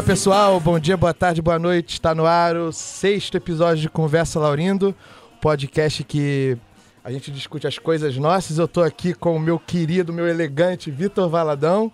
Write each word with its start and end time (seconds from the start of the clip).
Fala 0.00 0.08
pessoal, 0.08 0.58
bom 0.58 0.80
dia, 0.80 0.96
boa 0.96 1.12
tarde, 1.12 1.42
boa 1.42 1.58
noite. 1.58 1.92
Está 1.92 2.14
no 2.14 2.24
ar 2.24 2.56
o 2.56 2.72
sexto 2.72 3.36
episódio 3.36 3.82
de 3.82 3.88
Conversa 3.90 4.40
Laurindo, 4.40 4.94
podcast 5.42 6.02
que 6.04 6.56
a 7.04 7.12
gente 7.12 7.30
discute 7.30 7.66
as 7.66 7.78
coisas 7.78 8.16
nossas. 8.16 8.56
Eu 8.56 8.66
tô 8.66 8.82
aqui 8.82 9.12
com 9.12 9.36
o 9.36 9.38
meu 9.38 9.58
querido, 9.58 10.10
meu 10.10 10.26
elegante 10.26 10.90
Vitor 10.90 11.28
Valadão. 11.28 11.92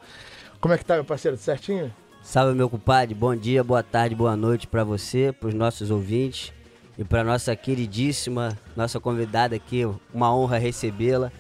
Como 0.60 0.73
é 0.73 0.79
que 0.79 0.84
tá, 0.84 0.95
meu 0.95 1.05
parceiro? 1.05 1.37
Certinho? 1.37 1.92
Salve, 2.23 2.55
meu 2.55 2.70
compadre. 2.70 3.12
Bom 3.12 3.34
dia, 3.34 3.65
boa 3.65 3.82
tarde, 3.82 4.15
boa 4.15 4.37
noite 4.37 4.68
para 4.68 4.84
você, 4.84 5.32
para 5.32 5.48
os 5.48 5.54
nossos 5.54 5.91
ouvintes 5.91 6.52
e 6.96 7.02
para 7.02 7.24
nossa 7.24 7.57
queridíssima, 7.57 8.57
nossa 8.77 9.01
convidada 9.01 9.57
aqui. 9.57 9.84
Uma 10.15 10.32
honra 10.32 10.59
recebê-la. 10.59 11.32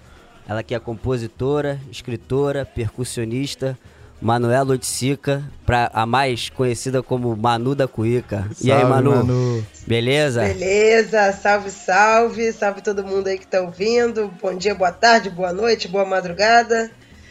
Ela 0.48 0.64
que 0.64 0.74
é 0.74 0.80
compositora, 0.80 1.80
escritora, 1.92 2.66
percussionista, 2.66 3.78
Manuela 4.20 4.70
Oiticica, 4.70 5.42
pra, 5.64 5.90
a 5.92 6.06
mais 6.06 6.48
conhecida 6.48 7.02
como 7.02 7.36
Manu 7.36 7.74
da 7.74 7.86
Cuíca. 7.86 8.48
e 8.62 8.72
aí, 8.72 8.84
Manu? 8.84 9.16
Manu? 9.16 9.66
Beleza? 9.86 10.42
Beleza, 10.42 11.32
salve, 11.32 11.70
salve, 11.70 12.52
salve 12.52 12.80
todo 12.80 13.04
mundo 13.04 13.28
aí 13.28 13.38
que 13.38 13.46
tá 13.46 13.60
ouvindo. 13.60 14.32
Bom 14.40 14.54
dia, 14.54 14.74
boa 14.74 14.92
tarde, 14.92 15.30
boa 15.30 15.52
noite, 15.52 15.88
boa 15.88 16.04
madrugada. 16.04 16.90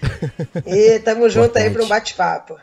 e 0.66 1.00
tamo 1.00 1.30
junto 1.30 1.58
aí 1.58 1.70
para 1.70 1.84
um 1.84 1.88
bate-papo. 1.88 2.56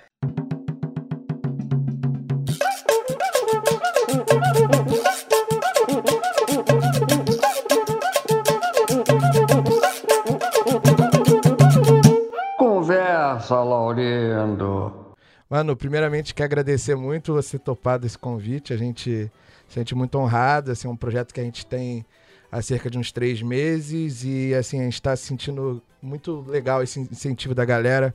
Laurindo. 13.55 15.15
Mano, 15.49 15.77
primeiramente 15.77 16.35
quero 16.35 16.47
agradecer 16.47 16.95
muito 16.95 17.35
você 17.35 17.59
topar 17.59 18.01
esse 18.05 18.17
convite. 18.17 18.73
A 18.73 18.77
gente 18.77 19.31
se 19.69 19.75
sente 19.75 19.95
muito 19.95 20.19
honrado. 20.19 20.71
Assim, 20.71 20.89
é 20.89 20.91
um 20.91 20.97
projeto 20.97 21.33
que 21.35 21.41
a 21.41 21.45
gente 21.45 21.67
tem 21.67 22.05
há 22.53 22.61
cerca 22.61 22.91
de 22.91 22.99
uns 22.99 23.11
três 23.11 23.41
meses 23.41 24.25
e 24.25 24.55
assim 24.55 24.79
a 24.79 24.85
gente 24.85 24.95
está 24.95 25.17
se 25.17 25.25
sentindo 25.25 25.83
muito 26.03 26.45
legal 26.47 26.83
esse 26.83 27.01
incentivo 27.01 27.55
da 27.55 27.65
galera 27.65 28.15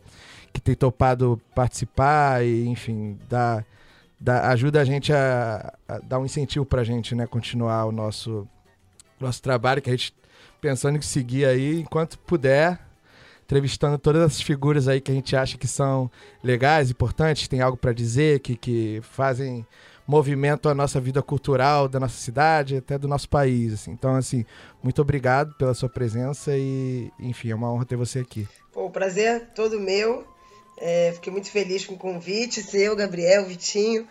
que 0.54 0.62
tem 0.62 0.76
topado 0.76 1.42
participar 1.56 2.46
e 2.46 2.68
enfim 2.68 3.18
dar, 3.28 3.66
dar 4.20 4.52
ajuda 4.52 4.80
a 4.80 4.86
gente 4.86 5.12
a, 5.12 5.74
a 5.88 5.98
dar 6.00 6.20
um 6.20 6.26
incentivo 6.26 6.64
para 6.64 6.82
a 6.82 6.84
gente 6.84 7.16
né 7.16 7.26
continuar 7.26 7.86
o 7.86 7.92
nosso 7.92 8.48
nosso 9.20 9.42
trabalho 9.42 9.82
que 9.82 9.90
a 9.90 9.94
gente 9.94 10.14
pensando 10.62 10.98
em 10.98 11.02
seguir 11.02 11.46
aí 11.46 11.80
enquanto 11.80 12.20
puder 12.20 12.80
entrevistando 13.48 13.98
todas 13.98 14.24
essas 14.24 14.42
figuras 14.42 14.90
aí 14.90 15.00
que 15.00 15.10
a 15.10 15.14
gente 15.14 15.34
acha 15.34 15.58
que 15.58 15.68
são 15.70 16.12
legais, 16.44 16.92
importantes, 16.92 17.48
tem 17.48 17.62
algo 17.62 17.78
para 17.78 17.94
dizer, 17.94 18.42
que, 18.42 18.58
que 18.58 19.00
fazem 19.02 19.66
movimento 20.06 20.68
a 20.68 20.76
nossa 20.76 21.00
vida 21.00 21.22
cultural 21.22 21.88
da 21.88 21.98
nossa 21.98 22.18
cidade, 22.18 22.76
até 22.76 22.98
do 22.98 23.08
nosso 23.08 23.30
país. 23.30 23.74
Assim. 23.74 23.92
Então, 23.92 24.16
assim, 24.16 24.46
muito 24.84 25.02
obrigado 25.02 25.56
pela 25.56 25.74
sua 25.74 25.88
presença 25.88 26.52
e, 26.58 27.10
enfim, 27.18 27.52
é 27.52 27.56
uma 27.56 27.72
honra 27.72 27.86
ter 27.86 27.96
você 27.96 28.20
aqui. 28.20 28.46
Pô, 28.74 28.86
o 28.88 28.92
prazer 28.92 29.28
é 29.28 29.40
todo 29.40 29.80
meu. 29.80 30.28
É, 30.80 31.14
fiquei 31.14 31.32
muito 31.32 31.50
feliz 31.50 31.86
com 31.86 31.96
o 31.96 31.98
convite, 31.98 32.62
seu, 32.62 32.98
Gabriel, 32.98 33.46
Vitinho. 33.46 34.06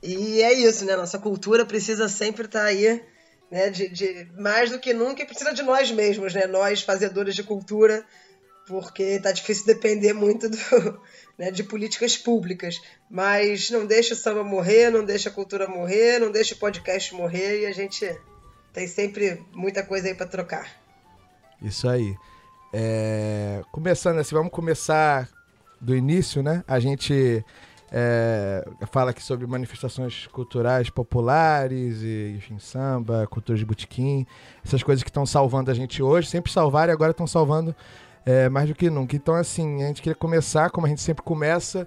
E 0.00 0.40
é 0.42 0.52
isso, 0.52 0.84
né? 0.84 0.94
Nossa 0.94 1.18
cultura 1.18 1.66
precisa 1.66 2.08
sempre 2.08 2.44
estar 2.44 2.60
tá 2.60 2.66
aí, 2.66 3.02
né? 3.50 3.68
De, 3.68 3.88
de 3.88 4.28
mais 4.38 4.70
do 4.70 4.78
que 4.78 4.94
nunca, 4.94 5.26
precisa 5.26 5.52
de 5.52 5.64
nós 5.64 5.90
mesmos, 5.90 6.32
né? 6.32 6.46
Nós, 6.46 6.82
fazedores 6.82 7.34
de 7.34 7.42
cultura, 7.42 8.04
porque 8.66 9.18
tá 9.20 9.32
difícil 9.32 9.64
depender 9.66 10.12
muito 10.12 10.48
do, 10.48 10.56
né, 11.38 11.50
de 11.50 11.62
políticas 11.62 12.16
públicas. 12.16 12.80
Mas 13.08 13.70
não 13.70 13.86
deixa 13.86 14.14
o 14.14 14.16
samba 14.16 14.42
morrer, 14.42 14.90
não 14.90 15.04
deixa 15.04 15.28
a 15.28 15.32
cultura 15.32 15.68
morrer, 15.68 16.18
não 16.18 16.30
deixa 16.30 16.54
o 16.54 16.58
podcast 16.58 17.14
morrer 17.14 17.62
e 17.62 17.66
a 17.66 17.72
gente 17.72 18.14
tem 18.72 18.86
sempre 18.86 19.42
muita 19.52 19.82
coisa 19.82 20.08
aí 20.08 20.14
para 20.14 20.26
trocar. 20.26 20.68
Isso 21.62 21.88
aí. 21.88 22.14
É... 22.72 23.62
Começando 23.72 24.18
assim, 24.18 24.34
vamos 24.34 24.52
começar 24.52 25.28
do 25.80 25.94
início, 25.94 26.42
né? 26.42 26.64
A 26.66 26.80
gente 26.80 27.44
é, 27.90 28.66
fala 28.90 29.10
aqui 29.10 29.22
sobre 29.22 29.46
manifestações 29.46 30.26
culturais 30.26 30.90
populares, 30.90 32.02
e, 32.02 32.34
enfim, 32.36 32.58
samba, 32.58 33.26
cultura 33.26 33.56
de 33.56 33.64
botequim, 33.64 34.26
essas 34.64 34.82
coisas 34.82 35.02
que 35.02 35.10
estão 35.10 35.24
salvando 35.24 35.70
a 35.70 35.74
gente 35.74 36.02
hoje, 36.02 36.28
sempre 36.28 36.50
salvaram 36.50 36.92
e 36.92 36.94
agora 36.94 37.12
estão 37.12 37.26
salvando 37.26 37.74
é, 38.26 38.48
mais 38.48 38.68
do 38.68 38.74
que 38.74 38.90
nunca. 38.90 39.14
Então, 39.14 39.34
assim, 39.36 39.84
a 39.84 39.86
gente 39.86 40.02
queria 40.02 40.16
começar, 40.16 40.68
como 40.70 40.86
a 40.86 40.90
gente 40.90 41.00
sempre 41.00 41.22
começa, 41.22 41.86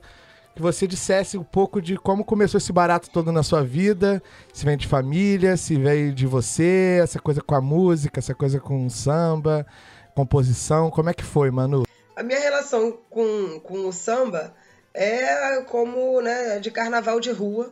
que 0.55 0.61
você 0.61 0.87
dissesse 0.87 1.37
um 1.37 1.43
pouco 1.43 1.81
de 1.81 1.97
como 1.97 2.23
começou 2.23 2.57
esse 2.57 2.71
barato 2.71 3.09
todo 3.09 3.31
na 3.31 3.43
sua 3.43 3.63
vida, 3.63 4.23
se 4.53 4.65
vem 4.65 4.77
de 4.77 4.87
família, 4.87 5.57
se 5.57 5.77
veio 5.77 6.13
de 6.13 6.25
você, 6.25 6.99
essa 7.03 7.19
coisa 7.19 7.41
com 7.41 7.55
a 7.55 7.61
música, 7.61 8.19
essa 8.19 8.33
coisa 8.33 8.59
com 8.59 8.85
o 8.85 8.89
samba, 8.89 9.67
composição, 10.15 10.89
como 10.89 11.09
é 11.09 11.13
que 11.13 11.23
foi, 11.23 11.51
Manu? 11.51 11.83
A 12.15 12.23
minha 12.23 12.39
relação 12.39 12.97
com, 13.09 13.59
com 13.59 13.87
o 13.87 13.93
samba 13.93 14.53
é 14.93 15.61
como, 15.61 16.21
né, 16.21 16.59
de 16.59 16.71
carnaval 16.71 17.19
de 17.19 17.31
rua 17.31 17.71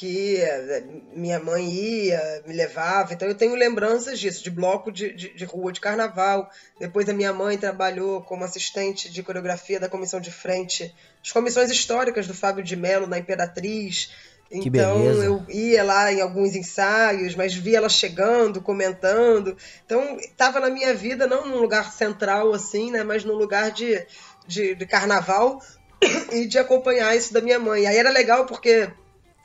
que 0.00 0.36
eh, 0.36 0.82
minha 1.14 1.38
mãe 1.38 1.62
ia, 1.70 2.42
me 2.46 2.54
levava. 2.54 3.12
Então 3.12 3.28
eu 3.28 3.34
tenho 3.34 3.54
lembranças 3.54 4.18
disso, 4.18 4.42
de 4.42 4.50
bloco 4.50 4.90
de, 4.90 5.12
de, 5.12 5.34
de, 5.34 5.44
rua 5.44 5.70
de 5.70 5.78
carnaval. 5.78 6.50
Depois 6.78 7.06
a 7.10 7.12
minha 7.12 7.34
mãe 7.34 7.58
trabalhou 7.58 8.22
como 8.22 8.42
assistente 8.42 9.10
de 9.10 9.22
coreografia 9.22 9.78
da 9.78 9.90
comissão 9.90 10.18
de 10.18 10.30
frente, 10.30 10.94
as 11.22 11.30
comissões 11.30 11.70
históricas 11.70 12.26
do 12.26 12.32
Fábio 12.32 12.64
de 12.64 12.76
Mello 12.76 13.06
na 13.06 13.18
Imperatriz. 13.18 14.10
Então 14.50 15.04
eu 15.22 15.44
ia 15.50 15.84
lá 15.84 16.10
em 16.10 16.22
alguns 16.22 16.56
ensaios, 16.56 17.34
mas 17.34 17.52
via 17.52 17.76
ela 17.76 17.90
chegando, 17.90 18.62
comentando. 18.62 19.54
Então 19.84 20.16
estava 20.16 20.60
na 20.60 20.70
minha 20.70 20.94
vida, 20.94 21.26
não 21.26 21.46
num 21.46 21.58
lugar 21.58 21.92
central 21.92 22.54
assim, 22.54 22.90
né, 22.90 23.04
mas 23.04 23.22
num 23.22 23.34
lugar 23.34 23.70
de, 23.70 24.02
de, 24.46 24.74
de 24.74 24.86
carnaval 24.86 25.60
e 26.32 26.46
de 26.46 26.58
acompanhar 26.58 27.14
isso 27.14 27.34
da 27.34 27.42
minha 27.42 27.58
mãe. 27.58 27.86
Aí 27.86 27.98
era 27.98 28.08
legal 28.08 28.46
porque 28.46 28.88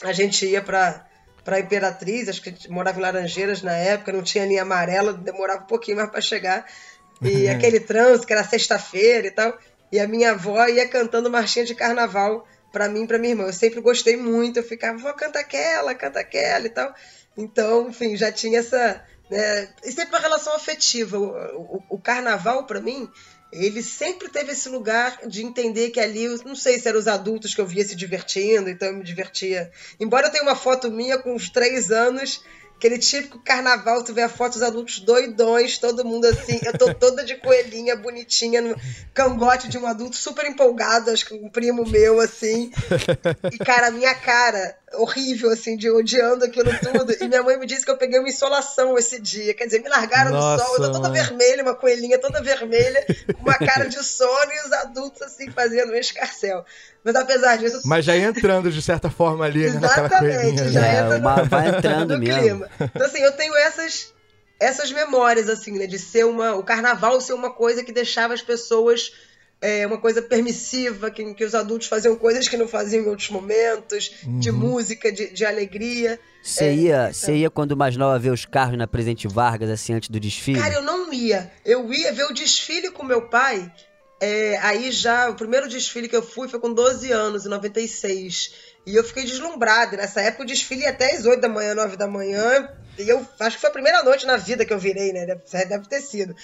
a 0.04 0.12
gente 0.12 0.46
ia 0.46 0.62
para 0.62 1.06
para 1.44 1.60
Imperatriz, 1.60 2.28
acho 2.28 2.42
que 2.42 2.68
morava 2.72 2.98
em 2.98 3.04
Laranjeiras 3.04 3.62
na 3.62 3.74
época, 3.74 4.12
não 4.12 4.24
tinha 4.24 4.44
linha 4.48 4.64
amarela, 4.64 5.14
demorava 5.14 5.62
um 5.62 5.68
pouquinho 5.68 5.98
mais 5.98 6.10
para 6.10 6.20
chegar. 6.20 6.66
E 7.22 7.48
aquele 7.48 7.80
trânsito, 7.80 8.26
que 8.26 8.34
era 8.34 8.44
sexta-feira 8.44 9.28
e 9.28 9.32
tal. 9.32 9.56
E 9.92 10.00
a 10.00 10.08
minha 10.08 10.32
avó 10.32 10.66
ia 10.66 10.88
cantando 10.90 11.30
marchinha 11.30 11.64
de 11.64 11.76
carnaval 11.76 12.48
para 12.72 12.90
mim 12.90 13.04
e 13.04 13.08
para 13.08 13.20
minha 13.20 13.34
irmã. 13.34 13.44
Eu 13.44 13.54
sempre 13.54 13.80
gostei 13.80 14.18
muito, 14.18 14.58
eu 14.58 14.64
ficava, 14.64 14.98
vou 14.98 15.14
canta 15.14 15.40
aquela, 15.40 15.94
canta 15.94 16.20
aquela 16.20 16.66
e 16.66 16.70
tal. 16.70 16.94
Então, 17.38 17.90
enfim, 17.90 18.18
já 18.18 18.32
tinha 18.32 18.60
essa. 18.60 19.04
Né, 19.30 19.70
e 19.84 19.92
sempre 19.92 20.16
uma 20.16 20.20
relação 20.20 20.56
afetiva. 20.56 21.18
O, 21.18 21.28
o, 21.28 21.84
o 21.92 22.00
carnaval, 22.00 22.66
para 22.66 22.82
mim, 22.82 23.08
ele 23.56 23.82
sempre 23.82 24.30
teve 24.30 24.52
esse 24.52 24.68
lugar 24.70 25.20
de 25.28 25.44
entender 25.44 25.90
que 25.90 26.00
ali, 26.00 26.28
não 26.44 26.56
sei 26.56 26.80
se 26.80 26.88
eram 26.88 27.00
os 27.00 27.08
adultos 27.08 27.56
que 27.56 27.62
eu 27.62 27.66
via 27.66 27.86
se 27.86 27.96
divertindo, 27.96 28.70
então 28.70 28.90
eu 28.90 28.96
me 28.96 29.04
divertia. 29.04 29.72
Embora 30.00 30.28
eu 30.28 30.32
tenha 30.32 30.44
uma 30.44 30.56
foto 30.56 30.92
minha 30.92 31.18
com 31.18 31.34
uns 31.34 31.50
três 31.50 31.92
anos, 31.92 32.44
Aquele 32.78 33.00
típico 33.00 33.40
carnaval, 33.40 34.04
tu 34.04 34.14
vê 34.14 34.22
a 34.22 34.30
foto 34.30 34.54
dos 34.54 34.62
adultos 34.62 35.00
doidões, 35.00 35.78
todo 35.78 36.04
mundo 36.04 36.26
assim. 36.26 36.60
Eu 36.62 36.78
tô 36.78 36.94
toda 36.94 37.24
de 37.24 37.36
coelhinha, 37.36 37.96
bonitinha, 37.96 38.62
no 38.62 38.76
cangote 39.14 39.70
de 39.70 39.78
um 39.78 39.88
adulto 39.88 40.18
super 40.18 40.46
empolgado, 40.46 41.10
acho 41.10 41.26
que 41.26 41.34
um 41.34 41.50
primo 41.50 41.86
meu, 41.86 42.20
assim. 42.20 42.72
E, 43.52 43.58
cara, 43.60 43.88
a 43.88 43.92
minha 43.92 44.14
cara, 44.14 44.78
horrível, 44.98 45.50
assim, 45.50 45.76
de 45.78 45.90
odiando 45.90 46.46
aquilo 46.46 46.72
tudo. 46.80 47.16
E 47.20 47.28
minha 47.28 47.44
mãe 47.44 47.58
me 47.58 47.66
disse 47.66 47.86
que 47.86 47.92
eu 47.92 47.98
peguei 47.98 48.20
uma 48.20 48.30
insolação 48.30 48.98
esse 48.98 49.20
dia. 49.20 49.54
Quer 49.54 49.66
dizer, 49.66 49.82
me 49.82 49.90
largaram 49.90 50.32
Nossa, 50.32 50.64
no 50.64 50.70
sol, 50.70 50.78
eu 50.78 50.92
tô 50.92 50.92
toda 50.94 51.10
vermelha, 51.10 51.64
uma 51.64 51.76
coelhinha 51.76 52.18
toda 52.18 52.42
vermelha, 52.42 53.06
com 53.34 53.42
uma 53.42 53.58
cara 53.58 53.88
de 53.88 54.04
sono 54.04 54.52
e 54.52 54.66
os 54.66 54.72
adultos, 54.72 55.22
assim, 55.22 55.50
fazendo 55.52 55.92
um 55.92 55.96
escarcel. 55.96 56.66
Mas 57.04 57.16
apesar 57.16 57.58
disso. 57.58 57.82
Mas 57.86 58.04
já 58.04 58.18
entrando 58.18 58.72
de 58.72 58.82
certa 58.82 59.12
forma 59.12 59.46
ali, 59.46 59.70
né? 59.70 59.78
Exatamente, 59.78 60.70
já 60.70 60.82
né? 60.82 61.00
entra 61.00 61.20
no, 61.20 61.46
vai 61.46 61.70
entrando 61.70 62.14
no 62.16 62.20
mesmo. 62.20 62.42
clima. 62.42 62.70
Então, 62.80 63.06
assim, 63.06 63.22
eu 63.22 63.32
tenho 63.34 63.56
essas, 63.56 64.12
essas 64.60 64.92
memórias, 64.92 65.48
assim, 65.48 65.78
né? 65.78 65.86
De 65.86 66.00
ser 66.00 66.26
uma. 66.26 66.56
O 66.56 66.64
carnaval 66.64 67.22
ser 67.22 67.34
uma 67.34 67.52
coisa 67.52 67.84
que 67.84 67.92
deixava 67.92 68.34
as 68.34 68.42
pessoas. 68.42 69.12
É, 69.62 69.88
uma 69.88 69.98
coisa 69.98 70.22
permissiva, 70.22 71.10
que, 71.10 71.34
que 71.34 71.44
os 71.44 71.56
adultos 71.56 71.88
faziam 71.88 72.16
coisas 72.16 72.48
que 72.48 72.58
não 72.58 72.68
faziam 72.68 73.04
em 73.04 73.08
outros 73.08 73.30
momentos, 73.30 74.12
uhum. 74.24 74.40
de 74.40 74.52
música, 74.52 75.12
de, 75.12 75.34
de 75.34 75.46
alegria. 75.46 76.20
Você 76.44 76.66
é, 76.66 76.76
ia, 76.76 77.12
é. 77.28 77.32
ia 77.32 77.50
quando 77.50 77.76
mais 77.76 77.98
nova 77.98 78.20
ver 78.20 78.32
os 78.32 78.46
carros 78.46 78.78
na 78.78 78.86
Presidente 78.86 79.28
Vargas, 79.28 79.70
assim, 79.70 79.94
antes 79.94 80.10
do 80.10 80.20
desfile? 80.20 80.60
Cara, 80.60 80.76
eu 80.76 80.84
não 80.84 81.12
ia. 81.12 81.52
Eu 81.66 81.92
ia 81.92 82.14
ver 82.14 82.26
o 82.26 82.34
desfile 82.34 82.92
com 82.92 83.04
meu 83.04 83.30
pai 83.30 83.72
é, 84.20 84.58
aí 84.62 84.92
já, 84.92 85.30
o 85.30 85.36
primeiro 85.36 85.68
desfile 85.68 86.08
que 86.08 86.16
eu 86.16 86.24
fui 86.24 86.48
foi 86.48 86.60
com 86.60 86.74
12 86.74 87.12
anos, 87.12 87.46
em 87.46 87.50
96. 87.50 88.54
E 88.86 88.96
eu 88.96 89.04
fiquei 89.04 89.24
deslumbrada. 89.24 89.98
Nessa 89.98 90.22
época 90.22 90.44
o 90.44 90.48
desfile 90.48 90.82
ia 90.82 90.90
até 90.90 91.16
às 91.16 91.26
8 91.26 91.42
da 91.42 91.50
manhã, 91.50 91.76
9 91.76 91.98
da 91.98 92.08
manhã. 92.08 92.70
E 92.98 93.10
eu 93.10 93.26
acho 93.40 93.58
que 93.58 93.62
foi 93.62 93.70
a 93.70 93.74
primeira 93.74 94.04
noite 94.04 94.26
na 94.26 94.38
vida 94.38 94.66
que 94.66 94.74
eu 94.74 94.80
virei, 94.80 95.12
né? 95.12 95.26
Deve, 95.26 95.66
deve 95.66 95.88
ter 95.88 96.02
sido. 96.02 96.36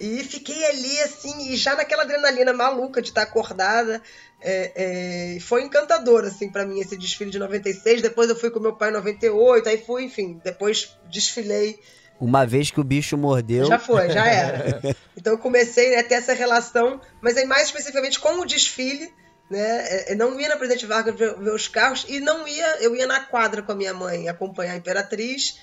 E 0.00 0.22
fiquei 0.24 0.64
ali, 0.66 1.00
assim, 1.00 1.52
e 1.52 1.56
já 1.56 1.76
naquela 1.76 2.02
adrenalina 2.02 2.52
maluca 2.52 3.00
de 3.00 3.08
estar 3.08 3.22
acordada. 3.22 4.02
É, 4.42 5.34
é, 5.36 5.40
foi 5.40 5.62
encantador, 5.62 6.24
assim, 6.24 6.50
para 6.50 6.66
mim, 6.66 6.80
esse 6.80 6.96
desfile 6.96 7.30
de 7.30 7.38
96. 7.38 8.02
Depois 8.02 8.28
eu 8.28 8.36
fui 8.36 8.50
com 8.50 8.58
meu 8.58 8.74
pai 8.74 8.90
em 8.90 8.94
98, 8.94 9.68
aí 9.68 9.78
fui, 9.78 10.04
enfim, 10.04 10.40
depois 10.42 10.96
desfilei. 11.10 11.78
Uma 12.20 12.46
vez 12.46 12.70
que 12.70 12.80
o 12.80 12.84
bicho 12.84 13.16
mordeu. 13.16 13.66
Já 13.66 13.78
foi, 13.78 14.10
já 14.10 14.26
era. 14.28 14.80
então 15.16 15.34
eu 15.34 15.38
comecei 15.38 15.90
né, 15.90 15.98
a 15.98 16.04
ter 16.04 16.14
essa 16.14 16.32
relação, 16.32 17.00
mas 17.20 17.36
aí 17.36 17.46
mais 17.46 17.66
especificamente 17.66 18.18
com 18.18 18.40
o 18.40 18.46
desfile 18.46 19.10
né? 19.50 19.58
É, 19.58 20.12
é, 20.12 20.14
não 20.14 20.38
ia 20.38 20.48
na 20.48 20.56
Presidente 20.56 20.86
Vargas 20.86 21.14
ver, 21.16 21.34
ver, 21.36 21.52
os 21.52 21.66
carros 21.66 22.06
e 22.08 22.20
não 22.20 22.46
ia, 22.46 22.76
eu 22.80 22.94
ia 22.94 23.06
na 23.06 23.20
quadra 23.20 23.60
com 23.60 23.72
a 23.72 23.74
minha 23.74 23.92
mãe 23.92 24.28
acompanhar 24.28 24.74
a 24.74 24.76
Imperatriz, 24.76 25.58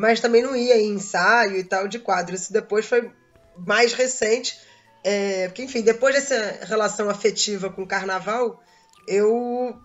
mas 0.00 0.18
também 0.18 0.42
não 0.42 0.56
ia 0.56 0.80
em 0.80 0.94
ensaio 0.94 1.58
e 1.58 1.62
tal 1.62 1.86
de 1.86 1.98
quadro. 1.98 2.34
Isso 2.34 2.52
depois 2.52 2.86
foi 2.86 3.12
mais 3.66 3.92
recente, 3.92 4.58
é, 5.04 5.46
porque 5.48 5.62
enfim, 5.62 5.82
depois 5.82 6.14
dessa 6.14 6.64
relação 6.64 7.10
afetiva 7.10 7.68
com 7.68 7.82
o 7.82 7.86
Carnaval, 7.86 8.58
eu 9.06 9.78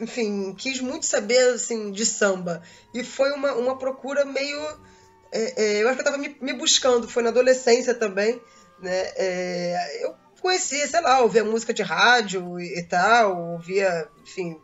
enfim, 0.00 0.54
quis 0.54 0.80
muito 0.80 1.04
saber 1.04 1.54
assim 1.54 1.90
de 1.90 2.06
samba 2.06 2.62
e 2.94 3.02
foi 3.02 3.32
uma, 3.32 3.54
uma 3.54 3.76
procura 3.76 4.24
meio 4.24 4.60
é, 5.32 5.62
é, 5.62 5.82
eu 5.82 5.88
acho 5.88 5.96
que 5.96 6.02
eu 6.02 6.10
estava 6.10 6.16
me, 6.16 6.36
me, 6.40 6.52
buscando, 6.52 7.08
foi 7.08 7.22
na 7.22 7.30
adolescência 7.30 7.92
também, 7.94 8.40
né? 8.80 9.10
É, 9.16 10.04
eu 10.04 10.14
conhecia, 10.40 10.86
sei 10.86 11.00
lá, 11.00 11.20
ouvia 11.20 11.44
música 11.44 11.74
de 11.74 11.82
rádio 11.82 12.58
e, 12.58 12.78
e 12.78 12.82
tal, 12.84 13.54
ouvia, 13.54 14.08
enfim, 14.22 14.58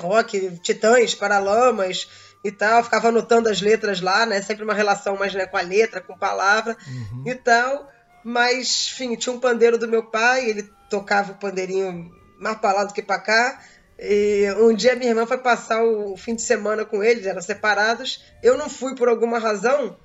rock, 0.00 0.58
Titãs, 0.62 1.14
Paralamas 1.14 2.08
e 2.44 2.50
tal, 2.50 2.82
ficava 2.82 3.08
anotando 3.08 3.48
as 3.48 3.60
letras 3.60 4.00
lá, 4.00 4.26
né? 4.26 4.42
Sempre 4.42 4.64
uma 4.64 4.74
relação 4.74 5.16
mais 5.16 5.32
né, 5.32 5.46
com 5.46 5.56
a 5.56 5.62
letra, 5.62 6.00
com 6.00 6.16
palavra 6.16 6.76
uhum. 6.86 7.24
e 7.26 7.34
tal. 7.34 7.90
Mas, 8.24 8.90
enfim, 8.92 9.14
tinha 9.16 9.34
um 9.34 9.40
pandeiro 9.40 9.78
do 9.78 9.88
meu 9.88 10.04
pai, 10.04 10.48
ele 10.48 10.68
tocava 10.88 11.32
o 11.32 11.36
pandeirinho 11.36 12.10
mais 12.38 12.58
pra 12.58 12.72
lá 12.72 12.84
do 12.84 12.92
que 12.92 13.02
pra 13.02 13.18
cá. 13.18 13.60
E 13.98 14.46
um 14.58 14.74
dia 14.74 14.96
minha 14.96 15.10
irmã 15.10 15.26
foi 15.26 15.38
passar 15.38 15.82
o 15.84 16.16
fim 16.16 16.34
de 16.34 16.42
semana 16.42 16.84
com 16.84 17.02
eles, 17.02 17.26
eram 17.26 17.40
separados. 17.40 18.24
Eu 18.42 18.56
não 18.58 18.68
fui 18.68 18.94
por 18.96 19.08
alguma 19.08 19.38
razão, 19.38 19.96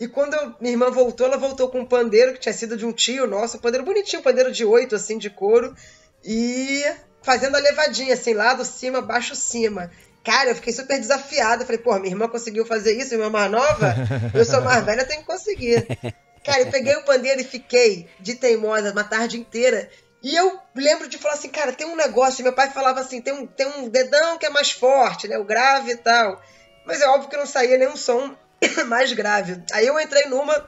e 0.00 0.08
quando 0.08 0.32
eu, 0.32 0.54
minha 0.58 0.72
irmã 0.72 0.90
voltou, 0.90 1.26
ela 1.26 1.36
voltou 1.36 1.68
com 1.68 1.80
um 1.80 1.84
pandeiro 1.84 2.32
que 2.32 2.40
tinha 2.40 2.54
sido 2.54 2.74
de 2.74 2.86
um 2.86 2.92
tio 2.92 3.26
nosso, 3.26 3.58
um 3.58 3.60
pandeiro 3.60 3.84
bonitinho, 3.84 4.20
um 4.20 4.24
pandeiro 4.24 4.50
de 4.50 4.64
oito, 4.64 4.96
assim, 4.96 5.18
de 5.18 5.28
couro, 5.28 5.76
e 6.24 6.82
fazendo 7.20 7.56
a 7.56 7.60
levadinha, 7.60 8.14
assim, 8.14 8.32
lado 8.32 8.64
cima, 8.64 9.02
baixo 9.02 9.36
cima. 9.36 9.90
Cara, 10.24 10.50
eu 10.50 10.54
fiquei 10.54 10.72
super 10.72 10.98
desafiada. 10.98 11.64
Falei, 11.64 11.80
pô, 11.80 11.94
minha 11.98 12.12
irmã 12.12 12.28
conseguiu 12.28 12.66
fazer 12.66 12.92
isso, 12.92 13.14
minha 13.14 13.26
irmã 13.26 13.30
mais 13.30 13.50
nova, 13.50 13.94
eu 14.34 14.44
sou 14.44 14.60
mais 14.60 14.84
velha, 14.84 15.04
tenho 15.04 15.20
que 15.20 15.26
conseguir. 15.26 15.86
Cara, 16.44 16.60
eu 16.60 16.70
peguei 16.70 16.96
o 16.96 17.04
pandeiro 17.04 17.40
e 17.40 17.44
fiquei 17.44 18.08
de 18.18 18.34
teimosa 18.34 18.92
uma 18.92 19.04
tarde 19.04 19.38
inteira. 19.38 19.90
E 20.22 20.34
eu 20.34 20.58
lembro 20.74 21.08
de 21.08 21.18
falar 21.18 21.34
assim, 21.34 21.48
cara, 21.48 21.72
tem 21.72 21.86
um 21.86 21.96
negócio. 21.96 22.42
Meu 22.42 22.52
pai 22.52 22.70
falava 22.70 23.00
assim: 23.00 23.20
tem 23.20 23.32
um, 23.32 23.46
tem 23.46 23.66
um 23.66 23.88
dedão 23.88 24.38
que 24.38 24.46
é 24.46 24.50
mais 24.50 24.70
forte, 24.70 25.28
né? 25.28 25.38
O 25.38 25.44
grave 25.44 25.92
e 25.92 25.96
tal. 25.96 26.40
Mas 26.84 27.00
é 27.00 27.08
óbvio 27.08 27.28
que 27.28 27.36
não 27.36 27.46
saía 27.46 27.78
nenhum 27.78 27.96
som 27.96 28.34
mais 28.86 29.12
grave. 29.12 29.62
Aí 29.72 29.86
eu 29.86 29.98
entrei 30.00 30.26
numa 30.26 30.66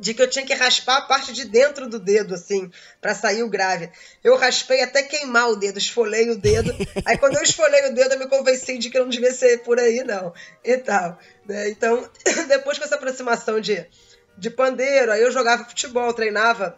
de 0.00 0.14
que 0.14 0.22
eu 0.22 0.28
tinha 0.28 0.44
que 0.44 0.54
raspar 0.54 0.96
a 0.96 1.02
parte 1.02 1.32
de 1.32 1.44
dentro 1.44 1.88
do 1.88 1.98
dedo, 1.98 2.34
assim, 2.34 2.70
para 3.00 3.14
sair 3.14 3.42
o 3.42 3.48
grave. 3.48 3.90
Eu 4.24 4.36
raspei 4.36 4.82
até 4.82 5.02
queimar 5.02 5.50
o 5.50 5.56
dedo, 5.56 5.78
esfolei 5.78 6.30
o 6.30 6.38
dedo. 6.38 6.74
Aí 7.04 7.18
quando 7.18 7.36
eu 7.36 7.42
esfolei 7.42 7.90
o 7.90 7.94
dedo, 7.94 8.14
eu 8.14 8.18
me 8.18 8.26
convenci 8.26 8.78
de 8.78 8.88
que 8.88 8.98
não 8.98 9.08
devia 9.08 9.32
ser 9.32 9.62
por 9.62 9.78
aí, 9.78 10.02
não. 10.02 10.32
E 10.64 10.76
tal. 10.78 11.18
Né? 11.46 11.68
Então, 11.68 12.08
depois 12.48 12.78
com 12.78 12.84
essa 12.84 12.94
aproximação 12.94 13.60
de, 13.60 13.86
de 14.36 14.50
pandeiro, 14.50 15.12
aí 15.12 15.22
eu 15.22 15.30
jogava 15.30 15.64
futebol, 15.64 16.12
treinava 16.12 16.76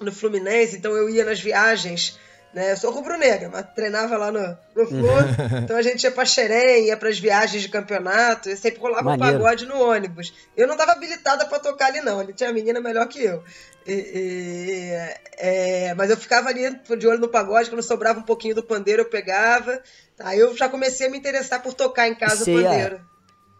no 0.00 0.12
Fluminense, 0.12 0.76
então 0.76 0.96
eu 0.96 1.10
ia 1.10 1.24
nas 1.24 1.40
viagens 1.40 2.18
né? 2.52 2.72
Eu 2.72 2.76
sou 2.76 2.90
rubro-negra, 2.90 3.48
mas 3.48 3.66
treinava 3.74 4.16
lá 4.16 4.32
no, 4.32 4.58
no 4.74 4.86
Flor. 4.86 5.24
então 5.62 5.76
a 5.76 5.82
gente 5.82 6.02
ia 6.02 6.10
pra 6.10 6.24
Xerém, 6.24 6.86
ia 6.86 6.96
pras 6.96 7.18
viagens 7.18 7.62
de 7.62 7.68
campeonato, 7.68 8.50
e 8.50 8.56
sempre 8.56 8.80
rolava 8.80 9.04
Maneiro. 9.04 9.36
um 9.36 9.38
pagode 9.38 9.66
no 9.66 9.80
ônibus. 9.80 10.34
Eu 10.56 10.66
não 10.66 10.76
tava 10.76 10.92
habilitada 10.92 11.46
para 11.46 11.58
tocar 11.58 11.86
ali, 11.86 12.00
não. 12.00 12.18
Ali 12.18 12.32
tinha 12.32 12.52
menina 12.52 12.80
melhor 12.80 13.06
que 13.06 13.22
eu. 13.22 13.42
E, 13.86 13.92
e, 13.92 14.90
é, 15.38 15.94
mas 15.94 16.10
eu 16.10 16.16
ficava 16.16 16.48
ali 16.48 16.78
de 16.98 17.06
olho 17.06 17.18
no 17.18 17.28
pagode, 17.28 17.70
quando 17.70 17.82
sobrava 17.82 18.18
um 18.18 18.24
pouquinho 18.24 18.54
do 18.54 18.62
pandeiro, 18.62 19.02
eu 19.02 19.08
pegava. 19.08 19.80
Aí 20.18 20.38
eu 20.38 20.56
já 20.56 20.68
comecei 20.68 21.06
a 21.06 21.10
me 21.10 21.18
interessar 21.18 21.62
por 21.62 21.72
tocar 21.72 22.08
em 22.08 22.14
casa 22.14 22.42
o 22.42 22.46
pandeiro. 22.46 23.00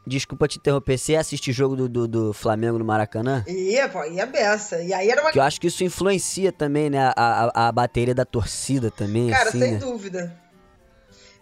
Desculpa 0.06 0.49
te 0.49 0.58
interromper, 0.58 0.99
você 0.99 1.14
assiste 1.14 1.52
jogo 1.52 1.76
do, 1.76 1.88
do, 1.88 2.08
do, 2.08 2.32
Flamengo 2.32 2.79
no 2.79 2.85
Maracanã? 2.85 3.44
Ia, 3.47 3.88
pô, 3.88 4.02
ia 4.05 4.25
beça. 4.25 4.82
E 4.82 4.93
aí 4.93 5.11
era 5.11 5.20
uma. 5.20 5.31
Que 5.31 5.38
eu 5.38 5.43
acho 5.43 5.61
que 5.61 5.67
isso 5.67 5.85
influencia 5.85 6.50
também, 6.50 6.88
né? 6.88 7.12
A, 7.14 7.14
a, 7.17 7.69
a 7.69 7.73
bateria 7.73 8.14
da 8.14 8.25
torcida 8.25 8.91
também. 8.91 9.29
Cara, 9.29 9.50
assim, 9.50 9.61
sem 9.61 9.73
né? 9.73 9.79
dúvida. 9.79 10.37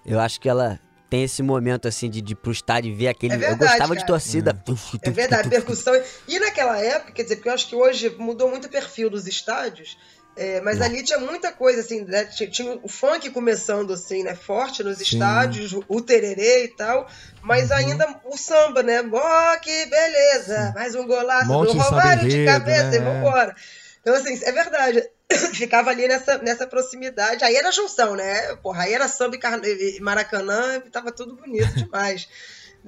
Eu 0.05 0.19
acho 0.19 0.41
que 0.41 0.49
ela 0.49 0.81
tem 1.09 1.23
esse 1.23 1.43
momento, 1.43 1.89
assim, 1.89 2.11
de, 2.11 2.21
de 2.21 2.33
ir 2.33 2.37
pro 2.37 2.53
estádio 2.53 2.91
e 2.91 2.95
ver 2.95 3.09
aquele. 3.09 3.35
É 3.35 3.39
verdade, 3.39 3.63
eu 3.63 3.69
gostava 3.69 3.95
cara. 3.95 4.01
de 4.01 4.07
torcida. 4.07 4.63
É, 5.03 5.09
é 5.09 5.11
verdade, 5.11 5.49
percussão. 5.49 5.95
E 6.27 6.39
naquela 6.39 6.79
época, 6.79 7.13
quer 7.13 7.23
dizer, 7.23 7.37
porque 7.37 7.49
eu 7.49 7.55
acho 7.55 7.69
que 7.69 7.77
hoje 7.77 8.11
mudou 8.19 8.51
muito 8.51 8.67
o 8.67 8.71
perfil 8.71 9.09
dos 9.09 9.27
estádios. 9.27 9.97
É, 10.39 10.61
mas 10.61 10.81
ali 10.81 11.03
tinha 11.03 11.19
muita 11.19 11.51
coisa, 11.51 11.81
assim, 11.81 12.05
né? 12.05 12.25
tinha, 12.25 12.79
o 12.81 12.89
funk 12.89 13.29
começando, 13.31 13.93
assim, 13.93 14.23
né? 14.23 14.37
Forte 14.37 14.85
nos 14.85 14.99
Sim. 14.99 15.03
estádios, 15.03 15.73
o 15.89 16.01
tererê 16.01 16.65
e 16.65 16.69
tal, 16.69 17.09
mas 17.43 17.71
uhum. 17.71 17.77
ainda 17.77 18.21
o 18.25 18.37
samba, 18.39 18.81
né? 18.85 19.01
Oh, 19.01 19.61
que 19.61 19.87
beleza! 19.87 20.73
Mais 20.77 20.95
um 20.95 21.05
golaço 21.09 21.49
Monte 21.49 21.73
do 21.73 21.79
Romário 21.79 22.29
de 22.29 22.45
cabeça 22.45 22.91
né? 22.91 22.97
e 22.97 23.01
vambora. 23.01 23.55
Então, 24.01 24.15
assim, 24.15 24.39
é 24.45 24.53
verdade. 24.53 25.03
Ficava 25.55 25.91
ali 25.91 26.07
nessa, 26.07 26.39
nessa 26.39 26.69
proximidade. 26.69 27.45
Aí 27.45 27.57
era 27.57 27.73
junção, 27.73 28.15
né? 28.15 28.55
Porra, 28.63 28.85
aí 28.85 28.95
era 28.95 29.09
samba 29.09 29.37
e 29.37 30.01
Maracanã 30.01 30.77
e 30.87 30.91
tava 30.91 31.11
tudo 31.11 31.35
bonito 31.35 31.75
demais. 31.77 32.29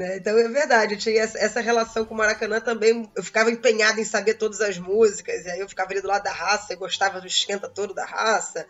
Né? 0.00 0.16
Então 0.16 0.38
é 0.38 0.49
verdade, 0.49 0.95
eu 0.95 0.99
tinha 0.99 1.21
essa 1.21 1.61
relação 1.61 2.07
com 2.07 2.14
o 2.14 2.16
Maracanã 2.16 2.59
também. 2.59 3.07
Eu 3.14 3.23
ficava 3.23 3.50
empenhada 3.50 4.00
em 4.00 4.04
saber 4.04 4.33
todas 4.33 4.62
as 4.62 4.78
músicas, 4.78 5.45
e 5.45 5.50
aí 5.50 5.61
eu 5.61 5.69
ficava 5.69 5.90
ali 5.90 6.00
do 6.00 6.09
lado 6.09 6.23
da 6.23 6.33
raça 6.33 6.73
e 6.73 6.76
gostava 6.76 7.21
do 7.21 7.26
esquenta 7.26 7.69
todo 7.69 7.92
da 7.92 8.07
raça 8.07 8.66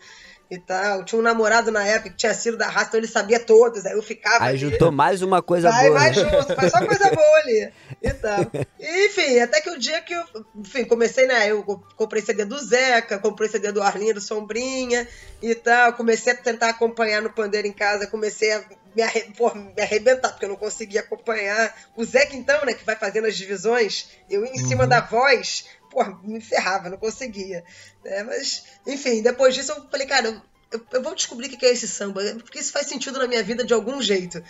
e 0.50 0.58
tal. 0.58 1.04
Tinha 1.04 1.20
um 1.20 1.22
namorado 1.22 1.70
na 1.70 1.86
época 1.86 2.10
que 2.10 2.16
tinha 2.16 2.34
sido 2.34 2.56
da 2.56 2.66
raça, 2.66 2.88
então 2.88 2.98
ele 2.98 3.06
sabia 3.06 3.38
todas. 3.38 3.86
Aí 3.86 3.92
eu 3.92 4.02
ficava. 4.02 4.44
Aí 4.44 4.50
ali, 4.50 4.58
juntou 4.58 4.90
mais 4.90 5.22
uma 5.22 5.40
coisa 5.40 5.70
vai, 5.70 5.86
boa. 5.86 6.00
Vai 6.00 6.14
junto, 6.14 6.54
faz 6.56 6.72
só 6.72 6.84
coisa 6.84 7.10
boa 7.10 7.38
ali. 7.38 7.72
E 8.02 8.10
tal. 8.14 8.40
E, 8.78 9.06
enfim, 9.06 9.38
até 9.38 9.60
que 9.60 9.70
o 9.70 9.78
dia 9.78 10.00
que 10.00 10.14
eu. 10.14 10.24
Enfim, 10.56 10.84
comecei, 10.84 11.26
né? 11.26 11.48
Eu 11.48 11.62
comprei 11.96 12.22
CD 12.22 12.44
do 12.44 12.58
Zeca, 12.58 13.18
comprei 13.18 13.48
CD 13.48 13.70
do 13.70 13.82
Arlinho, 13.82 14.14
do 14.14 14.20
Sombrinha 14.20 15.06
e 15.40 15.54
tal. 15.54 15.92
Comecei 15.92 16.32
a 16.32 16.36
tentar 16.36 16.70
acompanhar 16.70 17.22
no 17.22 17.30
pandeiro 17.30 17.68
em 17.68 17.72
casa, 17.72 18.06
comecei 18.06 18.52
a 18.52 18.64
me, 18.94 19.02
arre, 19.02 19.22
porra, 19.36 19.54
me 19.54 19.80
arrebentar, 19.80 20.30
porque 20.30 20.44
eu 20.44 20.50
não 20.50 20.56
conseguia 20.56 21.00
acompanhar. 21.00 21.74
O 21.96 22.04
Zeca, 22.04 22.36
então, 22.36 22.64
né, 22.64 22.74
que 22.74 22.84
vai 22.84 22.96
fazendo 22.96 23.26
as 23.26 23.36
divisões, 23.36 24.08
eu 24.28 24.44
em 24.44 24.60
uhum. 24.60 24.68
cima 24.68 24.86
da 24.86 25.00
voz 25.00 25.64
porra, 25.90 26.18
me 26.22 26.40
ferrava, 26.40 26.88
não 26.88 26.96
conseguia. 26.96 27.64
É, 28.04 28.22
mas, 28.22 28.64
enfim, 28.86 29.20
depois 29.20 29.54
disso 29.54 29.72
eu 29.72 29.88
falei, 29.90 30.06
cara, 30.06 30.40
eu, 30.70 30.80
eu, 30.92 31.02
vou 31.02 31.14
descobrir 31.14 31.48
o 31.48 31.50
que 31.50 31.66
é 31.66 31.72
esse 31.72 31.88
samba, 31.88 32.22
porque 32.36 32.60
isso 32.60 32.72
faz 32.72 32.86
sentido 32.86 33.18
na 33.18 33.26
minha 33.26 33.42
vida 33.42 33.64
de 33.64 33.74
algum 33.74 34.00
jeito. 34.00 34.42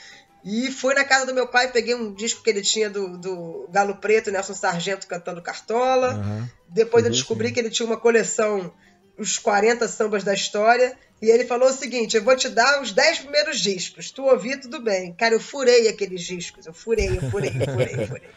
E 0.44 0.70
fui 0.70 0.94
na 0.94 1.04
casa 1.04 1.26
do 1.26 1.34
meu 1.34 1.48
pai, 1.48 1.70
peguei 1.72 1.94
um 1.94 2.14
disco 2.14 2.42
que 2.42 2.50
ele 2.50 2.62
tinha 2.62 2.88
do, 2.88 3.18
do 3.18 3.68
Galo 3.70 3.96
Preto, 3.96 4.30
Nelson 4.30 4.54
Sargento 4.54 5.06
cantando 5.06 5.42
Cartola. 5.42 6.14
Uhum. 6.14 6.48
Depois 6.68 7.04
eu 7.04 7.10
descobri 7.10 7.52
que 7.52 7.60
ele 7.60 7.68
tinha 7.68 7.86
uma 7.86 7.98
coleção, 7.98 8.72
os 9.18 9.38
40 9.38 9.86
sambas 9.88 10.24
da 10.24 10.32
história. 10.32 10.96
E 11.20 11.30
ele 11.30 11.44
falou 11.44 11.68
o 11.68 11.72
seguinte: 11.72 12.16
eu 12.16 12.24
vou 12.24 12.36
te 12.36 12.48
dar 12.48 12.80
os 12.80 12.92
10 12.92 13.20
primeiros 13.20 13.60
discos. 13.60 14.10
Tu 14.10 14.22
ouvir, 14.22 14.60
tudo 14.60 14.80
bem. 14.80 15.12
Cara, 15.14 15.34
eu 15.34 15.40
furei 15.40 15.88
aqueles 15.88 16.22
discos. 16.22 16.66
Eu 16.66 16.72
furei, 16.72 17.18
eu 17.18 17.30
furei, 17.30 17.50
eu 17.50 17.72
furei, 17.72 17.94
eu 17.94 18.06
furei. 18.06 18.30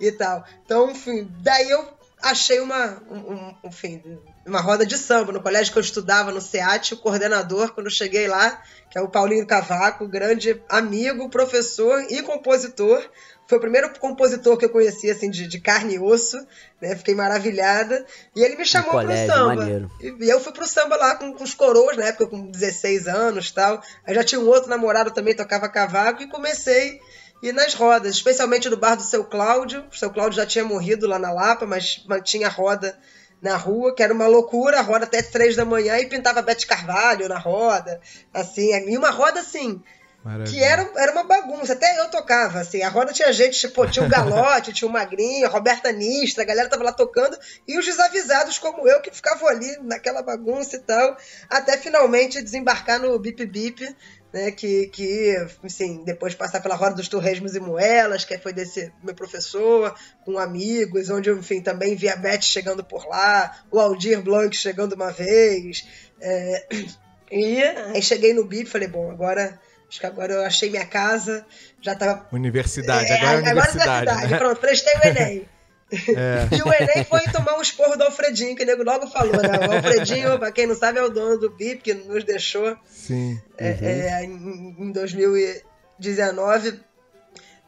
e 0.00 0.12
tal. 0.12 0.44
Então, 0.64 0.90
enfim, 0.90 1.28
daí 1.42 1.68
eu 1.70 1.86
achei 2.22 2.60
uma, 2.60 3.02
um, 3.10 3.54
enfim, 3.64 4.02
uma 4.46 4.60
roda 4.60 4.84
de 4.84 4.96
samba 4.96 5.32
no 5.32 5.42
colégio 5.42 5.72
que 5.72 5.78
eu 5.78 5.82
estudava 5.82 6.30
no 6.32 6.40
SEAT, 6.40 6.94
o 6.94 6.96
coordenador, 6.96 7.72
quando 7.72 7.90
cheguei 7.90 8.26
lá, 8.28 8.62
que 8.90 8.98
é 8.98 9.02
o 9.02 9.08
Paulinho 9.08 9.46
Cavaco, 9.46 10.06
grande 10.06 10.62
amigo, 10.68 11.28
professor 11.28 12.04
e 12.10 12.22
compositor. 12.22 13.02
Foi 13.50 13.58
o 13.58 13.60
primeiro 13.60 13.90
compositor 13.98 14.56
que 14.56 14.64
eu 14.64 14.70
conheci, 14.70 15.10
assim, 15.10 15.28
de, 15.28 15.48
de 15.48 15.60
carne 15.60 15.96
e 15.96 15.98
osso, 15.98 16.36
né? 16.80 16.94
Fiquei 16.94 17.16
maravilhada. 17.16 18.06
E 18.36 18.44
ele 18.44 18.54
me 18.54 18.64
chamou 18.64 18.92
colégio, 18.92 19.26
pro 19.26 19.34
samba. 19.34 19.56
Maneiro. 19.56 19.90
E, 20.00 20.28
eu 20.30 20.40
fui 20.40 20.52
pro 20.52 20.68
samba 20.68 20.94
lá 20.94 21.16
com, 21.16 21.32
com 21.32 21.42
os 21.42 21.52
coroas, 21.52 21.96
na 21.96 22.04
época, 22.04 22.28
com 22.28 22.48
16 22.48 23.08
anos 23.08 23.50
tal. 23.50 23.82
Aí 24.06 24.14
já 24.14 24.22
tinha 24.22 24.40
um 24.40 24.46
outro 24.46 24.70
namorado 24.70 25.10
também, 25.10 25.34
tocava 25.34 25.68
cavaco, 25.68 26.22
e 26.22 26.28
comecei 26.28 27.00
e 27.42 27.50
nas 27.50 27.74
rodas, 27.74 28.14
especialmente 28.14 28.70
no 28.70 28.76
bar 28.76 28.94
do 28.94 29.02
seu 29.02 29.24
Cláudio. 29.24 29.84
O 29.90 29.96
seu 29.96 30.10
Cláudio 30.10 30.36
já 30.36 30.46
tinha 30.46 30.64
morrido 30.64 31.08
lá 31.08 31.18
na 31.18 31.32
Lapa, 31.32 31.66
mas 31.66 32.04
mantinha 32.06 32.46
a 32.46 32.50
roda 32.50 32.96
na 33.42 33.56
rua, 33.56 33.92
que 33.92 34.02
era 34.04 34.14
uma 34.14 34.28
loucura, 34.28 34.78
a 34.78 34.82
roda 34.82 35.06
até 35.06 35.22
três 35.22 35.56
da 35.56 35.64
manhã 35.64 35.98
e 35.98 36.06
pintava 36.06 36.40
Bete 36.40 36.68
Carvalho 36.68 37.28
na 37.28 37.38
roda, 37.38 38.00
assim, 38.32 38.70
e 38.88 38.96
uma 38.96 39.10
roda 39.10 39.40
assim, 39.40 39.82
Maravilha. 40.22 40.50
Que 40.50 40.62
era, 40.62 40.90
era 40.96 41.12
uma 41.12 41.24
bagunça, 41.24 41.72
até 41.72 41.98
eu 41.98 42.10
tocava, 42.10 42.60
assim, 42.60 42.82
a 42.82 42.90
roda 42.90 43.10
tinha 43.12 43.32
gente, 43.32 43.58
tipo, 43.58 43.86
tinha 43.86 44.04
o 44.04 44.08
Galote, 44.08 44.72
tinha 44.74 44.86
o 44.86 44.92
Magrinho, 44.92 45.46
a 45.46 45.50
Roberta 45.50 45.90
Nistra, 45.90 46.42
a 46.42 46.46
galera 46.46 46.68
tava 46.68 46.84
lá 46.84 46.92
tocando, 46.92 47.38
e 47.66 47.78
os 47.78 47.86
desavisados 47.86 48.58
como 48.58 48.86
eu 48.86 49.00
que 49.00 49.10
ficavam 49.10 49.48
ali 49.48 49.78
naquela 49.80 50.22
bagunça 50.22 50.76
e 50.76 50.80
tal, 50.80 51.16
até 51.48 51.78
finalmente 51.78 52.42
desembarcar 52.42 53.00
no 53.00 53.18
Bip 53.18 53.46
Bip, 53.46 53.96
né, 54.30 54.50
que, 54.50 54.88
que, 54.88 55.36
assim, 55.64 56.04
depois 56.04 56.32
de 56.32 56.38
passar 56.38 56.60
pela 56.60 56.76
Roda 56.76 56.96
dos 56.96 57.08
Torresmos 57.08 57.54
e 57.54 57.60
Moelas, 57.60 58.24
que 58.24 58.36
foi 58.36 58.52
desse 58.52 58.92
meu 59.02 59.14
professor, 59.14 59.94
com 60.22 60.38
amigos, 60.38 61.08
onde 61.08 61.30
eu, 61.30 61.38
enfim, 61.38 61.62
também 61.62 61.96
vi 61.96 62.10
a 62.10 62.16
Beth 62.16 62.42
chegando 62.42 62.84
por 62.84 63.08
lá, 63.08 63.58
o 63.70 63.80
Aldir 63.80 64.20
Blanc 64.20 64.54
chegando 64.54 64.92
uma 64.92 65.10
vez, 65.10 65.88
é, 66.20 66.66
e 67.32 67.62
aí 67.62 68.02
cheguei 68.02 68.34
no 68.34 68.44
BIP 68.44 68.66
e 68.66 68.70
falei, 68.70 68.86
bom, 68.86 69.10
agora 69.10 69.58
Acho 69.90 69.98
que 69.98 70.06
agora 70.06 70.32
eu 70.34 70.44
achei 70.44 70.70
minha 70.70 70.86
casa, 70.86 71.44
já 71.80 71.96
tava. 71.96 72.24
Universidade, 72.30 73.10
é, 73.10 73.16
agora 73.16 73.32
é 73.32 73.40
universidade. 73.40 73.82
Agora 73.82 73.96
é 73.96 74.02
universidade. 74.02 74.30
Né? 74.30 74.38
Pronto, 74.38 74.60
prestei 74.60 74.94
o 74.94 75.06
Enem. 75.06 75.48
É. 75.92 76.46
E 76.56 76.62
o 76.62 76.72
Enem 76.72 77.04
foi 77.04 77.20
tomar 77.32 77.58
um 77.58 77.60
esporro 77.60 77.96
do 77.96 78.04
Alfredinho, 78.04 78.54
que 78.54 78.62
o 78.62 78.66
nego 78.66 78.84
logo 78.84 79.08
falou, 79.08 79.42
né? 79.42 79.58
O 79.68 79.72
Alfredinho, 79.74 80.38
pra 80.38 80.52
quem 80.52 80.64
não 80.64 80.76
sabe, 80.76 81.00
é 81.00 81.02
o 81.02 81.10
dono 81.10 81.36
do 81.36 81.50
BIP, 81.50 81.82
que 81.82 81.94
nos 81.94 82.22
deixou 82.22 82.78
Sim. 82.86 83.42
É, 83.58 83.70
uhum. 83.70 83.78
É, 83.82 84.24
em, 84.24 84.76
em 84.78 84.92
2019, 84.92 86.80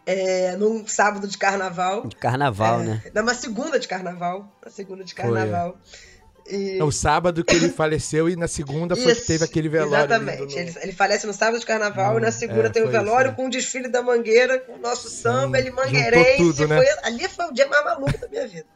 é, 0.06 0.56
num 0.56 0.86
sábado 0.86 1.26
de 1.26 1.36
carnaval. 1.36 2.06
De 2.06 2.14
carnaval, 2.14 2.82
é, 2.82 2.84
né? 2.84 3.02
Numa 3.12 3.34
segunda 3.34 3.80
de 3.80 3.88
carnaval. 3.88 4.56
Na 4.64 4.70
segunda 4.70 5.02
de 5.02 5.16
carnaval. 5.16 5.76
Foi, 5.82 6.11
e... 6.48 6.78
É 6.78 6.84
o 6.84 6.90
sábado 6.90 7.44
que 7.44 7.54
ele 7.54 7.68
faleceu 7.68 8.28
e 8.28 8.36
na 8.36 8.48
segunda 8.48 8.96
foi 8.96 9.12
isso, 9.12 9.20
que 9.22 9.26
teve 9.26 9.44
aquele 9.44 9.68
velório. 9.68 10.04
Exatamente. 10.04 10.58
Ele, 10.58 10.74
ele, 10.82 10.92
falece 10.92 11.26
no 11.26 11.32
sábado 11.32 11.60
de 11.60 11.66
carnaval 11.66 12.14
hum, 12.14 12.18
e 12.18 12.22
na 12.22 12.32
segunda 12.32 12.66
é, 12.66 12.70
tem 12.70 12.82
o 12.82 12.88
velório 12.88 13.28
isso, 13.28 13.36
com 13.36 13.46
o 13.46 13.50
desfile 13.50 13.88
da 13.88 14.02
Mangueira, 14.02 14.58
com 14.58 14.74
o 14.74 14.78
nosso 14.78 15.08
Sim, 15.08 15.22
samba, 15.22 15.58
ele 15.58 15.70
mangueirense. 15.70 16.36
Tudo, 16.38 16.68
né? 16.68 16.76
foi, 16.76 16.86
ali 17.04 17.28
foi 17.28 17.46
o 17.46 17.52
dia 17.52 17.66
mais 17.66 17.84
maluco 17.84 18.18
da 18.18 18.28
minha 18.28 18.48
vida. 18.48 18.66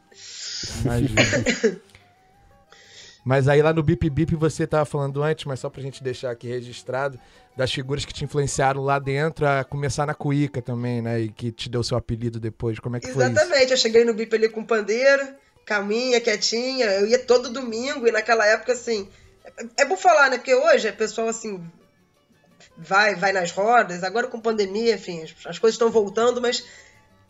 Imagina. 0.81 1.21
mas 3.25 3.47
aí 3.47 3.61
lá 3.61 3.73
no 3.73 3.83
Bip 3.83 4.09
Bip 4.09 4.35
você 4.35 4.63
estava 4.63 4.85
falando 4.85 5.21
antes, 5.21 5.45
mas 5.45 5.59
só 5.59 5.69
pra 5.69 5.81
gente 5.81 6.03
deixar 6.03 6.31
aqui 6.31 6.47
registrado, 6.47 7.19
das 7.55 7.71
figuras 7.73 8.05
que 8.05 8.13
te 8.13 8.23
influenciaram 8.23 8.81
lá 8.81 8.99
dentro 8.99 9.47
a 9.47 9.63
começar 9.63 10.05
na 10.05 10.13
cuíca 10.13 10.61
também, 10.61 11.01
né? 11.01 11.21
E 11.21 11.29
que 11.29 11.51
te 11.51 11.69
deu 11.69 11.83
seu 11.83 11.97
apelido 11.97 12.39
depois. 12.39 12.79
Como 12.79 12.95
é 12.95 12.99
que 12.99 13.07
Exatamente. 13.07 13.35
foi 13.35 13.43
Exatamente, 13.43 13.71
eu 13.71 13.77
cheguei 13.77 14.05
no 14.05 14.13
Bip 14.13 14.33
ali 14.33 14.47
com 14.47 14.63
pandeiro 14.63 15.27
calminha, 15.67 16.21
quietinha. 16.21 16.85
Eu 16.85 17.05
ia 17.05 17.19
todo 17.19 17.49
domingo 17.49 18.07
e 18.07 18.11
naquela 18.11 18.45
época, 18.45 18.71
assim. 18.71 19.07
É, 19.45 19.83
é 19.83 19.85
bom 19.85 19.97
falar, 19.97 20.31
né? 20.31 20.37
Porque 20.37 20.55
hoje 20.55 20.87
a 20.87 20.93
pessoa, 20.93 21.29
assim, 21.29 21.61
vai, 22.75 23.13
vai 23.13 23.33
nas 23.33 23.51
rodas. 23.51 24.03
Agora 24.03 24.27
com 24.27 24.39
pandemia, 24.39 24.95
enfim, 24.95 25.21
as, 25.21 25.35
as 25.45 25.59
coisas 25.59 25.75
estão 25.75 25.91
voltando, 25.91 26.41
mas 26.41 26.63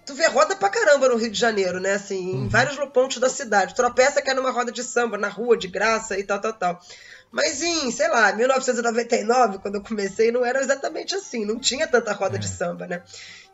tu 0.06 0.14
vê 0.14 0.28
roda 0.28 0.56
pra 0.56 0.70
caramba 0.70 1.10
no 1.10 1.18
Rio 1.18 1.32
de 1.32 1.40
Janeiro, 1.40 1.80
né? 1.80 1.94
Assim, 1.94 2.32
uhum. 2.32 2.46
em 2.46 2.48
vários 2.48 2.78
pontos 2.92 3.18
da 3.18 3.28
cidade. 3.28 3.76
Tropeça 3.76 4.22
que 4.22 4.30
é 4.30 4.34
numa 4.34 4.52
roda 4.52 4.72
de 4.72 4.84
samba, 4.84 5.18
na 5.18 5.28
rua, 5.28 5.58
de 5.58 5.68
graça 5.68 6.18
e 6.18 6.24
tal, 6.24 6.40
tal, 6.40 6.54
tal. 6.54 6.80
Mas 7.32 7.62
em, 7.62 7.92
sei 7.92 8.08
lá, 8.08 8.32
1999, 8.34 9.58
quando 9.58 9.76
eu 9.76 9.84
comecei, 9.84 10.32
não 10.32 10.46
era 10.46 10.62
exatamente 10.62 11.16
assim. 11.16 11.44
Não 11.44 11.60
tinha 11.60 11.88
tanta 11.88 12.14
roda 12.14 12.38
é. 12.38 12.40
de 12.40 12.48
samba, 12.48 12.88
né? 12.88 13.02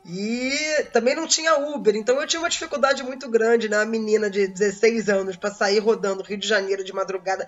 E 0.05 0.83
também 0.91 1.15
não 1.15 1.25
tinha 1.25 1.55
Uber, 1.55 1.95
então 1.95 2.19
eu 2.19 2.27
tinha 2.27 2.41
uma 2.41 2.49
dificuldade 2.49 3.01
muito 3.03 3.29
grande, 3.29 3.69
né? 3.69 3.77
Uma 3.77 3.85
menina 3.85 4.29
de 4.29 4.47
16 4.47 5.07
anos 5.07 5.37
para 5.37 5.53
sair 5.53 5.79
rodando 5.79 6.23
Rio 6.23 6.37
de 6.37 6.47
Janeiro 6.47 6.83
de 6.83 6.93
madrugada 6.93 7.47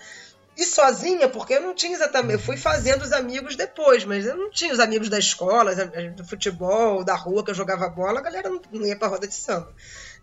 e 0.58 0.64
sozinha, 0.64 1.28
porque 1.28 1.56
eu 1.56 1.62
não 1.62 1.76
tinha 1.76 1.94
exatamente. 1.94 2.36
Eu 2.36 2.40
fui 2.40 2.56
fazendo 2.56 3.02
os 3.02 3.12
amigos 3.12 3.58
depois, 3.58 4.06
mas 4.06 4.26
eu 4.26 4.38
não 4.38 4.50
tinha 4.50 4.74
os 4.74 4.80
amigos 4.80 5.10
da 5.10 5.20
escola, 5.20 5.76
do 5.76 6.26
futebol, 6.26 7.04
da 7.04 7.14
rua 7.14 7.44
que 7.44 7.52
eu 7.52 7.56
jogava 7.56 7.90
bola, 7.90 8.20
a 8.20 8.24
galera 8.24 8.50
não, 8.50 8.86
ia 8.86 8.96
pra 8.96 9.10
roda 9.10 9.28
de 9.28 9.34
samba. 9.34 9.74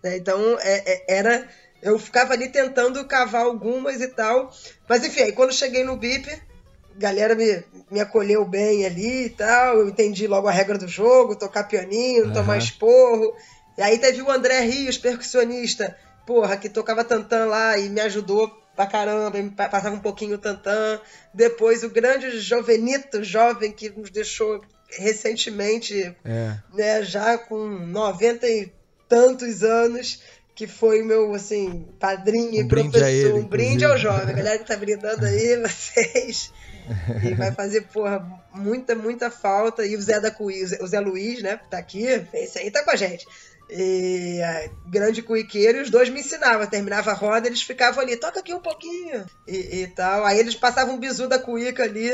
Né? 0.02 0.16
Então 0.16 0.58
é, 0.60 0.82
é, 0.86 1.18
era. 1.18 1.48
Eu 1.82 1.98
ficava 1.98 2.32
ali 2.32 2.48
tentando 2.48 3.04
cavar 3.06 3.42
algumas 3.42 4.00
e 4.00 4.08
tal. 4.08 4.50
Mas 4.88 5.04
enfim, 5.04 5.22
aí 5.22 5.32
quando 5.32 5.52
cheguei 5.52 5.84
no 5.84 5.96
BIP, 5.96 6.30
galera 6.96 7.34
me, 7.34 7.64
me 7.90 8.00
acolheu 8.00 8.44
bem 8.44 8.86
ali 8.86 9.26
e 9.26 9.30
tal. 9.30 9.78
Eu 9.78 9.88
entendi 9.88 10.26
logo 10.26 10.48
a 10.48 10.52
regra 10.52 10.78
do 10.78 10.88
jogo, 10.88 11.36
tocar 11.36 11.64
pianinho, 11.64 12.26
uhum. 12.26 12.32
tomar 12.32 12.58
esporro. 12.58 13.34
E 13.76 13.82
aí 13.82 13.98
teve 13.98 14.20
o 14.22 14.30
André 14.30 14.60
Rios, 14.60 14.98
percussionista, 14.98 15.96
porra, 16.26 16.56
que 16.56 16.68
tocava 16.68 17.04
tantã 17.04 17.46
lá 17.46 17.78
e 17.78 17.88
me 17.88 18.00
ajudou 18.00 18.48
pra 18.74 18.86
caramba, 18.86 19.42
me 19.42 19.50
passava 19.50 19.94
um 19.94 20.00
pouquinho 20.00 20.34
o 20.34 20.38
tantã. 20.38 21.00
Depois 21.32 21.82
o 21.82 21.90
grande 21.90 22.38
Jovenito, 22.38 23.22
jovem, 23.22 23.72
que 23.72 23.90
nos 23.90 24.10
deixou 24.10 24.60
recentemente, 24.90 26.14
é. 26.24 26.56
né, 26.74 27.02
já 27.02 27.38
com 27.38 27.66
90 27.66 28.46
e 28.46 28.72
tantos 29.08 29.62
anos, 29.62 30.22
que 30.54 30.66
foi 30.66 31.02
meu, 31.02 31.34
assim, 31.34 31.88
padrinho 31.98 32.62
um 32.62 32.66
e 32.66 32.68
professor. 32.68 33.08
Ele, 33.08 33.32
um 33.32 33.44
brinde 33.44 33.84
ao 33.84 33.96
jovem. 33.96 34.28
A 34.28 34.36
galera 34.36 34.58
que 34.58 34.66
tá 34.66 34.76
brindando 34.76 35.24
aí, 35.24 35.56
vocês 35.66 36.52
e 37.22 37.34
vai 37.34 37.52
fazer, 37.52 37.82
porra, 37.92 38.24
muita, 38.54 38.94
muita 38.94 39.30
falta. 39.30 39.84
E 39.86 39.96
o 39.96 40.02
Zé 40.02 40.20
da 40.20 40.30
Cui, 40.30 40.62
o 40.80 40.86
Zé 40.86 41.00
Luiz, 41.00 41.42
né? 41.42 41.60
Tá 41.70 41.78
aqui, 41.78 42.04
esse 42.32 42.58
aí 42.58 42.70
tá 42.70 42.82
com 42.84 42.90
a 42.90 42.96
gente. 42.96 43.26
E 43.70 44.40
grande 44.86 45.22
cuiqueiro, 45.22 45.78
e 45.78 45.82
os 45.82 45.90
dois 45.90 46.08
me 46.08 46.20
ensinavam. 46.20 46.66
Terminava 46.66 47.10
a 47.10 47.14
roda, 47.14 47.46
eles 47.46 47.62
ficavam 47.62 48.02
ali, 48.02 48.16
toca 48.16 48.40
aqui 48.40 48.52
um 48.52 48.60
pouquinho 48.60 49.24
e, 49.46 49.82
e 49.82 49.86
tal. 49.88 50.24
Aí 50.24 50.38
eles 50.38 50.54
passavam 50.54 50.94
um 50.94 50.98
bizu 50.98 51.28
da 51.28 51.38
cuíca 51.38 51.84
ali 51.84 52.10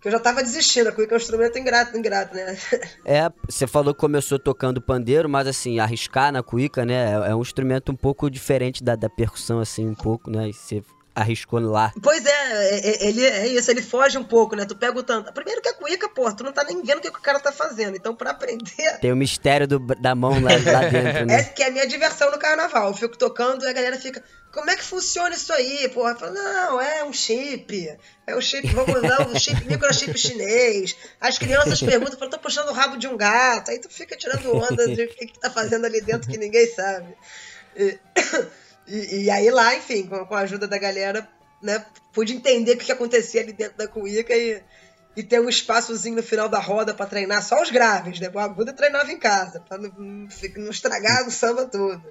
que 0.00 0.08
eu 0.08 0.12
já 0.12 0.18
tava 0.18 0.42
desistindo, 0.42 0.88
a 0.88 0.92
cuíca 0.92 1.14
é 1.14 1.16
um 1.16 1.20
instrumento 1.20 1.58
ingrato, 1.58 1.96
ingrato, 1.96 2.34
né? 2.34 2.56
É, 3.04 3.30
você 3.46 3.66
falou 3.66 3.92
que 3.92 4.00
começou 4.00 4.38
tocando 4.38 4.80
pandeiro, 4.80 5.28
mas 5.28 5.46
assim, 5.46 5.78
arriscar 5.78 6.32
na 6.32 6.42
cuíca, 6.42 6.86
né, 6.86 7.12
é, 7.12 7.30
é 7.30 7.34
um 7.34 7.42
instrumento 7.42 7.92
um 7.92 7.96
pouco 7.96 8.30
diferente 8.30 8.82
da, 8.82 8.96
da 8.96 9.10
percussão, 9.10 9.60
assim, 9.60 9.86
um 9.86 9.94
pouco, 9.94 10.30
né, 10.30 10.48
e 10.48 10.54
você 10.54 10.82
arriscou 11.14 11.60
lá. 11.60 11.92
Pois 12.02 12.24
é, 12.24 12.30
é, 12.30 12.78
é, 12.78 13.08
ele 13.08 13.24
é 13.24 13.46
isso, 13.48 13.70
ele 13.70 13.82
foge 13.82 14.16
um 14.16 14.24
pouco, 14.24 14.54
né? 14.54 14.64
Tu 14.64 14.76
pega 14.76 14.98
o 14.98 15.02
tanto. 15.02 15.32
Primeiro 15.32 15.60
que 15.60 15.68
a 15.68 15.74
cuíca, 15.74 16.08
pô, 16.08 16.32
tu 16.32 16.44
não 16.44 16.52
tá 16.52 16.64
nem 16.64 16.82
vendo 16.82 16.98
o 16.98 17.00
que, 17.00 17.08
o 17.08 17.12
cara 17.12 17.40
tá 17.40 17.52
fazendo. 17.52 17.96
Então, 17.96 18.14
pra 18.14 18.30
aprender. 18.30 18.98
Tem 19.00 19.12
o 19.12 19.16
mistério 19.16 19.66
do, 19.66 19.78
da 19.78 20.14
mão 20.14 20.40
lá, 20.40 20.50
lá 20.50 20.80
dentro, 20.88 21.26
né? 21.26 21.40
É 21.40 21.44
que 21.44 21.62
é 21.62 21.68
a 21.68 21.70
minha 21.70 21.86
diversão 21.86 22.30
no 22.30 22.38
carnaval. 22.38 22.88
Eu 22.88 22.94
fico 22.94 23.16
tocando 23.16 23.64
e 23.64 23.68
a 23.68 23.72
galera 23.72 23.98
fica. 23.98 24.22
Como 24.52 24.68
é 24.68 24.76
que 24.76 24.82
funciona 24.82 25.34
isso 25.34 25.52
aí? 25.52 25.88
Porra, 25.90 26.16
falo, 26.16 26.34
não, 26.34 26.80
é 26.80 27.04
um 27.04 27.12
chip. 27.12 27.96
É 28.26 28.36
um 28.36 28.40
chip, 28.40 28.66
vamos 28.68 28.96
usar 28.96 29.28
um 29.28 29.38
chip, 29.38 29.64
microchip 29.66 30.18
chinês. 30.18 30.96
As 31.20 31.38
crianças 31.38 31.80
perguntam, 31.80 32.18
falam, 32.18 32.30
tô 32.30 32.38
puxando 32.38 32.68
o 32.68 32.72
rabo 32.72 32.96
de 32.96 33.06
um 33.06 33.16
gato. 33.16 33.70
Aí 33.70 33.78
tu 33.78 33.88
fica 33.88 34.16
tirando 34.16 34.56
onda 34.56 34.88
de 34.88 35.04
o 35.04 35.08
que, 35.08 35.26
que 35.26 35.38
tá 35.38 35.50
fazendo 35.50 35.84
ali 35.84 36.00
dentro 36.00 36.28
que 36.28 36.36
ninguém 36.36 36.66
sabe. 36.66 37.14
E... 37.76 37.98
E, 38.90 39.24
e, 39.24 39.30
aí 39.30 39.50
lá, 39.50 39.76
enfim, 39.76 40.06
com, 40.06 40.26
com, 40.26 40.34
a 40.34 40.40
ajuda 40.40 40.66
da 40.66 40.76
galera, 40.76 41.28
né, 41.62 41.84
pude 42.12 42.34
entender 42.34 42.72
o 42.72 42.76
que, 42.76 42.86
que 42.86 42.92
acontecia 42.92 43.40
ali 43.40 43.52
dentro 43.52 43.78
da 43.78 43.86
cuíca 43.86 44.34
e, 44.34 44.60
e 45.16 45.22
ter 45.22 45.40
um 45.40 45.48
espaçozinho 45.48 46.16
no 46.16 46.22
final 46.22 46.48
da 46.48 46.58
roda 46.58 46.92
para 46.92 47.06
treinar 47.06 47.42
só 47.42 47.62
os 47.62 47.70
graves, 47.70 48.18
né? 48.18 48.28
O 48.34 48.38
agudo 48.38 48.72
treinava 48.72 49.12
em 49.12 49.18
casa, 49.18 49.60
para 49.60 49.78
não, 49.78 49.92
não, 49.96 50.70
estragar 50.70 51.26
o 51.26 51.30
samba 51.30 51.66
todo. 51.66 52.02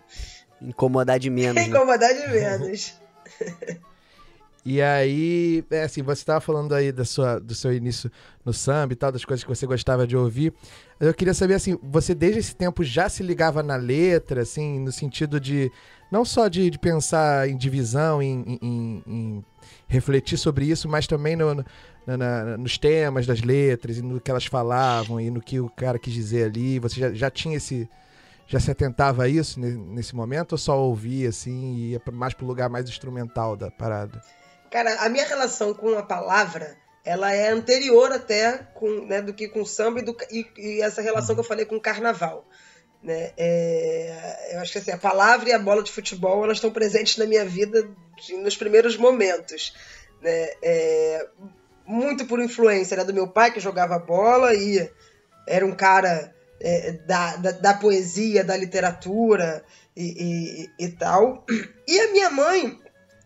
Incomodar 0.62 1.20
de 1.20 1.30
menos. 1.30 1.56
Né? 1.56 1.64
Incomodar 1.64 2.14
de 2.14 2.28
menos. 2.28 2.94
E 4.66 4.82
aí, 4.82 5.64
é 5.72 5.84
assim, 5.84 6.04
você 6.04 6.22
estava 6.22 6.42
falando 6.42 6.76
aí 6.76 6.92
da 6.92 7.06
sua, 7.06 7.40
do 7.40 7.56
seu 7.56 7.74
início 7.74 8.12
no 8.44 8.54
samba 8.54 8.94
e 8.94 8.96
tal, 8.96 9.12
das 9.12 9.24
coisas 9.24 9.44
que 9.44 9.50
você 9.50 9.66
gostava 9.66 10.06
de 10.06 10.18
ouvir. 10.18 10.54
Eu 11.00 11.14
queria 11.14 11.34
saber, 11.34 11.54
assim, 11.54 11.78
você 11.82 12.14
desde 12.14 12.40
esse 12.40 12.56
tempo 12.56 12.84
já 12.84 13.08
se 13.08 13.24
ligava 13.24 13.64
na 13.64 13.78
letra, 13.78 14.42
assim, 14.42 14.80
no 14.80 14.92
sentido 14.92 15.40
de 15.40 15.72
não 16.12 16.26
só 16.26 16.48
de, 16.48 16.70
de 16.70 16.80
pensar 16.80 17.48
em 17.48 17.58
divisão, 17.58 18.22
em, 18.22 18.60
em, 18.62 19.04
em, 19.08 19.46
refletir 19.88 20.38
sobre 20.38 20.66
isso, 20.66 20.88
mas 20.88 21.08
também 21.08 21.36
no, 21.36 21.54
no, 21.54 21.66
na, 22.06 22.58
nos 22.58 22.78
temas 22.78 23.26
das 23.26 23.42
letras 23.42 23.98
e 23.98 24.02
no 24.02 24.20
que 24.20 24.32
elas 24.32 24.46
falavam 24.46 25.20
e 25.20 25.30
no 25.30 25.42
que 25.42 25.60
o 25.60 25.70
cara 25.70 26.00
quis 26.00 26.14
dizer 26.14 26.46
ali. 26.46 26.80
Você 26.80 27.00
já, 27.00 27.14
já 27.14 27.30
tinha 27.30 27.58
esse. 27.58 27.90
Já 28.48 28.60
se 28.60 28.72
atentava 28.72 29.26
a 29.26 29.28
isso 29.28 29.60
nesse 29.60 30.16
momento 30.16 30.54
ou 30.54 30.58
só 30.58 30.76
ouvia 30.80 31.30
assim 31.30 31.76
e 31.76 31.92
ia 31.92 32.02
mais 32.12 32.34
pro 32.34 32.48
lugar 32.48 32.68
mais 32.68 32.90
instrumental 32.90 33.56
da 33.56 33.70
parada? 33.70 34.20
Cara, 34.72 35.06
a 35.06 35.08
minha 35.08 35.24
relação 35.28 35.72
com 35.72 35.96
a 35.96 36.02
palavra 36.02 36.76
ela 37.04 37.32
é 37.32 37.50
anterior 37.50 38.12
até 38.12 38.58
com, 38.74 39.06
né, 39.06 39.22
do 39.22 39.34
que 39.34 39.48
com 39.48 39.66
samba 39.66 40.00
e, 40.00 40.04
do, 40.04 40.18
e, 40.32 40.48
e 40.58 40.82
essa 40.82 41.02
relação 41.02 41.36
que 41.36 41.42
eu 41.42 41.46
falei 41.46 41.66
com 41.66 41.76
o 41.76 41.82
carnaval. 41.82 42.46
Né? 43.02 43.32
É, 43.38 44.50
eu 44.54 44.60
acho 44.60 44.74
que 44.74 44.78
assim, 44.78 44.92
a 44.92 44.98
palavra 44.98 45.50
e 45.50 45.54
a 45.54 45.60
bola 45.60 45.82
de 45.82 45.92
futebol 45.92 46.44
elas 46.44 46.58
estão 46.58 46.72
presentes 46.72 47.18
na 47.18 47.26
minha 47.26 47.46
vida 47.46 47.90
nos 48.42 48.58
primeiros 48.58 48.98
momentos. 48.98 49.74
Né? 50.22 50.50
É, 50.62 51.28
muito 51.86 52.26
por 52.26 52.40
influência 52.40 52.96
né, 52.96 53.04
do 53.04 53.14
meu 53.14 53.28
pai, 53.28 53.52
que 53.52 53.60
jogava 53.60 53.98
bola 53.98 54.54
e 54.54 54.90
era 55.48 55.66
um 55.66 55.74
cara 55.74 56.34
é, 56.62 56.92
da, 57.08 57.36
da, 57.38 57.52
da, 57.52 57.74
poesia, 57.74 58.44
da 58.44 58.56
literatura 58.56 59.64
e, 59.96 60.68
e, 60.78 60.86
e, 60.86 60.90
tal. 60.90 61.46
E 61.88 62.00
a 62.00 62.12
minha 62.12 62.30
mãe, 62.30 62.80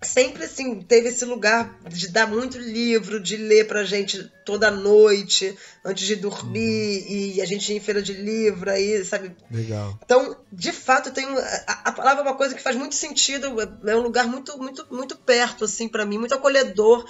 sempre 0.04 0.46
assim 0.46 0.82
teve 0.82 1.10
esse 1.10 1.26
lugar 1.26 1.80
de 1.88 2.08
dar 2.08 2.28
muito 2.28 2.58
livro, 2.58 3.20
de 3.20 3.38
ler 3.38 3.68
pra 3.68 3.84
gente 3.84 4.32
toda 4.46 4.70
noite, 4.70 5.58
antes 5.84 6.06
de 6.06 6.16
dormir, 6.16 7.04
uhum. 7.04 7.36
e 7.36 7.42
a 7.42 7.46
gente 7.46 7.72
ia 7.72 7.78
em 7.78 7.82
feira 7.82 8.02
de 8.02 8.14
livro 8.14 8.70
aí, 8.70 9.04
sabe? 9.06 9.36
Legal. 9.50 9.98
Então, 10.04 10.38
de 10.52 10.72
fato, 10.72 11.12
tem 11.12 11.26
a, 11.26 11.82
a, 11.86 11.92
palavra 11.92 12.24
é 12.24 12.28
uma 12.28 12.38
coisa 12.38 12.56
que 12.56 12.62
faz 12.62 12.76
muito 12.76 12.96
sentido, 12.96 13.48
é 13.86 13.96
um 13.96 14.02
lugar 14.02 14.28
muito 14.28 14.58
muito 14.58 14.86
muito 14.92 15.16
perto 15.16 15.66
assim 15.66 15.88
para 15.88 16.06
mim, 16.06 16.18
muito 16.18 16.36
acolhedor 16.36 17.06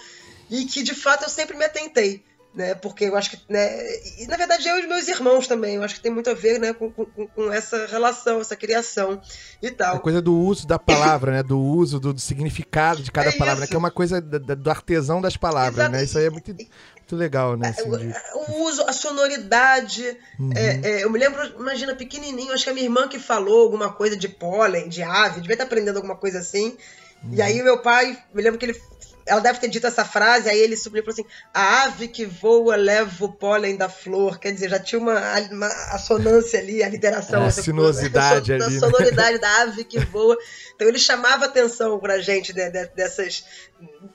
e 0.50 0.66
que 0.66 0.84
de 0.84 0.94
fato 0.94 1.24
eu 1.24 1.30
sempre 1.30 1.58
me 1.58 1.66
atentei 1.66 2.24
né? 2.54 2.76
Porque 2.76 3.06
eu 3.06 3.16
acho 3.16 3.32
que, 3.32 3.40
né? 3.50 3.68
E 4.20 4.28
na 4.28 4.38
verdade 4.38 4.68
eu 4.68 4.78
e 4.78 4.88
meus 4.88 5.08
irmãos 5.08 5.48
também, 5.48 5.76
eu 5.76 5.84
acho 5.84 5.96
que 5.96 6.02
tem 6.02 6.12
muito 6.12 6.30
a 6.30 6.34
ver, 6.34 6.60
né, 6.60 6.74
com, 6.74 6.92
com, 6.92 7.06
com 7.06 7.52
essa 7.52 7.88
relação, 7.88 8.40
essa 8.40 8.56
criação 8.56 9.20
e 9.62 9.72
tal. 9.72 9.96
A 9.96 10.00
coisa 10.00 10.22
do 10.22 10.38
uso 10.38 10.68
da 10.68 10.78
palavra, 10.78 11.32
né? 11.32 11.44
Do 11.44 11.60
uso, 11.60 12.00
do, 12.00 12.14
do 12.14 12.22
significado 12.22 13.02
de 13.02 13.12
cada 13.12 13.30
é 13.30 13.32
palavra, 13.32 13.62
né? 13.62 13.68
que 13.68 13.76
é 13.76 13.78
uma 13.78 13.92
coisa 13.92 14.22
da, 14.22 14.54
do 14.56 14.70
artesão 14.70 15.22
das 15.22 15.36
palavras, 15.36 15.76
Exato. 15.76 15.92
né? 15.92 16.04
Isso 16.04 16.18
aí 16.18 16.26
é 16.26 16.30
muito, 16.30 16.54
muito 16.54 17.16
legal, 17.16 17.58
né? 17.58 17.70
Assim, 17.70 17.90
de... 17.90 18.14
O 18.36 18.64
uso, 18.64 18.84
a 18.84 18.94
sonoridade. 18.94 20.18
Uhum. 20.40 20.52
É, 20.56 20.80
é, 20.84 21.04
eu 21.04 21.10
me 21.10 21.18
lembro, 21.18 21.44
imagina, 21.60 21.96
pequenininho, 21.96 22.54
acho 22.54 22.64
que 22.64 22.70
a 22.70 22.74
minha 22.74 22.86
irmã 22.86 23.08
que 23.08 23.20
falou 23.20 23.64
alguma 23.64 23.92
coisa 23.92 24.16
de 24.16 24.28
pólen, 24.28 24.90
de 24.90 25.02
ave, 25.02 25.42
devia 25.42 25.56
estar 25.56 25.66
aprendendo 25.66 25.98
alguma 25.98 26.16
coisa 26.16 26.40
assim. 26.40 26.78
Uhum. 27.24 27.34
E 27.34 27.42
aí 27.42 27.64
meu 27.64 27.80
pai, 27.80 28.18
me 28.34 28.44
lembro 28.44 28.60
que 28.60 28.66
ele 28.66 28.80
ela 29.26 29.40
deve 29.40 29.60
ter 29.60 29.70
dito 29.70 29.88
essa 29.88 30.04
frase, 30.04 30.50
aí 30.50 30.60
ele 30.60 30.76
subiu 30.76 31.02
e 31.02 31.06
falou 31.06 31.14
assim: 31.14 31.26
a 31.54 31.84
ave 31.84 32.08
que 32.08 32.26
voa 32.26 32.76
leva 32.76 33.26
o 33.26 33.32
pólen 33.32 33.78
da 33.78 33.88
flor. 33.88 34.40
Quer 34.40 34.52
dizer, 34.52 34.70
já 34.70 34.80
tinha 34.80 35.00
uma, 35.00 35.20
uma 35.52 35.68
assonância 35.92 36.60
ali, 36.60 36.84
a 36.84 36.90
literação. 36.90 37.44
É, 37.44 37.48
a 37.48 37.52
sinuosidade 37.52 38.52
a, 38.52 38.56
ali. 38.56 38.66
A 38.66 38.70
né? 38.70 38.80
sonoridade 38.80 39.40
da 39.40 39.62
ave 39.62 39.84
que 39.84 40.00
voa. 40.00 40.38
Então 40.76 40.88
ele 40.88 41.00
chamava 41.00 41.46
atenção 41.46 42.00
pra 42.00 42.20
gente 42.20 42.52
de, 42.52 42.70
dessas. 42.70 43.46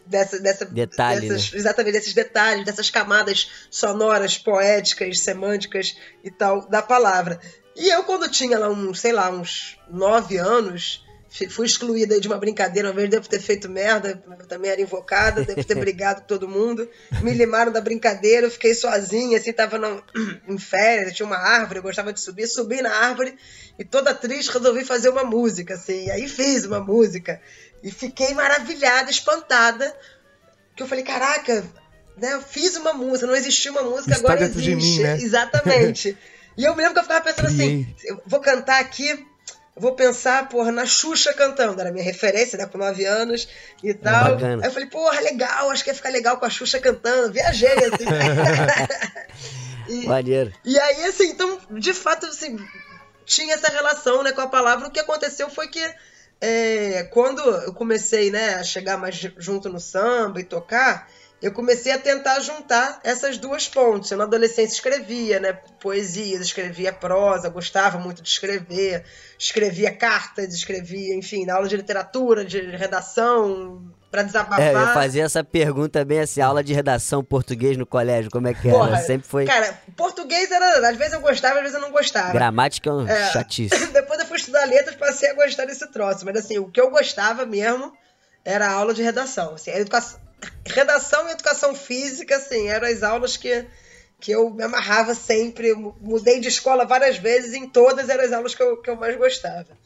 Dessa, 0.06 0.40
dessa, 0.40 0.64
Detalhe, 0.64 1.28
dessas, 1.28 1.52
né? 1.52 1.58
Exatamente, 1.58 1.92
desses 1.92 2.14
detalhes, 2.14 2.64
dessas 2.64 2.88
camadas 2.88 3.50
sonoras, 3.70 4.38
poéticas, 4.38 5.20
semânticas 5.20 5.96
e 6.24 6.30
tal 6.30 6.66
da 6.68 6.80
palavra. 6.80 7.38
E 7.76 7.88
eu, 7.90 8.02
quando 8.04 8.30
tinha 8.30 8.58
lá 8.58 8.68
uns, 8.68 9.00
sei 9.00 9.12
lá, 9.12 9.30
uns 9.30 9.78
nove 9.90 10.38
anos 10.38 11.06
fui 11.50 11.66
excluída 11.66 12.18
de 12.18 12.26
uma 12.26 12.38
brincadeira, 12.38 12.88
uma 12.88 12.94
vez 12.94 13.10
devo 13.10 13.28
ter 13.28 13.40
feito 13.40 13.68
merda, 13.68 14.16
também 14.48 14.70
era 14.70 14.80
invocada, 14.80 15.44
devo 15.44 15.62
ter 15.62 15.74
brigado 15.76 16.22
com 16.22 16.26
todo 16.26 16.48
mundo. 16.48 16.88
Me 17.22 17.32
limaram 17.32 17.70
da 17.70 17.80
brincadeira, 17.80 18.46
eu 18.46 18.50
fiquei 18.50 18.74
sozinha, 18.74 19.36
assim, 19.36 19.52
tava 19.52 19.78
no, 19.78 20.02
em 20.48 20.58
férias, 20.58 21.14
tinha 21.14 21.26
uma 21.26 21.36
árvore, 21.36 21.78
eu 21.78 21.82
gostava 21.82 22.12
de 22.12 22.20
subir, 22.20 22.46
subi 22.46 22.80
na 22.80 22.90
árvore 22.90 23.36
e 23.78 23.84
toda 23.84 24.14
triste 24.14 24.50
resolvi 24.50 24.84
fazer 24.84 25.10
uma 25.10 25.22
música, 25.22 25.74
assim, 25.74 26.06
e 26.06 26.10
aí 26.10 26.26
fiz 26.26 26.64
uma 26.64 26.80
música 26.80 27.40
e 27.82 27.90
fiquei 27.90 28.32
maravilhada, 28.32 29.10
espantada, 29.10 29.94
que 30.74 30.82
eu 30.82 30.86
falei, 30.86 31.04
caraca, 31.04 31.64
né, 32.16 32.32
eu 32.32 32.42
fiz 32.42 32.76
uma 32.76 32.92
música, 32.94 33.26
não 33.26 33.36
existia 33.36 33.70
uma 33.70 33.82
música, 33.82 34.12
Está 34.12 34.32
agora 34.32 34.44
existe. 34.44 34.62
De 34.62 34.76
mim, 34.76 34.98
né? 35.00 35.16
Exatamente. 35.20 36.16
e 36.56 36.64
eu 36.64 36.74
me 36.74 36.82
lembro 36.82 36.94
que 36.94 37.00
eu 37.00 37.04
ficava 37.04 37.24
pensando 37.24 37.46
assim, 37.46 37.86
assim, 37.96 38.08
eu 38.08 38.22
vou 38.26 38.40
cantar 38.40 38.80
aqui 38.80 39.27
vou 39.78 39.94
pensar, 39.94 40.48
porra, 40.48 40.72
na 40.72 40.86
Xuxa 40.86 41.32
cantando. 41.32 41.80
Era 41.80 41.92
minha 41.92 42.04
referência, 42.04 42.58
né? 42.58 42.66
Com 42.66 42.78
9 42.78 43.04
anos 43.04 43.48
e 43.82 43.94
tal. 43.94 44.34
Bacana. 44.34 44.62
Aí 44.62 44.68
eu 44.68 44.72
falei, 44.72 44.88
porra, 44.88 45.20
legal, 45.20 45.70
acho 45.70 45.84
que 45.84 45.90
ia 45.90 45.94
ficar 45.94 46.10
legal 46.10 46.38
com 46.38 46.44
a 46.44 46.50
Xuxa 46.50 46.78
cantando. 46.78 47.32
Viajei, 47.32 47.72
assim. 47.72 48.04
e, 49.88 50.06
Maneiro. 50.06 50.52
E 50.64 50.78
aí, 50.78 51.04
assim, 51.04 51.30
então, 51.30 51.58
de 51.70 51.92
fato, 51.92 52.26
assim, 52.26 52.58
tinha 53.24 53.54
essa 53.54 53.70
relação 53.70 54.22
né, 54.22 54.32
com 54.32 54.40
a 54.40 54.48
palavra. 54.48 54.88
O 54.88 54.90
que 54.90 55.00
aconteceu 55.00 55.50
foi 55.50 55.68
que 55.68 55.80
é, 56.40 57.04
quando 57.12 57.40
eu 57.40 57.72
comecei 57.74 58.30
né, 58.30 58.54
a 58.54 58.64
chegar 58.64 58.96
mais 58.96 59.14
junto 59.36 59.68
no 59.68 59.80
samba 59.80 60.40
e 60.40 60.44
tocar, 60.44 61.08
eu 61.40 61.52
comecei 61.52 61.92
a 61.92 61.98
tentar 61.98 62.40
juntar 62.40 63.00
essas 63.04 63.38
duas 63.38 63.68
pontes. 63.68 64.10
Eu 64.10 64.18
na 64.18 64.24
adolescência 64.24 64.74
escrevia, 64.74 65.38
né, 65.38 65.52
poesias, 65.80 66.40
escrevia 66.40 66.92
prosa, 66.92 67.48
gostava 67.48 67.98
muito 67.98 68.20
de 68.22 68.28
escrever, 68.28 69.04
escrevia 69.38 69.94
cartas, 69.94 70.52
escrevia, 70.52 71.14
enfim, 71.14 71.46
na 71.46 71.54
aula 71.54 71.68
de 71.68 71.76
literatura, 71.76 72.44
de 72.44 72.60
redação, 72.76 73.84
para 74.10 74.24
desabafar. 74.24 74.60
É, 74.60 74.72
eu 74.72 74.86
fazia 74.88 75.24
essa 75.24 75.44
pergunta 75.44 76.04
bem 76.04 76.20
assim, 76.20 76.40
aula 76.40 76.64
de 76.64 76.74
redação 76.74 77.22
português 77.22 77.76
no 77.76 77.86
colégio, 77.86 78.30
como 78.32 78.48
é 78.48 78.54
que 78.54 78.68
Porra, 78.68 78.96
era? 78.96 78.98
Sempre 78.98 79.28
foi. 79.28 79.44
Cara, 79.44 79.78
português 79.96 80.50
era, 80.50 80.88
às 80.88 80.96
vezes 80.96 81.12
eu 81.12 81.20
gostava, 81.20 81.56
às 81.56 81.62
vezes 81.62 81.76
eu 81.76 81.80
não 81.80 81.92
gostava. 81.92 82.32
Gramática 82.32 82.90
é 82.90 82.92
um 82.92 83.06
é, 83.06 83.30
chatice. 83.30 83.86
Depois 83.92 84.18
eu 84.18 84.26
fui 84.26 84.38
estudar 84.38 84.64
letras, 84.64 84.96
passei 84.96 85.30
a 85.30 85.34
gostar 85.34 85.66
desse 85.66 85.86
troço, 85.92 86.24
mas 86.24 86.36
assim, 86.36 86.58
o 86.58 86.68
que 86.68 86.80
eu 86.80 86.90
gostava 86.90 87.46
mesmo 87.46 87.92
era 88.44 88.66
a 88.66 88.72
aula 88.72 88.92
de 88.92 89.02
redação, 89.02 89.54
assim, 89.54 89.70
a 89.70 89.78
educação 89.78 90.27
redação 90.66 91.28
e 91.28 91.32
educação 91.32 91.74
física, 91.74 92.36
assim, 92.36 92.68
eram 92.68 92.86
as 92.88 93.02
aulas 93.02 93.36
que, 93.36 93.66
que 94.20 94.32
eu 94.32 94.50
me 94.50 94.62
amarrava 94.62 95.14
sempre. 95.14 95.68
Eu 95.68 95.96
mudei 96.00 96.40
de 96.40 96.48
escola 96.48 96.84
várias 96.84 97.18
vezes, 97.18 97.52
e 97.52 97.58
em 97.58 97.68
todas 97.68 98.08
eram 98.08 98.24
as 98.24 98.32
aulas 98.32 98.54
que 98.54 98.62
eu, 98.62 98.76
que 98.76 98.90
eu 98.90 98.96
mais 98.96 99.16
gostava. 99.16 99.76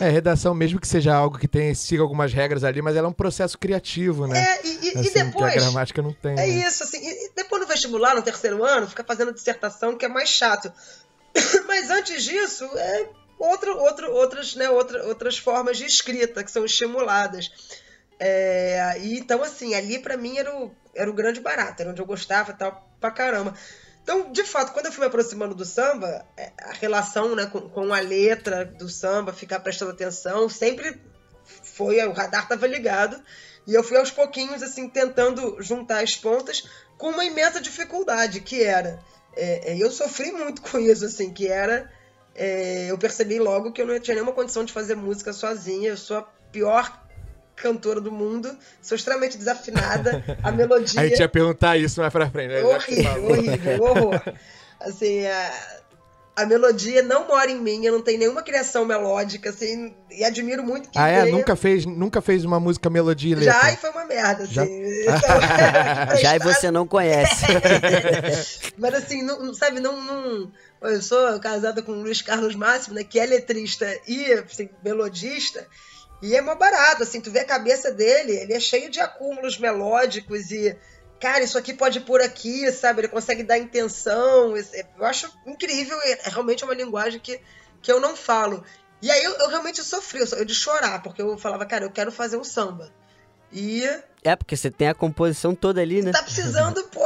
É, 0.00 0.08
redação, 0.08 0.54
mesmo 0.54 0.80
que 0.80 0.86
seja 0.86 1.14
algo 1.14 1.38
que 1.38 1.48
tem, 1.48 1.74
siga 1.74 2.02
algumas 2.02 2.32
regras 2.32 2.62
ali, 2.62 2.80
mas 2.80 2.96
ela 2.96 3.06
é 3.06 3.10
um 3.10 3.14
processo 3.14 3.58
criativo, 3.58 4.26
né? 4.26 4.38
É, 4.38 4.66
e, 4.66 4.68
e, 4.68 4.98
assim, 4.98 5.08
e 5.08 5.10
depois. 5.10 5.52
a 5.52 5.54
gramática 5.56 6.02
não 6.02 6.12
tem. 6.12 6.32
É 6.32 6.36
né? 6.36 6.48
isso, 6.48 6.84
assim. 6.84 6.98
E 6.98 7.32
depois 7.34 7.60
no 7.60 7.66
vestibular, 7.66 8.14
no 8.14 8.22
terceiro 8.22 8.64
ano, 8.64 8.86
fica 8.86 9.02
fazendo 9.02 9.32
dissertação, 9.32 9.96
que 9.96 10.04
é 10.04 10.08
mais 10.08 10.28
chato. 10.28 10.72
mas 11.66 11.90
antes 11.90 12.22
disso, 12.24 12.64
é 12.76 13.08
outro, 13.38 13.76
outro, 13.78 14.12
outras, 14.12 14.54
né, 14.54 14.70
outra, 14.70 15.04
outras 15.06 15.36
formas 15.36 15.78
de 15.78 15.84
escrita 15.84 16.44
que 16.44 16.50
são 16.50 16.64
estimuladas. 16.64 17.50
É, 18.18 18.98
e, 19.00 19.18
então, 19.18 19.42
assim, 19.42 19.74
ali 19.74 19.98
para 19.98 20.16
mim 20.16 20.38
era 20.38 20.54
o, 20.54 20.70
era 20.94 21.10
o 21.10 21.14
grande 21.14 21.40
barato, 21.40 21.82
era 21.82 21.90
onde 21.90 22.00
eu 22.00 22.06
gostava 22.06 22.52
tal 22.52 22.88
pra 23.00 23.10
caramba. 23.10 23.54
Então, 24.02 24.32
de 24.32 24.44
fato, 24.44 24.72
quando 24.72 24.86
eu 24.86 24.92
fui 24.92 25.00
me 25.00 25.06
aproximando 25.06 25.54
do 25.54 25.64
samba, 25.64 26.24
é, 26.36 26.52
a 26.60 26.72
relação 26.72 27.34
né, 27.36 27.46
com, 27.46 27.60
com 27.68 27.94
a 27.94 28.00
letra 28.00 28.64
do 28.64 28.88
samba, 28.88 29.32
ficar 29.32 29.60
prestando 29.60 29.92
atenção, 29.92 30.48
sempre 30.48 31.00
foi, 31.44 32.04
o 32.06 32.12
radar 32.12 32.42
estava 32.42 32.66
ligado. 32.66 33.22
E 33.66 33.74
eu 33.74 33.84
fui 33.84 33.96
aos 33.96 34.10
pouquinhos, 34.10 34.62
assim, 34.62 34.88
tentando 34.88 35.56
juntar 35.60 36.02
as 36.02 36.16
pontas 36.16 36.68
com 36.98 37.10
uma 37.10 37.24
imensa 37.24 37.60
dificuldade, 37.60 38.40
que 38.40 38.62
era. 38.62 38.98
É, 39.36 39.72
é 39.72 39.78
eu 39.78 39.90
sofri 39.90 40.32
muito 40.32 40.62
com 40.62 40.78
isso, 40.78 41.04
assim, 41.04 41.32
que 41.32 41.46
era. 41.46 41.90
É, 42.34 42.90
eu 42.90 42.98
percebi 42.98 43.38
logo 43.38 43.72
que 43.72 43.80
eu 43.80 43.86
não 43.86 44.00
tinha 44.00 44.14
nenhuma 44.14 44.32
condição 44.32 44.64
de 44.64 44.72
fazer 44.72 44.96
música 44.96 45.32
sozinha. 45.32 45.90
Eu 45.90 45.96
sou 45.96 46.18
a 46.18 46.22
pior 46.22 47.01
cantora 47.62 48.00
do 48.00 48.10
mundo, 48.10 48.50
sou 48.82 48.96
extremamente 48.96 49.38
desafinada, 49.38 50.24
a 50.42 50.50
melodia... 50.50 50.98
A 51.00 51.06
gente 51.06 51.20
ia 51.20 51.28
perguntar 51.28 51.76
isso 51.76 52.00
mais 52.00 52.12
pra 52.12 52.28
frente. 52.28 52.48
Né? 52.48 52.62
Horrível, 52.62 53.24
horrível, 53.30 53.82
horror. 53.82 54.22
Assim, 54.80 55.24
a, 55.26 55.52
a 56.34 56.46
melodia 56.46 57.02
não 57.02 57.28
mora 57.28 57.50
em 57.50 57.60
mim, 57.60 57.84
eu 57.84 57.92
não 57.92 58.02
tenho 58.02 58.18
nenhuma 58.18 58.42
criação 58.42 58.84
melódica, 58.84 59.50
assim, 59.50 59.94
e 60.10 60.24
admiro 60.24 60.64
muito 60.64 60.90
que 60.90 60.98
Ah, 60.98 61.06
é? 61.08 61.30
Nunca 61.30 61.54
fez, 61.54 61.86
nunca 61.86 62.20
fez 62.20 62.44
uma 62.44 62.58
música 62.58 62.90
melodia 62.90 63.32
e 63.32 63.34
letra? 63.36 63.60
Já, 63.60 63.72
e 63.72 63.76
foi 63.76 63.90
uma 63.90 64.04
merda, 64.06 64.42
assim. 64.44 64.54
Já, 64.54 64.64
então, 64.66 66.16
Já 66.20 66.36
e 66.36 66.38
você 66.40 66.70
não 66.70 66.86
conhece. 66.86 67.46
Mas 68.76 68.94
assim, 68.94 69.22
não, 69.22 69.54
sabe, 69.54 69.78
não... 69.78 70.00
não 70.02 70.50
eu 70.82 71.00
sou 71.00 71.38
casada 71.38 71.80
com 71.80 71.92
o 71.92 72.02
Luiz 72.02 72.22
Carlos 72.22 72.56
Máximo, 72.56 72.96
né, 72.96 73.04
que 73.04 73.20
é 73.20 73.24
letrista 73.24 73.86
e 74.06 74.32
assim, 74.32 74.68
melodista, 74.82 75.64
e 76.22 76.36
é 76.36 76.40
mó 76.40 76.54
barato, 76.54 77.02
assim, 77.02 77.20
tu 77.20 77.32
vê 77.32 77.40
a 77.40 77.44
cabeça 77.44 77.90
dele, 77.90 78.32
ele 78.32 78.54
é 78.54 78.60
cheio 78.60 78.88
de 78.88 79.00
acúmulos 79.00 79.58
melódicos 79.58 80.52
e, 80.52 80.78
cara, 81.20 81.42
isso 81.42 81.58
aqui 81.58 81.74
pode 81.74 81.98
por 82.00 82.20
aqui, 82.20 82.70
sabe? 82.70 83.00
Ele 83.00 83.08
consegue 83.08 83.42
dar 83.42 83.58
intenção. 83.58 84.54
Eu 84.56 85.04
acho 85.04 85.28
incrível, 85.44 86.00
é 86.00 86.20
realmente 86.26 86.64
uma 86.64 86.74
linguagem 86.74 87.18
que, 87.18 87.40
que 87.82 87.90
eu 87.90 87.98
não 87.98 88.16
falo. 88.16 88.64
E 89.02 89.10
aí 89.10 89.24
eu, 89.24 89.32
eu 89.32 89.48
realmente 89.48 89.82
sofri, 89.82 90.20
eu 90.20 90.44
de 90.44 90.54
chorar, 90.54 91.02
porque 91.02 91.20
eu 91.20 91.36
falava, 91.36 91.66
cara, 91.66 91.84
eu 91.84 91.90
quero 91.90 92.12
fazer 92.12 92.36
um 92.36 92.44
samba. 92.44 92.92
E. 93.52 93.84
É, 94.22 94.36
porque 94.36 94.56
você 94.56 94.70
tem 94.70 94.88
a 94.88 94.94
composição 94.94 95.56
toda 95.56 95.80
ali, 95.80 96.02
né? 96.02 96.12
Tá 96.12 96.22
precisando, 96.22 96.84
pô, 96.88 97.04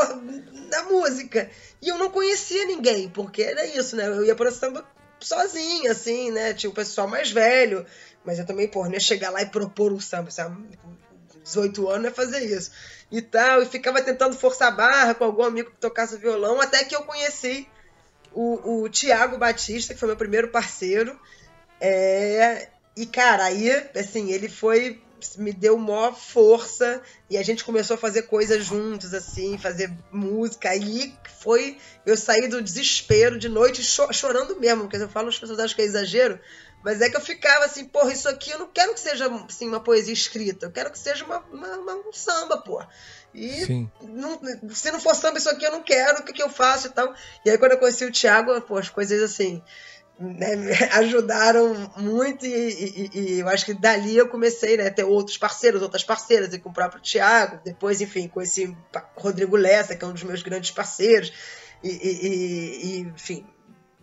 da 0.68 0.82
música. 0.84 1.50
E 1.80 1.88
eu 1.88 1.96
não 1.96 2.10
conhecia 2.10 2.66
ninguém, 2.66 3.08
porque 3.08 3.42
era 3.42 3.64
isso, 3.66 3.96
né? 3.96 4.06
Eu 4.06 4.24
ia 4.24 4.36
para 4.36 4.50
o 4.50 4.52
samba 4.52 4.86
sozinha, 5.18 5.92
assim, 5.92 6.30
né? 6.30 6.52
Tinha 6.52 6.70
o 6.70 6.74
pessoal 6.74 7.08
mais 7.08 7.30
velho. 7.30 7.86
Mas 8.26 8.38
eu 8.38 8.44
também, 8.44 8.66
pô, 8.66 8.84
não 8.84 8.92
ia 8.92 9.00
chegar 9.00 9.30
lá 9.30 9.40
e 9.40 9.46
propor 9.46 9.92
um 9.92 10.00
samba, 10.00 10.30
sabe? 10.30 10.56
Com 10.82 10.96
18 11.44 11.88
anos 11.88 12.04
ia 12.06 12.12
fazer 12.12 12.40
isso. 12.40 12.72
E 13.10 13.22
tal, 13.22 13.62
e 13.62 13.66
ficava 13.66 14.02
tentando 14.02 14.36
forçar 14.36 14.68
a 14.68 14.76
barra 14.76 15.14
com 15.14 15.24
algum 15.24 15.44
amigo 15.44 15.70
que 15.70 15.78
tocasse 15.78 16.16
violão, 16.16 16.60
até 16.60 16.84
que 16.84 16.94
eu 16.94 17.02
conheci 17.04 17.68
o, 18.34 18.82
o 18.82 18.88
Tiago 18.88 19.38
Batista, 19.38 19.94
que 19.94 20.00
foi 20.00 20.08
meu 20.08 20.16
primeiro 20.16 20.48
parceiro. 20.48 21.18
É, 21.80 22.68
e, 22.96 23.06
cara, 23.06 23.44
aí, 23.44 23.70
assim, 23.94 24.32
ele 24.32 24.48
foi. 24.48 25.02
Me 25.38 25.52
deu 25.52 25.76
maior 25.78 26.14
força 26.14 27.02
e 27.28 27.38
a 27.38 27.42
gente 27.42 27.64
começou 27.64 27.94
a 27.94 27.98
fazer 27.98 28.22
coisas 28.22 28.64
juntos, 28.64 29.14
assim, 29.14 29.56
fazer 29.58 29.90
música. 30.12 30.70
Aí 30.70 31.14
foi. 31.40 31.78
Eu 32.04 32.16
saí 32.16 32.48
do 32.48 32.62
desespero 32.62 33.38
de 33.38 33.48
noite 33.48 33.82
cho 33.82 34.12
chorando 34.12 34.58
mesmo, 34.60 34.82
porque 34.82 34.96
eu 34.96 35.08
falo, 35.08 35.28
as 35.28 35.38
pessoas 35.38 35.58
acham 35.58 35.74
que 35.74 35.82
é 35.82 35.86
exagero, 35.86 36.38
Mas 36.86 37.00
é 37.00 37.10
que 37.10 37.16
eu 37.16 37.20
ficava 37.20 37.64
assim, 37.64 37.84
porra, 37.84 38.12
isso 38.12 38.28
aqui 38.28 38.52
eu 38.52 38.60
não 38.60 38.68
quero 38.68 38.94
que 38.94 39.00
seja 39.00 39.28
assim, 39.48 39.66
uma 39.66 39.80
poesia 39.80 40.12
escrita, 40.12 40.66
eu 40.66 40.70
quero 40.70 40.88
que 40.88 40.96
seja 40.96 41.24
uma, 41.24 41.40
uma, 41.50 41.78
uma 41.78 41.94
um 41.96 42.12
samba, 42.12 42.58
porra. 42.58 42.88
E 43.34 43.88
não, 44.02 44.40
se 44.70 44.92
não 44.92 45.00
for 45.00 45.16
samba 45.16 45.38
isso 45.38 45.50
aqui, 45.50 45.64
eu 45.64 45.72
não 45.72 45.82
quero, 45.82 46.20
o 46.20 46.22
que, 46.22 46.32
que 46.32 46.40
eu 46.40 46.48
faço 46.48 46.86
e 46.86 46.90
tal. 46.90 47.12
E 47.44 47.50
aí 47.50 47.58
quando 47.58 47.72
eu 47.72 47.78
conheci 47.78 48.04
o 48.04 48.12
Thiago, 48.12 48.60
pô, 48.60 48.78
as 48.78 48.88
coisas 48.88 49.20
assim. 49.20 49.60
Né, 50.16 50.54
me 50.54 50.72
ajudaram 50.94 51.74
muito 51.96 52.46
e, 52.46 52.50
e, 52.50 53.10
e, 53.12 53.40
eu 53.40 53.48
acho 53.48 53.66
que 53.66 53.74
dali 53.74 54.16
eu 54.16 54.28
comecei 54.28 54.76
né, 54.76 54.86
a 54.86 54.90
ter 54.90 55.04
outros 55.04 55.36
parceiros, 55.36 55.82
outras 55.82 56.04
parceiras, 56.04 56.54
e 56.54 56.58
com 56.60 56.70
o 56.70 56.72
próprio 56.72 57.02
Thiago, 57.02 57.60
depois, 57.64 58.00
enfim, 58.00 58.28
com 58.28 58.40
esse 58.40 58.74
Rodrigo 59.16 59.56
Lessa, 59.56 59.96
que 59.96 60.04
é 60.04 60.08
um 60.08 60.12
dos 60.12 60.22
meus 60.22 60.40
grandes 60.40 60.70
parceiros, 60.70 61.32
e, 61.82 61.90
e 61.90 62.98
enfim, 63.00 63.44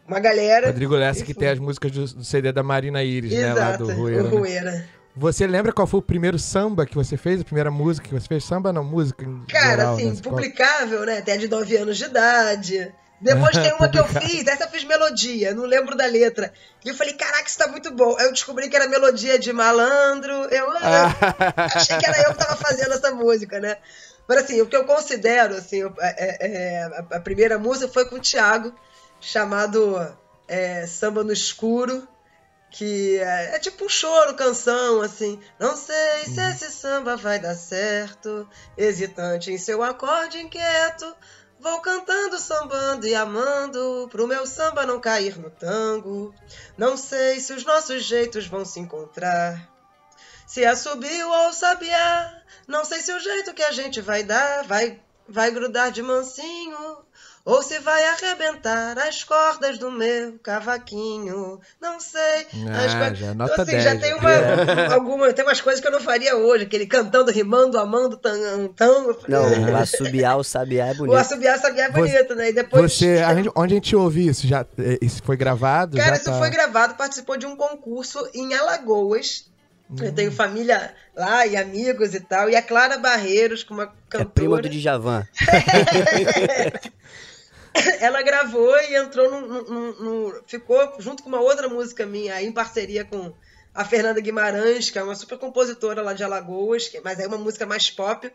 uma 0.07 0.19
galera. 0.19 0.67
Rodrigo 0.67 0.95
Lessa, 0.95 1.23
que 1.23 1.33
tem 1.33 1.49
as 1.49 1.59
músicas 1.59 1.91
do, 1.91 2.05
do, 2.05 2.23
CD 2.23 2.51
da 2.51 2.63
Marina 2.63 3.03
Iris, 3.03 3.31
Exato, 3.31 3.55
né? 3.55 3.61
Lá 3.61 3.77
do 3.77 3.93
Rueira. 3.93 4.23
O 4.23 4.27
Rueira. 4.29 4.71
Né? 4.71 4.85
Você 5.15 5.45
lembra 5.45 5.71
qual 5.71 5.85
foi 5.85 5.99
o 5.99 6.03
primeiro 6.03 6.39
samba 6.39 6.85
que 6.85 6.95
você 6.95 7.15
fez? 7.15 7.41
A 7.41 7.43
primeira 7.43 7.69
música 7.69 8.07
que 8.07 8.13
você 8.13 8.27
fez? 8.27 8.43
Samba 8.43 8.73
não, 8.73 8.83
música? 8.83 9.25
Cara, 9.47 9.69
geral, 9.69 9.95
assim, 9.95 10.11
né? 10.11 10.17
publicável, 10.23 11.05
né? 11.05 11.19
Até 11.19 11.37
de 11.37 11.47
9 11.47 11.77
anos 11.77 11.97
de 11.97 12.05
idade. 12.05 12.91
Depois 13.21 13.51
tem 13.55 13.73
uma 13.73 13.87
que 13.87 13.99
eu 13.99 14.05
fiz, 14.05 14.45
essa 14.47 14.65
eu 14.65 14.69
fiz 14.69 14.83
melodia, 14.83 15.53
não 15.53 15.65
lembro 15.65 15.95
da 15.95 16.05
letra. 16.05 16.51
E 16.83 16.89
eu 16.89 16.95
falei, 16.95 17.13
caraca, 17.13 17.47
isso 17.47 17.57
tá 17.57 17.67
muito 17.67 17.91
bom. 17.91 18.17
Aí 18.17 18.25
eu 18.25 18.33
descobri 18.33 18.67
que 18.67 18.75
era 18.75 18.87
melodia 18.87 19.37
de 19.37 19.53
malandro. 19.53 20.33
Eu, 20.33 20.69
ah, 20.77 21.15
achei 21.75 21.97
que 21.97 22.05
era 22.05 22.23
eu 22.23 22.33
que 22.33 22.39
tava 22.39 22.55
fazendo 22.57 22.93
essa 22.93 23.11
música, 23.11 23.59
né? 23.59 23.77
Mas 24.27 24.43
assim, 24.43 24.61
o 24.61 24.65
que 24.65 24.75
eu 24.75 24.85
considero, 24.85 25.55
assim, 25.55 25.83
é, 25.99 26.37
é, 26.39 27.03
a 27.11 27.19
primeira 27.19 27.59
música 27.59 27.87
foi 27.91 28.05
com 28.05 28.15
o 28.15 28.21
Thiago, 28.21 28.73
chamado 29.23 30.15
é, 30.47 30.85
Samba 30.85 31.23
no 31.23 31.31
Escuro 31.33 32.07
que 32.73 33.19
é, 33.19 33.55
é, 33.55 33.59
tipo 33.59 33.85
um 33.85 33.89
choro, 33.89 34.33
canção, 34.33 34.99
assim. 35.01 35.39
Não 35.59 35.77
sei 35.77 36.23
se 36.25 36.39
uhum. 36.39 36.49
esse 36.49 36.71
samba 36.71 37.15
vai 37.15 37.37
dar 37.37 37.53
certo, 37.53 38.49
hesitante 38.75 39.51
em 39.51 39.59
seu 39.59 39.83
acorde 39.83 40.41
inquieto. 40.41 41.15
Vou 41.59 41.79
cantando, 41.81 42.39
sambando 42.39 43.07
e 43.07 43.13
amando, 43.13 44.09
pro 44.11 44.27
meu 44.27 44.47
samba 44.47 44.87
não 44.87 44.99
cair 44.99 45.37
no 45.37 45.51
tango. 45.51 46.33
Não 46.75 46.97
sei 46.97 47.39
se 47.39 47.53
os 47.53 47.63
nossos 47.63 48.03
jeitos 48.03 48.47
vão 48.47 48.65
se 48.65 48.79
encontrar. 48.79 49.71
Se 50.47 50.65
assobio 50.65 51.29
ou 51.29 51.53
sabiá, 51.53 52.41
não 52.67 52.83
sei 52.83 53.01
se 53.01 53.13
o 53.13 53.19
jeito 53.19 53.53
que 53.53 53.63
a 53.63 53.71
gente 53.71 54.01
vai 54.01 54.23
dar 54.23 54.63
vai, 54.63 54.99
vai 55.29 55.51
grudar 55.51 55.91
de 55.91 56.01
mansinho 56.01 57.02
ou 57.45 57.61
se 57.61 57.77
vai 57.79 58.01
arrebentar 58.05 58.97
as 58.99 59.23
cordas 59.23 59.77
do 59.77 59.91
meu 59.91 60.39
cavaquinho. 60.41 61.59
Não 61.81 61.99
sei. 61.99 62.47
Ah, 62.71 63.13
já, 63.13 63.33
nota 63.33 63.51
então, 63.53 63.63
assim, 63.63 63.71
10, 63.71 63.83
já 63.83 63.97
tem 63.97 64.13
uma, 64.13 64.31
é. 64.31 64.93
alguma, 64.93 65.33
tem 65.33 65.43
umas 65.43 65.59
coisas 65.59 65.81
que 65.81 65.87
eu 65.87 65.91
não 65.91 65.99
faria 65.99 66.37
hoje, 66.37 66.63
aquele 66.63 66.87
cantando, 66.87 67.31
rimando, 67.31 67.77
amando, 67.77 68.15
tão, 68.15 68.67
tão. 68.69 69.17
Não, 69.27 69.71
o 69.71 69.75
assobiar, 69.75 70.37
o 70.37 70.43
sabiá 70.43 70.87
é 70.87 70.93
bonito. 70.93 71.13
O 71.13 71.17
assobiar, 71.17 71.57
o 71.57 71.61
sabiá 71.61 71.85
é 71.85 71.91
bonito, 71.91 72.27
você, 72.27 72.35
né? 72.35 72.49
E 72.49 72.53
depois. 72.53 72.93
Você, 72.93 73.17
a 73.17 73.35
gente, 73.35 73.49
onde 73.55 73.73
a 73.73 73.75
gente 73.75 73.95
ouve 73.95 74.27
isso? 74.27 74.47
Já, 74.47 74.65
é, 74.79 74.99
isso 75.01 75.21
foi 75.21 75.35
gravado? 75.35 75.97
Cara, 75.97 76.15
isso 76.15 76.25
tá... 76.25 76.39
foi 76.39 76.49
gravado, 76.49 76.95
participou 76.95 77.35
de 77.35 77.45
um 77.45 77.57
concurso 77.57 78.25
em 78.33 78.53
Alagoas. 78.53 79.51
Eu 80.01 80.11
tenho 80.13 80.31
hum. 80.31 80.33
família 80.33 80.93
lá 81.15 81.45
e 81.45 81.55
amigos 81.55 82.15
e 82.15 82.19
tal. 82.19 82.49
E 82.49 82.55
a 82.55 82.61
Clara 82.63 82.97
Barreiros, 82.97 83.63
com 83.63 83.75
uma 83.75 83.87
cantora. 84.09 84.23
É 84.23 84.25
prima 84.25 84.61
do 84.61 84.69
Djavan. 84.69 85.27
ela 87.99 88.21
gravou 88.21 88.75
e 88.81 88.95
entrou 88.95 89.29
no, 89.29 89.63
no, 89.63 89.93
no, 89.93 90.43
ficou 90.45 90.95
junto 90.99 91.23
com 91.23 91.29
uma 91.29 91.41
outra 91.41 91.67
música 91.67 92.05
minha, 92.05 92.41
em 92.41 92.51
parceria 92.51 93.03
com 93.03 93.33
a 93.73 93.83
Fernanda 93.83 94.21
Guimarães, 94.21 94.89
que 94.89 94.99
é 94.99 95.03
uma 95.03 95.15
super 95.15 95.37
compositora 95.37 96.01
lá 96.01 96.13
de 96.13 96.23
Alagoas, 96.23 96.91
mas 97.03 97.19
é 97.19 97.27
uma 97.27 97.37
música 97.37 97.65
mais 97.65 97.89
pop. 97.89 98.31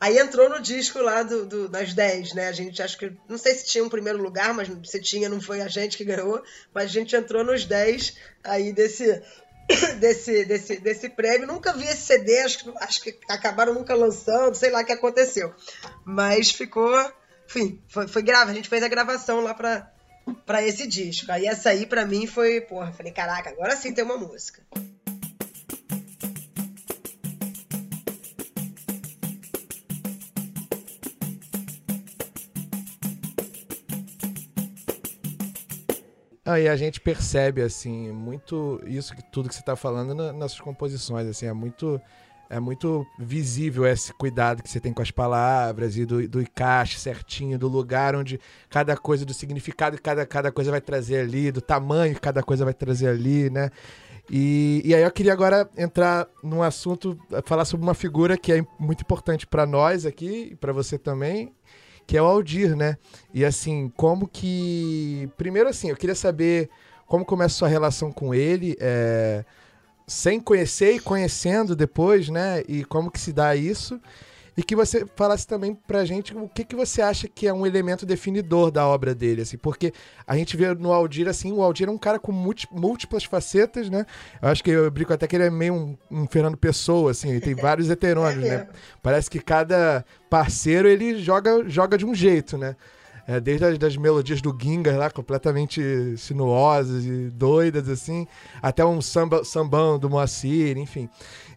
Aí 0.00 0.18
entrou 0.18 0.48
no 0.48 0.60
disco 0.60 1.00
lá 1.00 1.22
do, 1.22 1.46
do, 1.46 1.68
das 1.68 1.94
10, 1.94 2.34
né? 2.34 2.48
A 2.48 2.52
gente 2.52 2.82
acho 2.82 2.98
que. 2.98 3.12
Não 3.28 3.38
sei 3.38 3.54
se 3.54 3.66
tinha 3.66 3.84
um 3.84 3.88
primeiro 3.88 4.20
lugar, 4.20 4.52
mas 4.52 4.68
se 4.84 5.00
tinha, 5.00 5.28
não 5.28 5.40
foi 5.40 5.60
a 5.60 5.68
gente 5.68 5.96
que 5.96 6.04
ganhou. 6.04 6.42
Mas 6.74 6.84
a 6.86 6.88
gente 6.88 7.14
entrou 7.14 7.44
nos 7.44 7.64
10 7.64 8.16
aí 8.42 8.72
desse, 8.72 9.22
desse, 10.00 10.44
desse, 10.44 10.80
desse 10.80 11.08
prêmio. 11.08 11.46
Nunca 11.46 11.72
vi 11.72 11.84
esse 11.84 12.02
CD, 12.02 12.40
acho 12.40 12.64
que, 12.64 12.72
acho 12.80 13.00
que 13.00 13.16
acabaram 13.28 13.74
nunca 13.74 13.94
lançando, 13.94 14.56
sei 14.56 14.70
lá 14.70 14.80
o 14.80 14.84
que 14.84 14.92
aconteceu. 14.92 15.54
Mas 16.04 16.50
ficou 16.50 16.90
enfim, 17.52 17.78
foi, 17.86 18.08
foi 18.08 18.22
grave. 18.22 18.50
A 18.50 18.54
gente 18.54 18.68
fez 18.68 18.82
a 18.82 18.88
gravação 18.88 19.40
lá 19.42 19.52
pra, 19.52 19.92
pra 20.46 20.66
esse 20.66 20.86
disco. 20.86 21.30
Aí 21.30 21.46
essa 21.46 21.68
aí 21.68 21.84
pra 21.84 22.06
mim 22.06 22.26
foi, 22.26 22.62
porra, 22.62 22.92
falei, 22.92 23.12
caraca, 23.12 23.50
agora 23.50 23.76
sim 23.76 23.92
tem 23.92 24.02
uma 24.02 24.16
música. 24.16 24.62
Aí 36.44 36.68
a 36.68 36.76
gente 36.76 37.00
percebe, 37.00 37.62
assim, 37.62 38.10
muito 38.10 38.82
isso 38.86 39.14
que 39.14 39.22
tudo 39.22 39.48
que 39.48 39.54
você 39.54 39.60
está 39.60 39.76
falando 39.76 40.32
nas 40.32 40.52
suas 40.52 40.60
composições, 40.62 41.26
assim, 41.26 41.46
é 41.46 41.52
muito 41.52 42.00
é 42.52 42.60
muito 42.60 43.06
visível 43.18 43.86
esse 43.86 44.12
cuidado 44.12 44.62
que 44.62 44.68
você 44.68 44.78
tem 44.78 44.92
com 44.92 45.00
as 45.00 45.10
palavras 45.10 45.96
e 45.96 46.04
do, 46.04 46.28
do 46.28 46.42
encaixe 46.42 47.00
certinho, 47.00 47.58
do 47.58 47.66
lugar 47.66 48.14
onde 48.14 48.38
cada 48.68 48.94
coisa, 48.94 49.24
do 49.24 49.32
significado 49.32 49.96
que 49.96 50.02
cada, 50.02 50.26
cada 50.26 50.52
coisa 50.52 50.70
vai 50.70 50.80
trazer 50.82 51.20
ali, 51.20 51.50
do 51.50 51.62
tamanho 51.62 52.14
que 52.14 52.20
cada 52.20 52.42
coisa 52.42 52.62
vai 52.62 52.74
trazer 52.74 53.08
ali, 53.08 53.48
né? 53.48 53.70
E, 54.30 54.82
e 54.84 54.94
aí 54.94 55.02
eu 55.02 55.10
queria 55.10 55.32
agora 55.32 55.66
entrar 55.78 56.28
num 56.42 56.62
assunto, 56.62 57.18
falar 57.46 57.64
sobre 57.64 57.86
uma 57.86 57.94
figura 57.94 58.36
que 58.36 58.52
é 58.52 58.62
muito 58.78 59.00
importante 59.00 59.46
para 59.46 59.64
nós 59.64 60.04
aqui 60.04 60.54
para 60.60 60.74
você 60.74 60.98
também, 60.98 61.54
que 62.06 62.18
é 62.18 62.22
o 62.22 62.26
Aldir, 62.26 62.76
né? 62.76 62.98
E 63.32 63.46
assim, 63.46 63.90
como 63.96 64.28
que. 64.28 65.26
Primeiro, 65.38 65.70
assim, 65.70 65.88
eu 65.88 65.96
queria 65.96 66.14
saber 66.14 66.68
como 67.06 67.24
começa 67.24 67.54
a 67.54 67.58
sua 67.60 67.68
relação 67.68 68.12
com 68.12 68.34
ele. 68.34 68.76
É 68.78 69.42
sem 70.06 70.40
conhecer 70.40 70.94
e 70.94 71.00
conhecendo 71.00 71.76
depois, 71.76 72.28
né? 72.28 72.62
E 72.68 72.84
como 72.84 73.10
que 73.10 73.20
se 73.20 73.32
dá 73.32 73.54
isso. 73.56 74.00
E 74.54 74.62
que 74.62 74.76
você 74.76 75.06
falasse 75.16 75.46
também 75.46 75.74
pra 75.74 76.04
gente 76.04 76.36
o 76.36 76.46
que, 76.46 76.62
que 76.62 76.76
você 76.76 77.00
acha 77.00 77.26
que 77.26 77.46
é 77.46 77.52
um 77.52 77.66
elemento 77.66 78.04
definidor 78.04 78.70
da 78.70 78.86
obra 78.86 79.14
dele, 79.14 79.40
assim, 79.40 79.56
porque 79.56 79.94
a 80.26 80.36
gente 80.36 80.58
vê 80.58 80.74
no 80.74 80.92
Aldir, 80.92 81.26
assim, 81.26 81.52
o 81.52 81.62
Aldir 81.62 81.88
é 81.88 81.90
um 81.90 81.96
cara 81.96 82.18
com 82.18 82.32
múltiplas 82.32 83.24
facetas, 83.24 83.88
né? 83.88 84.04
Eu 84.42 84.48
acho 84.48 84.62
que 84.62 84.70
eu 84.70 84.90
brinco 84.90 85.12
até 85.12 85.26
que 85.26 85.36
ele 85.36 85.44
é 85.44 85.50
meio 85.50 85.74
um, 85.74 85.96
um 86.10 86.26
Fernando 86.26 86.58
Pessoa, 86.58 87.12
assim, 87.12 87.30
ele 87.30 87.40
tem 87.40 87.54
vários 87.54 87.88
heterônimos, 87.88 88.44
né? 88.46 88.68
Parece 89.02 89.30
que 89.30 89.40
cada 89.40 90.04
parceiro 90.28 90.86
ele 90.86 91.18
joga, 91.18 91.66
joga 91.66 91.96
de 91.96 92.04
um 92.04 92.14
jeito, 92.14 92.58
né? 92.58 92.76
É, 93.32 93.40
desde 93.40 93.64
as 93.64 93.78
das 93.78 93.96
melodias 93.96 94.42
do 94.42 94.54
Ginga 94.60 94.94
lá, 94.94 95.10
completamente 95.10 95.80
sinuosas 96.18 97.06
e 97.06 97.30
doidas, 97.30 97.88
assim, 97.88 98.26
até 98.60 98.84
um 98.84 99.00
samba, 99.00 99.42
sambão 99.42 99.98
do 99.98 100.10
Moacir, 100.10 100.76
enfim. 100.76 101.08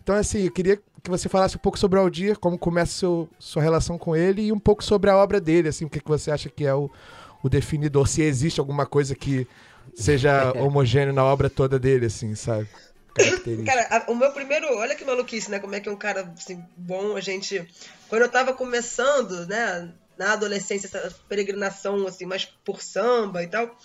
Então, 0.01 0.15
assim, 0.15 0.43
eu 0.43 0.51
queria 0.51 0.77
que 0.77 1.09
você 1.09 1.27
falasse 1.27 1.57
um 1.57 1.59
pouco 1.59 1.77
sobre 1.77 1.99
o 1.99 2.01
Aldir, 2.01 2.39
como 2.39 2.57
começa 2.57 2.93
seu, 2.93 3.27
sua 3.37 3.61
relação 3.61 3.97
com 3.97 4.15
ele 4.15 4.43
e 4.43 4.53
um 4.53 4.59
pouco 4.59 4.81
sobre 4.81 5.09
a 5.09 5.17
obra 5.17 5.41
dele, 5.41 5.67
assim, 5.67 5.83
o 5.83 5.89
que, 5.89 5.99
que 5.99 6.07
você 6.07 6.31
acha 6.31 6.49
que 6.49 6.65
é 6.65 6.73
o, 6.73 6.89
o 7.43 7.49
definidor, 7.49 8.07
se 8.07 8.21
existe 8.21 8.61
alguma 8.61 8.85
coisa 8.85 9.13
que 9.13 9.45
seja 9.93 10.53
homogêneo 10.63 11.13
na 11.13 11.25
obra 11.25 11.49
toda 11.49 11.77
dele, 11.77 12.05
assim, 12.05 12.35
sabe? 12.35 12.69
Cara, 13.65 14.05
o 14.07 14.15
meu 14.15 14.31
primeiro. 14.31 14.67
Olha 14.77 14.95
que 14.95 15.05
maluquice, 15.05 15.49
né? 15.51 15.59
Como 15.59 15.75
é 15.75 15.79
que 15.79 15.87
é 15.87 15.91
um 15.91 15.97
cara 15.97 16.33
assim, 16.37 16.63
bom, 16.75 17.15
a 17.15 17.21
gente. 17.21 17.65
Quando 18.09 18.23
eu 18.23 18.29
tava 18.29 18.53
começando, 18.53 19.45
né? 19.47 19.89
Na 20.17 20.33
adolescência, 20.33 20.87
essa 20.87 21.15
peregrinação, 21.27 22.05
assim, 22.07 22.25
mais 22.25 22.45
por 22.45 22.81
samba 22.81 23.43
e 23.43 23.47
tal. 23.47 23.75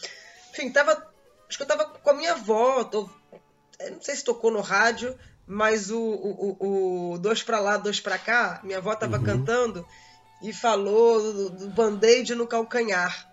Enfim, 0.51 0.71
tava. 0.71 1.11
Acho 1.49 1.59
que 1.59 1.62
eu 1.62 1.69
tava 1.69 1.85
com 1.85 2.11
a 2.11 2.14
minha 2.14 2.33
avó, 2.33 2.85
tô, 2.85 3.11
não 3.90 4.01
sei 4.01 4.14
se 4.14 4.25
tocou 4.25 4.53
no 4.53 4.61
rádio, 4.61 5.19
mas 5.47 5.90
o, 5.90 5.99
o, 5.99 7.12
o 7.14 7.19
Dois 7.19 7.43
Pra 7.43 7.59
Lá, 7.59 7.77
Dois 7.77 7.99
Pra 7.99 8.19
Cá, 8.19 8.61
minha 8.62 8.79
avó 8.79 8.95
tava 8.95 9.16
uhum. 9.16 9.25
cantando 9.25 9.87
e 10.43 10.53
falou 10.53 11.21
do, 11.21 11.51
do 11.51 11.69
band-aid 11.71 12.35
no 12.37 12.47
calcanhar. 12.47 13.29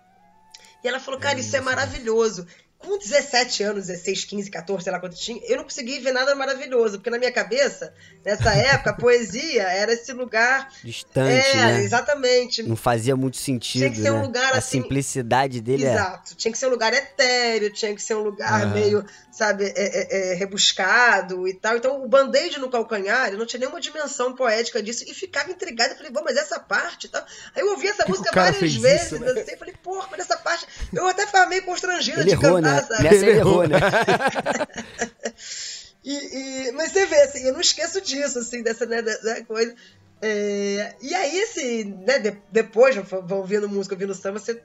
E 0.82 0.88
ela 0.88 0.98
falou, 0.98 1.20
cara, 1.20 1.38
é 1.38 1.40
isso 1.40 1.56
é 1.56 1.60
maravilhoso 1.60 2.46
com 2.78 2.96
17 2.96 3.62
anos, 3.64 3.86
16, 3.88 4.24
15, 4.24 4.50
14, 4.50 4.84
sei 4.84 4.92
lá 4.92 5.00
quanto 5.00 5.16
tinha, 5.16 5.40
eu 5.44 5.56
não 5.56 5.64
consegui 5.64 5.98
ver 5.98 6.12
nada 6.12 6.34
maravilhoso, 6.34 6.98
porque 6.98 7.10
na 7.10 7.18
minha 7.18 7.32
cabeça, 7.32 7.92
nessa 8.24 8.54
época, 8.54 8.90
a 8.90 8.94
poesia 8.94 9.64
era 9.64 9.92
esse 9.92 10.12
lugar 10.12 10.68
distante, 10.84 11.48
é, 11.48 11.54
né? 11.54 11.82
exatamente. 11.82 12.62
Não 12.62 12.76
fazia 12.76 13.16
muito 13.16 13.36
sentido, 13.36 13.80
Tinha 13.80 13.90
que 13.90 13.96
ser 13.96 14.12
né? 14.12 14.12
um 14.12 14.22
lugar 14.22 14.54
a 14.54 14.58
assim, 14.58 14.80
simplicidade 14.82 15.60
dele 15.60 15.86
é 15.86 15.92
Exato. 15.92 16.32
É... 16.32 16.36
Tinha 16.36 16.52
que 16.52 16.58
ser 16.58 16.66
um 16.66 16.70
lugar 16.70 16.92
etéreo, 16.94 17.72
tinha 17.72 17.94
que 17.94 18.02
ser 18.02 18.14
um 18.14 18.22
lugar 18.22 18.62
ah. 18.62 18.66
meio, 18.66 19.04
sabe, 19.32 19.64
é, 19.64 19.72
é, 19.76 20.32
é, 20.32 20.34
rebuscado 20.34 21.48
e 21.48 21.54
tal. 21.54 21.76
Então, 21.76 22.02
o 22.02 22.08
band-aid 22.08 22.60
no 22.60 22.70
calcanhar, 22.70 23.32
eu 23.32 23.38
não 23.38 23.46
tinha 23.46 23.60
nenhuma 23.60 23.80
dimensão 23.80 24.34
poética 24.34 24.80
disso 24.80 25.04
e 25.06 25.12
ficava 25.12 25.50
intrigado. 25.50 25.92
Eu 25.92 25.96
falei, 25.96 26.12
bom, 26.12 26.22
mas 26.24 26.36
essa 26.36 26.60
parte 26.60 27.06
e 27.06 27.10
tal. 27.10 27.24
Aí 27.54 27.62
eu 27.62 27.70
ouvi 27.70 27.88
essa 27.88 28.06
música 28.06 28.30
várias 28.32 28.74
vezes, 28.76 29.12
isso, 29.12 29.18
né? 29.18 29.32
assim, 29.32 29.56
falei, 29.56 29.74
porra, 29.82 30.06
mas 30.10 30.20
essa 30.20 30.36
parte. 30.36 30.66
Eu 30.92 31.08
até 31.08 31.26
ficava 31.26 31.48
meio 31.48 31.64
constrangida 31.64 32.20
Ele 32.20 32.28
de 32.28 32.32
errou, 32.32 32.56
cantar 32.56 32.62
né? 32.62 32.67
Sabe? 32.82 33.02
Nessa 33.02 33.26
ele 33.26 33.38
errou, 33.38 33.66
né? 33.66 33.78
e, 36.04 36.68
e, 36.68 36.72
mas 36.72 36.92
você 36.92 37.06
vê, 37.06 37.22
assim, 37.22 37.44
eu 37.44 37.52
não 37.52 37.60
esqueço 37.60 38.00
disso, 38.00 38.38
assim, 38.38 38.62
dessa 38.62 38.86
né, 38.86 39.02
da, 39.02 39.44
coisa. 39.44 39.74
É, 40.20 40.94
e 41.00 41.14
aí, 41.14 41.42
assim, 41.42 41.84
né, 42.06 42.18
de, 42.18 42.36
depois, 42.50 42.96
vou 42.96 43.38
ouvindo 43.38 43.68
música, 43.68 43.94
ouvindo 43.94 44.14
samba, 44.14 44.38
você 44.38 44.60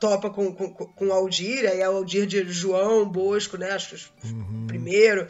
topa 0.00 0.30
com, 0.30 0.52
com, 0.52 0.70
com 0.70 1.08
o 1.08 1.12
Aldir, 1.12 1.70
aí 1.70 1.80
é 1.80 1.88
o 1.88 1.96
Aldir 1.96 2.26
de 2.26 2.42
João 2.50 3.08
Bosco, 3.08 3.58
né? 3.58 3.70
Acho 3.70 3.94
que 3.94 4.26
uhum. 4.26 4.66
primeiro. 4.66 5.28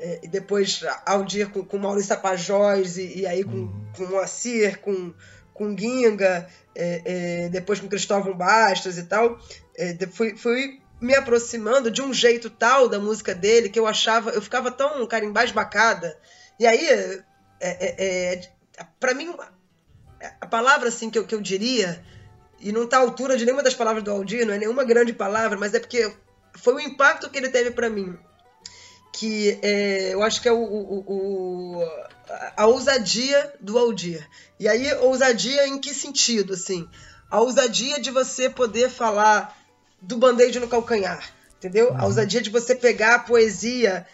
É, 0.00 0.20
e 0.22 0.28
depois 0.28 0.82
Aldir 1.04 1.50
com, 1.50 1.64
com 1.64 1.78
Maurício 1.78 2.08
Tapajós, 2.08 2.96
e, 2.96 3.20
e 3.20 3.26
aí 3.26 3.44
com, 3.44 3.52
uhum. 3.52 3.86
com 3.96 4.06
Moacir, 4.06 4.80
com, 4.80 5.12
com 5.52 5.74
Guinga, 5.74 6.48
é, 6.74 7.02
é, 7.04 7.48
depois 7.48 7.78
com 7.78 7.88
Cristóvão 7.88 8.36
Bastos 8.36 8.98
e 8.98 9.04
tal. 9.04 9.38
É, 9.76 9.94
fui, 10.06 10.36
fui 10.36 10.80
me 11.00 11.14
aproximando 11.14 11.90
de 11.90 12.02
um 12.02 12.12
jeito 12.12 12.48
tal 12.48 12.88
da 12.88 12.98
música 12.98 13.34
dele 13.34 13.68
que 13.68 13.78
eu 13.78 13.86
achava, 13.86 14.30
eu 14.30 14.40
ficava 14.40 14.70
tão 14.70 15.06
cara 15.06 15.24
embasbacada. 15.24 16.18
E 16.58 16.66
aí, 16.66 16.86
é, 16.88 17.24
é, 17.60 18.34
é 18.34 18.50
para 18.98 19.14
mim, 19.14 19.34
a 20.40 20.46
palavra 20.46 20.88
assim 20.88 21.10
que 21.10 21.18
eu, 21.18 21.26
que 21.26 21.34
eu 21.34 21.40
diria 21.40 22.02
e 22.60 22.72
não 22.72 22.84
está 22.84 22.96
à 22.96 23.00
altura 23.00 23.36
de 23.36 23.44
nenhuma 23.44 23.62
das 23.62 23.74
palavras 23.74 24.02
do 24.02 24.10
Aldir, 24.10 24.46
não 24.46 24.54
é 24.54 24.58
nenhuma 24.58 24.84
grande 24.84 25.12
palavra, 25.12 25.58
mas 25.58 25.74
é 25.74 25.80
porque 25.80 26.10
foi 26.54 26.74
o 26.74 26.80
impacto 26.80 27.28
que 27.28 27.38
ele 27.38 27.50
teve 27.50 27.70
para 27.70 27.90
mim. 27.90 28.18
Que 29.12 29.58
é, 29.62 30.14
eu 30.14 30.22
acho 30.22 30.42
que 30.42 30.48
é 30.48 30.52
o, 30.52 30.62
o, 30.62 31.04
o, 31.06 31.90
a 32.56 32.66
ousadia 32.66 33.54
do 33.60 33.78
Aldir. 33.78 34.26
E 34.58 34.68
aí, 34.68 34.92
ousadia 34.94 35.66
em 35.66 35.78
que 35.78 35.94
sentido? 35.94 36.54
Assim, 36.54 36.88
a 37.30 37.40
ousadia 37.40 38.00
de 38.00 38.10
você 38.10 38.50
poder 38.50 38.90
falar 38.90 39.56
do 40.06 40.16
band-aid 40.16 40.58
no 40.60 40.68
calcanhar, 40.68 41.30
entendeu? 41.58 41.90
A 41.90 41.98
uhum. 41.98 42.04
ousadia 42.04 42.40
de 42.40 42.50
você 42.50 42.74
pegar 42.74 43.16
a 43.16 43.18
poesia 43.18 44.06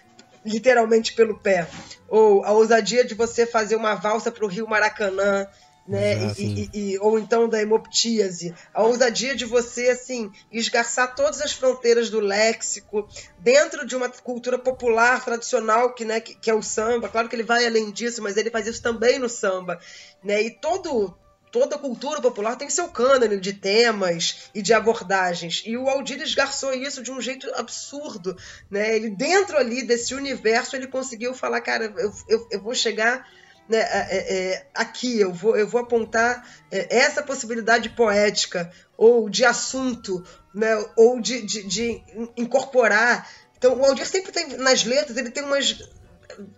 literalmente 0.45 1.13
pelo 1.13 1.39
pé. 1.39 1.69
Ou 2.09 2.45
a 2.45 2.51
ousadia 2.51 3.05
de 3.05 3.15
você 3.15 3.47
fazer 3.47 3.77
uma 3.77 3.95
valsa 3.95 4.31
para 4.33 4.45
o 4.45 4.49
Rio 4.49 4.67
Maracanã 4.67 5.47
né? 5.87 6.33
E, 6.39 6.43
e, 6.43 6.71
e, 6.73 6.99
ou 7.01 7.19
então 7.19 7.49
da 7.49 7.61
hemoptíase, 7.61 8.55
a 8.73 8.83
ousadia 8.83 9.35
de 9.35 9.45
você 9.45 9.91
assim 9.91 10.31
esgarçar 10.51 11.15
todas 11.15 11.41
as 11.41 11.53
fronteiras 11.53 12.09
do 12.09 12.21
léxico 12.21 13.09
dentro 13.39 13.85
de 13.85 13.97
uma 13.97 14.09
cultura 14.09 14.59
popular 14.59 15.25
tradicional 15.25 15.93
que, 15.93 16.05
né, 16.05 16.21
que, 16.21 16.35
que, 16.37 16.51
é 16.51 16.55
o 16.55 16.63
samba. 16.63 17.09
Claro 17.09 17.29
que 17.29 17.35
ele 17.35 17.43
vai 17.43 17.67
além 17.67 17.91
disso, 17.91 18.23
mas 18.23 18.37
ele 18.37 18.51
faz 18.51 18.67
isso 18.67 18.83
também 18.83 19.19
no 19.19 19.29
samba, 19.29 19.81
né? 20.23 20.41
E 20.43 20.51
todo 20.51 21.15
toda 21.53 21.79
cultura 21.79 22.21
popular 22.21 22.57
tem 22.57 22.71
seu 22.71 22.89
cânone 22.89 23.39
de 23.39 23.53
temas 23.53 24.51
e 24.55 24.63
de 24.63 24.73
abordagens. 24.73 25.63
E 25.67 25.77
o 25.77 25.89
Aldir 25.89 26.21
esgarçou 26.23 26.73
isso 26.73 27.03
de 27.03 27.13
um 27.13 27.21
jeito 27.21 27.49
absurdo, 27.55 28.37
né? 28.71 28.97
Ele 28.97 29.11
dentro 29.11 29.59
ali 29.59 29.83
desse 29.83 30.15
universo 30.15 30.75
ele 30.75 30.87
conseguiu 30.87 31.35
falar, 31.35 31.61
cara, 31.61 31.93
eu, 31.97 32.13
eu, 32.27 32.49
eu 32.51 32.61
vou 32.61 32.75
chegar 32.75 33.25
né, 33.69 33.79
é, 33.79 34.09
é, 34.11 34.67
aqui 34.75 35.21
eu 35.21 35.33
vou, 35.33 35.57
eu 35.57 35.69
vou 35.69 35.81
apontar 35.81 36.47
é, 36.71 36.99
essa 36.99 37.23
possibilidade 37.23 37.91
poética 37.91 38.71
ou 38.97 39.31
de 39.31 39.45
assunto, 39.45 40.25
né, 40.55 40.75
ou 40.97 41.21
de, 41.21 41.43
de, 41.43 41.63
de, 41.63 42.03
incorporar. 42.37 43.29
Então, 43.57 43.79
o 43.79 43.85
Aldir 43.85 44.07
sempre 44.07 44.33
tem, 44.33 44.57
nas 44.59 44.85
letras, 44.85 45.17
ele 45.17 45.31
tem 45.31 45.45
umas. 45.45 45.89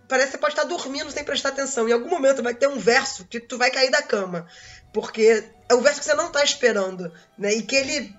Parece 0.07 0.27
que 0.27 0.31
você 0.33 0.37
pode 0.37 0.53
estar 0.53 0.63
dormindo 0.63 1.11
sem 1.11 1.23
prestar 1.23 1.49
atenção. 1.49 1.87
Em 1.87 1.93
algum 1.93 2.09
momento 2.09 2.43
vai 2.43 2.53
ter 2.53 2.67
um 2.67 2.79
verso 2.79 3.25
que 3.25 3.39
tu 3.39 3.57
vai 3.57 3.71
cair 3.71 3.91
da 3.91 4.01
cama. 4.01 4.47
Porque 4.93 5.43
é 5.69 5.73
o 5.73 5.81
verso 5.81 5.99
que 5.99 6.05
você 6.05 6.13
não 6.13 6.27
está 6.27 6.43
esperando. 6.43 7.11
Né, 7.37 7.53
e 7.53 7.61
que 7.61 7.75
ele 7.75 8.15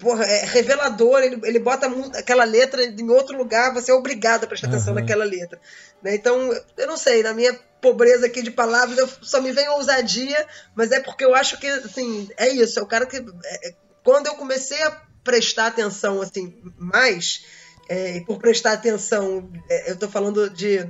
porra, 0.00 0.24
é 0.24 0.44
revelador, 0.44 1.20
ele, 1.20 1.40
ele 1.44 1.58
bota 1.58 1.86
aquela 2.16 2.44
letra 2.44 2.84
em 2.84 3.08
outro 3.10 3.36
lugar, 3.36 3.72
você 3.72 3.90
é 3.90 3.94
obrigado 3.94 4.44
a 4.44 4.46
prestar 4.46 4.68
atenção 4.68 4.92
uhum. 4.92 5.00
naquela 5.00 5.24
letra. 5.24 5.60
Né? 6.02 6.14
Então, 6.14 6.52
eu 6.76 6.86
não 6.86 6.96
sei, 6.96 7.22
na 7.22 7.32
minha 7.32 7.54
pobreza 7.80 8.26
aqui 8.26 8.42
de 8.42 8.50
palavras, 8.50 8.98
eu, 8.98 9.08
só 9.22 9.40
me 9.40 9.52
vem 9.52 9.68
ousadia, 9.68 10.46
mas 10.74 10.90
é 10.90 11.00
porque 11.00 11.24
eu 11.24 11.34
acho 11.34 11.58
que, 11.58 11.66
assim, 11.68 12.28
é 12.36 12.48
isso, 12.48 12.78
é 12.78 12.82
o 12.82 12.86
cara 12.86 13.06
que... 13.06 13.16
É, 13.16 13.68
é 13.68 13.74
quando 14.02 14.26
eu 14.26 14.34
comecei 14.34 14.82
a 14.82 15.02
prestar 15.22 15.66
atenção, 15.66 16.22
assim, 16.22 16.56
mais, 16.78 17.44
é, 17.88 18.16
e 18.16 18.24
por 18.24 18.38
prestar 18.38 18.72
atenção, 18.72 19.50
é, 19.68 19.90
eu 19.90 19.96
tô 19.96 20.08
falando 20.08 20.48
de... 20.50 20.86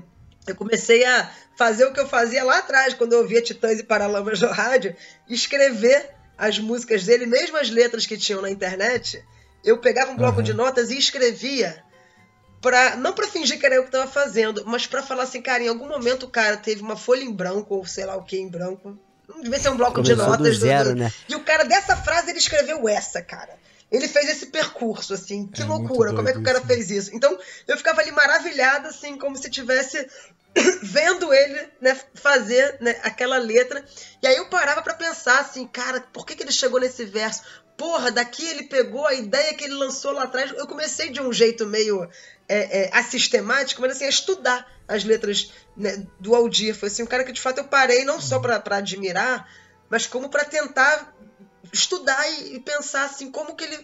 Eu 0.46 0.54
comecei 0.56 1.04
a 1.04 1.30
fazer 1.56 1.84
o 1.84 1.92
que 1.92 2.00
eu 2.00 2.08
fazia 2.08 2.42
lá 2.42 2.58
atrás, 2.58 2.94
quando 2.94 3.12
eu 3.12 3.20
ouvia 3.20 3.42
Titãs 3.42 3.78
e 3.78 3.82
Paralamas 3.82 4.40
no 4.40 4.48
rádio, 4.48 4.96
escrever 5.28 6.10
as 6.36 6.58
músicas 6.58 7.04
dele, 7.04 7.26
mesmo 7.26 7.56
as 7.58 7.68
letras 7.68 8.06
que 8.06 8.16
tinham 8.16 8.40
na 8.40 8.50
internet, 8.50 9.22
eu 9.62 9.78
pegava 9.78 10.10
um 10.10 10.16
bloco 10.16 10.38
uhum. 10.38 10.44
de 10.44 10.54
notas 10.54 10.90
e 10.90 10.96
escrevia 10.96 11.84
Pra, 12.60 12.96
não 12.96 13.12
para 13.12 13.28
fingir 13.28 13.58
que 13.58 13.66
era 13.66 13.76
eu 13.76 13.84
que 13.84 13.90
tava 13.90 14.10
fazendo, 14.10 14.64
mas 14.66 14.86
para 14.86 15.02
falar 15.02 15.22
assim, 15.22 15.40
cara, 15.40 15.62
em 15.62 15.68
algum 15.68 15.88
momento 15.88 16.24
o 16.24 16.28
cara 16.28 16.56
teve 16.56 16.82
uma 16.82 16.96
folha 16.96 17.22
em 17.22 17.32
branco, 17.32 17.74
ou 17.74 17.86
sei 17.86 18.04
lá 18.04 18.16
o 18.16 18.24
que 18.24 18.36
em 18.36 18.48
branco. 18.48 18.98
Não 19.28 19.42
devia 19.42 19.58
ser 19.60 19.68
um 19.68 19.76
bloco 19.76 19.94
Começou 19.94 20.16
de 20.16 20.22
notas. 20.22 20.58
Do 20.58 20.66
zero, 20.66 20.90
do, 20.90 20.96
né? 20.96 21.12
E 21.28 21.36
o 21.36 21.40
cara 21.44 21.64
dessa 21.64 21.96
frase 21.96 22.30
ele 22.30 22.38
escreveu 22.38 22.88
essa, 22.88 23.22
cara. 23.22 23.54
Ele 23.90 24.06
fez 24.06 24.28
esse 24.28 24.46
percurso, 24.46 25.14
assim, 25.14 25.46
que 25.46 25.62
é 25.62 25.64
loucura, 25.64 26.12
como 26.12 26.28
é 26.28 26.32
que 26.32 26.38
o 26.38 26.42
cara 26.42 26.58
isso. 26.58 26.66
fez 26.66 26.90
isso? 26.90 27.14
Então, 27.14 27.38
eu 27.66 27.76
ficava 27.76 28.02
ali 28.02 28.10
maravilhada, 28.10 28.88
assim, 28.88 29.16
como 29.16 29.36
se 29.36 29.48
tivesse 29.48 30.06
vendo 30.82 31.32
ele 31.32 31.68
né, 31.80 31.98
fazer 32.14 32.76
né, 32.80 32.98
aquela 33.02 33.38
letra. 33.38 33.84
E 34.22 34.26
aí 34.26 34.36
eu 34.36 34.46
parava 34.46 34.82
para 34.82 34.94
pensar 34.94 35.40
assim, 35.40 35.66
cara, 35.66 36.00
por 36.12 36.26
que, 36.26 36.34
que 36.34 36.42
ele 36.42 36.52
chegou 36.52 36.80
nesse 36.80 37.04
verso? 37.04 37.42
Porra, 37.76 38.10
daqui 38.10 38.44
ele 38.44 38.64
pegou 38.64 39.06
a 39.06 39.14
ideia 39.14 39.54
que 39.54 39.64
ele 39.64 39.74
lançou 39.74 40.12
lá 40.12 40.24
atrás. 40.24 40.52
Eu 40.52 40.66
comecei 40.66 41.10
de 41.10 41.20
um 41.20 41.32
jeito 41.32 41.64
meio 41.64 42.08
é, 42.48 42.82
é, 42.82 42.90
assistemático, 42.92 43.80
mas 43.80 43.92
assim, 43.92 44.04
a 44.04 44.08
estudar 44.08 44.70
as 44.86 45.04
letras 45.04 45.52
né, 45.76 46.04
do 46.18 46.34
Aldir. 46.34 46.74
Foi 46.74 46.88
assim, 46.88 47.04
um 47.04 47.06
cara 47.06 47.24
que 47.24 47.32
de 47.32 47.40
fato 47.40 47.58
eu 47.58 47.64
parei 47.64 48.04
não 48.04 48.20
só 48.20 48.40
para 48.40 48.76
admirar, 48.76 49.48
mas 49.88 50.06
como 50.06 50.28
para 50.28 50.44
tentar 50.44 51.14
estudar 51.72 52.30
e, 52.30 52.60
pensar 52.60 53.04
assim, 53.04 53.30
como 53.30 53.54
que 53.54 53.64
ele. 53.64 53.78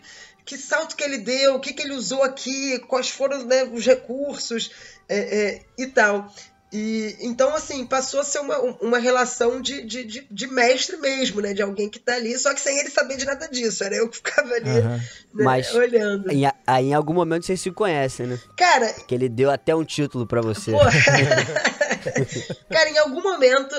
Que 0.44 0.58
salto 0.58 0.94
que 0.94 1.02
ele 1.02 1.16
deu, 1.16 1.54
o 1.54 1.60
que, 1.60 1.72
que 1.72 1.82
ele 1.82 1.94
usou 1.94 2.22
aqui, 2.22 2.78
quais 2.80 3.08
foram 3.08 3.46
né, 3.46 3.64
os 3.64 3.86
recursos 3.86 4.70
é, 5.08 5.18
é 5.18 5.62
e 5.78 5.86
tal. 5.86 6.30
E, 6.76 7.16
então, 7.20 7.54
assim, 7.54 7.86
passou 7.86 8.18
a 8.18 8.24
ser 8.24 8.40
uma, 8.40 8.58
uma 8.58 8.98
relação 8.98 9.62
de, 9.62 9.84
de, 9.84 10.02
de, 10.02 10.26
de 10.28 10.46
mestre 10.48 10.96
mesmo, 10.96 11.40
né? 11.40 11.54
De 11.54 11.62
alguém 11.62 11.88
que 11.88 12.00
tá 12.00 12.16
ali, 12.16 12.36
só 12.36 12.52
que 12.52 12.60
sem 12.60 12.76
ele 12.80 12.90
saber 12.90 13.16
de 13.16 13.24
nada 13.24 13.46
disso. 13.46 13.84
Era 13.84 13.94
eu 13.94 14.08
que 14.08 14.16
ficava 14.16 14.52
ali 14.52 14.68
uhum. 14.68 14.88
né, 14.88 15.00
Mas, 15.32 15.72
olhando. 15.72 16.32
Em, 16.32 16.44
aí, 16.66 16.86
em 16.86 16.92
algum 16.92 17.14
momento 17.14 17.46
vocês 17.46 17.60
se 17.60 17.70
conhecem, 17.70 18.26
né? 18.26 18.40
Cara. 18.56 18.92
Que 19.06 19.14
ele 19.14 19.28
deu 19.28 19.52
até 19.52 19.72
um 19.72 19.84
título 19.84 20.26
para 20.26 20.40
você. 20.40 20.72
Cara, 22.68 22.90
em 22.90 22.98
algum 22.98 23.22
momento 23.22 23.76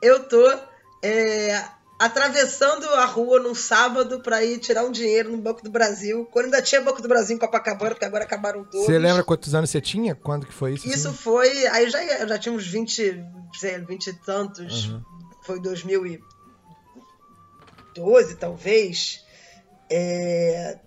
eu 0.00 0.24
tô. 0.24 0.50
É, 1.02 1.62
atravessando 1.98 2.88
a 2.90 3.04
rua 3.04 3.40
num 3.40 3.54
sábado 3.54 4.20
para 4.20 4.44
ir 4.44 4.58
tirar 4.58 4.84
um 4.84 4.92
dinheiro 4.92 5.32
no 5.32 5.38
Banco 5.38 5.62
do 5.62 5.70
Brasil, 5.70 6.26
quando 6.30 6.44
ainda 6.46 6.62
tinha 6.62 6.80
Banco 6.80 7.02
do 7.02 7.08
Brasil 7.08 7.34
em 7.34 7.38
Copacabana, 7.38 7.90
porque 7.90 8.04
agora 8.04 8.22
acabaram 8.24 8.62
todos. 8.64 8.86
Você 8.86 8.98
lembra 8.98 9.24
quantos 9.24 9.54
anos 9.54 9.70
você 9.70 9.80
tinha? 9.80 10.14
Quando 10.14 10.46
que 10.46 10.52
foi 10.52 10.74
isso? 10.74 10.86
Isso 10.86 11.08
assim? 11.08 11.16
foi, 11.16 11.66
aí 11.66 11.90
já, 11.90 12.26
já 12.26 12.38
tinha 12.38 12.54
uns 12.54 12.66
20, 12.66 13.24
sei, 13.58 13.78
20 13.78 14.06
e 14.06 14.12
tantos, 14.12 14.86
uhum. 14.86 15.02
foi 15.42 15.60
2012 15.60 18.36
talvez, 18.36 19.24
é, 19.90 20.78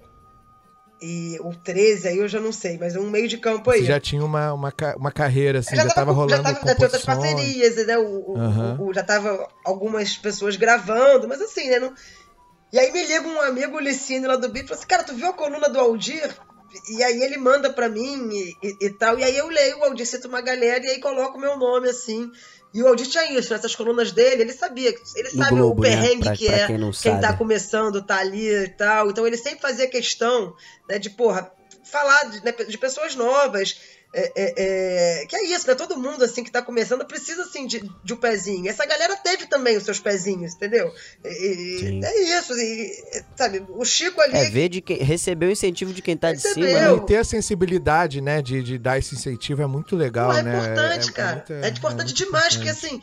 e 1.01 1.37
o 1.41 1.55
13 1.55 2.07
aí 2.07 2.17
eu 2.19 2.27
já 2.27 2.39
não 2.39 2.51
sei, 2.51 2.77
mas 2.77 2.95
é 2.95 2.99
um 2.99 3.09
meio 3.09 3.27
de 3.27 3.37
campo 3.37 3.71
aí. 3.71 3.79
Você 3.79 3.87
já 3.87 3.99
tinha 3.99 4.23
uma, 4.23 4.53
uma, 4.53 4.71
uma 4.95 5.11
carreira, 5.11 5.59
assim, 5.59 5.75
já, 5.75 5.87
já 5.87 5.93
tava, 5.93 6.11
rolando 6.11 6.37
Já 6.37 6.43
tava, 6.43 6.67
já 6.67 6.75
tinha 6.75 6.85
outras 6.85 7.03
parcerias, 7.03 7.87
né? 7.87 7.97
O, 7.97 8.03
uhum. 8.03 8.75
o, 8.75 8.87
o, 8.89 8.93
já 8.93 9.03
tava 9.03 9.47
algumas 9.65 10.15
pessoas 10.15 10.55
gravando, 10.55 11.27
mas 11.27 11.41
assim, 11.41 11.69
né? 11.69 11.79
Não... 11.79 11.91
E 12.71 12.79
aí 12.79 12.91
me 12.91 13.03
liga 13.03 13.27
um 13.27 13.41
amigo, 13.41 13.77
o 13.77 14.27
lá 14.27 14.35
do 14.35 14.49
Beat, 14.49 14.65
e 14.65 14.67
fala 14.67 14.79
assim, 14.79 14.87
cara, 14.87 15.03
tu 15.03 15.15
viu 15.15 15.27
a 15.27 15.33
coluna 15.33 15.67
do 15.67 15.79
Aldir? 15.79 16.29
E 16.89 17.03
aí 17.03 17.21
ele 17.21 17.37
manda 17.37 17.69
pra 17.71 17.89
mim 17.89 18.29
e, 18.31 18.55
e, 18.63 18.85
e 18.85 18.89
tal, 18.91 19.17
e 19.17 19.23
aí 19.23 19.35
eu 19.35 19.47
leio 19.47 19.79
o 19.79 19.83
Aldir, 19.83 20.05
cita 20.05 20.27
uma 20.27 20.39
galera, 20.39 20.85
e 20.85 20.89
aí 20.89 20.99
coloco 20.99 21.37
o 21.37 21.41
meu 21.41 21.57
nome, 21.57 21.89
assim... 21.89 22.31
E 22.73 22.81
o 22.81 22.87
Aldir 22.87 23.07
tinha 23.07 23.37
isso, 23.37 23.51
nessas 23.51 23.75
colunas 23.75 24.11
dele, 24.11 24.43
ele 24.43 24.53
sabia, 24.53 24.89
ele 25.15 25.29
no 25.33 25.43
sabe 25.43 25.55
Globo, 25.55 25.81
o 25.81 25.83
né? 25.83 25.89
perrengue 25.89 26.19
né? 26.19 26.23
pra, 26.23 26.37
que 26.37 26.45
pra 26.45 26.57
é, 26.57 26.67
quem, 26.67 26.91
quem 26.91 27.19
tá 27.19 27.33
começando, 27.33 28.01
tá 28.01 28.17
ali 28.17 28.47
e 28.47 28.69
tal. 28.69 29.09
Então 29.09 29.27
ele 29.27 29.37
sempre 29.37 29.59
fazia 29.59 29.89
questão 29.89 30.55
né, 30.87 30.97
de, 30.97 31.09
porra, 31.09 31.51
falar 31.83 32.29
de, 32.29 32.43
né, 32.45 32.51
de 32.51 32.77
pessoas 32.77 33.15
novas, 33.15 33.77
é, 34.13 34.31
é, 34.35 34.53
é, 35.21 35.25
que 35.25 35.35
é 35.35 35.45
isso, 35.45 35.65
né? 35.67 35.75
Todo 35.75 35.97
mundo 35.97 36.23
assim 36.23 36.43
que 36.43 36.51
tá 36.51 36.61
começando 36.61 37.05
precisa 37.05 37.43
assim 37.43 37.65
de, 37.65 37.89
de 38.03 38.13
um 38.13 38.17
pezinho. 38.17 38.69
Essa 38.69 38.85
galera 38.85 39.15
teve 39.15 39.45
também 39.45 39.77
os 39.77 39.83
seus 39.83 40.01
pezinhos, 40.01 40.53
entendeu? 40.53 40.91
E, 41.23 42.01
é 42.03 42.37
isso, 42.37 42.53
e, 42.53 43.23
sabe? 43.37 43.63
O 43.69 43.85
Chico 43.85 44.19
ali. 44.19 44.35
É, 44.35 44.49
ver 44.49 44.67
de 44.67 44.81
quem 44.81 44.97
recebeu 44.97 45.47
o 45.47 45.51
incentivo 45.53 45.93
de 45.93 46.01
quem 46.01 46.17
tá 46.17 46.29
recebeu. 46.29 46.65
de 46.65 46.73
cima. 46.73 46.91
Né? 46.91 46.97
E 46.97 47.05
ter 47.05 47.17
a 47.17 47.23
sensibilidade, 47.23 48.19
né, 48.19 48.41
de, 48.41 48.61
de 48.61 48.77
dar 48.77 48.97
esse 48.97 49.15
incentivo 49.15 49.61
é 49.61 49.67
muito 49.67 49.95
legal, 49.95 50.33
é 50.33 50.43
né? 50.43 50.57
Importante, 50.57 51.09
é, 51.09 51.13
cara. 51.13 51.45
É, 51.49 51.69
importante 51.69 52.13
demais, 52.13 52.55
porque 52.57 52.69
assim 52.69 53.01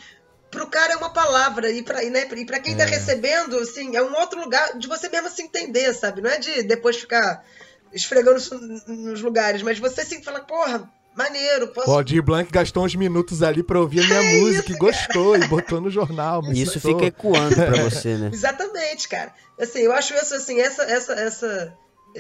pro 0.51 0.67
cara 0.67 0.95
é 0.95 0.97
uma 0.97 1.11
palavra 1.11 1.71
e 1.71 1.83
para 1.83 2.03
né, 2.03 2.27
e 2.37 2.45
pra 2.45 2.59
quem 2.59 2.75
tá 2.77 2.85
é. 2.85 2.87
tá 2.87 2.93
recebendo, 2.93 3.59
assim, 3.59 3.97
é 3.97 4.03
um 4.03 4.15
outro 4.15 4.41
lugar 4.41 4.79
de 4.79 4.87
você 4.87 5.09
mesmo 5.09 5.29
se 5.31 5.43
entender, 5.43 5.93
sabe? 5.95 6.21
Não 6.21 6.31
é 6.31 6.39
de 6.39 6.63
depois 6.63 6.97
ficar 6.97 7.45
esfregando 7.93 8.41
nos 8.87 9.21
lugares, 9.23 9.63
mas 9.63 9.79
você 9.79 10.05
sim 10.05 10.23
fala, 10.23 10.41
porra, 10.41 10.91
maneiro. 11.19 11.69
Posso... 11.69 11.91
O 11.91 11.95
Aldir 11.95 12.23
Blanc 12.23 12.51
gastou 12.51 12.85
uns 12.85 12.95
minutos 12.95 13.43
ali 13.43 13.63
pra 13.63 13.81
ouvir 13.81 14.01
a 14.01 14.07
minha 14.07 14.23
é 14.23 14.41
música 14.41 14.71
isso, 14.71 14.73
e 14.73 14.79
gostou 14.79 15.37
e 15.37 15.47
botou 15.49 15.81
no 15.81 15.91
jornal. 15.91 16.43
Isso 16.53 16.81
fica 16.81 17.07
ecoando 17.07 17.57
pra 17.57 17.83
você, 17.83 18.17
né? 18.17 18.31
Exatamente, 18.33 19.09
cara. 19.09 19.35
Assim, 19.61 19.81
eu 19.81 19.93
acho 19.93 20.15
isso, 20.15 20.35
assim, 20.35 20.61
essa, 20.61 20.85
essa, 20.85 21.13
essa, 21.15 21.79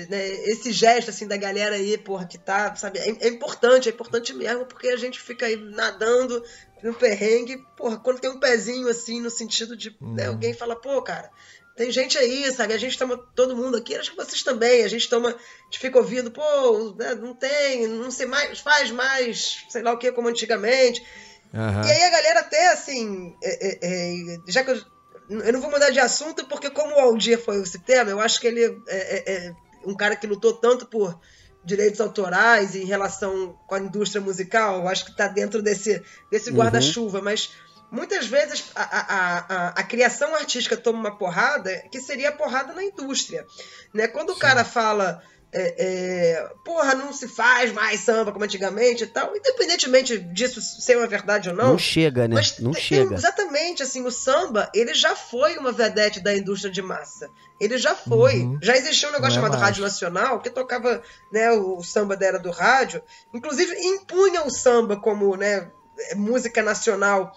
né, 0.09 0.29
esse 0.45 0.73
gesto, 0.73 1.11
assim, 1.11 1.27
da 1.27 1.37
galera 1.37 1.77
aí, 1.77 1.97
porra, 1.97 2.27
que 2.27 2.37
tá, 2.37 2.75
sabe, 2.75 2.99
é, 2.99 3.09
é, 3.09 3.29
importante, 3.29 3.89
é 3.89 3.93
importante 3.93 4.35
mesmo, 4.35 4.67
porque 4.67 4.89
a 4.89 4.97
gente 4.97 5.21
fica 5.21 5.47
aí 5.47 5.57
nadando 5.57 6.43
no 6.83 6.93
perrengue, 6.93 7.59
porra, 7.77 7.97
quando 7.99 8.21
tem 8.21 8.31
um 8.31 8.41
pezinho, 8.41 8.89
assim, 8.89 9.21
no 9.21 9.31
sentido 9.31 9.77
de, 9.77 9.91
hum. 10.01 10.15
né, 10.15 10.25
uhum. 10.25 10.31
alguém 10.31 10.53
fala, 10.53 10.75
pô, 10.75 11.01
cara, 11.01 11.31
tem 11.79 11.93
gente 11.93 12.19
aí, 12.19 12.53
sabe? 12.53 12.75
A 12.75 12.79
gente 12.79 12.99
toma, 12.99 13.17
todo 13.37 13.57
mundo 13.57 13.77
aqui, 13.77 13.95
acho 13.95 14.11
que 14.11 14.17
vocês 14.17 14.43
também, 14.43 14.83
a 14.83 14.89
gente 14.89 15.09
toma, 15.09 15.29
a 15.29 15.65
gente 15.65 15.79
fica 15.79 15.97
ouvindo, 15.97 16.29
pô, 16.29 16.95
né, 16.99 17.15
não 17.15 17.35
tem, 17.35 17.87
não 17.87 18.11
sei 18.11 18.27
mais, 18.27 18.59
faz 18.59 18.91
mais, 18.91 19.65
sei 19.69 19.83
lá 19.83 19.93
o 19.93 19.97
que, 19.97 20.11
como 20.11 20.29
antigamente. 20.29 21.01
Uhum. 21.55 21.85
E 21.87 21.91
aí 21.91 22.03
a 22.03 22.11
galera 22.11 22.41
até, 22.41 22.73
assim, 22.73 23.35
é, 23.43 23.69
é, 23.69 23.79
é, 23.81 24.39
já 24.49 24.65
que 24.65 24.73
eu, 24.73 24.83
eu 25.31 25.53
não 25.53 25.61
vou 25.61 25.71
mudar 25.71 25.91
de 25.91 26.01
assunto, 26.01 26.47
porque 26.47 26.69
como 26.69 26.97
o 26.97 26.99
Aldir 26.99 27.39
foi 27.39 27.63
esse 27.63 27.79
tema, 27.79 28.11
eu 28.11 28.21
acho 28.21 28.41
que 28.41 28.49
ele 28.49 28.65
é, 28.65 28.73
é, 28.89 29.33
é 29.33 29.55
um 29.87 29.95
cara 29.95 30.17
que 30.17 30.27
lutou 30.27 30.55
tanto 30.55 30.85
por 30.85 31.17
direitos 31.65 32.01
autorais 32.01 32.75
em 32.75 32.85
relação 32.85 33.57
com 33.67 33.75
a 33.75 33.81
indústria 33.81 34.21
musical, 34.21 34.81
eu 34.81 34.89
acho 34.89 35.05
que 35.05 35.11
está 35.13 35.29
dentro 35.29 35.63
desse, 35.63 36.03
desse 36.31 36.51
uhum. 36.51 36.57
guarda-chuva, 36.57 37.21
mas 37.23 37.51
muitas 37.91 38.27
vezes 38.27 38.65
a, 38.75 38.83
a, 38.83 39.39
a, 39.39 39.69
a, 39.69 39.83
criação 39.83 40.35
artística 40.35 40.77
toma 40.77 40.99
uma 40.99 41.19
porrada 41.19 41.85
que 41.91 42.01
seria 42.01 42.31
a 42.31 42.33
porrada 42.33 42.73
na 42.73 42.85
indústria. 42.85 43.47
Né? 43.93 44.07
Quando 44.09 44.31
Sim. 44.31 44.37
o 44.37 44.39
cara 44.39 44.65
fala. 44.65 45.23
É, 45.51 45.75
é, 45.79 46.51
porra, 46.63 46.95
não 46.95 47.11
se 47.11 47.27
faz 47.27 47.73
mais 47.73 48.01
samba 48.01 48.31
como 48.31 48.45
antigamente 48.45 49.05
e 49.05 49.07
tal, 49.07 49.35
independentemente 49.35 50.19
disso 50.19 50.61
ser 50.61 50.99
uma 50.99 51.07
verdade 51.07 51.49
ou 51.49 51.57
não. 51.57 51.69
Não 51.69 51.79
chega, 51.79 52.29
né? 52.29 52.35
Mas, 52.35 52.59
não 52.59 52.75
chega. 52.75 53.15
Exatamente, 53.15 53.83
assim, 53.83 54.05
o 54.05 54.11
samba, 54.11 54.71
ele 54.75 54.93
já 54.93 55.17
foi 55.17 55.57
uma 55.57 55.73
vedete 55.73 56.21
da 56.21 56.37
indústria 56.37 56.71
de 56.71 56.83
massa. 56.83 57.31
Ele 57.59 57.79
já 57.79 57.95
foi. 57.95 58.43
Uhum. 58.43 58.59
Já 58.63 58.77
existia 58.77 59.09
um 59.09 59.13
negócio 59.13 59.41
não 59.41 59.47
é 59.47 59.49
chamado 59.49 59.59
é 59.59 59.65
Rádio 59.65 59.83
Nacional, 59.83 60.43
que 60.43 60.51
tocava 60.51 61.03
né, 61.33 61.51
o 61.53 61.83
samba 61.83 62.15
da 62.15 62.27
era 62.27 62.39
do 62.39 62.51
rádio, 62.51 63.03
inclusive 63.33 63.75
impunha 63.75 64.45
o 64.45 64.51
samba 64.51 64.99
como 64.99 65.35
né, 65.35 65.71
música 66.15 66.63
nacional 66.63 67.35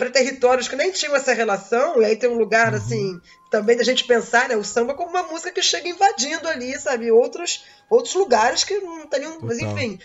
para 0.00 0.08
territórios 0.08 0.66
que 0.66 0.74
nem 0.74 0.90
tinham 0.90 1.14
essa 1.14 1.34
relação, 1.34 2.00
e 2.00 2.06
aí 2.06 2.16
tem 2.16 2.30
um 2.30 2.38
lugar, 2.38 2.72
uhum. 2.72 2.78
assim, 2.78 3.20
também 3.50 3.76
da 3.76 3.84
gente 3.84 4.04
pensar, 4.04 4.48
né, 4.48 4.56
o 4.56 4.64
samba 4.64 4.94
como 4.94 5.10
uma 5.10 5.24
música 5.24 5.52
que 5.52 5.60
chega 5.60 5.90
invadindo 5.90 6.48
ali, 6.48 6.74
sabe, 6.78 7.10
outros, 7.10 7.66
outros 7.90 8.14
lugares 8.14 8.64
que 8.64 8.78
não 8.80 9.06
teriam, 9.06 9.36
mas 9.42 9.58
enfim, 9.58 10.00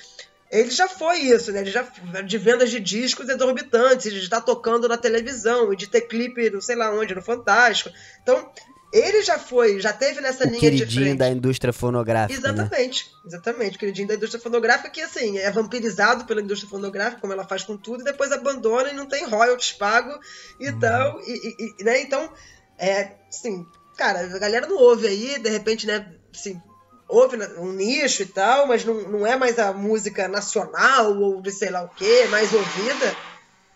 ele 0.51 0.69
já 0.69 0.89
foi 0.89 1.19
isso, 1.19 1.49
né, 1.53 1.61
ele 1.61 1.71
já, 1.71 1.83
de 2.25 2.37
vendas 2.37 2.69
de 2.69 2.81
discos 2.81 3.29
exorbitantes, 3.29 4.11
de 4.11 4.19
estar 4.19 4.41
tocando 4.41 4.89
na 4.89 4.97
televisão, 4.97 5.71
e 5.71 5.77
de 5.77 5.87
ter 5.87 6.01
clipe, 6.01 6.49
não 6.49 6.59
sei 6.59 6.75
lá 6.75 6.91
onde, 6.91 7.15
no 7.15 7.21
Fantástico, 7.21 7.89
então 8.21 8.51
ele 8.95 9.21
já 9.23 9.37
foi, 9.37 9.79
já 9.81 9.91
teve 9.91 10.21
nessa 10.21 10.47
o 10.47 10.49
linha 10.49 10.71
de 10.71 10.85
frente. 10.85 11.17
da 11.17 11.29
indústria 11.29 11.73
fonográfica. 11.73 12.39
Exatamente, 12.39 13.05
né? 13.05 13.21
exatamente. 13.25 13.75
O 13.75 13.79
queridinho 13.79 14.07
da 14.07 14.15
indústria 14.15 14.41
fonográfica 14.41 14.89
que, 14.89 15.01
assim, 15.01 15.37
é 15.37 15.51
vampirizado 15.51 16.23
pela 16.23 16.41
indústria 16.41 16.69
fonográfica, 16.69 17.19
como 17.19 17.33
ela 17.33 17.45
faz 17.45 17.63
com 17.63 17.75
tudo, 17.75 18.01
e 18.01 18.05
depois 18.05 18.31
abandona 18.31 18.89
e 18.89 18.95
não 18.95 19.05
tem 19.05 19.25
royalties 19.25 19.73
pago 19.73 20.17
e 20.59 20.69
uhum. 20.69 20.79
tal. 20.79 21.19
E, 21.23 21.75
e, 21.79 21.83
né? 21.83 22.01
Então, 22.01 22.31
é, 22.77 23.11
assim, 23.27 23.65
cara, 23.97 24.21
a 24.21 24.39
galera 24.39 24.65
não 24.65 24.77
ouve 24.77 25.07
aí, 25.07 25.39
de 25.39 25.49
repente, 25.49 25.85
né, 25.85 26.13
assim, 26.33 26.61
ouve 27.07 27.37
um 27.57 27.73
nicho 27.73 28.23
e 28.23 28.27
tal, 28.27 28.65
mas 28.65 28.85
não, 28.85 28.95
não 29.09 29.27
é 29.27 29.35
mais 29.35 29.59
a 29.59 29.73
música 29.73 30.29
nacional 30.29 31.17
ou 31.17 31.41
de 31.41 31.51
sei 31.51 31.69
lá 31.69 31.83
o 31.83 31.89
que, 31.89 32.25
mais 32.27 32.53
ouvida, 32.53 33.15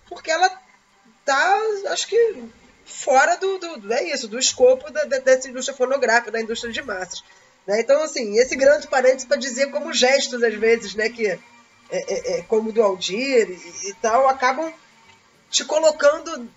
porque 0.08 0.32
ela 0.32 0.50
tá, 1.26 1.60
acho 1.90 2.08
que 2.08 2.44
fora 2.90 3.36
do, 3.38 3.58
do, 3.58 3.94
é 3.94 4.12
isso, 4.12 4.28
do 4.28 4.40
escopo 4.40 4.92
da, 4.92 5.04
dessa 5.06 5.50
indústria 5.50 5.78
fonográfica, 5.78 6.32
da 6.32 6.42
indústria 6.42 6.74
de 6.74 6.82
massas. 6.82 7.24
Né? 7.66 7.82
Então, 7.82 8.02
assim, 8.04 8.38
esse 8.38 8.56
grande 8.56 8.88
parênteses 8.88 9.26
para 9.26 9.38
dizer 9.38 9.72
como 9.72 9.94
gestos, 9.94 10.42
às 10.42 10.54
vezes, 10.56 10.96
né, 10.96 11.10
que 11.10 11.28
é, 11.28 11.40
é, 11.92 12.38
é 12.38 12.42
como 12.44 12.72
do 12.72 12.82
Aldir 12.82 13.50
e, 13.50 13.90
e, 13.90 13.94
tal, 14.02 14.28
acabam 14.28 14.74
te 15.50 15.64
colocando 15.66 16.50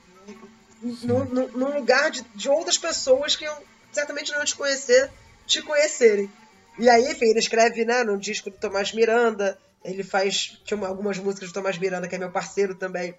no, 0.82 1.24
no, 1.24 1.48
num 1.48 1.78
lugar 1.78 2.10
de, 2.10 2.22
de 2.34 2.48
outras 2.48 2.78
pessoas 2.78 3.36
que 3.36 3.46
certamente 3.92 4.32
não 4.32 4.44
te 4.44 4.56
conhecer, 4.56 5.10
te 5.46 5.62
conhecerem. 5.62 6.30
E 6.78 6.88
aí, 6.88 7.10
enfim, 7.10 7.26
ele 7.26 7.38
escreve 7.38 7.84
né, 7.84 8.02
no 8.02 8.18
disco 8.18 8.50
do 8.50 8.56
Tomás 8.56 8.92
Miranda, 8.92 9.58
ele 9.84 10.02
faz 10.02 10.58
tinha 10.64 10.86
algumas 10.86 11.18
músicas 11.18 11.50
do 11.50 11.54
Tomás 11.54 11.78
Miranda, 11.78 12.08
que 12.08 12.14
é 12.14 12.18
meu 12.18 12.30
parceiro 12.30 12.74
também, 12.74 13.14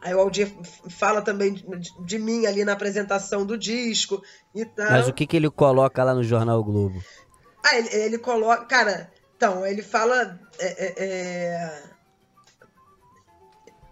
Aí 0.00 0.14
o 0.14 0.20
Aldir 0.20 0.48
fala 0.90 1.20
também 1.22 1.54
de, 1.54 2.04
de, 2.04 2.18
mim 2.18 2.46
ali 2.46 2.64
na 2.64 2.72
apresentação 2.72 3.44
do 3.44 3.58
disco 3.58 4.22
e 4.54 4.64
tal. 4.64 4.90
Mas 4.90 5.08
o 5.08 5.12
que, 5.12 5.26
que 5.26 5.36
ele 5.36 5.50
coloca 5.50 6.04
lá 6.04 6.14
no 6.14 6.22
Jornal 6.22 6.62
Globo? 6.62 7.02
Ah, 7.64 7.76
ele, 7.76 7.88
ele 7.92 8.18
coloca. 8.18 8.64
Cara, 8.66 9.10
então, 9.36 9.66
ele 9.66 9.82
fala. 9.82 10.38
É, 10.58 10.86
é, 10.86 10.94
é... 10.98 11.82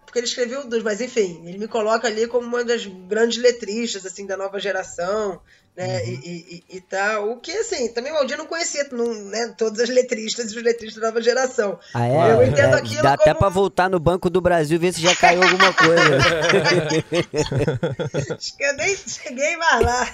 Porque 0.05 0.21
ele 0.21 0.27
escreveu 0.27 0.69
dois, 0.69 0.83
mas 0.83 1.01
enfim, 1.01 1.43
ele 1.47 1.59
me 1.59 1.69
coloca 1.69 2.07
ali 2.07 2.27
como 2.29 2.47
uma 2.47 2.65
das 2.65 2.87
grandes 2.87 3.43
letristas 3.43 4.07
assim 4.07 4.27
da 4.27 4.37
nova 4.37 4.61
geração 4.61 5.43
né? 5.77 6.03
Uhum. 6.03 6.09
E, 6.09 6.65
e, 6.71 6.77
e, 6.77 6.81
tal. 6.81 7.31
O 7.31 7.37
que, 7.37 7.53
assim, 7.53 7.89
também 7.89 8.13
o 8.13 8.17
Aldir 8.17 8.39
não 8.39 8.47
conhecia 8.47 8.89
não, 8.91 9.13
né, 9.13 9.55
todas 9.59 9.81
as 9.81 9.91
letristas 9.91 10.51
e 10.51 10.57
os 10.57 10.63
letristas 10.63 11.03
da 11.03 11.09
nova 11.09 11.21
geração. 11.21 11.79
Ah, 11.93 12.07
é? 12.07 12.33
Eu 12.33 12.43
entendo 12.45 12.75
é, 12.75 12.79
aquilo 12.79 13.03
Dá 13.03 13.17
como... 13.17 13.23
até 13.23 13.35
pra 13.35 13.51
voltar 13.51 13.91
no 13.91 14.01
Banco 14.01 14.31
do 14.31 14.41
Brasil 14.41 14.77
e 14.77 14.79
ver 14.79 14.95
se 14.95 15.03
já 15.03 15.15
caiu 15.15 15.43
alguma 15.43 15.73
coisa. 15.75 16.17
Acho 18.35 18.57
que 18.57 18.65
eu 18.65 18.75
nem 18.75 18.97
cheguei 18.97 19.57
mais 19.59 19.83
lá. 19.83 20.09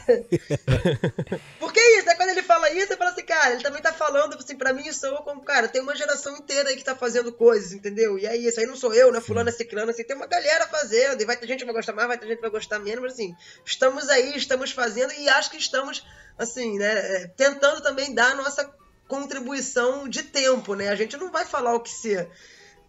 Porque 1.60 1.78
é 1.78 1.98
isso, 1.98 2.06
né? 2.06 2.14
Quando 2.16 2.30
ele 2.30 2.42
fala 2.42 2.70
isso, 2.72 2.88
você 2.88 2.96
fala 2.96 3.10
assim, 3.10 3.24
cara, 3.24 3.52
ele 3.52 3.62
também 3.62 3.80
tá 3.80 3.92
falando, 3.92 4.36
assim, 4.36 4.56
pra 4.56 4.72
mim, 4.72 4.92
sou 4.92 5.16
como, 5.18 5.42
cara, 5.42 5.68
tem 5.68 5.80
uma 5.80 5.94
geração 5.94 6.36
inteira 6.36 6.70
aí 6.70 6.76
que 6.76 6.84
tá 6.84 6.96
fazendo 6.96 7.32
coisas, 7.32 7.72
entendeu? 7.72 8.18
E 8.18 8.26
é 8.26 8.36
isso, 8.36 8.58
aí 8.58 8.66
não 8.66 8.76
sou 8.76 8.92
eu, 8.92 9.12
né? 9.12 9.20
Fulano, 9.20 9.48
é 9.48 9.52
ciclano, 9.52 9.90
assim, 9.90 10.02
tem 10.02 10.16
uma 10.16 10.26
galera 10.26 10.66
fazendo, 10.66 11.22
e 11.22 11.24
vai 11.24 11.36
ter 11.36 11.46
gente 11.46 11.60
que 11.60 11.66
vai 11.66 11.74
gostar 11.74 11.92
mais, 11.92 12.08
vai 12.08 12.18
ter 12.18 12.26
gente 12.26 12.36
que 12.36 12.42
vai 12.42 12.50
gostar 12.50 12.80
menos, 12.80 13.00
mas 13.00 13.12
assim, 13.12 13.36
estamos 13.64 14.08
aí, 14.08 14.36
estamos 14.36 14.72
fazendo, 14.72 15.12
e 15.12 15.28
acho 15.28 15.51
que 15.52 15.58
estamos, 15.58 16.04
assim, 16.36 16.78
né, 16.78 16.92
é, 16.92 17.26
tentando 17.28 17.80
também 17.80 18.12
dar 18.12 18.32
a 18.32 18.34
nossa 18.34 18.68
contribuição 19.12 20.08
de 20.08 20.22
tempo, 20.22 20.74
né? 20.74 20.88
A 20.88 20.94
gente 20.94 21.18
não 21.18 21.30
vai 21.30 21.44
falar 21.44 21.74
o 21.74 21.80
que 21.80 21.90
se. 21.90 22.26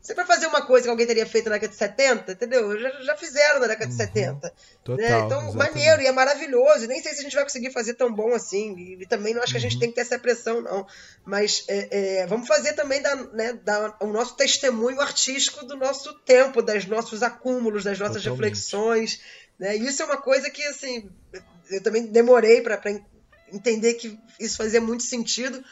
Você 0.02 0.13
vai 0.13 0.26
fazer 0.26 0.47
uma 0.47 0.65
coisa 0.65 0.84
que 0.84 0.89
alguém 0.89 1.08
teria 1.08 1.26
feito 1.26 1.45
na 1.45 1.56
década 1.56 1.71
de 1.71 1.78
70, 1.78 2.32
entendeu? 2.34 2.78
Já, 2.78 2.89
já 3.04 3.15
fizeram 3.15 3.60
na 3.62 3.67
década 3.67 3.86
uhum. 3.86 3.97
de 3.97 4.04
70. 4.04 4.47
Né? 4.47 4.54
Total, 4.84 4.97
né? 4.97 5.19
Então, 5.19 5.41
exatamente. 5.41 5.58
maneiro 5.58 6.02
e 6.02 6.08
é 6.08 6.12
maravilhoso. 6.12 6.88
Nem 6.88 7.02
sei 7.02 7.13
se 7.13 7.19
a 7.19 7.23
gente 7.23 7.36
vai 7.36 7.43
conseguir 7.43 7.71
fazer 7.71 7.93
tão 7.93 8.13
bom 8.13 8.34
assim. 8.34 8.76
E, 8.78 9.04
e 9.04 9.06
também 9.06 9.34
não 9.34 9.41
acho 9.41 9.54
que 9.54 9.58
a 9.58 9.62
gente 9.62 9.76
uhum. 9.76 9.80
tem 9.80 9.89
que 9.89 9.95
ter 9.95 10.02
essa 10.02 10.19
pressão, 10.19 10.62
não. 10.62 10.86
Mas 11.26 11.63
é, 11.69 12.21
é, 12.21 12.28
vamos 12.28 12.49
fazer 12.49 12.73
também 12.73 13.02
da, 13.02 13.15
né, 13.15 13.54
da, 13.54 13.95
o 14.02 14.08
nosso 14.08 14.36
testemunho 14.36 14.99
artístico 14.99 15.65
do 15.65 15.78
nosso 15.78 16.13
tempo, 16.19 16.62
dos 16.62 16.86
nossos 16.86 17.23
acúmulos, 17.23 17.86
das 17.86 17.97
nossas 17.97 18.23
Totalmente. 18.23 18.41
reflexões. 18.41 19.21
Né? 19.58 19.76
Isso 19.78 20.02
é 20.02 20.06
uma 20.06 20.17
coisa 20.17 20.49
que, 20.49 20.65
assim, 20.65 21.10
eu 21.73 21.81
também 21.81 22.05
demorei 22.05 22.62
para 22.62 22.81
entender 23.51 23.95
que 23.95 24.17
isso 24.39 24.57
fazia 24.57 24.81
muito 24.81 25.03
sentido. 25.03 25.63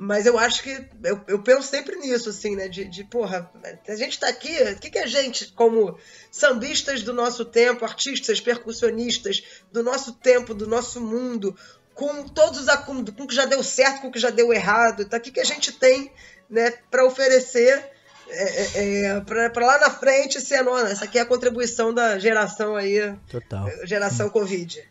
Mas 0.00 0.26
eu 0.26 0.38
acho 0.38 0.62
que 0.62 0.70
eu, 1.02 1.20
eu 1.26 1.42
penso 1.42 1.68
sempre 1.68 1.96
nisso, 1.96 2.28
assim, 2.28 2.54
né? 2.54 2.68
De, 2.68 2.84
de 2.84 3.02
porra, 3.02 3.50
a 3.86 3.96
gente 3.96 4.16
tá 4.20 4.28
aqui, 4.28 4.56
o 4.72 4.78
que, 4.78 4.90
que 4.90 4.98
a 4.98 5.08
gente, 5.08 5.52
como 5.52 5.98
sambistas 6.30 7.02
do 7.02 7.12
nosso 7.12 7.44
tempo, 7.44 7.84
artistas, 7.84 8.40
percussionistas 8.40 9.42
do 9.72 9.82
nosso 9.82 10.12
tempo, 10.12 10.54
do 10.54 10.68
nosso 10.68 11.00
mundo, 11.00 11.56
com 11.94 12.28
todos 12.28 12.60
os 12.60 12.68
acúmulos, 12.68 13.12
com 13.12 13.24
o 13.24 13.26
que 13.26 13.34
já 13.34 13.44
deu 13.44 13.60
certo, 13.60 14.02
com 14.02 14.06
o 14.06 14.12
que 14.12 14.20
já 14.20 14.30
deu 14.30 14.52
errado, 14.52 15.04
tá? 15.04 15.16
o 15.16 15.20
que, 15.20 15.32
que 15.32 15.40
a 15.40 15.44
gente 15.44 15.72
tem 15.72 16.12
né, 16.48 16.70
para 16.88 17.04
oferecer 17.04 17.90
é, 18.30 18.66
é, 18.74 19.04
é 19.06 19.20
para 19.20 19.66
lá 19.66 19.78
na 19.78 19.90
frente 19.90 20.40
ser 20.40 20.56
a 20.56 20.90
Essa 20.90 21.04
aqui 21.04 21.18
é 21.18 21.22
a 21.22 21.26
contribuição 21.26 21.92
da 21.92 22.18
geração 22.18 22.76
aí. 22.76 23.14
Total. 23.30 23.68
Geração 23.84 24.28
Covid. 24.28 24.82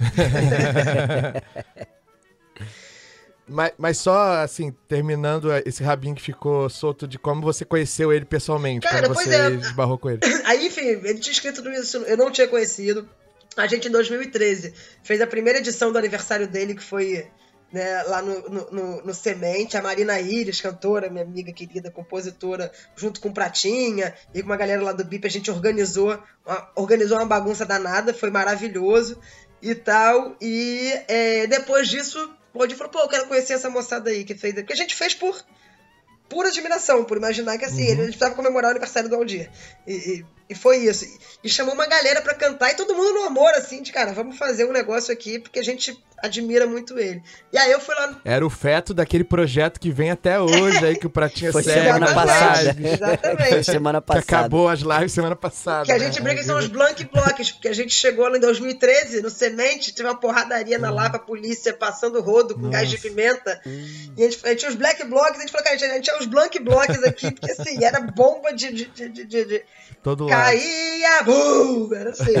mas, 3.46 3.72
mas 3.78 3.98
só, 3.98 4.42
assim, 4.42 4.74
terminando 4.88 5.48
esse 5.66 5.82
rabinho 5.82 6.14
que 6.14 6.22
ficou 6.22 6.70
solto 6.70 7.06
de 7.06 7.18
como 7.18 7.42
você 7.42 7.64
conheceu 7.64 8.12
ele 8.12 8.24
pessoalmente, 8.24 8.86
Cara, 8.86 9.08
como 9.08 9.14
você 9.14 9.34
é. 9.34 9.50
esbarrou 9.50 9.98
com 9.98 10.10
ele. 10.10 10.20
Aí, 10.44 10.66
enfim, 10.66 10.86
ele 10.86 11.18
tinha 11.18 11.32
escrito 11.32 11.68
isso, 11.70 11.98
eu 11.98 12.16
não 12.16 12.30
tinha 12.30 12.48
conhecido. 12.48 13.08
A 13.56 13.66
gente, 13.66 13.88
em 13.88 13.90
2013, 13.90 14.72
fez 15.02 15.20
a 15.20 15.26
primeira 15.26 15.58
edição 15.58 15.92
do 15.92 15.98
aniversário 15.98 16.48
dele, 16.48 16.74
que 16.74 16.82
foi 16.82 17.26
né, 17.72 18.02
lá 18.02 18.20
no, 18.20 18.70
no, 18.70 19.02
no, 19.02 19.14
Semente, 19.14 19.76
a 19.76 19.82
Marina 19.82 20.20
Iris, 20.20 20.60
cantora, 20.60 21.08
minha 21.08 21.24
amiga 21.24 21.52
querida, 21.52 21.90
compositora, 21.90 22.70
junto 22.94 23.20
com 23.20 23.32
Pratinha 23.32 24.14
e 24.34 24.42
com 24.42 24.46
uma 24.46 24.56
galera 24.56 24.82
lá 24.82 24.92
do 24.92 25.04
BIP, 25.04 25.26
a 25.26 25.30
gente 25.30 25.50
organizou 25.50 26.18
uma, 26.44 26.70
organizou 26.76 27.16
uma 27.18 27.26
bagunça 27.26 27.64
danada, 27.64 28.12
foi 28.12 28.30
maravilhoso 28.30 29.18
e 29.62 29.74
tal. 29.74 30.36
E 30.40 30.92
é, 31.08 31.46
depois 31.46 31.88
disso, 31.88 32.34
o 32.52 32.60
Aldir 32.60 32.76
falou, 32.76 32.92
pô, 32.92 33.00
eu 33.00 33.08
quero 33.08 33.26
conhecer 33.26 33.54
essa 33.54 33.70
moçada 33.70 34.10
aí 34.10 34.24
que 34.24 34.34
fez. 34.34 34.54
Porque 34.54 34.74
a 34.74 34.76
gente 34.76 34.94
fez 34.94 35.14
por 35.14 35.42
pura 36.28 36.48
admiração, 36.48 37.04
por 37.04 37.18
imaginar 37.18 37.58
que 37.58 37.64
assim, 37.64 37.84
uhum. 37.84 37.90
ele 37.90 38.02
precisava 38.04 38.34
comemorar 38.34 38.68
o 38.68 38.70
aniversário 38.72 39.08
do 39.08 39.16
Aldir. 39.16 39.50
E, 39.86 39.92
e, 39.92 40.24
e 40.52 40.54
foi 40.54 40.76
isso. 40.76 41.06
E, 41.42 41.48
chamou 41.48 41.74
uma 41.74 41.86
galera 41.86 42.20
para 42.20 42.34
cantar 42.34 42.70
e 42.70 42.76
todo 42.76 42.94
mundo 42.94 43.14
no 43.14 43.24
amor, 43.24 43.50
assim, 43.54 43.82
de 43.82 43.90
cara, 43.90 44.12
vamos 44.12 44.36
fazer 44.36 44.64
um 44.64 44.72
negócio 44.72 45.12
aqui, 45.12 45.38
porque 45.38 45.58
a 45.58 45.64
gente 45.64 45.98
admira 46.22 46.66
muito 46.66 46.98
ele. 46.98 47.20
E 47.52 47.58
aí 47.58 47.72
eu 47.72 47.80
fui 47.80 47.94
lá. 47.94 48.20
Era 48.24 48.46
o 48.46 48.50
feto 48.50 48.94
daquele 48.94 49.24
projeto 49.24 49.80
que 49.80 49.90
vem 49.90 50.10
até 50.10 50.38
hoje 50.38 50.84
aí, 50.84 50.96
que 50.96 51.06
o 51.06 51.10
Pratinha 51.10 51.50
Foi 51.50 51.64
semana 51.64 52.14
passada. 52.14 52.76
Exatamente. 52.78 53.48
Foi 53.48 53.64
semana 53.64 54.00
passada. 54.00 54.26
Que 54.26 54.34
acabou 54.34 54.68
as 54.68 54.80
lives 54.80 55.12
semana 55.12 55.34
passada. 55.34 55.86
Que 55.86 55.92
a 55.92 55.98
gente 55.98 56.20
né? 56.20 56.24
brinca 56.24 56.40
que 56.40 56.46
são 56.46 56.58
os 56.58 56.68
blank 56.68 57.02
blocks, 57.04 57.50
porque 57.50 57.68
a 57.68 57.74
gente 57.74 57.92
chegou 57.92 58.28
lá 58.28 58.36
em 58.36 58.40
2013, 58.40 59.20
no 59.20 59.30
Semente, 59.30 59.92
teve 59.92 60.08
uma 60.08 60.14
porradaria 60.14 60.78
na 60.78 60.90
Lapa, 60.90 61.16
a 61.16 61.20
polícia 61.20 61.72
passando 61.72 62.20
rodo 62.20 62.54
com 62.54 62.60
Nossa. 62.60 62.72
gás 62.72 62.90
de 62.90 62.98
pimenta. 62.98 63.60
Hum. 63.66 64.12
E 64.16 64.22
a 64.22 64.30
gente, 64.30 64.40
a 64.44 64.48
gente, 64.50 64.58
tinha 64.60 64.70
os 64.70 64.76
black 64.76 65.04
blocks, 65.04 65.38
a 65.38 65.40
gente 65.40 65.50
falou, 65.50 65.64
cara, 65.64 65.76
a 65.76 65.78
gente 65.78 66.04
tinha 66.04 66.18
os 66.18 66.26
blank 66.26 66.58
blocks 66.60 67.02
aqui, 67.02 67.30
porque 67.32 67.50
assim, 67.50 67.84
era 67.84 68.00
bomba 68.00 68.52
de. 68.52 68.70
de, 68.72 68.84
de, 68.86 69.08
de, 69.08 69.44
de 69.44 69.64
Todo 70.02 70.26
Caía, 70.44 71.22
bum! 71.22 71.94
Era 71.94 72.10
assim. 72.10 72.32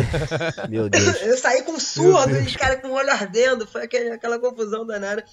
Meu 0.68 0.88
Deus. 0.88 1.22
Eu 1.22 1.36
saí 1.36 1.62
com 1.62 1.78
surdo 1.78 2.36
e 2.36 2.46
os 2.46 2.56
caras 2.56 2.80
com 2.80 2.88
o 2.88 2.92
olho 2.92 3.10
ardendo, 3.10 3.66
foi 3.66 3.82
aquele, 3.82 4.10
aquela 4.10 4.38
confusão 4.38 4.86
danada. 4.86 5.24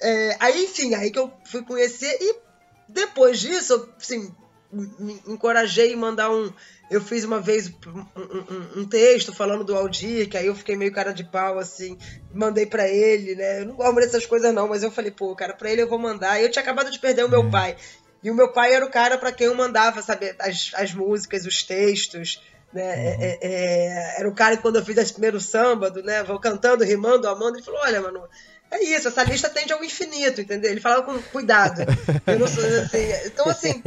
É, 0.00 0.36
aí, 0.40 0.64
enfim, 0.64 0.94
aí 0.94 1.10
que 1.10 1.18
eu 1.18 1.32
fui 1.44 1.62
conhecer 1.62 2.16
e 2.20 2.36
depois 2.88 3.38
disso, 3.38 3.74
eu, 3.74 3.88
assim, 4.00 4.34
me 4.72 5.20
encorajei 5.26 5.92
em 5.92 5.96
mandar 5.96 6.30
um. 6.30 6.52
Eu 6.90 7.00
fiz 7.00 7.24
uma 7.24 7.40
vez 7.40 7.68
um, 7.86 8.00
um, 8.20 8.80
um, 8.80 8.84
texto 8.88 9.32
falando 9.32 9.62
do 9.62 9.76
Aldir, 9.76 10.28
que 10.28 10.36
aí 10.36 10.46
eu 10.46 10.56
fiquei 10.56 10.76
meio 10.76 10.92
cara 10.92 11.12
de 11.12 11.22
pau, 11.22 11.56
assim, 11.58 11.96
mandei 12.34 12.66
para 12.66 12.88
ele, 12.88 13.36
né? 13.36 13.60
Eu 13.60 13.66
não 13.66 13.76
gosto 13.76 13.94
dessas 13.94 14.26
coisas, 14.26 14.52
não, 14.52 14.66
mas 14.66 14.82
eu 14.82 14.90
falei, 14.90 15.12
pô, 15.12 15.34
cara, 15.36 15.54
pra 15.54 15.70
ele 15.70 15.82
eu 15.82 15.88
vou 15.88 16.00
mandar. 16.00 16.40
E 16.40 16.44
eu 16.44 16.50
tinha 16.50 16.62
acabado 16.62 16.90
de 16.90 16.98
perder 16.98 17.24
o 17.24 17.28
meu 17.28 17.42
uhum. 17.42 17.50
pai. 17.50 17.76
E 18.22 18.30
o 18.30 18.34
meu 18.34 18.52
pai 18.52 18.74
era 18.74 18.84
o 18.84 18.90
cara 18.90 19.16
para 19.16 19.32
quem 19.32 19.46
eu 19.46 19.54
mandava, 19.54 20.02
sabe, 20.02 20.34
as, 20.38 20.72
as 20.74 20.92
músicas, 20.92 21.46
os 21.46 21.62
textos. 21.62 22.42
Né? 22.72 22.82
Uhum. 22.82 23.22
É, 23.22 23.38
é, 23.42 24.20
era 24.20 24.28
o 24.28 24.34
cara 24.34 24.56
que 24.56 24.62
quando 24.62 24.76
eu 24.76 24.84
fiz 24.84 24.96
esse 24.96 25.12
primeiro 25.12 25.40
samba, 25.40 25.90
do, 25.90 26.02
né? 26.02 26.22
Vou 26.22 26.38
cantando, 26.38 26.84
rimando, 26.84 27.28
amando, 27.28 27.56
ele 27.56 27.64
falou: 27.64 27.80
olha, 27.80 28.00
mano, 28.00 28.28
é 28.70 28.84
isso, 28.84 29.08
essa 29.08 29.24
lista 29.24 29.48
tende 29.48 29.72
ao 29.72 29.82
infinito, 29.82 30.40
entendeu? 30.40 30.70
Ele 30.70 30.80
falava 30.80 31.02
com 31.02 31.20
cuidado. 31.20 31.82
Sou, 32.54 32.64
assim, 32.64 33.26
então, 33.26 33.48
assim, 33.48 33.82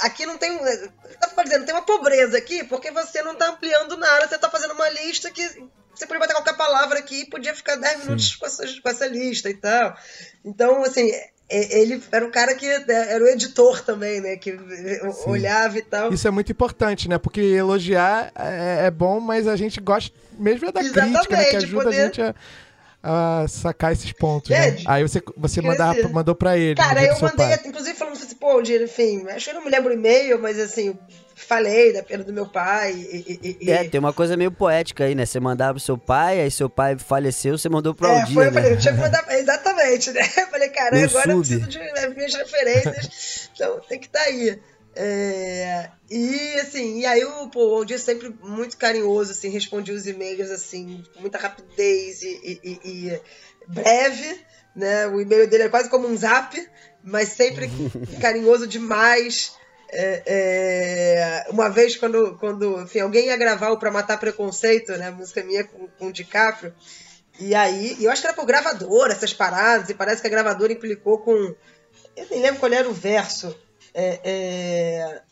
aqui 0.00 0.26
não 0.26 0.36
tem. 0.36 0.58
Tá 0.58 1.42
dizendo, 1.44 1.64
tem 1.64 1.74
uma 1.74 1.86
pobreza 1.86 2.36
aqui, 2.36 2.64
porque 2.64 2.90
você 2.90 3.22
não 3.22 3.36
tá 3.36 3.50
ampliando 3.50 3.96
nada, 3.96 4.26
você 4.26 4.36
tá 4.36 4.50
fazendo 4.50 4.74
uma 4.74 4.88
lista 4.88 5.30
que. 5.30 5.46
Você 5.94 6.06
podia 6.06 6.20
botar 6.20 6.34
qualquer 6.34 6.56
palavra 6.56 6.98
aqui 7.00 7.22
e 7.22 7.30
podia 7.30 7.54
ficar 7.54 7.74
10 7.74 8.04
minutos 8.04 8.36
com 8.36 8.46
essa, 8.46 8.64
com 8.80 8.88
essa 8.88 9.06
lista 9.06 9.50
e 9.50 9.54
tal. 9.54 9.96
Então, 10.44 10.82
assim, 10.84 11.10
é, 11.10 11.30
ele 11.50 12.02
era 12.12 12.26
um 12.26 12.30
cara 12.30 12.54
que 12.54 12.66
né, 12.66 13.12
era 13.12 13.24
o 13.24 13.28
editor 13.28 13.82
também, 13.82 14.20
né? 14.20 14.36
Que 14.36 14.52
Sim. 14.52 15.30
olhava 15.30 15.78
e 15.78 15.82
tal. 15.82 16.12
Isso 16.12 16.28
é 16.28 16.30
muito 16.30 16.52
importante, 16.52 17.08
né? 17.08 17.16
Porque 17.16 17.40
elogiar 17.40 18.30
é, 18.34 18.86
é 18.86 18.90
bom, 18.90 19.18
mas 19.18 19.48
a 19.48 19.56
gente 19.56 19.80
gosta 19.80 20.14
mesmo 20.38 20.68
é 20.68 20.72
da 20.72 20.80
Exatamente, 20.80 21.12
crítica, 21.14 21.36
né? 21.36 21.44
Que 21.44 21.56
ajuda 21.56 21.84
poder... 21.84 22.00
a 22.00 22.04
gente 22.04 22.20
a, 22.20 22.34
a, 23.42 23.48
sacar 23.48 23.92
esses 23.92 24.12
pontos. 24.12 24.50
né? 24.50 24.76
Aí 24.86 25.02
você, 25.02 25.22
você 25.36 25.62
mandava, 25.62 26.08
mandou 26.08 26.34
pra 26.34 26.58
ele. 26.58 26.74
Cara, 26.74 27.02
eu 27.02 27.18
mandei, 27.20 27.54
inclusive 27.64 27.96
falando 27.96 28.14
assim, 28.14 28.34
pô, 28.34 28.60
enfim, 28.60 29.26
acho 29.28 29.46
que 29.46 29.50
eu 29.50 29.54
não 29.54 29.64
me 29.64 29.70
lembro 29.70 29.90
o 29.90 29.94
e-mail, 29.94 30.38
mas 30.40 30.58
assim, 30.58 30.96
falei 31.38 31.92
da 31.92 32.02
perda 32.02 32.24
do 32.24 32.32
meu 32.32 32.46
pai. 32.46 32.92
E, 32.92 33.58
e, 33.60 33.70
é, 33.70 33.88
tem 33.88 33.98
uma 33.98 34.12
coisa 34.12 34.36
meio 34.36 34.50
poética 34.50 35.04
aí, 35.04 35.14
né? 35.14 35.24
Você 35.24 35.40
mandava 35.40 35.74
pro 35.74 35.80
seu 35.80 35.96
pai, 35.96 36.40
aí 36.40 36.50
seu 36.50 36.68
pai 36.68 36.96
faleceu, 36.98 37.56
você 37.56 37.68
mandou 37.68 37.94
pro 37.94 38.08
é, 38.08 38.20
Aldir, 38.20 38.34
foi, 38.34 38.44
né? 38.44 38.48
eu 38.48 38.54
falei, 38.54 38.72
eu 38.72 38.78
tinha 38.78 38.94
que 38.94 39.00
mandar, 39.00 39.24
exatamente, 39.32 40.10
né? 40.12 40.22
Eu 40.36 40.46
falei, 40.48 40.68
cara, 40.68 40.96
agora 40.96 41.08
sub. 41.08 41.30
eu 41.30 41.38
preciso 41.38 41.68
de 41.68 41.78
né, 41.78 42.08
minhas 42.08 42.34
referências, 42.34 43.50
então 43.54 43.80
tem 43.88 43.98
que 43.98 44.06
estar 44.06 44.20
tá 44.20 44.26
aí. 44.26 44.60
É, 45.00 45.90
e 46.10 46.54
assim, 46.60 46.98
e 46.98 47.06
aí 47.06 47.24
o, 47.24 47.48
pô, 47.48 47.68
o 47.68 47.74
Aldir 47.76 48.00
sempre 48.00 48.34
muito 48.42 48.76
carinhoso, 48.76 49.30
assim, 49.30 49.48
respondia 49.48 49.94
os 49.94 50.06
e-mails 50.08 50.50
assim, 50.50 51.04
com 51.14 51.20
muita 51.20 51.38
rapidez 51.38 52.20
e, 52.22 53.20
breve, 53.68 54.40
né? 54.74 55.06
O 55.06 55.20
e-mail 55.20 55.48
dele 55.48 55.64
é 55.64 55.68
quase 55.68 55.88
como 55.88 56.08
um 56.08 56.16
zap, 56.16 56.60
mas 57.02 57.28
sempre 57.28 57.70
carinhoso 58.20 58.66
demais. 58.66 59.57
É, 59.90 60.22
é, 60.26 61.46
uma 61.50 61.70
vez, 61.70 61.96
quando, 61.96 62.36
quando 62.38 62.82
enfim, 62.82 63.00
alguém 63.00 63.26
ia 63.26 63.36
gravar 63.36 63.70
o 63.70 63.78
Pra 63.78 63.90
Matar 63.90 64.18
Preconceito, 64.18 64.92
né? 64.92 65.10
Música 65.10 65.42
minha 65.42 65.64
com, 65.64 65.88
com 65.88 66.06
o 66.08 66.12
DiCaprio. 66.12 66.74
E 67.40 67.54
aí, 67.54 67.96
eu 68.02 68.10
acho 68.10 68.20
que 68.20 68.26
era 68.26 68.36
por 68.36 68.44
gravadora, 68.44 69.12
essas 69.12 69.32
paradas, 69.32 69.88
e 69.88 69.94
parece 69.94 70.20
que 70.20 70.26
a 70.26 70.30
gravadora 70.30 70.72
implicou 70.72 71.18
com. 71.18 71.54
Eu 72.16 72.26
nem 72.30 72.42
lembro 72.42 72.60
qual 72.60 72.72
era 72.72 72.88
o 72.88 72.92
verso. 72.92 73.56
É, 73.94 74.20
é 74.24 75.22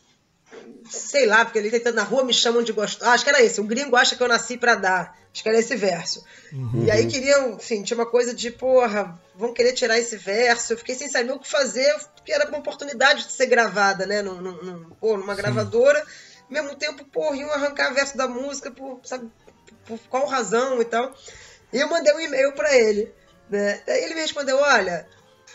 sei 0.89 1.25
lá, 1.25 1.43
porque 1.43 1.59
ele 1.59 1.69
tentando 1.69 1.95
na 1.95 2.03
rua 2.03 2.23
me 2.23 2.33
chamam 2.33 2.63
de 2.63 2.71
gostoso. 2.71 3.09
Ah, 3.09 3.13
acho 3.13 3.23
que 3.23 3.29
era 3.29 3.41
esse. 3.41 3.59
O 3.59 3.63
gringo 3.63 3.95
acha 3.95 4.15
que 4.15 4.23
eu 4.23 4.27
nasci 4.27 4.57
para 4.57 4.75
dar. 4.75 5.17
Acho 5.33 5.43
que 5.43 5.49
era 5.49 5.59
esse 5.59 5.75
verso. 5.75 6.23
Uhum. 6.51 6.85
E 6.85 6.91
aí 6.91 7.05
queriam, 7.07 7.53
enfim, 7.53 7.83
tinha 7.83 7.97
uma 7.97 8.05
coisa 8.05 8.33
de, 8.33 8.49
porra, 8.49 9.19
vão 9.35 9.53
querer 9.53 9.73
tirar 9.73 9.99
esse 9.99 10.17
verso. 10.17 10.73
Eu 10.73 10.77
fiquei 10.77 10.95
sem 10.95 11.09
saber 11.09 11.31
o 11.31 11.39
que 11.39 11.49
fazer, 11.49 11.95
porque 12.15 12.31
era 12.31 12.47
uma 12.47 12.57
oportunidade 12.57 13.25
de 13.25 13.31
ser 13.31 13.45
gravada, 13.45 14.05
né? 14.05 14.21
Num, 14.21 14.41
num, 14.41 14.89
pô, 14.99 15.17
numa 15.17 15.35
Sim. 15.35 15.41
gravadora. 15.41 15.99
Ao 15.99 16.51
mesmo 16.51 16.75
tempo, 16.75 17.05
porra, 17.05 17.35
iam 17.35 17.51
arrancar 17.51 17.93
verso 17.93 18.17
da 18.17 18.27
música 18.27 18.71
por, 18.71 18.99
sabe, 19.03 19.29
por 19.85 19.99
qual 20.09 20.25
razão 20.25 20.81
e 20.81 20.85
tal. 20.85 21.13
E 21.71 21.77
eu 21.77 21.89
mandei 21.89 22.13
um 22.13 22.19
e-mail 22.19 22.53
para 22.53 22.75
ele. 22.75 23.13
Né? 23.49 23.81
Aí 23.87 24.03
ele 24.03 24.15
me 24.15 24.21
respondeu: 24.21 24.57
olha, 24.57 25.07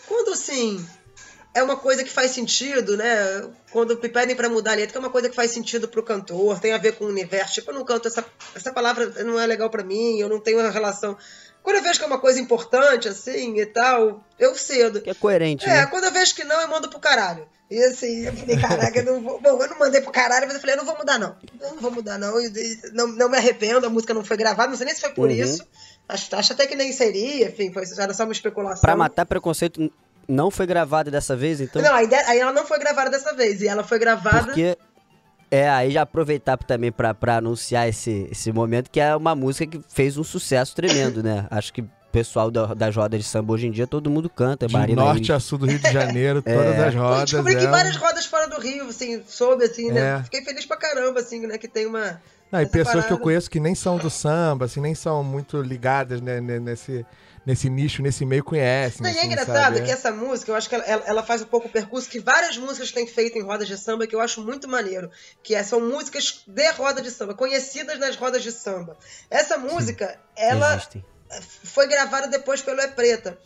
quando 0.07 0.33
assim 0.33 0.85
é 1.53 1.61
uma 1.61 1.77
coisa 1.77 2.03
que 2.03 2.09
faz 2.09 2.31
sentido, 2.31 2.97
né? 2.97 3.47
Quando 3.71 3.99
me 4.01 4.09
pedem 4.09 4.35
para 4.35 4.49
mudar 4.49 4.71
a 4.71 4.75
letra, 4.75 4.91
que 4.91 4.97
é 4.97 4.99
uma 4.99 5.09
coisa 5.09 5.29
que 5.29 5.35
faz 5.35 5.51
sentido 5.51 5.87
pro 5.87 6.03
cantor, 6.03 6.59
tem 6.59 6.73
a 6.73 6.77
ver 6.77 6.93
com 6.93 7.05
o 7.05 7.09
universo. 7.09 7.53
Tipo, 7.53 7.71
eu 7.71 7.75
não 7.75 7.85
canto 7.85 8.07
essa, 8.07 8.25
essa 8.55 8.73
palavra, 8.73 9.23
não 9.23 9.39
é 9.39 9.45
legal 9.45 9.69
para 9.69 9.83
mim, 9.83 10.19
eu 10.19 10.27
não 10.27 10.39
tenho 10.39 10.59
uma 10.59 10.71
relação. 10.71 11.15
Quando 11.61 11.77
eu 11.77 11.83
vejo 11.83 11.99
que 11.99 12.03
é 12.03 12.07
uma 12.07 12.19
coisa 12.19 12.39
importante, 12.39 13.07
assim, 13.07 13.59
e 13.59 13.65
tal, 13.65 14.23
eu 14.37 14.55
cedo. 14.55 14.99
Que 14.99 15.11
é 15.11 15.13
coerente, 15.13 15.65
É, 15.65 15.81
né? 15.81 15.85
quando 15.85 16.03
eu 16.05 16.11
vejo 16.11 16.35
que 16.35 16.43
não, 16.43 16.59
eu 16.59 16.67
mando 16.67 16.89
pro 16.89 16.99
caralho. 16.99 17.47
E 17.71 17.81
assim, 17.85 18.25
eu 18.25 18.33
falei, 18.33 18.57
caraca, 18.59 18.99
eu 18.99 19.05
não 19.05 19.21
vou. 19.21 19.39
Bom, 19.39 19.61
eu 19.61 19.69
não 19.69 19.79
mandei 19.79 20.01
pro 20.01 20.11
caralho, 20.11 20.45
mas 20.45 20.55
eu 20.55 20.61
falei, 20.61 20.75
eu 20.75 20.79
não 20.79 20.85
vou 20.85 20.97
mudar, 20.97 21.17
não. 21.17 21.35
Eu 21.61 21.69
não 21.71 21.81
vou 21.81 21.91
mudar, 21.91 22.17
não. 22.17 22.39
E, 22.39 22.81
não, 22.91 23.07
não 23.07 23.29
me 23.29 23.37
arrependo, 23.37 23.85
a 23.85 23.89
música 23.89 24.13
não 24.13 24.23
foi 24.23 24.37
gravada, 24.37 24.69
não 24.69 24.77
sei 24.77 24.85
nem 24.85 24.93
se 24.95 25.01
foi 25.01 25.11
por 25.11 25.29
uhum. 25.29 25.35
isso. 25.35 25.65
Acho, 26.07 26.35
acho 26.35 26.53
até 26.53 26.67
que 26.67 26.75
nem 26.75 26.91
seria, 26.91 27.47
enfim, 27.47 27.71
foi, 27.71 27.83
era 27.97 28.13
só 28.13 28.25
uma 28.25 28.33
especulação. 28.33 28.81
Pra 28.81 28.95
matar 28.95 29.25
preconceito 29.25 29.91
não 30.27 30.49
foi 30.49 30.65
gravada 30.65 31.11
dessa 31.11 31.35
vez, 31.35 31.61
então? 31.61 31.81
Não, 31.81 31.93
aí, 31.93 32.07
aí 32.27 32.39
ela 32.39 32.51
não 32.51 32.65
foi 32.65 32.79
gravada 32.79 33.09
dessa 33.09 33.33
vez. 33.33 33.61
E 33.61 33.67
ela 33.67 33.83
foi 33.83 33.99
gravada. 33.99 34.45
Porque. 34.45 34.77
É, 35.51 35.69
aí 35.69 35.91
já 35.91 36.01
aproveitar 36.01 36.57
também 36.57 36.91
pra, 36.91 37.13
pra 37.13 37.37
anunciar 37.37 37.87
esse, 37.87 38.27
esse 38.31 38.51
momento, 38.51 38.89
que 38.89 38.99
é 38.99 39.15
uma 39.15 39.35
música 39.35 39.67
que 39.67 39.85
fez 39.87 40.17
um 40.17 40.23
sucesso 40.23 40.75
tremendo, 40.75 41.21
né? 41.21 41.45
Acho 41.51 41.71
que 41.71 41.81
o 41.81 41.89
pessoal 42.11 42.49
da, 42.49 42.73
das 42.73 42.95
rodas 42.95 43.19
de 43.19 43.25
samba 43.27 43.53
hoje 43.53 43.67
em 43.67 43.71
dia, 43.71 43.85
todo 43.85 44.09
mundo 44.09 44.27
canta. 44.31 44.65
De 44.65 44.73
Marina 44.73 45.03
norte 45.03 45.31
a 45.31 45.39
sul 45.39 45.59
do 45.59 45.67
Rio 45.67 45.77
de 45.77 45.91
Janeiro, 45.91 46.41
é. 46.45 46.55
todas 46.55 46.79
as 46.79 46.95
rodas. 46.95 47.19
Eu 47.19 47.25
descobri 47.25 47.55
é... 47.55 47.59
que 47.59 47.67
várias 47.67 47.95
rodas 47.97 48.25
fora 48.25 48.47
do 48.47 48.59
Rio, 48.59 48.87
assim, 48.87 49.21
soube, 49.27 49.63
assim, 49.63 49.91
né? 49.91 50.19
É. 50.19 50.23
Fiquei 50.23 50.43
feliz 50.43 50.65
pra 50.65 50.75
caramba, 50.75 51.19
assim, 51.19 51.45
né? 51.45 51.55
Que 51.59 51.67
tem 51.67 51.85
uma. 51.85 52.19
Não, 52.51 52.59
e 52.59 52.65
pessoas 52.65 52.87
parada. 52.87 53.07
que 53.07 53.13
eu 53.13 53.19
conheço 53.19 53.47
que 53.47 53.59
nem 53.59 53.75
são 53.75 53.97
do 53.97 54.09
samba, 54.09 54.65
assim, 54.65 54.81
nem 54.81 54.95
são 54.95 55.23
muito 55.23 55.61
ligadas 55.61 56.19
né, 56.19 56.41
nesse 56.41 57.05
nesse 57.45 57.69
nicho, 57.69 58.01
nesse 58.01 58.25
meio, 58.25 58.43
conhecem. 58.43 59.01
Não, 59.01 59.09
assim, 59.09 59.17
é 59.17 59.21
assim, 59.21 59.31
engraçado 59.31 59.75
sabe? 59.75 59.85
que 59.85 59.91
essa 59.91 60.11
música, 60.11 60.51
eu 60.51 60.55
acho 60.55 60.69
que 60.69 60.75
ela, 60.75 60.83
ela, 60.85 61.23
faz 61.23 61.41
um 61.41 61.45
pouco 61.45 61.67
o 61.67 61.71
percurso 61.71 62.09
que 62.09 62.19
várias 62.19 62.57
músicas 62.57 62.91
têm 62.91 63.07
feito 63.07 63.37
em 63.37 63.41
rodas 63.41 63.67
de 63.67 63.77
samba, 63.77 64.07
que 64.07 64.15
eu 64.15 64.21
acho 64.21 64.41
muito 64.41 64.67
maneiro. 64.67 65.09
Que 65.41 65.55
é, 65.55 65.63
são 65.63 65.79
músicas 65.81 66.43
de 66.47 66.71
roda 66.71 67.01
de 67.01 67.11
samba, 67.11 67.33
conhecidas 67.33 67.99
nas 67.99 68.15
rodas 68.15 68.43
de 68.43 68.51
samba. 68.51 68.97
Essa 69.29 69.57
música, 69.57 70.07
Sim, 70.07 70.17
ela 70.35 70.75
existem. 70.75 71.05
foi 71.63 71.87
gravada 71.87 72.27
depois 72.27 72.61
pelo 72.61 72.79
É 72.79 72.87
Preta. 72.87 73.37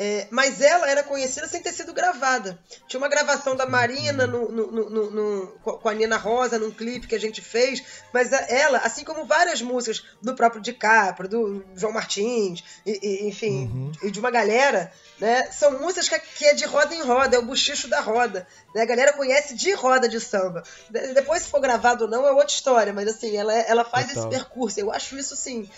É, 0.00 0.28
mas 0.30 0.60
ela 0.60 0.88
era 0.88 1.02
conhecida 1.02 1.48
sem 1.48 1.60
ter 1.60 1.72
sido 1.72 1.92
gravada. 1.92 2.56
Tinha 2.86 3.00
uma 3.00 3.08
gravação 3.08 3.56
da 3.56 3.66
Marina 3.66 4.28
no, 4.28 4.48
no, 4.48 5.10
no, 5.10 5.46
com 5.58 5.88
a 5.88 5.92
Nina 5.92 6.16
Rosa 6.16 6.56
num 6.56 6.70
clipe 6.70 7.08
que 7.08 7.16
a 7.16 7.20
gente 7.20 7.42
fez, 7.42 7.82
mas 8.12 8.30
ela, 8.32 8.78
assim 8.78 9.02
como 9.02 9.24
várias 9.24 9.60
músicas 9.60 10.04
do 10.22 10.36
próprio 10.36 10.62
DiCaprio, 10.62 11.28
do 11.28 11.64
João 11.74 11.92
Martins, 11.92 12.62
e, 12.86 12.98
e, 13.02 13.28
enfim, 13.28 13.64
uhum. 13.64 13.92
e 14.04 14.10
de 14.12 14.20
uma 14.20 14.30
galera, 14.30 14.92
né, 15.18 15.50
são 15.50 15.80
músicas 15.80 16.08
que, 16.08 16.18
que, 16.20 16.44
é 16.46 16.54
de 16.54 16.64
roda 16.64 16.94
em 16.94 17.02
roda, 17.02 17.34
é 17.34 17.38
o 17.40 17.44
buchicho 17.44 17.88
da 17.88 18.00
roda. 18.00 18.46
Né, 18.72 18.82
a 18.82 18.86
galera 18.86 19.12
conhece 19.14 19.56
de 19.56 19.72
roda 19.72 20.08
de 20.08 20.20
samba. 20.20 20.62
Depois, 20.90 21.42
se 21.42 21.48
for 21.48 21.60
gravado 21.60 22.04
ou 22.04 22.10
não, 22.10 22.24
é 22.24 22.30
outra 22.30 22.54
história, 22.54 22.92
mas 22.92 23.08
assim, 23.08 23.36
ela, 23.36 23.52
ela 23.52 23.84
faz 23.84 24.06
Total. 24.06 24.22
esse 24.22 24.30
percurso. 24.30 24.78
Eu 24.78 24.92
acho 24.92 25.18
isso, 25.18 25.34
assim, 25.34 25.68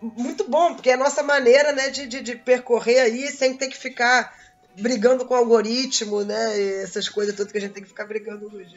muito 0.00 0.48
bom, 0.48 0.74
porque 0.74 0.90
é 0.90 0.94
a 0.94 0.98
nossa 0.98 1.22
maneira 1.22 1.72
né, 1.72 1.90
de, 1.90 2.06
de, 2.06 2.20
de, 2.20 2.36
percorrer 2.36 3.00
aí 3.00 3.28
sem 3.28 3.56
ter 3.56 3.68
que 3.68 3.76
ficar 3.76 4.34
brigando 4.78 5.24
com 5.24 5.34
o 5.34 5.36
algoritmo, 5.36 6.22
né? 6.22 6.82
essas 6.82 7.08
coisas 7.08 7.34
todas 7.34 7.52
que 7.52 7.58
a 7.58 7.60
gente 7.60 7.72
tem 7.72 7.82
que 7.82 7.88
ficar 7.88 8.06
brigando 8.06 8.46
hoje. 8.54 8.76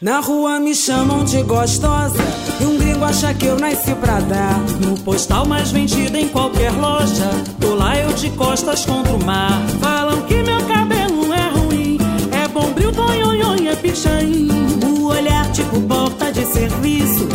Na 0.00 0.20
rua 0.20 0.60
me 0.60 0.74
chamam 0.74 1.24
de 1.24 1.42
gostosa 1.42 2.22
E 2.60 2.64
um 2.64 2.78
gringo 2.78 3.04
acha 3.04 3.34
que 3.34 3.46
eu 3.46 3.56
nasci 3.56 3.94
pra 3.96 4.20
dar 4.20 4.60
No 4.80 4.96
postal 5.00 5.44
mais 5.46 5.72
vendido 5.72 6.16
em 6.16 6.28
qualquer 6.28 6.70
loja 6.72 7.30
Tô 7.60 7.74
lá 7.74 7.98
eu 7.98 8.12
de 8.12 8.30
costas 8.30 8.84
contra 8.84 9.12
o 9.12 9.24
mar 9.24 9.60
Falam 9.80 10.24
que 10.26 10.34
meu 10.42 10.64
cabelo 10.68 11.32
é 11.32 11.48
ruim 11.48 11.98
É 12.30 12.46
bombril, 12.46 12.92
tonhonhon, 12.92 13.66
é 13.66 13.74
pichain 13.74 14.48
O 14.86 15.06
olhar 15.06 15.50
tipo 15.52 15.80
porta 15.82 16.30
de 16.30 16.46
serviço 16.46 17.26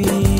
contra 0.00 0.31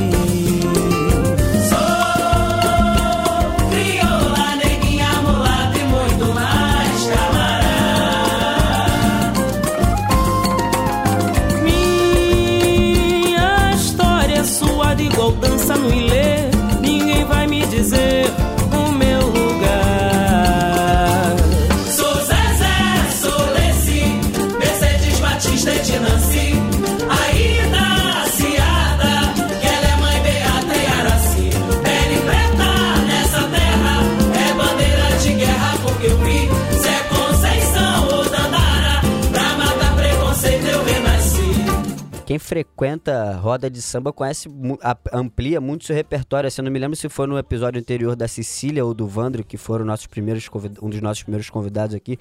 quem 42.32 42.38
frequenta 42.38 43.34
roda 43.34 43.68
de 43.68 43.82
samba 43.82 44.10
conhece, 44.10 44.48
amplia 45.12 45.60
muito 45.60 45.84
seu 45.84 45.94
repertório. 45.94 46.48
Assim, 46.48 46.62
eu 46.62 46.64
não 46.64 46.72
me 46.72 46.78
lembro 46.78 46.96
se 46.96 47.06
foi 47.10 47.26
no 47.26 47.36
episódio 47.36 47.78
anterior 47.78 48.16
da 48.16 48.26
Cecília 48.26 48.82
ou 48.82 48.94
do 48.94 49.06
Vandro, 49.06 49.44
que 49.44 49.58
foram 49.58 49.84
nossos 49.84 50.06
primeiros 50.06 50.48
um 50.80 50.88
dos 50.88 51.02
nossos 51.02 51.22
primeiros 51.22 51.50
convidados 51.50 51.94
aqui, 51.94 52.18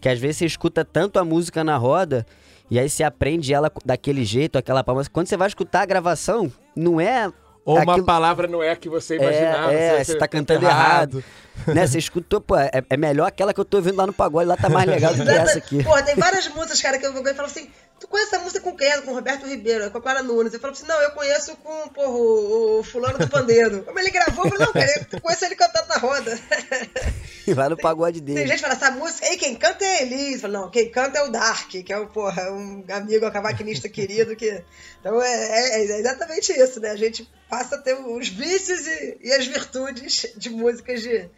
que 0.00 0.08
às 0.08 0.18
vezes 0.18 0.38
você 0.38 0.46
escuta 0.46 0.84
tanto 0.84 1.20
a 1.20 1.24
música 1.24 1.62
na 1.62 1.76
roda 1.76 2.26
e 2.68 2.80
aí 2.80 2.90
você 2.90 3.04
aprende 3.04 3.54
ela 3.54 3.70
daquele 3.84 4.24
jeito, 4.24 4.58
aquela 4.58 4.82
palma. 4.82 5.04
Quando 5.12 5.28
você 5.28 5.36
vai 5.36 5.46
escutar 5.46 5.82
a 5.82 5.86
gravação, 5.86 6.50
não 6.74 7.00
é 7.00 7.32
ou 7.64 7.78
Aquilo... 7.78 7.96
uma 7.96 8.04
palavra 8.04 8.46
não 8.46 8.62
é 8.62 8.72
a 8.72 8.76
que 8.76 8.88
você 8.88 9.16
imaginava. 9.16 9.72
É, 9.72 10.00
é 10.00 10.04
você, 10.04 10.18
tá 10.18 10.28
cantando 10.28 10.66
errado. 10.66 11.18
errado. 11.18 11.74
né? 11.74 11.86
Você 11.86 11.98
escutou, 11.98 12.40
pô, 12.40 12.56
é, 12.56 12.70
é, 12.90 12.96
melhor 12.96 13.26
aquela 13.26 13.54
que 13.54 13.60
eu 13.60 13.64
tô 13.64 13.78
ouvindo 13.78 13.96
lá 13.96 14.06
no 14.06 14.12
pagode, 14.12 14.46
lá 14.46 14.56
tá 14.56 14.68
mais 14.68 14.86
legal 14.86 15.14
do 15.14 15.24
que 15.24 15.30
essa 15.30 15.58
aqui. 15.58 15.82
Pô, 15.82 16.02
tem 16.02 16.14
várias 16.14 16.46
músicas, 16.48 16.82
cara, 16.82 16.98
que 16.98 17.06
eu 17.06 17.12
vou 17.12 17.26
e 17.26 17.34
falo 17.34 17.46
assim, 17.46 17.70
tu 18.14 18.16
conhece 18.16 18.34
essa 18.34 18.44
música 18.44 18.60
com 18.60 18.76
quem? 18.76 19.02
Com 19.02 19.10
o 19.10 19.14
Roberto 19.14 19.46
Ribeiro, 19.46 19.90
com 19.90 19.98
a 19.98 20.00
Clara 20.02 20.22
Nunes. 20.22 20.54
Eu 20.54 20.60
falo 20.60 20.72
assim, 20.72 20.86
não, 20.86 21.00
eu 21.00 21.10
conheço 21.10 21.56
com, 21.56 21.88
porra, 21.88 22.08
o, 22.08 22.82
fulano 22.84 23.18
do 23.18 23.28
pandeiro. 23.28 23.82
Como 23.82 23.98
ele 23.98 24.10
gravou, 24.10 24.44
eu 24.44 24.50
falei, 24.50 24.66
não, 24.66 24.72
cara, 24.72 25.06
eu 25.12 25.20
conheço 25.20 25.44
ele 25.44 25.56
cantando 25.56 25.88
na 25.88 25.96
roda. 25.96 26.38
E 27.46 27.52
vai 27.52 27.68
no 27.68 27.76
pagode 27.76 28.22
dele. 28.22 28.38
Tem 28.38 28.46
gente 28.46 28.56
que 28.56 28.62
fala, 28.62 28.72
essa 28.72 28.90
música 28.90 29.26
aí, 29.26 29.36
quem 29.36 29.54
canta 29.54 29.84
é 29.84 30.00
Elis. 30.00 30.40
Falo, 30.40 30.54
não, 30.54 30.70
quem 30.70 30.90
canta 30.90 31.18
é 31.18 31.24
o 31.24 31.28
Dark, 31.30 31.68
que 31.68 31.92
é 31.92 31.98
um, 31.98 32.06
porra, 32.06 32.50
um 32.50 32.82
amigo, 32.88 33.26
um 33.26 33.30
cavaquinista 33.30 33.86
querido 33.86 34.34
que... 34.34 34.64
Então 34.98 35.20
é, 35.20 35.28
é, 35.28 35.78
é, 35.80 36.00
exatamente 36.00 36.58
isso, 36.58 36.80
né? 36.80 36.88
A 36.88 36.96
gente 36.96 37.30
passa 37.50 37.76
a 37.76 37.78
ter 37.78 37.96
os 37.96 38.28
vícios 38.30 38.86
e, 38.86 39.18
e 39.24 39.32
as 39.34 39.46
virtudes 39.46 40.32
de 40.38 40.48
músicas 40.48 41.02
de, 41.02 41.28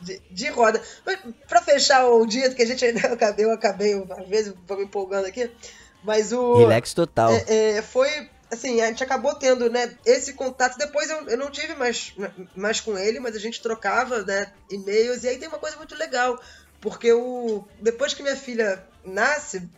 de, 0.00 0.22
de 0.30 0.48
roda. 0.48 0.80
Mas, 1.04 1.18
pra 1.48 1.60
fechar 1.60 2.06
o 2.06 2.24
dia, 2.24 2.54
que 2.54 2.62
a 2.62 2.66
gente 2.66 2.84
ainda 2.84 3.08
eu 3.08 3.14
acabei, 3.14 3.44
eu 3.44 3.52
acabei, 3.52 4.06
às 4.16 4.28
vezes 4.28 4.54
vou 4.64 4.78
me 4.78 4.84
empolgando 4.84 5.26
aqui, 5.26 5.50
mas 6.02 6.32
o. 6.32 6.56
Relax 6.56 6.94
total. 6.94 7.32
É, 7.32 7.78
é, 7.78 7.82
foi. 7.82 8.28
Assim, 8.50 8.80
a 8.80 8.86
gente 8.86 9.04
acabou 9.04 9.34
tendo, 9.34 9.68
né, 9.68 9.94
esse 10.06 10.32
contato. 10.32 10.78
Depois 10.78 11.10
eu, 11.10 11.28
eu 11.28 11.36
não 11.36 11.50
tive 11.50 11.74
mais, 11.74 12.14
mais 12.56 12.80
com 12.80 12.96
ele, 12.96 13.20
mas 13.20 13.36
a 13.36 13.38
gente 13.38 13.60
trocava, 13.60 14.22
né, 14.22 14.50
e-mails. 14.70 15.22
E 15.22 15.28
aí 15.28 15.38
tem 15.38 15.48
uma 15.48 15.58
coisa 15.58 15.76
muito 15.76 15.94
legal, 15.94 16.40
porque 16.80 17.12
o, 17.12 17.64
depois 17.80 18.14
que 18.14 18.22
minha 18.22 18.36
filha 18.36 18.82
nasce, 19.04 19.68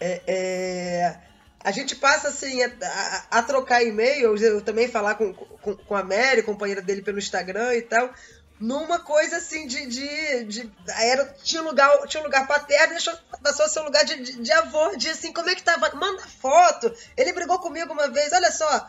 é, 0.00 0.20
é 0.26 1.16
a 1.62 1.70
gente 1.70 1.96
passa 1.96 2.28
assim 2.28 2.62
a, 2.62 2.72
a, 2.82 3.38
a 3.38 3.42
trocar 3.42 3.82
e-mails, 3.82 4.40
eu 4.40 4.60
também 4.60 4.88
falar 4.88 5.14
com, 5.16 5.32
com, 5.32 5.76
com 5.76 5.96
a 5.96 6.02
Mary, 6.02 6.42
companheira 6.42 6.80
dele 6.80 7.02
pelo 7.02 7.18
Instagram 7.18 7.74
e 7.74 7.82
tal 7.82 8.12
numa 8.58 8.98
coisa 8.98 9.36
assim 9.36 9.66
de. 9.66 9.86
de, 9.86 10.44
de 10.44 10.72
era, 10.98 11.24
tinha, 11.42 11.62
um 11.62 11.66
lugar, 11.66 11.90
tinha 12.06 12.20
um 12.22 12.24
lugar 12.24 12.46
paterno, 12.46 12.94
deixou, 12.94 13.14
passou 13.42 13.66
a 13.66 13.68
ser 13.68 13.80
um 13.80 13.84
lugar 13.84 14.04
de, 14.04 14.16
de, 14.22 14.42
de 14.42 14.52
avô, 14.52 14.96
de 14.96 15.08
assim, 15.08 15.32
como 15.32 15.48
é 15.48 15.54
que 15.54 15.62
tava? 15.62 15.94
Manda 15.94 16.22
foto. 16.22 16.92
Ele 17.16 17.32
brigou 17.32 17.58
comigo 17.58 17.92
uma 17.92 18.08
vez, 18.08 18.32
olha 18.32 18.50
só. 18.50 18.88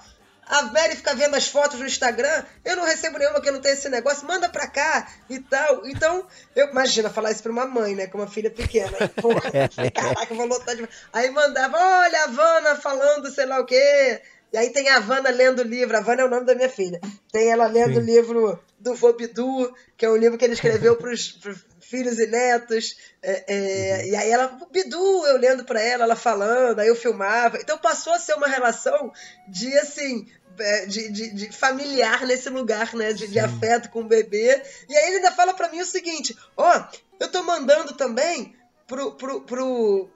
A 0.50 0.62
Mary 0.64 0.96
fica 0.96 1.14
vendo 1.14 1.36
as 1.36 1.50
fotos 1.50 1.78
no 1.78 1.86
Instagram, 1.86 2.44
eu 2.64 2.78
não 2.78 2.86
recebo 2.86 3.18
nenhuma 3.18 3.42
que 3.42 3.50
eu 3.50 3.54
não 3.54 3.60
tenho 3.60 3.74
esse 3.74 3.90
negócio, 3.90 4.26
manda 4.26 4.48
pra 4.48 4.66
cá 4.66 5.06
e 5.30 5.40
tal. 5.40 5.86
Então, 5.86 6.26
eu 6.56 6.70
imagina 6.70 7.10
falar 7.10 7.32
isso 7.32 7.44
pra 7.44 7.52
uma 7.52 7.66
mãe, 7.66 7.96
né? 7.96 8.08
Com 8.08 8.20
uma 8.20 8.28
filha 8.28 8.50
pequena. 8.50 9.10
Porra, 9.22 9.52
caraca, 9.94 10.34
vou 10.34 10.46
lotar 10.46 10.74
de. 10.74 10.88
Aí 11.12 11.30
mandava, 11.32 11.78
olha 11.78 12.22
a 12.22 12.24
Havana 12.24 12.76
falando 12.78 13.30
sei 13.30 13.46
lá 13.46 13.60
o 13.60 13.66
quê. 13.66 14.22
E 14.52 14.58
aí 14.58 14.70
tem 14.70 14.88
a 14.90 14.98
Havana 14.98 15.30
lendo 15.30 15.60
o 15.60 15.64
livro. 15.64 15.96
A 15.96 16.00
Havana 16.00 16.22
é 16.22 16.26
o 16.26 16.30
nome 16.30 16.46
da 16.46 16.56
minha 16.56 16.70
filha. 16.70 17.00
Tem 17.32 17.50
ela 17.50 17.68
lendo 17.68 17.98
o 17.98 18.02
livro 18.02 18.60
do 18.80 18.96
Vobidu, 18.96 19.74
que 19.98 20.06
é 20.06 20.10
um 20.10 20.16
livro 20.16 20.38
que 20.38 20.46
ele 20.46 20.54
escreveu 20.54 20.96
para 20.98 21.12
os 21.12 21.38
filhos 21.82 22.20
e 22.20 22.28
netos. 22.28 22.98
É, 23.22 23.44
é, 23.48 24.02
uhum. 24.02 24.10
E 24.10 24.16
aí 24.16 24.32
ela, 24.32 24.60
Bidu, 24.72 25.26
eu 25.26 25.38
lendo 25.38 25.66
para 25.66 25.82
ela, 25.82 26.04
ela 26.04 26.16
falando, 26.16 26.80
aí 26.80 26.88
eu 26.88 26.96
filmava. 26.96 27.58
Então 27.58 27.78
passou 27.78 28.14
a 28.14 28.20
ser 28.20 28.34
uma 28.34 28.48
relação 28.48 29.12
de 29.48 29.78
assim. 29.78 30.28
É, 30.60 30.88
de, 30.88 31.12
de, 31.12 31.36
de 31.36 31.52
familiar 31.52 32.26
nesse 32.26 32.50
lugar, 32.50 32.96
né? 32.96 33.14
De, 33.14 33.28
de, 33.28 33.38
afeto 33.38 33.92
com 33.92 34.02
o 34.02 34.08
bebê. 34.08 34.60
E 34.90 34.98
aí 34.98 35.08
ele 35.08 35.18
ainda 35.18 35.32
fala 35.32 35.54
para 35.54 35.70
mim 35.70 35.82
o 35.82 35.86
seguinte: 35.86 36.36
ó, 36.56 36.76
oh, 36.76 36.98
eu 37.20 37.28
tô 37.28 37.44
mandando 37.44 37.94
também 37.94 38.56
pro, 38.88 39.12
pro, 39.12 39.42
pro, 39.42 40.10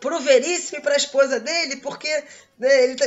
pro 0.00 0.20
Veríssimo 0.20 0.78
e 0.78 0.80
pra 0.80 0.96
esposa 0.96 1.38
dele, 1.38 1.76
porque 1.76 2.08
né, 2.58 2.84
ele 2.84 2.94
tá, 2.94 3.06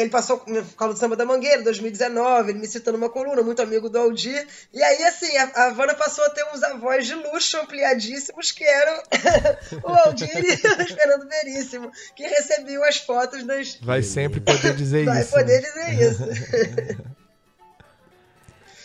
ele 0.00 0.10
passou 0.10 0.38
por 0.38 0.64
causa 0.76 0.94
do 0.94 1.00
Samba 1.00 1.16
da 1.16 1.24
Mangueira, 1.24 1.62
2019, 1.62 2.50
ele 2.50 2.58
me 2.58 2.66
citou 2.66 2.92
numa 2.92 3.08
coluna, 3.08 3.42
muito 3.42 3.62
amigo 3.62 3.88
do 3.88 3.98
Aldir. 3.98 4.46
E 4.72 4.82
aí, 4.82 5.02
assim, 5.04 5.36
a, 5.36 5.44
a 5.54 5.66
Havana 5.66 5.94
passou 5.94 6.24
a 6.24 6.30
ter 6.30 6.44
uns 6.52 6.62
avós 6.62 7.06
de 7.06 7.14
luxo 7.14 7.56
ampliadíssimos, 7.58 8.52
que 8.52 8.64
eram 8.64 9.02
o 9.84 9.88
Aldir 9.88 10.30
e 10.36 10.52
o 10.52 10.86
Fernando 10.86 11.28
Veríssimo, 11.28 11.90
que 12.14 12.22
recebiam 12.24 12.84
as 12.84 12.98
fotos 12.98 13.44
das. 13.44 13.78
Vai 13.82 14.02
sempre 14.02 14.40
poder 14.40 14.74
dizer 14.74 15.04
Vai 15.04 15.20
isso. 15.20 15.30
Vai 15.32 15.42
poder 15.42 15.62
né? 15.62 15.68
dizer 15.68 16.10
isso. 16.10 17.18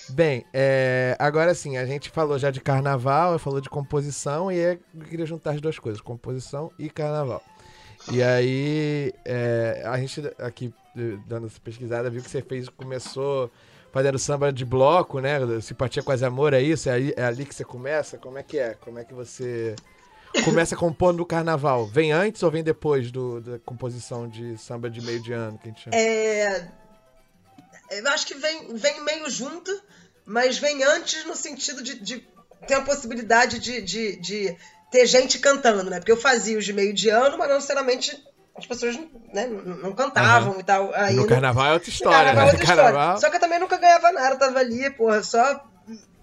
Bem, 0.09 0.45
é, 0.53 1.15
agora 1.17 1.55
sim, 1.55 1.75
a 1.75 1.87
gente 1.87 2.11
falou 2.11 2.37
já 2.37 2.51
de 2.51 2.61
carnaval, 2.61 3.39
falou 3.39 3.59
de 3.59 3.69
composição 3.69 4.51
e 4.51 4.57
eu 4.57 4.79
queria 5.09 5.25
juntar 5.25 5.51
as 5.51 5.61
duas 5.61 5.79
coisas, 5.79 5.99
composição 5.99 6.71
e 6.77 6.87
carnaval. 6.87 7.41
E 8.11 8.21
aí, 8.21 9.13
é, 9.25 9.81
a 9.85 9.97
gente 9.97 10.21
aqui 10.37 10.73
dando 11.27 11.47
essa 11.47 11.59
pesquisada, 11.59 12.09
viu 12.09 12.21
que 12.21 12.29
você 12.29 12.41
fez, 12.41 12.69
começou 12.69 13.51
fazendo 13.91 14.17
samba 14.17 14.51
de 14.51 14.65
bloco, 14.65 15.19
né? 15.19 15.39
Simpatia 15.61 16.01
Quase 16.01 16.25
Amor, 16.25 16.53
é 16.53 16.61
isso? 16.61 16.89
É 16.89 16.93
ali, 16.93 17.13
é 17.15 17.23
ali 17.23 17.45
que 17.45 17.53
você 17.53 17.63
começa? 17.63 18.17
Como 18.17 18.37
é 18.37 18.43
que 18.43 18.57
é? 18.57 18.73
Como 18.73 18.97
é 18.97 19.05
que 19.05 19.13
você 19.13 19.75
começa 20.43 20.75
compondo 20.75 21.17
no 21.17 21.25
carnaval? 21.25 21.85
Vem 21.85 22.11
antes 22.11 22.41
ou 22.41 22.49
vem 22.49 22.63
depois 22.63 23.11
do, 23.11 23.39
da 23.39 23.59
composição 23.59 24.27
de 24.27 24.57
samba 24.57 24.89
de 24.89 24.99
meio 25.01 25.21
de 25.21 25.31
ano 25.31 25.59
que 25.59 25.67
a 25.67 25.71
gente 25.71 25.83
chama? 25.83 25.95
É... 25.95 26.67
Eu 27.91 28.07
acho 28.09 28.25
que 28.25 28.33
vem, 28.33 28.75
vem 28.75 29.03
meio 29.03 29.29
junto, 29.29 29.71
mas 30.25 30.57
vem 30.57 30.83
antes 30.83 31.25
no 31.25 31.35
sentido 31.35 31.83
de, 31.83 31.99
de 31.99 32.27
ter 32.65 32.73
a 32.73 32.81
possibilidade 32.81 33.59
de, 33.59 33.81
de, 33.81 34.15
de 34.15 34.57
ter 34.91 35.05
gente 35.05 35.37
cantando, 35.37 35.89
né? 35.91 35.99
Porque 35.99 36.11
eu 36.11 36.17
fazia 36.17 36.57
os 36.57 36.65
de 36.65 36.73
meio 36.73 36.93
de 36.93 37.09
ano, 37.09 37.37
mas 37.37 37.47
não 37.47 37.55
necessariamente 37.55 38.23
as 38.55 38.65
pessoas 38.65 38.99
né, 39.33 39.47
não 39.47 39.93
cantavam 39.93 40.53
uhum. 40.53 40.59
e 40.59 40.63
tal. 40.63 40.91
Aí 40.93 41.15
no 41.15 41.27
carnaval 41.27 41.65
é 41.67 41.73
outra 41.73 41.89
história. 41.89 42.17
No 42.17 42.25
carnaval 42.25 42.47
é 42.47 42.51
outra 42.51 42.65
carnaval... 42.65 43.17
Só 43.17 43.29
que 43.29 43.35
eu 43.37 43.41
também 43.41 43.59
nunca 43.59 43.77
ganhava 43.77 44.11
nada, 44.11 44.35
tava 44.35 44.59
ali, 44.59 44.89
porra, 44.91 45.23
só 45.23 45.63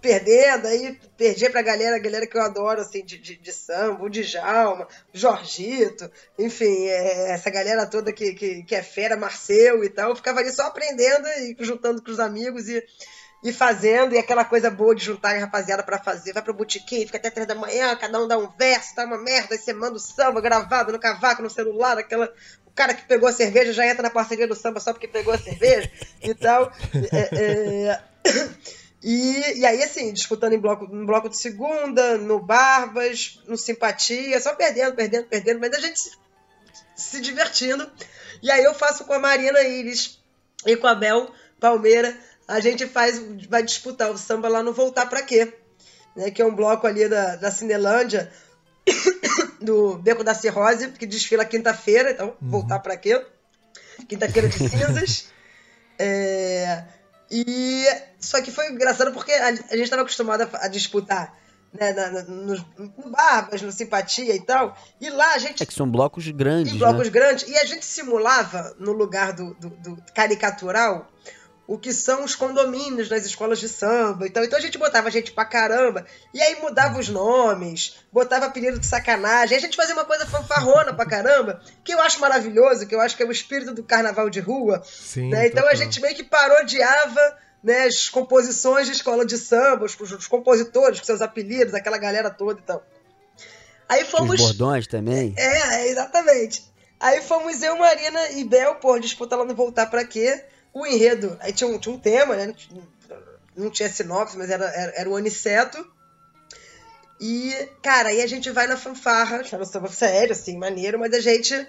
perdendo, 0.01 0.65
aí 0.67 0.99
perdi 1.15 1.47
pra 1.49 1.61
galera, 1.61 1.95
a 1.95 1.99
galera 1.99 2.25
que 2.25 2.35
eu 2.35 2.41
adoro, 2.41 2.81
assim, 2.81 3.05
de, 3.05 3.19
de, 3.19 3.35
de 3.35 3.53
samba, 3.53 4.03
o 4.03 4.09
Djalma, 4.09 4.87
o 5.13 5.17
Jorgito, 5.17 6.09
enfim, 6.39 6.87
é, 6.87 7.31
essa 7.31 7.51
galera 7.51 7.85
toda 7.85 8.11
que, 8.11 8.33
que, 8.33 8.63
que 8.63 8.75
é 8.75 8.81
fera, 8.81 9.15
Marcel 9.15 9.83
e 9.83 9.89
tal, 9.89 10.09
eu 10.09 10.15
ficava 10.15 10.39
ali 10.39 10.51
só 10.51 10.63
aprendendo 10.63 11.27
e 11.27 11.55
juntando 11.59 12.01
com 12.01 12.09
os 12.09 12.19
amigos 12.19 12.67
e 12.67 12.83
e 13.43 13.51
fazendo, 13.51 14.13
e 14.13 14.19
aquela 14.19 14.45
coisa 14.45 14.69
boa 14.69 14.95
de 14.95 15.03
juntar 15.03 15.35
a 15.35 15.39
rapaziada 15.39 15.81
para 15.81 15.97
fazer. 15.97 16.33
Vai 16.33 16.43
pro 16.43 16.53
botequim, 16.53 17.05
fica 17.05 17.17
até 17.17 17.29
três 17.29 17.47
da 17.47 17.55
manhã, 17.55 17.95
cada 17.95 18.21
um 18.21 18.27
dá 18.27 18.37
um 18.37 18.49
verso, 18.57 18.93
tá 18.93 19.05
uma 19.05 19.17
merda, 19.17 19.55
aí 19.55 19.57
você 19.57 19.73
manda 19.73 19.95
o 19.95 19.99
samba 19.99 20.39
gravado 20.41 20.91
no 20.91 20.99
cavaco, 20.99 21.41
no 21.41 21.49
celular, 21.49 21.97
aquela. 21.97 22.31
O 22.65 22.71
cara 22.71 22.93
que 22.93 23.05
pegou 23.05 23.27
a 23.27 23.33
cerveja 23.33 23.73
já 23.73 23.85
entra 23.85 24.03
na 24.03 24.09
parceria 24.09 24.47
do 24.47 24.55
samba 24.55 24.79
só 24.79 24.93
porque 24.93 25.07
pegou 25.07 25.33
a 25.33 25.37
cerveja 25.37 25.91
e 26.21 26.33
tal. 26.33 26.71
É, 27.11 27.91
é... 27.91 28.01
E, 29.03 29.59
e 29.59 29.65
aí, 29.65 29.81
assim, 29.81 30.13
disputando 30.13 30.53
em 30.53 30.59
bloco, 30.59 30.85
no 30.87 31.07
bloco 31.07 31.27
de 31.27 31.35
segunda, 31.35 32.19
no 32.19 32.39
Barbas, 32.39 33.39
no 33.47 33.57
Simpatia, 33.57 34.39
só 34.39 34.53
perdendo, 34.53 34.95
perdendo, 34.95 35.25
perdendo, 35.25 35.59
mas 35.59 35.73
a 35.73 35.79
gente 35.79 35.99
se, 35.99 36.11
se 36.95 37.19
divertindo. 37.19 37.91
E 38.43 38.51
aí 38.51 38.63
eu 38.63 38.75
faço 38.75 39.03
com 39.05 39.13
a 39.13 39.19
Marina 39.19 39.59
Iris 39.63 40.19
e 40.67 40.75
com 40.77 40.85
a 40.85 40.93
Bel 40.93 41.33
Palmeira, 41.59 42.15
a 42.47 42.59
gente 42.59 42.85
faz, 42.87 43.21
vai 43.47 43.63
disputar 43.63 44.11
o 44.11 44.17
samba 44.17 44.49
lá 44.49 44.61
no 44.61 44.73
Voltar 44.73 45.05
Pra 45.07 45.21
Quê, 45.21 45.53
né, 46.15 46.31
que 46.31 46.41
é 46.41 46.45
um 46.45 46.55
bloco 46.55 46.85
ali 46.87 47.07
da, 47.07 47.35
da 47.35 47.51
Cinelândia, 47.51 48.31
do 49.61 49.97
Beco 49.97 50.23
da 50.23 50.33
Cirrose, 50.33 50.89
que 50.89 51.05
desfila 51.05 51.45
quinta-feira, 51.45 52.11
então, 52.11 52.35
uhum. 52.41 52.49
Voltar 52.49 52.79
Pra 52.79 52.97
Quê? 52.97 53.25
Quinta-feira 54.07 54.47
de 54.47 54.57
cinzas. 54.57 55.27
é... 55.97 56.83
E 57.33 57.85
só 58.19 58.41
que 58.41 58.51
foi 58.51 58.69
engraçado 58.69 59.13
porque 59.13 59.31
a, 59.31 59.47
a 59.47 59.51
gente 59.51 59.83
estava 59.83 60.01
acostumado 60.01 60.41
a, 60.41 60.65
a, 60.65 60.67
disputar 60.67 61.33
né, 61.73 61.93
na, 61.93 62.09
na, 62.09 62.23
no, 62.23 62.55
no 62.77 63.09
Barbas, 63.09 63.61
no 63.61 63.71
Simpatia 63.71 64.35
e 64.35 64.41
tal. 64.41 64.77
E 64.99 65.09
lá 65.09 65.33
a 65.33 65.37
gente. 65.37 65.63
É 65.63 65.65
que 65.65 65.73
são 65.73 65.89
blocos 65.89 66.27
grandes. 66.29 66.73
blocos 66.73 67.05
né? 67.05 67.09
grandes. 67.09 67.47
E 67.47 67.57
a 67.57 67.65
gente 67.65 67.85
simulava, 67.85 68.75
no 68.77 68.91
lugar 68.91 69.31
do, 69.31 69.53
do, 69.53 69.69
do 69.69 70.03
caricatural, 70.13 71.09
o 71.71 71.77
que 71.77 71.93
são 71.93 72.25
os 72.25 72.35
condomínios 72.35 73.09
nas 73.09 73.25
escolas 73.25 73.57
de 73.57 73.69
samba. 73.69 74.27
Então, 74.27 74.43
então 74.43 74.59
a 74.59 74.61
gente 74.61 74.77
botava 74.77 75.09
gente 75.09 75.31
pra 75.31 75.45
caramba. 75.45 76.05
E 76.33 76.41
aí 76.41 76.59
mudava 76.61 76.99
os 76.99 77.07
nomes, 77.07 77.95
botava 78.11 78.47
apelido 78.47 78.77
de 78.77 78.85
sacanagem. 78.85 79.55
Aí 79.55 79.57
a 79.57 79.65
gente 79.65 79.77
fazia 79.77 79.95
uma 79.95 80.03
coisa 80.03 80.25
fanfarrona 80.25 80.93
pra 80.93 81.05
caramba, 81.05 81.61
que 81.81 81.93
eu 81.93 82.01
acho 82.01 82.19
maravilhoso, 82.19 82.85
que 82.85 82.93
eu 82.93 82.99
acho 82.99 83.15
que 83.15 83.23
é 83.23 83.25
o 83.25 83.31
espírito 83.31 83.73
do 83.73 83.83
carnaval 83.83 84.29
de 84.29 84.41
rua. 84.41 84.83
Sim, 84.83 85.29
né? 85.29 85.47
Então 85.47 85.65
a 85.65 85.73
gente 85.73 86.01
meio 86.01 86.13
que 86.13 86.25
parodiava 86.25 87.37
né, 87.63 87.85
as 87.85 88.09
composições 88.09 88.87
de 88.87 88.91
escola 88.91 89.25
de 89.25 89.37
samba, 89.37 89.85
os, 89.85 89.97
os 89.97 90.27
compositores 90.27 90.99
com 90.99 91.05
seus 91.05 91.21
apelidos, 91.21 91.73
aquela 91.73 91.97
galera 91.97 92.29
toda 92.29 92.59
e 92.59 92.63
então. 92.63 92.81
Aí 93.87 94.03
fomos. 94.03 94.41
Os 94.41 94.47
bordões 94.47 94.87
também? 94.87 95.33
É, 95.37 95.87
exatamente. 95.87 96.69
Aí 96.99 97.21
fomos 97.21 97.63
eu, 97.63 97.77
Marina 97.77 98.31
e 98.31 98.43
Bel, 98.43 98.75
pô, 98.75 98.99
disputa 98.99 99.37
lá 99.37 99.45
no 99.45 99.55
Voltar 99.55 99.85
Pra 99.85 100.03
Quê 100.03 100.51
o 100.73 100.85
enredo, 100.85 101.37
aí 101.39 101.51
tinha 101.51 101.69
um, 101.69 101.77
tinha 101.77 101.93
um 101.93 101.99
tema, 101.99 102.35
né? 102.35 102.53
Não 103.55 103.69
tinha 103.69 103.89
sinopse, 103.89 104.37
mas 104.37 104.49
era, 104.49 104.65
era, 104.65 104.93
era 104.95 105.09
o 105.09 105.15
Aniceto. 105.15 105.85
E, 107.19 107.53
cara, 107.83 108.09
aí 108.09 108.21
a 108.21 108.27
gente 108.27 108.49
vai 108.49 108.65
na 108.65 108.77
fanfarra, 108.77 109.43
já 109.43 109.57
não 109.57 109.65
samba 109.65 109.89
sério, 109.89 110.31
assim, 110.31 110.57
maneiro, 110.57 110.97
mas 110.97 111.13
a 111.13 111.19
gente 111.19 111.67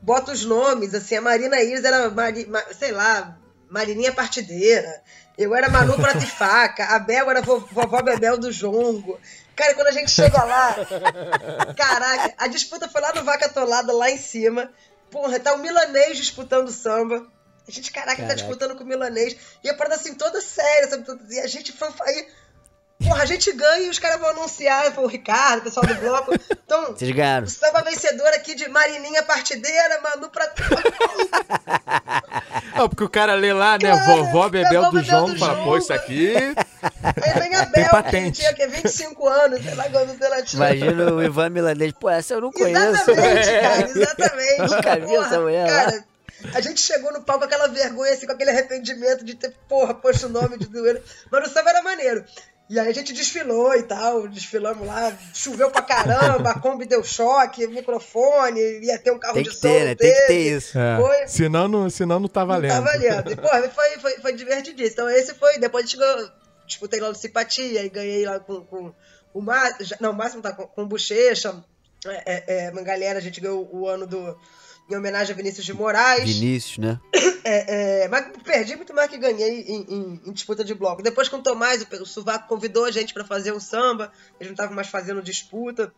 bota 0.00 0.30
os 0.30 0.44
nomes, 0.44 0.94
assim, 0.94 1.16
a 1.16 1.20
Marina 1.20 1.60
Iris 1.60 1.84
era, 1.84 2.10
Mari, 2.10 2.48
sei 2.78 2.92
lá, 2.92 3.36
Marininha 3.68 4.12
Partideira, 4.12 5.02
eu 5.36 5.54
era 5.54 5.68
Manu 5.68 5.96
Pratifaca, 5.96 6.84
a 6.84 6.98
Bel 6.98 7.30
era 7.30 7.42
vovó 7.42 8.02
Bebel 8.02 8.38
do 8.38 8.52
Jongo. 8.52 9.20
Cara, 9.54 9.74
quando 9.74 9.88
a 9.88 9.92
gente 9.92 10.10
chega 10.10 10.42
lá, 10.44 10.76
caraca, 11.76 12.34
a 12.38 12.46
disputa 12.48 12.88
foi 12.88 13.00
lá 13.00 13.12
no 13.12 13.24
Vaca 13.24 13.46
Atolada, 13.46 13.92
lá 13.92 14.10
em 14.10 14.18
cima. 14.18 14.72
Porra, 15.10 15.40
tá 15.40 15.54
o 15.54 15.58
milanês 15.58 16.16
disputando 16.16 16.70
samba. 16.70 17.26
A 17.68 17.70
gente, 17.70 17.92
caraca, 17.92 18.12
tá 18.12 18.16
caraca. 18.16 18.34
tá 18.34 18.34
disputando 18.34 18.74
com 18.74 18.82
o 18.82 18.86
milanês. 18.86 19.36
E 19.62 19.68
a 19.68 19.74
parada 19.74 19.96
assim, 19.96 20.14
toda 20.14 20.40
séria, 20.40 20.88
sabe? 20.88 21.04
E 21.30 21.38
a 21.38 21.46
gente 21.46 21.70
foi. 21.70 21.88
Aí, 22.00 22.26
porra, 23.04 23.22
a 23.22 23.26
gente 23.26 23.52
ganha 23.52 23.86
e 23.86 23.90
os 23.90 23.98
caras 23.98 24.18
vão 24.18 24.30
anunciar, 24.30 24.98
o 24.98 25.06
Ricardo, 25.06 25.60
o 25.60 25.62
pessoal 25.64 25.86
do 25.86 25.94
bloco. 25.96 26.34
Então, 26.50 26.94
Vocês 26.96 27.10
ganharam. 27.10 27.46
O 27.46 27.50
samba 27.50 27.82
vencedor 27.82 28.28
aqui 28.28 28.54
de 28.54 28.66
Marininha 28.68 29.22
Partideira, 29.22 30.00
Manu 30.00 30.30
pra. 30.30 30.50
Não, 32.74 32.88
porque 32.88 33.04
o 33.04 33.08
cara 33.10 33.34
lê 33.34 33.52
lá, 33.52 33.72
né? 33.72 33.90
Claro, 33.90 34.24
Vovó 34.24 34.48
Bebel 34.48 34.90
do 34.90 35.02
João, 35.02 35.36
fala, 35.36 35.62
pô, 35.62 35.76
isso 35.76 35.92
aqui. 35.92 36.34
Aí 37.02 37.40
vem 37.40 37.54
a 37.54 37.66
Bel, 37.66 37.90
patente. 37.90 38.40
que 38.40 38.54
tinha 38.54 38.68
25 38.68 39.28
anos, 39.28 39.62
sei 39.62 39.74
lá 39.74 39.90
quando 39.90 40.22
ela 40.22 40.42
tinha. 40.42 40.70
Imagina 40.70 41.12
o 41.12 41.22
Ivan 41.22 41.50
Milanês, 41.50 41.92
pô, 41.92 42.08
essa 42.08 42.34
eu 42.34 42.40
não 42.40 42.52
conheço. 42.52 43.10
Exatamente, 43.10 43.60
cara, 43.60 43.90
exatamente. 43.90 44.58
Nunca 44.74 44.96
vi 44.96 45.16
essa 45.16 45.40
mulher 45.40 45.68
cara. 45.68 46.04
A 46.54 46.60
gente 46.60 46.80
chegou 46.80 47.12
no 47.12 47.22
palco 47.22 47.40
com 47.40 47.46
aquela 47.46 47.68
vergonha, 47.68 48.12
assim, 48.12 48.26
com 48.26 48.32
aquele 48.32 48.50
arrependimento 48.50 49.24
de 49.24 49.34
ter, 49.34 49.54
porra, 49.68 49.94
posto 49.94 50.26
o 50.26 50.28
nome 50.28 50.58
de 50.58 50.66
doer. 50.66 51.02
Mas 51.30 51.48
o 51.48 51.52
samba 51.52 51.70
era 51.70 51.82
maneiro. 51.82 52.24
E 52.70 52.78
aí 52.78 52.88
a 52.88 52.92
gente 52.92 53.14
desfilou 53.14 53.74
e 53.74 53.82
tal, 53.82 54.28
desfilamos 54.28 54.86
lá, 54.86 55.16
choveu 55.32 55.70
pra 55.70 55.80
caramba, 55.80 56.50
a 56.50 56.60
Kombi 56.60 56.84
deu 56.84 57.02
choque, 57.02 57.66
microfone, 57.66 58.60
ia 58.84 58.98
ter 58.98 59.10
um 59.10 59.18
carro 59.18 59.34
tem 59.34 59.42
de 59.42 59.54
som. 59.54 59.60
Ter, 59.60 59.84
né? 59.86 59.94
Tem 59.94 60.12
que 60.12 60.26
ter 60.26 60.56
isso. 60.56 60.78
É. 60.78 60.98
Foi... 60.98 61.28
Senão, 61.28 61.66
não, 61.66 61.88
senão 61.88 62.20
não 62.20 62.28
tá 62.28 62.44
valendo. 62.44 62.74
Não 62.74 62.84
tá 62.84 62.92
valendo. 62.92 63.32
E, 63.32 63.36
porra, 63.40 63.62
foi, 63.70 63.90
foi, 63.98 64.12
foi 64.20 64.32
divertidíssimo. 64.34 64.92
Então 64.92 65.08
esse 65.08 65.34
foi, 65.34 65.58
depois 65.58 65.84
a 65.84 65.86
gente 65.86 65.96
ganhou, 65.96 66.30
disputei 66.66 67.00
lá 67.00 67.08
no 67.08 67.14
Simpatia 67.14 67.82
e 67.82 67.88
ganhei 67.88 68.26
lá 68.26 68.38
com, 68.38 68.60
com 68.66 68.92
o 69.32 69.40
Márcio, 69.40 69.96
não, 70.00 70.10
o 70.10 70.14
Máximo 70.14 70.42
tá 70.42 70.52
com, 70.52 70.66
com 70.66 70.82
o 70.82 70.86
Bochecha, 70.86 71.64
é, 72.06 72.22
é, 72.26 72.66
é, 72.66 72.70
uma 72.70 72.82
galera, 72.82 73.18
a 73.18 73.22
gente 73.22 73.40
ganhou 73.40 73.66
o 73.72 73.88
ano 73.88 74.06
do 74.06 74.38
em 74.88 74.96
homenagem 74.96 75.32
a 75.32 75.36
Vinícius 75.36 75.66
de 75.66 75.72
Moraes. 75.72 76.24
Vinícius, 76.24 76.78
né? 76.78 77.00
É, 77.44 78.02
é, 78.04 78.08
mas 78.08 78.26
perdi 78.44 78.76
muito 78.76 78.92
mais 78.94 79.08
que 79.08 79.16
ganhei 79.16 79.62
em, 79.62 79.82
em, 79.88 80.20
em, 80.26 80.32
disputa 80.32 80.64
de 80.64 80.74
bloco. 80.74 81.02
Depois 81.02 81.28
com 81.28 81.38
o 81.38 81.42
Tomás, 81.42 81.82
o, 81.82 82.02
o 82.02 82.06
Suvaco 82.06 82.48
convidou 82.48 82.84
a 82.84 82.90
gente 82.90 83.14
para 83.14 83.24
fazer 83.24 83.52
um 83.52 83.60
samba, 83.60 84.12
eles 84.38 84.48
não 84.48 84.52
estavam 84.52 84.74
mais 84.74 84.88
fazendo 84.88 85.22
disputa. 85.22 85.92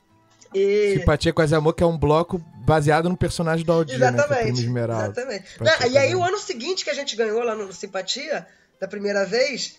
E... 0.54 0.98
Simpatia 0.98 1.32
Quase 1.32 1.54
Amor, 1.54 1.74
que 1.74 1.82
é 1.82 1.86
um 1.86 1.98
bloco 1.98 2.38
baseado 2.64 3.08
no 3.08 3.16
personagem 3.16 3.64
do 3.64 3.72
Aldir, 3.72 3.96
exatamente, 3.96 4.68
né? 4.68 4.82
Exatamente. 4.82 5.44
Não, 5.60 5.88
e 5.88 5.98
aí 5.98 6.14
o 6.14 6.24
ano 6.24 6.38
seguinte 6.38 6.84
que 6.84 6.90
a 6.90 6.94
gente 6.94 7.14
ganhou 7.16 7.42
lá 7.42 7.54
no 7.54 7.72
Simpatia, 7.72 8.46
da 8.80 8.88
primeira 8.88 9.24
vez, 9.24 9.78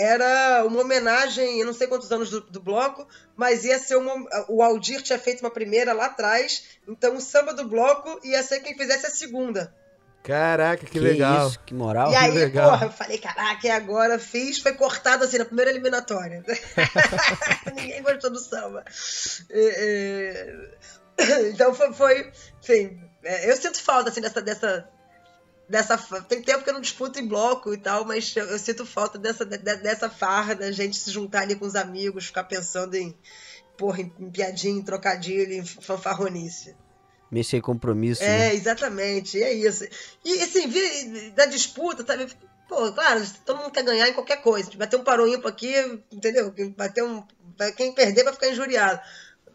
era 0.00 0.64
uma 0.64 0.80
homenagem, 0.80 1.60
eu 1.60 1.66
não 1.66 1.74
sei 1.74 1.86
quantos 1.86 2.10
anos 2.10 2.30
do, 2.30 2.40
do 2.40 2.60
bloco, 2.60 3.06
mas 3.36 3.64
ia 3.64 3.78
ser 3.78 3.96
uma. 3.96 4.14
O 4.48 4.62
Aldir 4.62 5.02
tinha 5.02 5.18
feito 5.18 5.40
uma 5.40 5.50
primeira 5.50 5.92
lá 5.92 6.06
atrás, 6.06 6.64
então 6.88 7.16
o 7.16 7.20
samba 7.20 7.52
do 7.52 7.68
bloco 7.68 8.18
ia 8.24 8.42
ser 8.42 8.60
quem 8.60 8.74
fizesse 8.74 9.06
a 9.06 9.10
segunda. 9.10 9.74
Caraca, 10.22 10.84
que, 10.84 10.92
que 10.92 11.00
legal. 11.00 11.48
Isso, 11.48 11.60
que 11.60 11.74
moral. 11.74 12.12
E 12.12 12.16
aí, 12.16 12.32
que 12.32 12.38
legal. 12.38 12.70
porra, 12.70 12.86
eu 12.86 12.92
falei, 12.92 13.18
caraca, 13.18 13.66
e 13.66 13.70
agora 13.70 14.18
fiz, 14.18 14.58
foi 14.58 14.72
cortado 14.72 15.24
assim 15.24 15.38
na 15.38 15.44
primeira 15.44 15.70
eliminatória. 15.70 16.42
Ninguém 17.74 18.02
gostou 18.02 18.30
do 18.30 18.38
samba. 18.38 18.84
Então 21.52 21.74
foi, 21.74 21.92
foi 21.92 22.32
enfim, 22.62 23.00
é, 23.22 23.50
eu 23.50 23.56
sinto 23.56 23.82
falta 23.82 24.08
assim 24.08 24.22
dessa, 24.22 24.40
dessa 24.40 24.88
dessa. 25.70 25.96
Tem 26.22 26.42
tempo 26.42 26.64
que 26.64 26.68
eu 26.68 26.74
não 26.74 26.80
disputo 26.80 27.20
em 27.20 27.26
bloco 27.26 27.72
e 27.72 27.78
tal, 27.78 28.04
mas 28.04 28.34
eu, 28.36 28.44
eu 28.46 28.58
sinto 28.58 28.84
falta 28.84 29.16
dessa, 29.16 29.46
de, 29.46 29.56
dessa 29.56 30.10
farra 30.10 30.54
da 30.54 30.72
gente 30.72 30.96
se 30.98 31.10
juntar 31.10 31.42
ali 31.42 31.54
com 31.54 31.64
os 31.64 31.76
amigos, 31.76 32.26
ficar 32.26 32.44
pensando 32.44 32.96
em, 32.96 33.16
porra, 33.78 34.00
em, 34.00 34.12
em 34.18 34.30
piadinha, 34.30 34.80
em 34.80 34.82
trocadilho, 34.82 35.52
em 35.52 35.64
fanfarronice. 35.64 36.76
Mexer 37.30 37.58
em 37.58 37.60
compromisso. 37.60 38.24
É, 38.24 38.26
né? 38.26 38.54
exatamente, 38.54 39.40
é 39.40 39.52
isso. 39.52 39.86
E 40.24 40.42
assim, 40.42 40.66
vi, 40.66 41.30
da 41.30 41.46
disputa, 41.46 42.02
tá, 42.02 42.14
pô, 42.68 42.92
claro, 42.92 43.24
todo 43.46 43.58
mundo 43.58 43.70
quer 43.70 43.84
ganhar 43.84 44.08
em 44.08 44.14
qualquer 44.14 44.42
coisa. 44.42 44.68
Vai 44.76 44.88
ter 44.88 44.96
um 44.96 45.04
paroímpo 45.04 45.46
aqui, 45.46 45.72
entendeu? 46.10 46.52
Vai 46.76 46.90
ter 46.90 47.04
um. 47.04 47.22
Quem 47.76 47.92
perder 47.94 48.24
vai 48.24 48.32
ficar 48.32 48.48
injuriado. 48.48 49.00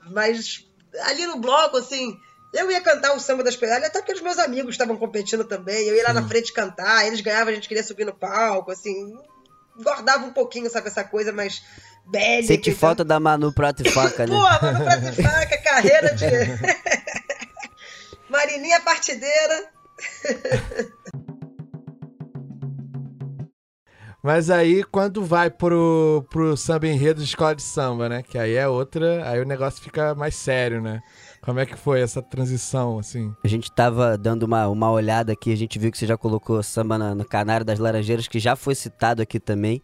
Mas 0.09 0.65
ali 1.01 1.27
no 1.27 1.39
bloco, 1.39 1.75
assim, 1.75 2.17
eu 2.55 2.71
ia 2.71 2.81
cantar 2.81 3.13
o 3.13 3.19
samba 3.19 3.43
das 3.43 3.55
pedalhas, 3.55 3.89
até 3.89 3.99
porque 3.99 4.13
os 4.13 4.21
meus 4.21 4.39
amigos 4.39 4.71
estavam 4.71 4.97
competindo 4.97 5.43
também. 5.43 5.87
Eu 5.87 5.95
ia 5.95 6.01
lá 6.03 6.09
Sim. 6.09 6.15
na 6.15 6.27
frente 6.27 6.53
cantar, 6.53 7.05
eles 7.05 7.21
ganhavam, 7.21 7.49
a 7.49 7.55
gente 7.55 7.67
queria 7.67 7.83
subir 7.83 8.05
no 8.05 8.13
palco, 8.13 8.71
assim. 8.71 9.13
Guardava 9.81 10.25
um 10.25 10.31
pouquinho, 10.31 10.69
sabe, 10.69 10.87
essa 10.87 11.03
coisa 11.03 11.33
mais 11.33 11.61
bélica. 12.07 12.47
Sente 12.47 12.73
falta 12.73 13.03
da 13.03 13.19
Manu 13.19 13.53
Prato 13.53 13.85
e 13.85 13.89
Faca, 13.89 14.25
né? 14.25 14.33
Pô, 14.33 14.41
Manu 14.41 14.85
Prato 14.85 15.09
e 15.09 15.21
Faca, 15.21 15.57
carreira 15.57 16.15
de. 16.15 16.25
Marininha 18.29 18.79
Partideira. 18.81 19.69
Mas 24.23 24.49
aí, 24.49 24.83
quando 24.83 25.23
vai 25.23 25.51
pro, 25.51 26.25
pro 26.31 26.57
samba 26.57 26.87
enredo 26.87 27.21
de 27.21 27.27
escola 27.27 27.55
de 27.55 27.61
samba, 27.61 28.09
né? 28.09 28.23
Que 28.23 28.39
aí 28.39 28.55
é 28.55 28.67
outra. 28.67 29.29
Aí 29.29 29.39
o 29.39 29.45
negócio 29.45 29.83
fica 29.83 30.15
mais 30.15 30.35
sério, 30.35 30.81
né? 30.81 31.03
Como 31.45 31.59
é 31.59 31.65
que 31.65 31.75
foi 31.75 32.01
essa 32.01 32.23
transição, 32.23 32.97
assim? 32.97 33.31
A 33.43 33.47
gente 33.47 33.71
tava 33.71 34.17
dando 34.17 34.43
uma, 34.43 34.67
uma 34.67 34.89
olhada 34.89 35.31
aqui, 35.31 35.53
a 35.53 35.55
gente 35.55 35.77
viu 35.77 35.91
que 35.91 35.97
você 35.97 36.07
já 36.07 36.17
colocou 36.17 36.61
samba 36.63 36.97
na, 36.97 37.13
no 37.13 37.23
Canário 37.23 37.63
das 37.63 37.77
Laranjeiras, 37.77 38.27
que 38.27 38.39
já 38.39 38.55
foi 38.55 38.73
citado 38.73 39.21
aqui 39.21 39.39
também. 39.39 39.79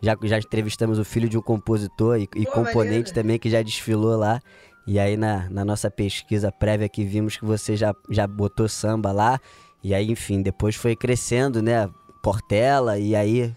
Já, 0.00 0.16
já 0.22 0.38
entrevistamos 0.38 1.00
o 1.00 1.04
filho 1.04 1.28
de 1.28 1.36
um 1.36 1.42
compositor 1.42 2.16
e, 2.16 2.28
e 2.36 2.44
Pô, 2.46 2.52
componente 2.52 3.12
também, 3.12 3.40
que 3.40 3.50
já 3.50 3.60
desfilou 3.60 4.16
lá. 4.16 4.40
E 4.86 5.00
aí, 5.00 5.16
na, 5.16 5.50
na 5.50 5.64
nossa 5.64 5.90
pesquisa 5.90 6.52
prévia 6.52 6.86
aqui, 6.86 7.04
vimos 7.04 7.36
que 7.36 7.44
você 7.44 7.76
já, 7.76 7.92
já 8.08 8.24
botou 8.26 8.68
samba 8.68 9.10
lá. 9.10 9.40
E 9.82 9.92
aí, 9.92 10.12
enfim, 10.12 10.40
depois 10.40 10.76
foi 10.76 10.94
crescendo, 10.94 11.60
né? 11.60 11.90
Portela, 12.22 12.98
e 12.98 13.16
aí 13.16 13.52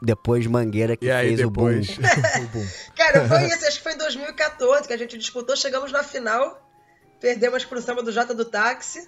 depois 0.00 0.46
Mangueira 0.46 0.96
que 0.96 1.06
e 1.06 1.12
fez 1.12 1.36
depois... 1.38 1.88
o 1.90 2.00
boom. 2.00 2.44
o 2.44 2.48
boom. 2.48 2.66
Cara, 2.96 3.28
foi 3.28 3.44
isso, 3.46 3.66
acho 3.66 3.76
que 3.78 3.82
foi 3.82 3.92
em 3.92 3.98
2014 3.98 4.86
que 4.86 4.94
a 4.94 4.98
gente 4.98 5.18
disputou, 5.18 5.56
chegamos 5.56 5.92
na 5.92 6.02
final, 6.02 6.60
perdemos 7.20 7.64
pro 7.64 7.80
samba 7.82 8.02
do 8.02 8.12
Jota 8.12 8.34
do 8.34 8.44
Táxi. 8.44 9.06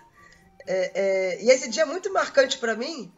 É, 0.67 0.93
é, 0.95 1.45
e 1.45 1.51
esse 1.51 1.69
dia 1.69 1.83
é 1.83 1.87
muito 1.87 2.13
marcante 2.13 2.59
para 2.59 2.77
mim. 2.77 3.13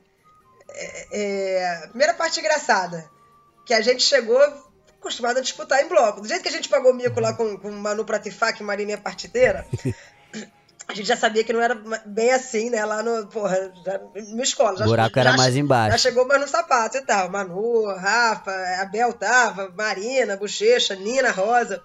É, 0.70 1.07
é, 1.12 1.87
primeira 1.89 2.14
parte 2.14 2.41
engraçada. 2.41 3.09
que 3.66 3.75
a 3.75 3.81
gente 3.81 4.03
chegou 4.03 4.41
acostumado 5.05 5.39
a 5.39 5.43
disputar 5.43 5.83
em 5.83 5.89
bloco. 5.89 6.22
Do 6.22 6.29
jeito 6.29 6.43
que 6.43 6.49
a 6.49 6.53
gente 6.53 6.68
pagou 6.68 6.95
mico 6.95 7.20
lá 7.20 7.35
com, 7.35 7.59
com 7.59 7.70
Manu 7.70 8.05
Pratifak 8.05 8.61
e 8.61 8.64
Marinha 8.64 8.97
Partideira, 8.97 9.66
a 10.87 10.95
gente 10.95 11.07
já 11.07 11.16
sabia 11.16 11.43
que 11.43 11.53
não 11.53 11.62
era 11.62 11.74
bem 12.05 12.32
assim, 12.32 12.70
né? 12.70 12.85
Lá 12.85 13.03
no, 13.03 13.26
porra, 13.26 13.72
já, 13.85 13.99
no 13.99 14.43
escola. 14.43 14.76
Já, 14.76 14.85
o 14.85 14.89
buraco 14.89 15.14
já, 15.14 15.20
era 15.20 15.32
mais 15.37 15.57
embaixo. 15.57 15.93
Já 15.93 15.99
chegou 15.99 16.26
mais 16.26 16.41
no 16.41 16.49
sapato 16.49 16.99
e 16.99 17.01
tal. 17.01 17.30
Manu, 17.30 17.87
Rafa, 17.95 18.53
Abel 18.80 19.12
tava, 19.14 19.72
Marina, 19.76 20.37
Bochecha, 20.37 20.95
Nina, 20.95 21.30
Rosa 21.30 21.82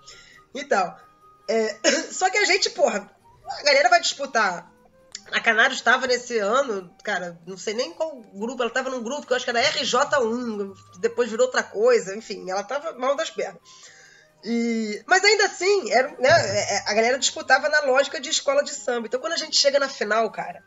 e 0.53 0.63
tal. 0.65 0.97
É, 1.47 1.77
só 2.11 2.29
que 2.29 2.37
a 2.37 2.45
gente, 2.45 2.69
porra, 2.71 3.09
a 3.47 3.63
galera 3.63 3.89
vai 3.89 4.01
disputar. 4.01 4.69
A 5.31 5.39
Canário 5.39 5.75
estava 5.75 6.07
nesse 6.07 6.39
ano, 6.39 6.91
cara, 7.03 7.39
não 7.45 7.55
sei 7.55 7.75
nem 7.75 7.93
qual 7.93 8.19
grupo, 8.33 8.63
ela 8.63 8.69
estava 8.69 8.89
num 8.89 9.03
grupo 9.03 9.27
que 9.27 9.31
eu 9.31 9.37
acho 9.37 9.45
que 9.45 9.51
era 9.51 9.61
RJ1, 9.61 10.73
depois 10.99 11.29
virou 11.29 11.45
outra 11.45 11.61
coisa, 11.61 12.15
enfim, 12.15 12.49
ela 12.49 12.61
estava 12.61 12.93
mal 12.93 13.15
das 13.15 13.29
pernas. 13.29 13.61
E, 14.43 15.03
mas 15.05 15.23
ainda 15.23 15.45
assim, 15.45 15.91
era, 15.91 16.09
né, 16.17 16.29
é, 16.29 16.75
é, 16.75 16.83
a 16.87 16.93
galera 16.93 17.19
disputava 17.19 17.67
na 17.67 17.81
lógica 17.81 18.19
de 18.19 18.29
escola 18.29 18.63
de 18.63 18.73
samba. 18.73 19.07
Então 19.07 19.19
quando 19.19 19.33
a 19.33 19.37
gente 19.37 19.57
chega 19.57 19.79
na 19.79 19.89
final, 19.89 20.29
cara, 20.31 20.63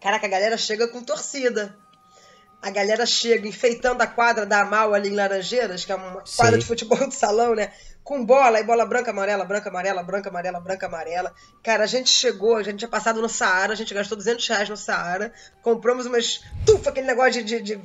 caraca, 0.00 0.26
a 0.26 0.30
galera 0.30 0.56
chega 0.56 0.88
com 0.88 1.02
torcida. 1.02 1.76
A 2.62 2.70
galera 2.70 3.04
chega 3.04 3.48
enfeitando 3.48 4.00
a 4.02 4.06
quadra 4.06 4.46
da 4.46 4.60
Amal 4.60 4.94
ali 4.94 5.08
em 5.08 5.16
Laranjeiras, 5.16 5.84
que 5.84 5.90
é 5.90 5.96
uma 5.96 6.22
quadra 6.36 6.56
de 6.56 6.64
futebol 6.64 7.08
de 7.08 7.14
salão, 7.14 7.56
né? 7.56 7.72
Com 8.04 8.24
bola, 8.24 8.60
e 8.60 8.62
bola 8.62 8.86
branca, 8.86 9.10
amarela, 9.10 9.44
branca, 9.44 9.68
amarela, 9.68 10.02
branca, 10.02 10.28
amarela, 10.28 10.60
branca, 10.60 10.86
amarela. 10.86 11.34
Cara, 11.60 11.82
a 11.82 11.88
gente 11.88 12.08
chegou, 12.08 12.56
a 12.56 12.62
gente 12.62 12.78
tinha 12.78 12.88
passado 12.88 13.20
no 13.20 13.28
Saara, 13.28 13.72
a 13.72 13.76
gente 13.76 13.92
gastou 13.92 14.16
200 14.16 14.46
reais 14.46 14.68
no 14.68 14.76
Saara, 14.76 15.32
compramos 15.60 16.06
umas. 16.06 16.40
Tufa, 16.64 16.90
aquele 16.90 17.08
negócio 17.08 17.42
de, 17.42 17.60
de 17.60 17.80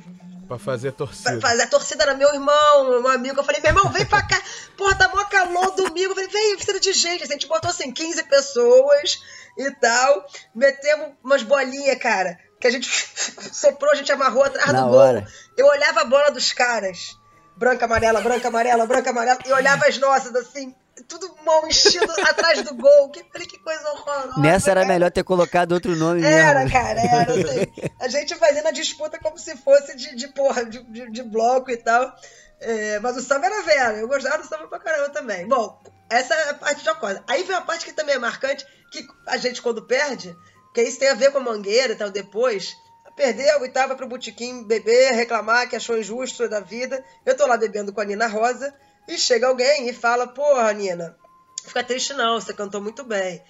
Pra 0.48 0.58
fazer 0.58 0.88
a 0.88 0.92
torcida. 0.92 1.30
Pra 1.38 1.48
fazer 1.50 1.62
a 1.62 1.66
torcida 1.66 2.02
era 2.04 2.14
meu 2.14 2.32
irmão, 2.32 2.84
meu 3.02 3.08
amigo. 3.08 3.38
Eu 3.38 3.44
falei, 3.44 3.60
meu 3.60 3.70
irmão, 3.70 3.92
vem 3.92 4.06
pra 4.06 4.26
cá. 4.26 4.40
Porra, 4.76 4.94
tá 4.94 5.08
mó 5.08 5.22
calor 5.24 5.72
domingo. 5.76 6.12
Eu 6.12 6.14
falei, 6.14 6.28
vem, 6.28 6.56
precisa 6.56 6.80
de 6.80 6.92
gente. 6.94 7.22
A 7.22 7.26
gente 7.26 7.46
botou 7.46 7.70
assim 7.70 7.92
15 7.92 8.22
pessoas 8.24 9.20
e 9.58 9.70
tal. 9.72 10.26
Metemos 10.54 11.12
umas 11.22 11.42
bolinhas, 11.42 11.98
cara. 11.98 12.38
Que 12.58 12.66
a 12.66 12.70
gente 12.70 12.88
soprou, 13.52 13.92
a 13.92 13.94
gente 13.94 14.10
amarrou 14.10 14.42
atrás 14.42 14.72
Na 14.72 14.82
do 14.82 14.94
hora. 14.94 15.20
gol. 15.20 15.28
Eu 15.58 15.66
olhava 15.66 16.00
a 16.00 16.04
bola 16.04 16.30
dos 16.30 16.50
caras. 16.52 17.16
Branca, 17.56 17.84
amarela, 17.84 18.20
branca, 18.20 18.48
amarela, 18.48 18.86
branca, 18.86 19.10
amarela. 19.10 19.38
E 19.44 19.52
olhava 19.52 19.86
as 19.86 19.98
nossas, 19.98 20.34
assim 20.34 20.74
tudo 21.06 21.34
mal 21.44 21.66
enchido 21.66 22.10
atrás 22.28 22.62
do 22.62 22.74
gol. 22.74 23.10
Que, 23.10 23.22
que 23.22 23.58
coisa 23.58 23.88
horrorosa. 23.90 24.40
Nessa 24.40 24.70
era 24.70 24.80
cara. 24.80 24.92
melhor 24.92 25.10
ter 25.10 25.24
colocado 25.24 25.72
outro 25.72 25.94
nome 25.96 26.22
era, 26.22 26.60
mesmo. 26.60 26.76
Era, 26.76 26.84
cara, 26.84 27.00
era. 27.00 27.32
Assim, 27.32 27.90
a 28.00 28.08
gente 28.08 28.34
fazendo 28.36 28.66
a 28.68 28.72
disputa 28.72 29.18
como 29.18 29.38
se 29.38 29.56
fosse 29.56 29.96
de, 29.96 30.16
de 30.16 30.28
porra, 30.28 30.64
de, 30.64 30.82
de, 30.84 31.10
de 31.10 31.22
bloco 31.22 31.70
e 31.70 31.76
tal. 31.76 32.14
É, 32.60 32.98
mas 32.98 33.16
o 33.16 33.22
samba 33.22 33.46
era 33.46 33.62
velho, 33.62 33.98
eu 33.98 34.08
gostava 34.08 34.38
do 34.38 34.46
samba 34.46 34.66
pra 34.66 34.80
caramba 34.80 35.10
também. 35.10 35.46
Bom, 35.46 35.80
essa 36.10 36.34
é 36.34 36.50
a 36.50 36.54
parte 36.54 36.84
coisa. 36.96 37.22
Aí 37.28 37.44
vem 37.44 37.54
uma 37.54 37.64
parte 37.64 37.84
que 37.84 37.92
também 37.92 38.16
é 38.16 38.18
marcante, 38.18 38.66
que 38.90 39.06
a 39.26 39.36
gente 39.36 39.62
quando 39.62 39.86
perde, 39.86 40.36
que 40.74 40.82
isso 40.82 40.98
tem 40.98 41.08
a 41.08 41.14
ver 41.14 41.30
com 41.30 41.38
a 41.38 41.42
mangueira 41.42 41.92
e 41.92 41.96
tal, 41.96 42.10
depois, 42.10 42.76
perdeu 43.16 43.64
e 43.64 43.68
tal, 43.68 43.88
vai 43.88 43.96
pro 43.96 44.08
botequim 44.08 44.64
beber, 44.64 45.12
reclamar 45.12 45.68
que 45.68 45.76
achou 45.76 45.98
injusto 45.98 46.48
da 46.48 46.60
vida. 46.60 47.04
Eu 47.24 47.36
tô 47.36 47.46
lá 47.46 47.56
bebendo 47.56 47.92
com 47.92 48.00
a 48.00 48.04
Nina 48.04 48.26
Rosa, 48.26 48.74
e 49.08 49.16
chega 49.16 49.46
alguém 49.46 49.88
e 49.88 49.92
fala, 49.92 50.26
porra, 50.26 50.70
Nina, 50.72 51.16
fica 51.64 51.82
triste 51.82 52.12
não, 52.12 52.38
você 52.38 52.52
cantou 52.52 52.80
muito 52.80 53.02
bem. 53.02 53.42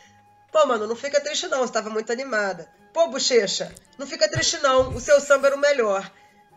Pô, 0.52 0.64
mano, 0.64 0.86
não 0.86 0.96
fica 0.96 1.20
triste 1.20 1.48
não, 1.48 1.58
você 1.58 1.72
tava 1.72 1.90
muito 1.90 2.12
animada. 2.12 2.70
Pô, 2.94 3.08
bochecha, 3.08 3.74
não 3.98 4.06
fica 4.06 4.30
triste 4.30 4.58
não, 4.58 4.94
o 4.94 5.00
seu 5.00 5.20
samba 5.20 5.48
era 5.48 5.56
o 5.56 5.60
melhor. 5.60 6.10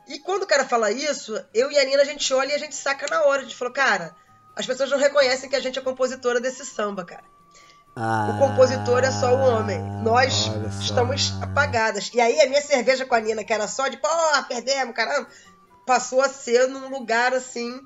E 0.07 0.19
quando 0.19 0.43
o 0.43 0.47
cara 0.47 0.65
fala 0.65 0.91
isso, 0.91 1.43
eu 1.53 1.71
e 1.71 1.79
a 1.79 1.83
Nina 1.83 2.03
a 2.03 2.05
gente 2.05 2.31
olha 2.33 2.51
e 2.51 2.55
a 2.55 2.59
gente 2.59 2.75
saca 2.75 3.07
na 3.09 3.23
hora. 3.23 3.41
A 3.41 3.43
gente 3.43 3.55
falou, 3.55 3.73
cara, 3.73 4.15
as 4.55 4.65
pessoas 4.65 4.89
não 4.89 4.97
reconhecem 4.97 5.49
que 5.49 5.55
a 5.55 5.59
gente 5.59 5.79
é 5.79 5.81
compositora 5.81 6.39
desse 6.39 6.65
samba, 6.65 7.03
cara. 7.03 7.23
Ah, 7.95 8.29
o 8.33 8.39
compositor 8.39 9.03
é 9.03 9.11
só 9.11 9.35
o 9.35 9.39
homem. 9.39 9.79
Nós 10.03 10.49
estamos 10.79 11.33
apagadas. 11.41 12.09
E 12.13 12.21
aí 12.21 12.39
a 12.39 12.47
minha 12.47 12.61
cerveja 12.61 13.05
com 13.05 13.15
a 13.15 13.19
Nina, 13.19 13.43
que 13.43 13.53
era 13.53 13.67
só 13.67 13.87
de, 13.87 13.97
pô, 13.97 14.07
perdemos, 14.47 14.95
caramba, 14.95 15.27
passou 15.85 16.21
a 16.21 16.29
ser 16.29 16.67
num 16.67 16.89
lugar 16.89 17.33
assim 17.33 17.81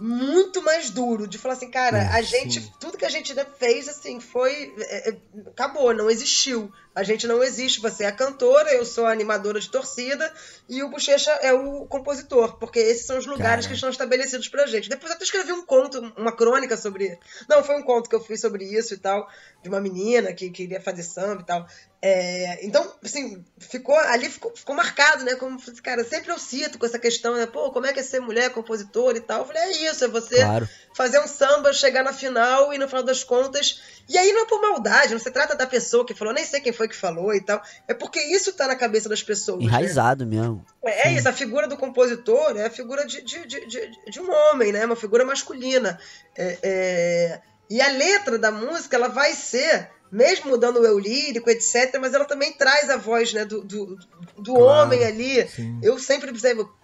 muito 0.00 0.62
mais 0.62 0.88
duro 0.88 1.28
de 1.28 1.36
falar 1.36 1.54
assim, 1.54 1.70
cara, 1.70 2.08
a 2.14 2.22
gente, 2.22 2.72
tudo 2.80 2.96
que 2.96 3.04
a 3.04 3.10
gente 3.10 3.34
fez 3.58 3.86
assim 3.86 4.18
foi 4.18 4.74
é, 4.78 5.10
é, 5.10 5.16
acabou, 5.46 5.92
não 5.92 6.10
existiu. 6.10 6.72
A 6.94 7.02
gente 7.02 7.26
não 7.26 7.42
existe. 7.42 7.80
Você 7.80 8.04
é 8.04 8.08
a 8.08 8.12
cantora, 8.12 8.72
eu 8.72 8.84
sou 8.84 9.06
a 9.06 9.12
animadora 9.12 9.60
de 9.60 9.70
torcida 9.70 10.32
e 10.68 10.82
o 10.82 10.88
Bochecha 10.88 11.30
é 11.42 11.52
o 11.52 11.86
compositor, 11.86 12.58
porque 12.58 12.78
esses 12.78 13.06
são 13.06 13.18
os 13.18 13.26
lugares 13.26 13.64
cara. 13.64 13.68
que 13.68 13.74
estão 13.74 13.90
estabelecidos 13.90 14.48
pra 14.48 14.66
gente. 14.66 14.88
Depois 14.88 15.10
eu 15.10 15.16
até 15.16 15.24
escrevi 15.24 15.52
um 15.52 15.64
conto, 15.64 16.00
uma 16.16 16.32
crônica 16.32 16.76
sobre, 16.76 17.18
não, 17.48 17.62
foi 17.62 17.76
um 17.76 17.82
conto 17.82 18.08
que 18.08 18.14
eu 18.14 18.20
fiz 18.20 18.40
sobre 18.40 18.64
isso 18.64 18.94
e 18.94 18.98
tal, 18.98 19.28
de 19.62 19.68
uma 19.68 19.80
menina 19.80 20.32
que 20.32 20.50
queria 20.50 20.80
fazer 20.80 21.02
samba 21.02 21.42
e 21.42 21.46
tal. 21.46 21.66
É, 22.02 22.64
então, 22.64 22.94
assim, 23.04 23.44
ficou 23.58 23.94
ali 23.94 24.30
ficou, 24.30 24.56
ficou 24.56 24.74
marcado, 24.74 25.22
né? 25.22 25.34
Como, 25.34 25.60
cara, 25.82 26.02
sempre 26.02 26.32
eu 26.32 26.38
cito 26.38 26.78
com 26.78 26.86
essa 26.86 26.98
questão, 26.98 27.34
né? 27.34 27.44
Pô, 27.44 27.70
como 27.70 27.86
é 27.86 27.92
que 27.92 28.00
é 28.00 28.02
ser 28.02 28.20
mulher, 28.20 28.50
compositora 28.50 29.18
e 29.18 29.20
tal? 29.20 29.40
Eu 29.40 29.44
falei, 29.44 29.62
é 29.62 29.90
isso, 29.90 30.04
é 30.04 30.08
você 30.08 30.36
claro. 30.36 30.68
fazer 30.96 31.20
um 31.20 31.28
samba, 31.28 31.74
chegar 31.74 32.02
na 32.02 32.14
final 32.14 32.72
e 32.72 32.78
no 32.78 32.88
final 32.88 33.02
das 33.02 33.22
contas. 33.22 33.82
E 34.08 34.16
aí 34.16 34.32
não 34.32 34.42
é 34.42 34.46
por 34.46 34.62
maldade, 34.62 35.12
não 35.12 35.20
se 35.20 35.30
trata 35.30 35.54
da 35.54 35.66
pessoa 35.66 36.06
que 36.06 36.14
falou, 36.14 36.32
nem 36.32 36.44
sei 36.44 36.60
quem 36.60 36.72
foi 36.80 36.88
que 36.88 36.96
falou 36.96 37.34
e 37.34 37.42
tal. 37.42 37.62
É 37.86 37.92
porque 37.92 38.18
isso 38.18 38.54
tá 38.54 38.66
na 38.66 38.74
cabeça 38.74 39.06
das 39.06 39.22
pessoas. 39.22 39.58
Né? 39.58 39.66
Enraizado 39.66 40.24
né? 40.24 40.38
mesmo. 40.38 40.64
É, 40.82 41.08
é 41.08 41.12
isso, 41.12 41.28
a 41.28 41.32
figura 41.32 41.68
do 41.68 41.76
compositor 41.76 42.56
é 42.56 42.64
a 42.64 42.70
figura 42.70 43.06
de, 43.06 43.20
de, 43.20 43.46
de, 43.46 43.66
de, 43.66 44.10
de 44.10 44.20
um 44.20 44.30
homem, 44.32 44.72
né? 44.72 44.86
Uma 44.86 44.96
figura 44.96 45.24
masculina. 45.24 45.98
É, 46.34 46.58
é... 46.62 47.40
E 47.68 47.82
a 47.82 47.88
letra 47.92 48.38
da 48.38 48.50
música, 48.50 48.96
ela 48.96 49.08
vai 49.08 49.34
ser 49.34 49.90
mesmo 50.10 50.50
mudando 50.50 50.80
o 50.80 50.84
eu 50.84 50.98
lírico, 50.98 51.48
etc., 51.48 51.96
mas 52.00 52.12
ela 52.12 52.24
também 52.24 52.52
traz 52.52 52.90
a 52.90 52.96
voz 52.96 53.32
né, 53.32 53.44
do, 53.44 53.62
do, 53.62 53.96
do 54.36 54.54
claro, 54.54 54.86
homem 54.86 55.04
ali. 55.04 55.46
Sim. 55.48 55.78
Eu 55.82 55.98
sempre 55.98 56.32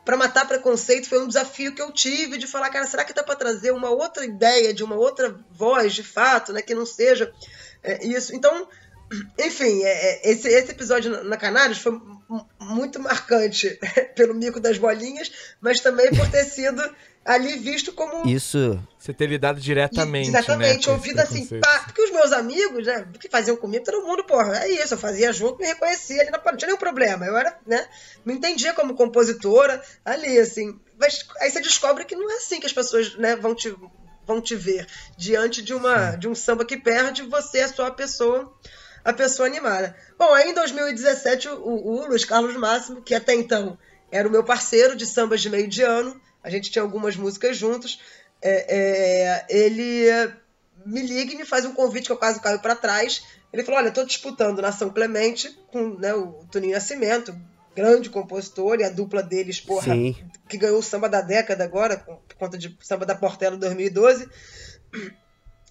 para 0.05 0.17
matar 0.17 0.47
preconceito 0.47 1.09
foi 1.09 1.21
um 1.21 1.27
desafio 1.27 1.75
que 1.75 1.83
eu 1.83 1.91
tive 1.91 2.39
de 2.39 2.47
falar, 2.47 2.71
cara, 2.71 2.87
será 2.87 3.05
que 3.05 3.13
dá 3.13 3.25
para 3.25 3.35
trazer 3.35 3.73
uma 3.73 3.91
outra 3.91 4.25
ideia 4.25 4.73
de 4.73 4.85
uma 4.85 4.95
outra 4.95 5.37
voz, 5.51 5.93
de 5.93 6.05
fato, 6.05 6.53
né, 6.53 6.63
que 6.63 6.75
não 6.75 6.87
seja 6.87 7.33
é, 7.83 8.07
isso? 8.07 8.35
Então, 8.35 8.69
enfim, 9.39 9.83
é, 9.83 10.29
é 10.29 10.31
esse, 10.33 10.49
esse 10.49 10.73
episódio 10.73 11.25
na 11.25 11.37
Canários 11.37 11.79
foi 11.79 12.01
muito 12.61 12.99
marcante 13.01 13.79
pelo 14.17 14.35
mico 14.35 14.61
das 14.61 14.79
bolinhas, 14.79 15.31
mas 15.61 15.81
também 15.81 16.11
por 16.11 16.29
ter 16.31 16.45
sido 16.45 16.83
ali 17.25 17.57
visto 17.59 17.93
como. 17.93 18.27
Isso. 18.29 18.81
Você 18.99 19.13
ter 19.13 19.27
lidado 19.27 19.61
diretamente. 19.61 20.29
Exatamente, 20.29 20.89
né, 20.89 20.93
ouvido 20.93 21.21
assim, 21.21 21.47
pá, 21.61 21.85
porque 21.85 22.03
os 22.03 22.11
meus 22.11 22.33
amigos, 22.33 22.87
né, 22.87 23.07
que 23.21 23.29
faziam 23.29 23.57
comigo, 23.57 23.85
todo 23.85 24.05
mundo, 24.05 24.25
porra, 24.25 24.59
é 24.65 24.69
isso, 24.69 24.95
eu 24.95 24.99
fazia 24.99 25.33
junto, 25.33 25.59
me 25.59 25.67
reconhecia 25.67 26.23
ali, 26.23 26.31
não 26.31 26.57
tinha 26.57 26.69
nenhum 26.69 26.79
problema. 26.79 27.25
Eu 27.27 27.37
era, 27.37 27.59
né, 27.67 27.87
me 28.25 28.35
entendia 28.35 28.73
como 28.73 28.95
compositora 28.95 29.83
ali, 30.05 30.39
assim. 30.39 30.79
Mas 30.99 31.27
aí 31.41 31.51
você 31.51 31.61
descobre 31.61 32.05
que 32.05 32.17
não 32.17 32.31
é 32.31 32.37
assim 32.37 32.59
que 32.59 32.67
as 32.67 32.73
pessoas, 32.73 33.17
né, 33.17 33.37
vão 33.37 33.55
te, 33.55 33.75
vão 34.27 34.41
te 34.41 34.57
ver 34.57 34.87
diante 35.17 35.63
de, 35.63 35.75
uma, 35.75 36.17
de 36.17 36.27
um 36.27 36.35
samba 36.35 36.65
que 36.65 36.77
perde, 36.77 37.23
você 37.23 37.59
é 37.59 37.69
só 37.69 37.87
a 37.87 37.93
pessoa 37.93 38.53
a 39.07 39.13
pessoa 39.13 39.47
animada. 39.47 39.95
Bom, 40.19 40.35
aí 40.35 40.51
em 40.51 40.55
2017, 40.55 41.49
o, 41.49 41.63
o 41.65 42.09
Luiz 42.09 42.25
Carlos 42.25 42.57
Máximo, 42.57 43.01
que 43.01 43.15
até 43.15 43.35
então 43.35 43.79
era 44.11 44.27
o 44.27 44.31
meu 44.31 44.43
parceiro 44.43 44.97
de 44.97 45.07
sambas 45.07 45.41
de 45.41 45.49
meio 45.49 45.69
de 45.69 45.81
ano, 45.83 46.21
a 46.43 46.51
gente 46.51 46.73
tinha 46.73 46.83
algumas 46.83 47.17
músicas 47.17 47.57
juntos. 47.57 48.01
É, 48.43 48.67
é, 48.69 49.47
ele 49.49 50.09
me 50.85 51.03
liga 51.03 51.33
e 51.33 51.37
me 51.37 51.45
faz 51.45 51.65
um 51.65 51.73
convite 51.73 52.07
que 52.07 52.13
eu 52.13 52.17
quase 52.17 52.41
caio 52.41 52.61
para 52.61 52.75
trás. 52.75 53.23
Ele 53.53 53.63
falou: 53.63 53.79
Olha, 53.79 53.91
estou 53.91 54.05
disputando 54.05 54.61
na 54.61 54.73
São 54.73 54.91
Clemente 54.91 55.57
com 55.69 55.91
né, 55.99 56.13
o 56.13 56.45
Toninho 56.51 56.75
Nascimento, 56.75 57.33
grande 57.77 58.11
compositor, 58.11 58.81
e 58.81 58.85
a 58.85 58.91
dupla 58.91 59.23
deles, 59.23 59.61
porra, 59.61 59.95
Sim. 59.95 60.17
que 60.49 60.59
ganhou 60.59 60.81
o 60.81 60.83
samba 60.83 61.09
da 61.09 61.21
década 61.21 61.63
agora, 61.63 61.97
por 61.97 62.37
conta 62.37 62.59
de 62.59 62.77
samba 62.83 63.07
da 63.07 63.15
Portela 63.15 63.57
2012 63.57 64.29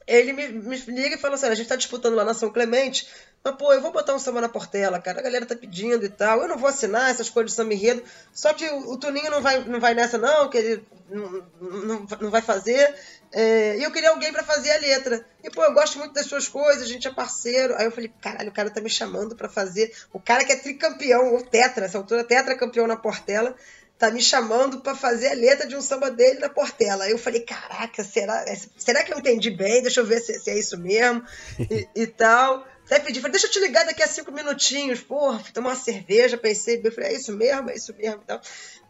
ele 0.07 0.33
me, 0.33 0.47
me 0.47 0.77
liga 0.87 1.15
e 1.15 1.19
fala 1.19 1.35
assim: 1.35 1.47
a 1.47 1.55
gente 1.55 1.67
tá 1.67 1.75
disputando 1.75 2.15
lá 2.15 2.23
na 2.23 2.33
São 2.33 2.51
Clemente, 2.51 3.07
mas 3.43 3.55
pô, 3.55 3.73
eu 3.73 3.81
vou 3.81 3.91
botar 3.91 4.13
um 4.13 4.19
samba 4.19 4.41
na 4.41 4.49
Portela, 4.49 4.99
cara. 4.99 5.19
A 5.19 5.23
galera 5.23 5.45
tá 5.45 5.55
pedindo 5.55 6.05
e 6.05 6.09
tal. 6.09 6.41
Eu 6.41 6.47
não 6.47 6.57
vou 6.57 6.69
assinar 6.69 7.09
essas 7.09 7.29
coisas 7.29 7.51
de 7.51 7.55
samba 7.55 7.73
enredo. 7.73 8.03
Só 8.33 8.53
que 8.53 8.67
o, 8.67 8.91
o 8.91 8.97
Tuninho 8.97 9.31
não 9.31 9.41
vai, 9.41 9.63
não 9.63 9.79
vai 9.79 9.93
nessa, 9.93 10.17
não, 10.17 10.49
que 10.49 10.57
ele 10.57 10.85
não, 11.09 11.43
não, 11.59 12.07
não 12.21 12.29
vai 12.31 12.41
fazer. 12.41 12.95
É, 13.31 13.77
e 13.77 13.83
eu 13.83 13.91
queria 13.91 14.11
alguém 14.11 14.31
para 14.31 14.43
fazer 14.43 14.71
a 14.71 14.79
letra. 14.79 15.25
E, 15.43 15.49
pô, 15.49 15.63
eu 15.63 15.73
gosto 15.73 15.97
muito 15.97 16.13
das 16.13 16.27
suas 16.27 16.47
coisas, 16.47 16.83
a 16.83 16.87
gente 16.87 17.07
é 17.07 17.11
parceiro. 17.11 17.75
Aí 17.75 17.85
eu 17.85 17.91
falei, 17.91 18.11
caralho, 18.21 18.49
o 18.49 18.53
cara 18.53 18.69
tá 18.69 18.81
me 18.81 18.89
chamando 18.89 19.35
para 19.35 19.49
fazer. 19.49 19.91
O 20.13 20.19
cara 20.19 20.43
que 20.43 20.51
é 20.51 20.55
tricampeão, 20.55 21.33
ou 21.33 21.43
tetra, 21.43 21.85
essa 21.85 21.97
altura, 21.97 22.23
tetra 22.23 22.55
campeão 22.55 22.87
na 22.87 22.95
Portela 22.95 23.55
tá 23.97 24.11
me 24.11 24.21
chamando 24.21 24.81
para 24.81 24.95
fazer 24.95 25.29
a 25.29 25.33
letra 25.33 25.67
de 25.67 25.75
um 25.75 25.81
samba 25.81 26.11
dele 26.11 26.39
na 26.39 26.49
Portela. 26.49 27.05
Aí 27.05 27.11
eu 27.11 27.17
falei, 27.17 27.41
caraca, 27.41 28.03
será, 28.03 28.45
será 28.77 29.03
que 29.03 29.13
eu 29.13 29.19
entendi 29.19 29.49
bem? 29.49 29.81
Deixa 29.81 30.01
eu 30.01 30.05
ver 30.05 30.19
se, 30.19 30.37
se 30.39 30.49
é 30.49 30.59
isso 30.59 30.77
mesmo 30.77 31.23
e, 31.59 31.87
e, 31.95 32.07
tal. 32.07 32.65
Até 32.85 32.99
pedi, 32.99 33.19
falei, 33.19 33.31
deixa 33.31 33.47
eu 33.47 33.51
te 33.51 33.59
ligar 33.59 33.85
daqui 33.85 34.03
a 34.03 34.07
cinco 34.07 34.31
minutinhos. 34.31 34.99
Porra, 34.99 35.39
fui 35.39 35.51
tomar 35.53 35.69
uma 35.69 35.75
cerveja, 35.75 36.37
pensei, 36.37 36.81
eu 36.83 36.91
falei, 36.91 37.11
é 37.11 37.15
isso 37.15 37.35
mesmo, 37.35 37.69
é 37.69 37.75
isso 37.75 37.95
mesmo 37.95 38.21
e 38.21 38.25
tal. 38.25 38.41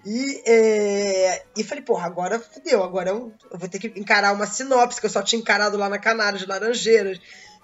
E, 0.05 0.43
é, 0.45 1.43
e 1.55 1.63
falei, 1.63 1.83
porra, 1.83 2.05
agora 2.05 2.39
fudeu, 2.39 2.83
agora 2.83 3.09
eu, 3.09 3.31
eu, 3.51 3.57
vou 3.57 3.69
ter 3.69 3.79
que 3.79 3.99
encarar 3.99 4.33
uma 4.33 4.45
sinopse, 4.45 4.99
que 4.99 5.05
eu 5.05 5.09
só 5.09 5.21
tinha 5.21 5.39
encarado 5.39 5.77
lá 5.77 5.87
na 5.87 5.97
Canário 5.97 6.37
de 6.39 6.45
Laranjeiras. 6.45 7.19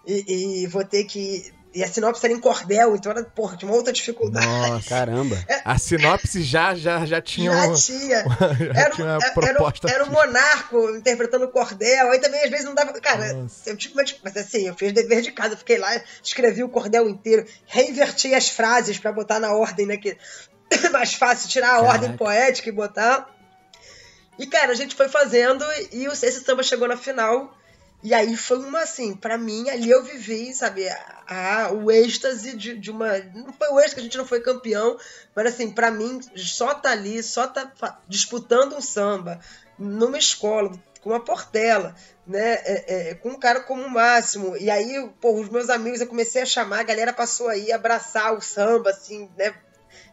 E, 0.06 0.64
e 0.64 0.68
vou 0.68 0.84
ter 0.84 1.04
que 1.04 1.54
e 1.74 1.84
a 1.84 1.88
sinopse 1.88 2.26
era 2.26 2.34
em 2.34 2.40
cordel, 2.40 2.96
então 2.96 3.12
era, 3.12 3.24
porra, 3.24 3.56
tinha 3.56 3.70
uma 3.70 3.78
outra 3.78 3.94
dificuldade. 3.94 4.46
Nossa, 4.46 4.90
caramba. 4.90 5.42
É, 5.48 5.62
a 5.64 5.78
sinopse 5.78 6.44
já, 6.44 6.76
já, 6.76 7.06
já 7.06 7.22
tinha. 7.22 7.52
Já 7.52 7.74
tinha. 7.76 8.26
já 8.74 8.82
era, 8.82 8.90
tinha 8.90 9.18
proposta. 9.34 9.88
Era, 9.88 10.02
era 10.02 10.04
um 10.04 10.12
monarco 10.12 10.96
interpretando 10.98 11.48
cordel. 11.48 12.12
Aí 12.12 12.20
também, 12.20 12.44
às 12.44 12.50
vezes, 12.50 12.66
não 12.66 12.76
dava. 12.76 12.92
Cara, 13.00 13.48
eu, 13.66 13.78
tipo, 13.78 13.96
mas, 13.96 14.14
mas 14.22 14.36
assim, 14.36 14.68
eu 14.68 14.76
fiz 14.76 14.92
dever 14.92 15.22
de 15.22 15.32
casa, 15.32 15.56
fiquei 15.56 15.78
lá, 15.78 15.90
escrevi 16.22 16.62
o 16.62 16.70
cordel 16.70 17.08
inteiro, 17.08 17.46
reinverti 17.66 18.34
as 18.34 18.50
frases 18.50 19.00
para 19.00 19.14
botar 19.14 19.40
na 19.40 19.54
ordem, 19.54 19.86
né? 19.86 19.96
Que 19.96 20.18
é 20.70 20.90
mais 20.92 21.14
fácil 21.14 21.48
tirar 21.48 21.70
a 21.70 21.76
Caraca. 21.76 21.94
ordem 21.94 22.18
poética 22.18 22.68
e 22.68 22.74
botar. 22.74 23.30
E, 24.38 24.46
cara, 24.46 24.74
a 24.74 24.76
gente 24.76 24.96
foi 24.96 25.08
fazendo 25.08 25.64
e 25.92 26.06
esse 26.06 26.44
samba 26.44 26.64
chegou 26.64 26.88
na 26.88 26.98
final. 26.98 27.56
E 28.04 28.14
aí 28.16 28.36
foi 28.36 28.58
uma, 28.58 28.82
assim, 28.82 29.16
para 29.16 29.38
mim, 29.38 29.70
ali 29.70 29.90
eu 29.90 30.04
vivi, 30.04 30.54
sabe, 30.56 30.90
a, 30.90 31.24
a, 31.28 31.72
o 31.72 31.92
êxtase 31.92 32.58
de, 32.58 32.76
de, 32.78 32.90
uma. 32.90 33.20
Não 33.20 33.54
foi 33.54 33.70
o 33.70 33.80
êxtase 33.80 33.96
que 33.96 34.00
a 34.00 34.04
gente 34.04 34.18
não 34.18 34.26
foi 34.26 34.42
campeão, 34.42 34.98
mas 35.36 35.54
assim, 35.54 35.72
para 35.72 35.92
mim, 35.92 36.20
só 36.36 36.74
tá 36.74 36.92
ali, 36.92 37.22
só 37.22 37.48
tá 37.48 37.72
disputando 38.08 38.76
um 38.76 38.82
samba, 38.82 39.40
numa 39.78 40.18
escola, 40.18 40.72
com 41.02 41.12
uma 41.12 41.24
portela, 41.24 41.96
né? 42.26 42.54
É, 42.64 43.10
é, 43.10 43.16
com 43.16 43.30
um 43.30 43.40
cara 43.40 43.62
como 43.62 43.84
o 43.84 43.90
Máximo. 43.90 44.58
E 44.58 44.70
aí, 44.72 45.08
pô, 45.20 45.40
os 45.40 45.50
meus 45.50 45.70
amigos, 45.70 46.02
eu 46.02 46.08
comecei 46.08 46.42
a 46.42 46.46
chamar, 46.46 46.80
a 46.80 46.84
galera 46.84 47.14
passou 47.14 47.50
aí 47.50 47.72
a 47.72 47.76
abraçar 47.76 48.34
o 48.34 48.42
samba, 48.42 48.90
assim, 48.90 49.30
né? 49.38 49.54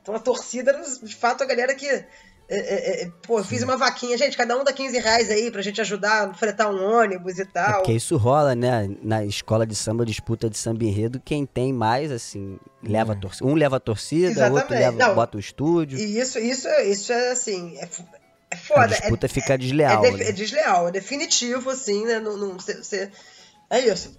Então 0.03 0.15
a 0.15 0.19
torcida 0.21 0.73
era, 0.73 0.83
de 0.83 1.17
fato, 1.17 1.43
a 1.43 1.47
galera 1.47 1.75
que 1.75 2.05
é, 2.51 2.57
é, 2.57 3.03
é, 3.03 3.11
pô, 3.27 3.39
eu 3.39 3.45
fiz 3.45 3.63
uma 3.63 3.77
vaquinha, 3.77 4.17
gente, 4.17 4.35
cada 4.35 4.57
um 4.57 4.65
dá 4.65 4.73
15 4.73 4.99
reais 4.99 5.31
aí 5.31 5.51
pra 5.51 5.61
gente 5.61 5.83
ajudar 5.83 6.31
a 6.31 6.35
fretar 6.35 6.71
um 6.71 6.83
ônibus 6.83 7.39
e 7.39 7.45
tal. 7.45 7.69
É 7.69 7.73
porque 7.75 7.93
isso 7.93 8.17
rola, 8.17 8.55
né? 8.55 8.89
Na 9.03 9.23
escola 9.23 9.67
de 9.67 9.77
samba, 9.77 10.07
disputa 10.07 10.49
de 10.49 10.57
samba 10.57 10.83
enredo, 10.85 11.21
quem 11.23 11.45
tem 11.45 11.75
mais, 11.75 12.11
assim, 12.11 12.59
leva 12.83 13.13
a 13.13 13.17
é. 13.17 13.21
torcida. 13.21 13.47
Um 13.47 13.55
leva 13.55 13.77
a 13.77 13.81
torcida, 13.81 14.29
Exatamente. 14.29 14.63
outro 14.63 14.75
leva, 14.75 14.97
Não, 14.97 15.15
bota 15.15 15.37
o 15.37 15.41
estúdio. 15.41 15.99
E 15.99 16.19
isso, 16.19 16.39
isso, 16.39 16.67
isso 16.87 17.13
é 17.13 17.33
assim, 17.33 17.77
é, 17.77 17.89
é 18.51 18.57
foda. 18.57 18.85
A 18.85 18.87
disputa 18.87 19.27
é, 19.27 19.29
fica 19.29 19.59
desleal. 19.59 20.03
É, 20.03 20.11
né? 20.11 20.29
é, 20.31 20.33
desleal, 20.33 20.89
é 20.89 20.91
definitivo, 20.91 21.69
assim, 21.69 22.07
né? 22.07 22.19
Não, 22.19 22.39
não, 22.39 22.59
cê, 22.59 22.83
cê, 22.83 23.11
é 23.69 23.81
isso. 23.81 24.17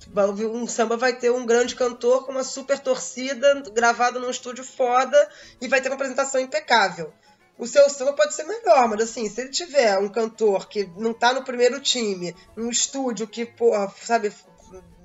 Um 0.53 0.67
samba 0.67 0.95
vai 0.95 1.13
ter 1.13 1.31
um 1.31 1.47
grande 1.47 1.73
cantor 1.73 2.27
com 2.27 2.31
uma 2.31 2.43
super 2.43 2.77
torcida, 2.77 3.63
gravado 3.73 4.19
num 4.19 4.29
estúdio 4.29 4.63
foda, 4.63 5.17
e 5.59 5.67
vai 5.67 5.81
ter 5.81 5.89
uma 5.89 5.95
apresentação 5.95 6.39
impecável 6.39 7.11
o 7.59 7.67
seu 7.67 7.89
samba 7.89 8.13
pode 8.13 8.33
ser 8.33 8.45
melhor, 8.45 8.87
mas 8.87 9.01
assim, 9.01 9.29
se 9.29 9.41
ele 9.41 9.49
tiver 9.49 9.99
um 9.99 10.07
cantor 10.07 10.69
que 10.69 10.89
não 10.95 11.13
tá 11.13 11.33
no 11.33 11.43
primeiro 11.43 11.79
time, 11.81 12.33
um 12.55 12.69
estúdio 12.69 13.27
que, 13.27 13.45
porra, 13.45 13.93
sabe, 14.01 14.31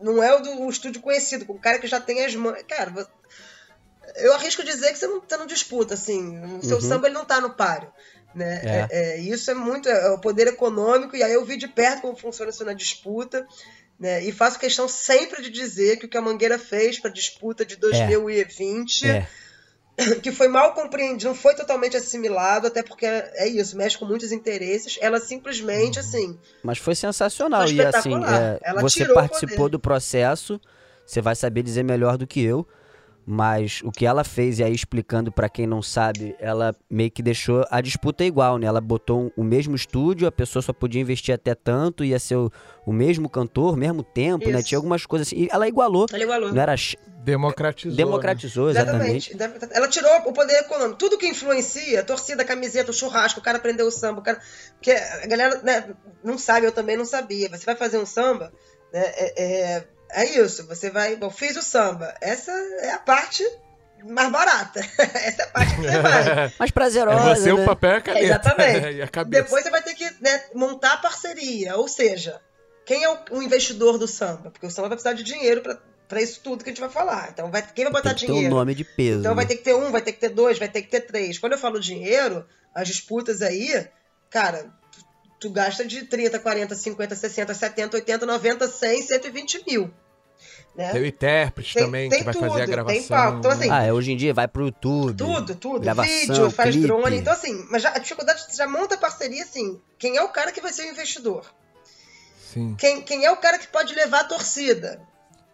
não 0.01 0.23
é 0.23 0.33
o 0.33 0.41
do 0.41 0.63
o 0.63 0.71
estúdio 0.71 1.03
conhecido, 1.03 1.45
com 1.45 1.55
um 1.55 1.59
cara 1.59 1.81
que 1.81 1.89
já 1.89 2.01
tem 2.01 2.25
as 2.25 2.35
mãos. 2.37 2.57
Cara, 2.69 3.09
eu 4.15 4.33
arrisco 4.35 4.63
dizer 4.63 4.93
que 4.93 4.99
você 4.99 5.07
não, 5.09 5.21
você 5.21 5.37
não 5.37 5.47
disputa, 5.47 5.95
assim. 5.95 6.39
O 6.59 6.63
seu 6.63 6.77
uhum. 6.77 6.83
samba 6.83 7.09
ele 7.09 7.15
não 7.15 7.25
tá 7.25 7.41
no 7.41 7.51
páreo. 7.55 7.93
Né? 8.33 8.61
É. 8.65 8.69
É, 8.69 8.89
é, 8.91 9.19
isso 9.19 9.51
é 9.51 9.55
muito. 9.55 9.89
É 9.89 10.11
o 10.11 10.21
poder 10.21 10.47
econômico, 10.47 11.17
e 11.17 11.25
aí 11.25 11.33
eu 11.33 11.45
vi 11.45 11.57
de 11.57 11.67
perto 11.67 12.03
como 12.03 12.17
funciona 12.17 12.53
isso 12.53 12.65
na 12.65 12.73
disputa. 12.73 13.45
Né? 13.99 14.23
E 14.23 14.31
faço 14.31 14.61
questão 14.61 14.87
sempre 14.87 15.43
de 15.43 15.51
dizer 15.51 15.99
que 15.99 16.07
o 16.07 16.09
que 16.09 16.17
a 16.17 16.23
Mangueira 16.23 16.59
fez 16.59 17.01
para 17.01 17.11
a 17.11 17.15
disputa 17.15 17.65
de 17.65 17.75
2020 17.77 19.09
é 19.09 19.27
que 20.23 20.33
foi 20.33 20.49
mal 20.49 20.75
compreendido, 20.75 21.29
não 21.29 21.35
foi 21.35 21.55
totalmente 21.55 21.97
assimilado, 21.97 22.67
até 22.67 22.83
porque 22.83 23.07
é 23.07 23.49
isso, 23.49 23.77
mexe 23.77 23.97
com 23.97 24.05
muitos 24.05 24.33
interesses. 24.33 24.99
Ela 25.01 25.21
simplesmente, 25.21 25.99
uhum. 25.99 26.05
assim. 26.05 26.39
Mas 26.63 26.79
foi 26.79 26.95
sensacional. 26.95 27.63
Foi 27.63 27.73
e 27.73 27.81
assim, 27.83 28.13
é, 28.25 28.81
você 28.81 29.07
participou 29.13 29.69
do 29.69 29.79
processo, 29.79 30.61
você 31.07 31.21
vai 31.21 31.35
saber 31.35 31.63
dizer 31.63 31.85
melhor 31.85 32.17
do 32.17 32.27
que 32.27 32.43
eu. 32.43 32.67
Mas 33.27 33.81
o 33.83 33.91
que 33.91 34.05
ela 34.05 34.23
fez, 34.23 34.59
e 34.59 34.65
aí 34.65 34.75
explicando 34.75 35.33
para 35.33 35.49
quem 35.49 35.67
não 35.67 35.81
sabe, 35.81 36.37
ela 36.39 36.75
meio 36.91 37.11
que 37.11 37.23
deixou 37.23 37.65
a 37.71 37.81
disputa 37.81 38.23
igual, 38.25 38.59
né? 38.59 38.67
Ela 38.67 38.81
botou 38.81 39.33
o 39.37 39.43
mesmo 39.43 39.75
estúdio, 39.75 40.29
a 40.29 40.33
pessoa 40.33 40.63
só 40.63 40.73
podia 40.73 41.01
investir 41.01 41.35
até 41.35 41.55
tanto, 41.55 42.05
ia 42.05 42.19
ser 42.19 42.37
o, 42.37 42.53
o 42.85 42.93
mesmo 42.93 43.29
cantor, 43.29 43.77
mesmo 43.77 44.03
tempo, 44.03 44.45
Isso. 44.45 44.53
né? 44.53 44.63
Tinha 44.63 44.79
algumas 44.79 45.07
coisas 45.07 45.29
assim. 45.29 45.45
E 45.45 45.49
ela 45.51 45.67
igualou. 45.67 46.07
Ela 46.13 46.23
igualou. 46.23 46.53
Não 46.53 46.61
era 46.61 46.75
Democratizou. 47.25 47.97
Democratizou, 47.97 48.65
né? 48.67 48.71
exatamente. 48.73 49.35
exatamente. 49.35 49.69
Ela 49.75 49.89
tirou 49.89 50.15
o 50.27 50.33
poder 50.35 50.59
econômico. 50.59 50.99
Tudo 50.99 51.17
que 51.17 51.27
influencia, 51.27 52.05
torcida, 52.05 52.45
camiseta, 52.45 52.91
o 52.91 52.95
churrasco, 52.95 53.41
o 53.41 53.43
cara 53.43 53.57
aprendeu 53.57 53.87
o 53.87 53.91
samba, 53.91 54.21
o 54.21 54.23
cara. 54.23 54.39
Porque 54.75 54.91
a 54.91 55.27
galera 55.27 55.63
né, 55.63 55.95
não 56.23 56.37
sabe, 56.37 56.67
eu 56.67 56.73
também 56.73 56.99
não 56.99 57.07
sabia. 57.07 57.49
Você 57.49 57.65
vai 57.65 57.77
fazer 57.77 57.97
um 57.97 58.05
samba, 58.05 58.53
né? 58.93 59.01
É, 59.17 59.43
é, 59.43 59.85
é 60.15 60.39
isso. 60.39 60.67
Você 60.67 60.91
vai. 60.91 61.17
Bom, 61.17 61.31
fiz 61.31 61.57
o 61.57 61.63
samba. 61.63 62.15
Essa 62.21 62.53
é 62.53 62.91
a 62.91 62.99
parte 62.99 63.45
mais 64.05 64.31
barata. 64.31 64.81
Essa 64.99 65.43
é 65.43 65.45
a 65.45 65.49
parte 65.49 65.75
que 65.75 65.83
você 65.83 66.01
vai. 66.01 66.53
mais 66.59 66.71
prazerosa. 66.71 67.31
É 67.31 67.35
você, 67.35 67.53
né? 67.53 67.63
o 67.63 67.65
papel 67.65 67.91
e 67.91 67.97
a 67.97 68.01
caneta. 68.01 68.27
exatamente. 68.27 68.97
e 68.97 69.03
a 69.03 69.09
cabeça. 69.09 69.43
Depois 69.43 69.65
você 69.65 69.71
vai 69.71 69.83
ter 69.83 69.95
que 69.95 70.05
né, 70.21 70.45
montar 70.55 70.95
a 70.95 70.99
parceria. 70.99 71.77
Ou 71.77 71.89
seja, 71.89 72.41
quem 72.85 73.05
é 73.05 73.09
o, 73.09 73.19
o 73.33 73.43
investidor 73.43 73.99
do 73.99 74.07
samba? 74.07 74.51
Porque 74.51 74.67
o 74.67 74.71
samba 74.71 74.89
vai 74.89 74.97
precisar 74.97 75.15
de 75.15 75.23
dinheiro 75.23 75.61
para 75.63 75.79
para 76.07 76.21
isso 76.21 76.41
tudo 76.43 76.63
que 76.63 76.71
a 76.71 76.73
gente 76.73 76.81
vai 76.81 76.91
falar. 76.91 77.31
Então, 77.33 77.51
vai, 77.51 77.63
quem 77.63 77.85
vai 77.85 77.93
botar 77.93 78.11
tem 78.11 78.21
que 78.21 78.27
dinheiro? 78.27 78.49
Ter 78.49 78.55
um 78.55 78.59
nome 78.59 78.75
de 78.75 78.85
peso. 78.85 79.21
Então, 79.21 79.35
vai 79.35 79.47
ter 79.47 79.57
que 79.57 79.65
ter 79.65 79.75
um, 79.75 79.91
vai 79.91 80.03
ter 80.03 80.13
que 80.13 80.21
ter 80.21 80.29
dois, 80.29 80.59
vai 80.59 80.69
ter 80.69 80.83
que 80.83 80.89
ter 80.89 81.01
três. 81.01 81.39
Quando 81.39 81.53
eu 81.53 81.59
falo 81.59 81.81
dinheiro, 81.81 82.47
as 82.75 82.89
disputas 82.89 83.43
aí, 83.43 83.89
cara, 84.31 84.71
tu, 84.93 85.05
tu 85.41 85.51
gasta 85.51 85.85
de 85.85 86.05
30, 86.05 86.39
40, 86.39 86.75
50, 86.75 87.15
60, 87.15 87.55
70, 87.55 87.97
80, 87.97 88.27
90, 88.27 88.69
100, 88.69 89.03
120 89.03 89.65
mil. 89.67 89.91
Né? 90.77 90.91
Tem 90.91 91.03
o 91.03 91.07
intérprete 91.07 91.75
tem, 91.75 91.85
também, 91.85 92.09
tem 92.09 92.19
que 92.19 92.25
vai 92.25 92.35
tudo, 92.35 92.49
fazer 92.49 92.63
a 92.63 92.67
gravação. 92.67 92.99
Tem 92.99 93.09
palco. 93.09 93.39
Então, 93.39 93.51
assim, 93.51 93.71
ah, 93.71 93.85
é, 93.85 93.93
hoje 93.93 94.13
em 94.13 94.17
dia 94.17 94.35
vai 94.35 94.49
pro 94.49 94.65
YouTube. 94.65 95.17
Tudo, 95.17 95.55
tudo. 95.55 95.81
Gravação, 95.81 96.13
vídeo, 96.13 96.51
faz 96.51 96.71
clipe. 96.71 96.87
drone. 96.87 97.17
Então, 97.17 97.33
assim, 97.33 97.65
mas 97.71 97.83
já, 97.83 97.91
a 97.91 97.99
dificuldade 97.99 98.43
você 98.43 98.57
já 98.57 98.67
monta 98.67 98.97
a 98.97 98.99
parceria 98.99 99.45
assim. 99.45 99.81
Quem 99.99 100.17
é 100.17 100.23
o 100.23 100.29
cara 100.31 100.51
que 100.51 100.61
vai 100.61 100.73
ser 100.73 100.83
o 100.83 100.91
investidor? 100.91 101.47
Sim. 102.53 102.75
Quem, 102.77 103.03
quem 103.03 103.25
é 103.25 103.31
o 103.31 103.37
cara 103.37 103.59
que 103.59 103.69
pode 103.69 103.95
levar 103.95 104.21
a 104.21 104.25
torcida? 104.25 105.01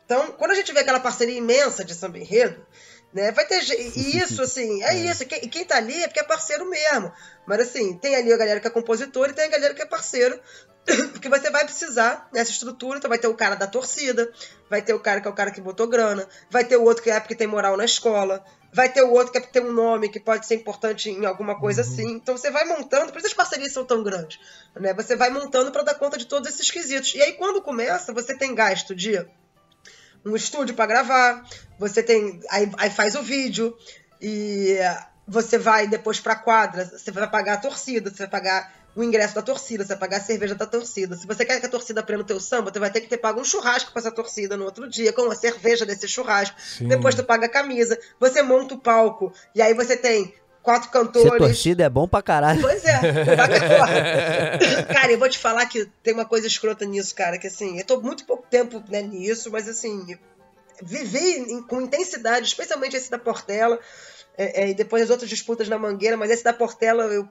Então, 0.07 0.33
quando 0.33 0.53
a 0.53 0.55
gente 0.55 0.73
vê 0.73 0.81
aquela 0.81 1.01
parceria 1.01 1.37
imensa 1.37 1.85
de 1.85 1.95
samba 1.95 2.19
enredo, 2.19 2.67
né, 3.13 3.31
vai 3.33 3.47
ter. 3.47 3.63
E 3.63 4.17
isso, 4.19 4.43
assim, 4.43 4.83
é, 4.83 4.95
é. 4.95 4.95
isso. 5.11 5.23
E 5.23 5.27
quem, 5.27 5.41
quem 5.49 5.65
tá 5.65 5.77
ali 5.77 6.03
é 6.03 6.09
porque 6.09 6.21
é 6.21 6.25
parceiro 6.25 6.69
mesmo. 6.69 7.13
Mas, 7.47 7.61
assim, 7.61 7.97
tem 7.99 8.17
ali 8.17 8.33
a 8.33 8.37
galera 8.37 8.59
que 8.59 8.67
é 8.67 8.71
compositor 8.71 9.29
e 9.29 9.33
tem 9.33 9.45
a 9.45 9.51
galera 9.51 9.75
que 9.75 9.83
é 9.83 9.87
parceiro. 9.87 10.41
Porque 11.13 11.29
você 11.29 11.51
vai 11.51 11.65
precisar 11.65 12.29
nessa 12.33 12.51
estrutura, 12.51 12.99
então 12.99 13.09
vai 13.09 13.19
ter 13.19 13.29
o 13.29 13.35
cara 13.35 13.55
da 13.55 13.67
torcida, 13.67 14.33
vai 14.69 14.83
ter 14.83 14.95
o 14.95 15.01
cara 15.01 15.21
que 15.21 15.29
é 15.29 15.31
o 15.31 15.35
cara 15.35 15.51
que 15.51 15.61
botou 15.61 15.87
grana, 15.87 16.27
vai 16.51 16.65
ter 16.65 16.77
o 16.77 16.83
outro 16.83 17.03
que 17.03 17.11
é 17.11 17.21
porque 17.21 17.35
tem 17.35 17.47
moral 17.47 17.77
na 17.77 17.85
escola, 17.85 18.45
vai 18.73 18.89
ter 18.89 19.03
o 19.03 19.11
outro 19.11 19.33
que 19.33 19.39
é 19.39 19.41
porque 19.41 19.61
tem 19.61 19.69
um 19.69 19.73
nome 19.73 20.09
que 20.09 20.19
pode 20.19 20.47
ser 20.47 20.55
importante 20.55 21.11
em 21.11 21.27
alguma 21.27 21.59
coisa 21.59 21.83
uhum. 21.83 21.89
assim. 21.89 22.11
Então 22.13 22.37
você 22.37 22.51
vai 22.51 22.65
montando, 22.65 23.13
por 23.13 23.19
isso 23.19 23.29
as 23.29 23.35
parcerias 23.35 23.73
são 23.73 23.85
tão 23.85 24.03
grandes, 24.03 24.41
né? 24.75 24.95
Você 24.95 25.17
vai 25.17 25.31
montando 25.31 25.71
para 25.71 25.83
dar 25.83 25.95
conta 25.95 26.17
de 26.17 26.27
todos 26.27 26.49
esses 26.49 26.71
quesitos. 26.71 27.15
E 27.15 27.23
aí 27.23 27.35
quando 27.35 27.63
começa, 27.63 28.13
você 28.13 28.37
tem 28.37 28.55
gasto 28.55 28.95
de 28.95 29.25
um 30.25 30.37
estúdio 30.37 30.75
para 30.75 30.87
gravar, 30.87 31.45
você 31.79 32.03
tem. 32.03 32.41
Aí, 32.51 32.71
aí 32.77 32.91
faz 32.91 33.15
o 33.15 33.23
vídeo, 33.23 33.77
e 34.21 34.79
você 35.27 35.57
vai 35.57 35.87
depois 35.87 36.21
pra 36.21 36.37
quadra, 36.37 36.85
você 36.85 37.11
vai 37.11 37.29
pagar 37.29 37.55
a 37.55 37.61
torcida, 37.61 38.11
você 38.11 38.19
vai 38.19 38.29
pagar 38.29 38.80
o 38.95 39.05
ingresso 39.05 39.35
da 39.35 39.43
torcida, 39.43 39.85
você 39.85 39.91
vai 39.91 39.99
pagar 39.99 40.17
a 40.19 40.21
cerveja 40.21 40.55
da 40.55 40.67
torcida. 40.67 41.17
Se 41.17 41.27
você 41.27 41.45
quer 41.45 41.61
que 41.61 41.67
a 41.67 41.69
torcida 41.69 42.01
aprenda 42.01 42.23
o 42.23 42.27
teu 42.27 42.41
samba, 42.41 42.73
você 42.73 42.79
vai 42.79 42.91
ter 42.91 43.01
que 43.01 43.09
ter 43.09 43.19
pago 43.19 43.41
um 43.41 43.45
churrasco 43.45 43.93
para 43.93 44.01
essa 44.01 44.11
torcida 44.11 44.57
no 44.57 44.65
outro 44.65 44.89
dia, 44.89 45.13
com 45.13 45.31
a 45.31 45.35
cerveja 45.35 45.87
desse 45.87 46.09
churrasco. 46.09 46.61
Sim. 46.61 46.89
Depois 46.89 47.15
tu 47.15 47.23
paga 47.23 47.47
a 47.47 47.49
camisa, 47.49 47.99
você 48.19 48.43
monta 48.43 48.75
o 48.75 48.79
palco, 48.79 49.33
e 49.55 49.63
aí 49.63 49.75
você 49.75 49.97
tem 49.97 50.35
quatro 50.63 50.91
cantores. 50.91 51.31
Ser 51.31 51.39
torcida 51.39 51.85
é 51.85 51.89
bom 51.89 52.09
pra 52.09 52.23
caralho. 52.23 52.61
Pois 52.61 52.85
é, 52.85 52.99
Cara, 54.93 55.13
eu 55.13 55.19
vou 55.19 55.29
te 55.29 55.39
falar 55.39 55.67
que 55.67 55.87
tem 56.03 56.13
uma 56.13 56.25
coisa 56.25 56.47
escrota 56.47 56.85
nisso, 56.85 57.15
cara, 57.15 57.39
que 57.39 57.47
assim, 57.47 57.79
eu 57.79 57.85
tô 57.85 58.01
muito 58.01 58.25
pouco 58.25 58.47
tempo 58.51 58.83
né, 58.89 59.03
nisso, 59.03 59.51
mas 59.51 59.69
assim, 59.69 60.19
vivi 60.83 61.63
com 61.69 61.81
intensidade, 61.81 62.47
especialmente 62.47 62.97
esse 62.97 63.11
da 63.11 63.19
Portela, 63.19 63.79
é, 64.37 64.65
é, 64.65 64.71
e 64.71 64.75
depois 64.75 65.03
as 65.03 65.11
outras 65.11 65.29
disputas 65.29 65.69
na 65.69 65.79
Mangueira, 65.79 66.17
mas 66.17 66.31
esse 66.31 66.43
da 66.43 66.53
Portela 66.53 67.05
eu 67.05 67.29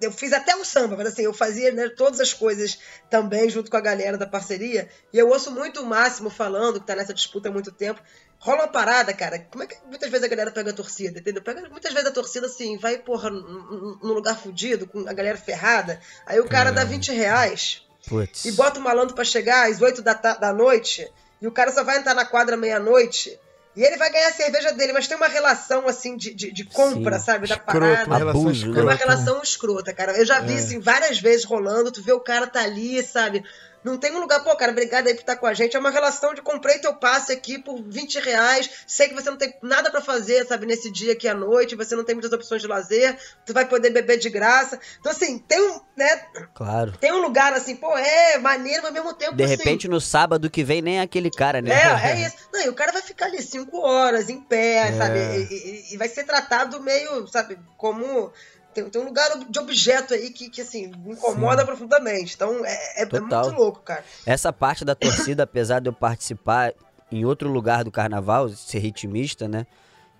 eu 0.00 0.12
fiz 0.12 0.32
até 0.32 0.54
o 0.56 0.64
samba, 0.64 0.96
mas 0.96 1.08
assim, 1.08 1.22
eu 1.22 1.32
fazia 1.32 1.72
né, 1.72 1.88
todas 1.88 2.20
as 2.20 2.32
coisas 2.32 2.78
também 3.08 3.48
junto 3.48 3.70
com 3.70 3.76
a 3.76 3.80
galera 3.80 4.18
da 4.18 4.26
parceria. 4.26 4.88
E 5.12 5.18
eu 5.18 5.28
ouço 5.28 5.50
muito 5.50 5.80
o 5.80 5.86
Máximo 5.86 6.28
falando, 6.28 6.80
que 6.80 6.86
tá 6.86 6.94
nessa 6.94 7.14
disputa 7.14 7.48
há 7.48 7.52
muito 7.52 7.72
tempo, 7.72 8.00
rola 8.38 8.62
uma 8.62 8.68
parada, 8.68 9.12
cara. 9.14 9.38
Como 9.50 9.64
é 9.64 9.66
que 9.66 9.76
muitas 9.86 10.10
vezes 10.10 10.24
a 10.24 10.28
galera 10.28 10.50
pega 10.50 10.70
a 10.70 10.74
torcida, 10.74 11.18
entendeu? 11.18 11.42
Pega, 11.42 11.68
muitas 11.68 11.92
vezes 11.92 12.08
a 12.08 12.12
torcida, 12.12 12.46
assim, 12.46 12.76
vai, 12.76 12.98
porra, 12.98 13.30
num 13.30 14.12
lugar 14.12 14.38
fudido, 14.38 14.86
com 14.86 15.08
a 15.08 15.12
galera 15.12 15.38
ferrada. 15.38 16.00
Aí 16.26 16.38
o 16.40 16.48
cara 16.48 16.70
dá 16.70 16.84
20 16.84 17.12
reais 17.12 17.86
Puts. 18.06 18.44
e 18.44 18.52
bota 18.52 18.78
o 18.78 18.82
malandro 18.82 19.14
para 19.14 19.24
chegar 19.24 19.70
às 19.70 19.80
8 19.80 20.02
da, 20.02 20.12
da 20.14 20.52
noite 20.52 21.10
e 21.40 21.46
o 21.46 21.52
cara 21.52 21.72
só 21.72 21.84
vai 21.84 21.98
entrar 21.98 22.14
na 22.14 22.24
quadra 22.24 22.56
meia-noite. 22.56 23.38
E 23.76 23.82
ele 23.82 23.98
vai 23.98 24.10
ganhar 24.10 24.28
a 24.28 24.32
cerveja 24.32 24.72
dele, 24.72 24.94
mas 24.94 25.06
tem 25.06 25.16
uma 25.16 25.28
relação, 25.28 25.86
assim, 25.86 26.16
de, 26.16 26.32
de, 26.32 26.50
de 26.50 26.64
compra, 26.64 27.18
Sim. 27.18 27.24
sabe? 27.26 27.46
Da 27.46 27.56
Escroto, 27.56 27.78
parada. 27.80 28.06
Uma 28.06 28.16
relação 28.16 28.40
Abuso, 28.40 28.72
né? 28.72 28.82
Uma 28.82 28.94
relação 28.94 29.42
escrota, 29.42 29.92
cara. 29.92 30.16
Eu 30.16 30.24
já 30.24 30.40
vi, 30.40 30.54
é. 30.54 30.58
assim, 30.58 30.80
várias 30.80 31.20
vezes 31.20 31.44
rolando, 31.44 31.92
tu 31.92 32.02
vê 32.02 32.12
o 32.12 32.20
cara 32.20 32.46
tá 32.46 32.62
ali, 32.62 33.02
sabe? 33.02 33.44
Não 33.86 33.96
tem 33.96 34.10
um 34.10 34.18
lugar, 34.18 34.42
pô, 34.42 34.56
cara, 34.56 34.72
obrigado 34.72 35.06
aí 35.06 35.14
por 35.14 35.20
estar 35.20 35.36
com 35.36 35.46
a 35.46 35.54
gente. 35.54 35.76
É 35.76 35.78
uma 35.78 35.90
relação 35.90 36.34
de 36.34 36.42
comprei 36.42 36.80
teu 36.80 36.92
passe 36.92 37.30
aqui 37.30 37.56
por 37.56 37.80
20 37.80 38.18
reais. 38.18 38.68
Sei 38.84 39.06
que 39.06 39.14
você 39.14 39.30
não 39.30 39.36
tem 39.36 39.54
nada 39.62 39.92
para 39.92 40.00
fazer, 40.00 40.44
sabe, 40.44 40.66
nesse 40.66 40.90
dia 40.90 41.12
aqui 41.12 41.28
à 41.28 41.34
noite. 41.34 41.76
Você 41.76 41.94
não 41.94 42.02
tem 42.02 42.16
muitas 42.16 42.32
opções 42.32 42.60
de 42.60 42.66
lazer. 42.66 43.16
Tu 43.44 43.54
vai 43.54 43.64
poder 43.64 43.90
beber 43.90 44.18
de 44.18 44.28
graça. 44.28 44.80
Então, 44.98 45.12
assim, 45.12 45.38
tem 45.38 45.60
um, 45.60 45.80
né? 45.96 46.20
Claro. 46.52 46.98
Tem 46.98 47.12
um 47.12 47.22
lugar 47.22 47.52
assim, 47.52 47.76
pô, 47.76 47.96
é 47.96 48.38
maneiro, 48.38 48.82
mas 48.82 48.88
ao 48.88 48.92
mesmo 48.92 49.14
tempo. 49.14 49.36
De 49.36 49.44
assim, 49.44 49.54
repente, 49.54 49.86
no 49.86 50.00
sábado 50.00 50.50
que 50.50 50.64
vem, 50.64 50.82
nem 50.82 51.00
aquele 51.00 51.30
cara, 51.30 51.62
né? 51.62 51.70
É, 51.70 52.10
é 52.10 52.26
isso. 52.26 52.36
Não, 52.52 52.62
e 52.62 52.68
o 52.68 52.74
cara 52.74 52.90
vai 52.90 53.02
ficar 53.02 53.26
ali 53.26 53.40
cinco 53.40 53.78
horas 53.78 54.28
em 54.28 54.40
pé, 54.40 54.88
é. 54.88 54.98
sabe? 54.98 55.20
E, 55.20 55.54
e, 55.54 55.94
e 55.94 55.96
vai 55.96 56.08
ser 56.08 56.24
tratado 56.24 56.82
meio, 56.82 57.28
sabe, 57.28 57.56
como 57.76 58.32
tem, 58.76 58.90
tem 58.90 59.00
um 59.00 59.06
lugar 59.06 59.38
de 59.48 59.58
objeto 59.58 60.12
aí 60.12 60.30
que, 60.30 60.50
que 60.50 60.60
assim, 60.60 60.92
me 60.98 61.12
incomoda 61.12 61.60
Sim. 61.60 61.66
profundamente. 61.66 62.34
Então 62.34 62.64
é, 62.64 63.02
é, 63.02 63.02
é, 63.02 63.20
muito 63.20 63.54
louco, 63.54 63.80
cara. 63.80 64.04
Essa 64.26 64.52
parte 64.52 64.84
da 64.84 64.94
torcida, 64.94 65.44
apesar 65.44 65.80
de 65.80 65.88
eu 65.88 65.92
participar 65.94 66.74
em 67.10 67.24
outro 67.24 67.48
lugar 67.48 67.84
do 67.84 67.90
carnaval, 67.90 68.48
ser 68.50 68.80
ritmista, 68.80 69.48
né? 69.48 69.66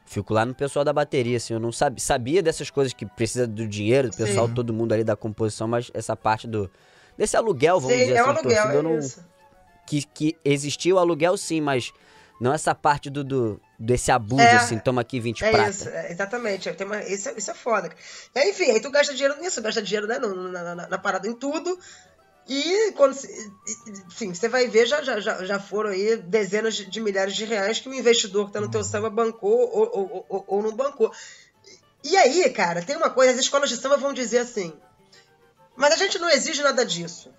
Fico 0.07 0.32
lá 0.32 0.46
no 0.46 0.54
pessoal 0.54 0.84
da 0.84 0.92
bateria, 0.92 1.36
assim, 1.36 1.52
eu 1.52 1.61
não 1.61 1.72
sabia, 1.72 2.00
sabia 2.00 2.42
dessas 2.42 2.70
coisas 2.70 2.92
que 2.92 3.04
precisa 3.04 3.46
do 3.46 3.66
dinheiro, 3.66 4.09
do 4.09 4.16
pessoal, 4.16 4.46
Sim. 4.46 4.54
todo 4.54 4.72
mundo 4.72 4.92
ali 4.92 5.02
da 5.02 5.16
composição, 5.16 5.66
mas 5.66 5.90
essa 5.92 6.16
parte 6.16 6.46
do. 6.46 6.70
desse 7.18 7.36
aluguel, 7.36 7.80
vamos 7.80 7.96
sim, 7.96 8.04
dizer 8.04 8.14
é 8.14 8.20
assim, 8.20 8.30
aluguel, 8.30 8.62
torcida, 8.62 8.78
é 8.78 8.82
não. 8.82 9.26
Que, 9.86 10.02
que 10.02 10.36
existia 10.44 10.94
o 10.94 10.98
aluguel 10.98 11.36
sim, 11.36 11.61
mas 11.61 11.92
não 12.40 12.52
essa 12.52 12.74
parte 12.74 13.11
do, 13.11 13.22
do 13.22 13.61
desse 13.78 14.10
abuso, 14.10 14.40
é, 14.40 14.56
assim, 14.56 14.78
toma 14.78 15.02
aqui 15.02 15.20
20 15.20 15.44
é 15.44 15.50
prata. 15.50 15.70
Isso, 15.70 15.88
é, 15.88 16.10
exatamente. 16.10 16.72
Tem 16.72 16.86
uma, 16.86 17.02
isso, 17.02 17.28
é, 17.28 17.34
isso 17.36 17.50
é 17.50 17.54
foda. 17.54 17.90
É, 18.34 18.48
enfim, 18.48 18.70
aí 18.70 18.80
tu 18.80 18.90
gasta 18.90 19.14
dinheiro 19.14 19.38
nisso, 19.40 19.60
gasta 19.60 19.82
dinheiro 19.82 20.06
né, 20.06 20.18
no, 20.18 20.50
na, 20.50 20.74
na, 20.74 20.88
na, 20.88 20.98
parada 20.98 21.28
em 21.28 21.34
tudo. 21.34 21.78
E 22.48 22.92
quando. 22.92 23.16
Enfim, 24.06 24.32
você 24.32 24.48
vai 24.48 24.68
ver, 24.68 24.86
já, 24.86 25.02
já, 25.02 25.20
já 25.20 25.58
foram 25.58 25.90
aí 25.90 26.16
dezenas 26.16 26.74
de 26.74 27.00
milhares 27.00 27.34
de 27.34 27.44
reais 27.44 27.80
que 27.80 27.88
o 27.88 27.94
investidor 27.94 28.46
que 28.46 28.52
tá 28.52 28.60
no 28.60 28.70
teu 28.70 28.84
samba 28.84 29.10
bancou 29.10 29.58
ou, 29.58 29.90
ou, 29.92 30.26
ou, 30.28 30.44
ou 30.46 30.62
não 30.62 30.74
bancou. 30.74 31.12
E 32.04 32.16
aí, 32.16 32.48
cara, 32.50 32.82
tem 32.82 32.96
uma 32.96 33.10
coisa, 33.10 33.32
as 33.32 33.38
escolas 33.38 33.68
de 33.68 33.76
samba 33.76 33.96
vão 33.96 34.12
dizer 34.12 34.38
assim. 34.38 34.72
Mas 35.74 35.92
a 35.92 35.96
gente 35.96 36.18
não 36.18 36.30
exige 36.30 36.62
nada 36.62 36.86
disso 36.86 37.34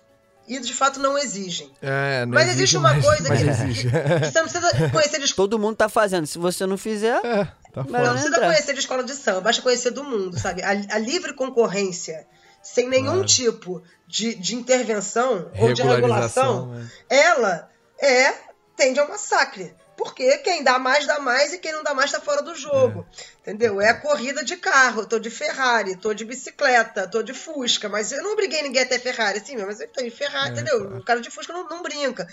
e 0.48 0.58
de 0.58 0.72
fato 0.72 0.98
não 0.98 1.18
exigem. 1.18 1.70
É, 1.82 2.24
não 2.24 2.34
mas 2.34 2.48
exige, 2.48 2.62
existe 2.62 2.76
uma 2.76 2.94
mas, 2.94 3.04
coisa 3.04 3.28
mas 3.28 3.40
que, 3.40 3.74
que, 3.74 3.90
que, 3.90 4.26
você 4.26 4.40
não 4.40 4.48
precisa 4.48 4.90
conhecer 4.90 5.20
de 5.20 5.34
Todo 5.34 5.58
mundo 5.58 5.76
tá 5.76 5.88
fazendo. 5.88 6.26
Se 6.26 6.38
você 6.38 6.66
não 6.66 6.78
fizer. 6.78 7.20
É, 7.24 7.44
tá 7.72 7.84
não 7.84 8.12
precisa 8.12 8.28
entrar. 8.28 8.46
conhecer 8.46 8.72
de 8.72 8.80
escola 8.80 9.04
de 9.04 9.14
samba, 9.14 9.42
basta 9.42 9.62
conhecer 9.62 9.90
do 9.90 10.02
mundo, 10.02 10.38
sabe? 10.38 10.62
A, 10.62 10.70
a 10.70 10.98
livre 10.98 11.34
concorrência, 11.34 12.26
sem 12.62 12.88
nenhum 12.88 13.12
claro. 13.12 13.26
tipo 13.26 13.82
de, 14.06 14.34
de 14.34 14.54
intervenção 14.54 15.50
ou 15.58 15.72
de 15.72 15.82
regulação, 15.82 16.74
é. 17.10 17.16
ela 17.18 17.68
é 18.00 18.34
tende 18.76 18.98
ao 19.00 19.08
massacre. 19.08 19.74
Porque 19.98 20.38
quem 20.38 20.62
dá 20.62 20.78
mais, 20.78 21.08
dá 21.08 21.18
mais, 21.18 21.52
e 21.52 21.58
quem 21.58 21.72
não 21.72 21.82
dá 21.82 21.92
mais 21.92 22.12
tá 22.12 22.20
fora 22.20 22.40
do 22.40 22.54
jogo. 22.54 23.04
É. 23.18 23.50
Entendeu? 23.50 23.80
É 23.80 23.88
a 23.88 24.00
corrida 24.00 24.44
de 24.44 24.56
carro. 24.56 25.04
tô 25.04 25.18
de 25.18 25.28
Ferrari, 25.28 25.96
tô 25.96 26.14
de 26.14 26.24
bicicleta, 26.24 27.08
tô 27.08 27.20
de 27.20 27.34
Fusca. 27.34 27.88
Mas 27.88 28.12
eu 28.12 28.22
não 28.22 28.32
obriguei 28.32 28.62
ninguém 28.62 28.84
a 28.84 28.86
ter 28.86 29.00
Ferrari, 29.00 29.40
sim, 29.44 29.56
mas 29.56 29.80
ele 29.80 29.90
tem 29.90 30.08
Ferrari, 30.08 30.50
é, 30.50 30.52
entendeu? 30.52 30.78
Claro. 30.78 30.98
O 30.98 31.04
cara 31.04 31.20
de 31.20 31.28
Fusca 31.30 31.52
não, 31.52 31.68
não 31.68 31.82
brinca. 31.82 32.28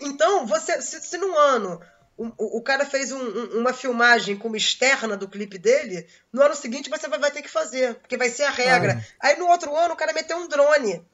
Então, 0.00 0.46
você, 0.46 0.80
se, 0.80 0.98
se 1.02 1.18
num 1.18 1.36
ano 1.36 1.78
o, 2.16 2.56
o, 2.56 2.62
cara 2.62 2.86
fez 2.86 3.12
um, 3.12 3.20
um, 3.20 3.58
uma 3.58 3.74
filmagem 3.74 4.34
com 4.38 4.48
uma 4.48 4.56
externa 4.56 5.14
do 5.14 5.28
clipe 5.28 5.58
dele, 5.58 6.06
no 6.32 6.40
ano 6.40 6.54
seguinte 6.54 6.88
você 6.88 7.06
vai, 7.06 7.18
vai 7.18 7.30
ter 7.30 7.42
que 7.42 7.50
fazer, 7.50 7.96
porque 7.96 8.16
vai 8.16 8.30
ser 8.30 8.44
a 8.44 8.50
regra. 8.50 8.98
Ah. 9.20 9.28
Aí 9.28 9.38
no 9.38 9.46
outro 9.46 9.76
ano 9.76 9.92
o 9.92 9.96
cara 9.96 10.14
meteu 10.14 10.38
um 10.38 10.48
drone. 10.48 11.04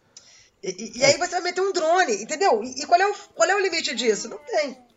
E, 0.63 0.99
e, 0.99 1.05
aí 1.05 1.17
você 1.17 1.33
vai 1.33 1.41
meter 1.41 1.63
um 1.63 1.73
drone, 1.73 2.23
entendeu? 2.23 2.63
E, 2.63 2.83
e 2.83 2.87
qual, 2.87 3.01
é 3.01 3.09
o, 3.09 3.15
qual 3.35 3.51
é 3.51 3.57
o 3.57 3.61
limite 3.61 3.93
disso? 3.93 4.29
Não 4.29 4.39
tem. 4.39 4.90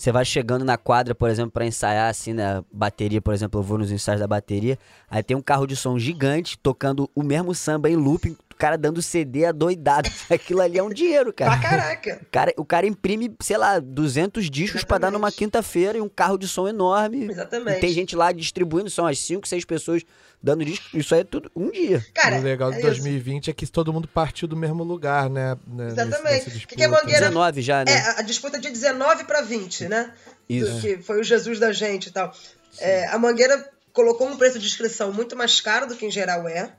Você 0.00 0.10
vai 0.10 0.24
chegando 0.24 0.64
na 0.64 0.78
quadra, 0.78 1.14
por 1.14 1.28
exemplo, 1.28 1.50
para 1.50 1.66
ensaiar 1.66 2.08
assim, 2.08 2.32
na 2.32 2.64
bateria, 2.72 3.20
por 3.20 3.34
exemplo, 3.34 3.60
eu 3.60 3.62
vou 3.62 3.76
nos 3.76 3.92
ensaios 3.92 4.18
da 4.18 4.26
bateria, 4.26 4.78
aí 5.10 5.22
tem 5.22 5.36
um 5.36 5.42
carro 5.42 5.66
de 5.66 5.76
som 5.76 5.98
gigante 5.98 6.58
tocando 6.58 7.10
o 7.14 7.22
mesmo 7.22 7.54
samba 7.54 7.90
em 7.90 7.96
looping, 7.96 8.34
cara 8.60 8.76
dando 8.76 9.00
CD 9.00 9.46
adoidado. 9.46 10.10
Aquilo 10.28 10.60
ali 10.60 10.78
é 10.78 10.82
um 10.82 10.90
dinheiro, 10.90 11.32
cara. 11.32 11.58
Pra 11.58 11.70
caraca. 11.70 12.20
O 12.22 12.30
cara, 12.30 12.54
o 12.58 12.64
cara 12.64 12.86
imprime, 12.86 13.34
sei 13.40 13.56
lá, 13.56 13.78
200 13.78 14.50
discos 14.50 14.84
para 14.84 14.98
dar 14.98 15.10
numa 15.10 15.32
quinta-feira 15.32 15.96
e 15.96 16.00
um 16.00 16.08
carro 16.08 16.36
de 16.36 16.46
som 16.46 16.68
enorme. 16.68 17.30
Exatamente. 17.30 17.78
E 17.78 17.80
tem 17.80 17.92
gente 17.92 18.14
lá 18.14 18.30
distribuindo, 18.30 18.90
são 18.90 19.06
as 19.06 19.18
5, 19.18 19.48
6 19.48 19.64
pessoas 19.64 20.02
dando 20.42 20.64
disco. 20.64 20.84
Isso 20.94 21.14
aí 21.14 21.22
é 21.22 21.24
tudo 21.24 21.50
um 21.56 21.70
dia. 21.70 22.04
Cara, 22.12 22.38
o 22.38 22.42
legal 22.42 22.70
de 22.70 22.78
é 22.78 22.82
2020 22.82 23.42
isso. 23.42 23.50
é 23.50 23.52
que 23.54 23.66
todo 23.66 23.92
mundo 23.92 24.06
partiu 24.06 24.46
do 24.46 24.56
mesmo 24.56 24.84
lugar, 24.84 25.30
né? 25.30 25.56
né 25.66 25.88
Exatamente. 25.88 26.64
O 26.64 26.68
que, 26.68 26.76
que 26.76 26.82
é 26.82 26.88
Mangueira? 26.88 27.28
19 27.28 27.62
já, 27.62 27.84
né? 27.84 27.92
É, 27.92 28.20
a 28.20 28.22
disputa 28.22 28.60
de 28.60 28.68
19 28.68 29.24
para 29.24 29.40
20, 29.40 29.88
né? 29.88 30.12
Isso. 30.48 30.80
Que 30.80 30.98
foi 30.98 31.20
o 31.20 31.24
Jesus 31.24 31.58
da 31.58 31.72
gente 31.72 32.08
e 32.08 32.10
tal. 32.10 32.32
É, 32.78 33.06
a 33.06 33.18
Mangueira 33.18 33.68
colocou 33.92 34.28
um 34.28 34.36
preço 34.36 34.58
de 34.58 34.66
inscrição 34.66 35.12
muito 35.12 35.34
mais 35.34 35.60
caro 35.60 35.86
do 35.86 35.96
que 35.96 36.04
em 36.04 36.10
geral 36.10 36.46
é. 36.46 36.72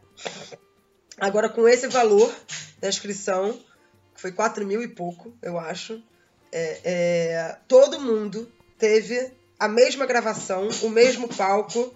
Agora, 1.22 1.48
com 1.48 1.70
esse 1.70 1.86
valor 1.86 2.34
da 2.80 2.90
inscrição, 2.90 3.54
que 4.16 4.20
foi 4.20 4.32
4 4.32 4.66
mil 4.66 4.82
e 4.82 4.88
pouco, 4.88 5.32
eu 5.40 5.60
acho, 5.60 6.04
é, 6.52 6.80
é, 6.84 7.58
todo 7.68 8.00
mundo 8.00 8.52
teve 8.80 9.32
a 9.60 9.68
mesma 9.68 10.08
gravação, 10.08 10.68
o 10.82 10.90
mesmo 10.90 11.28
palco, 11.28 11.96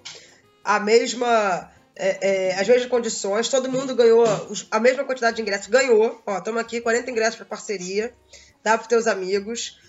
a 0.64 0.80
mesma. 0.80 1.72
É, 1.96 2.50
é, 2.50 2.60
as 2.60 2.68
mesmas 2.68 2.88
condições, 2.88 3.50
todo 3.50 3.72
mundo 3.72 3.96
ganhou 3.96 4.26
a 4.70 4.80
mesma 4.80 5.04
quantidade 5.04 5.38
de 5.38 5.42
ingressos. 5.42 5.68
Ganhou, 5.68 6.22
ó, 6.24 6.38
estamos 6.38 6.62
aqui, 6.62 6.80
40 6.80 7.10
ingressos 7.10 7.38
para 7.38 7.48
parceria, 7.48 8.14
dá 8.64 8.78
para 8.78 8.88
teus 8.88 9.08
amigos. 9.08 9.80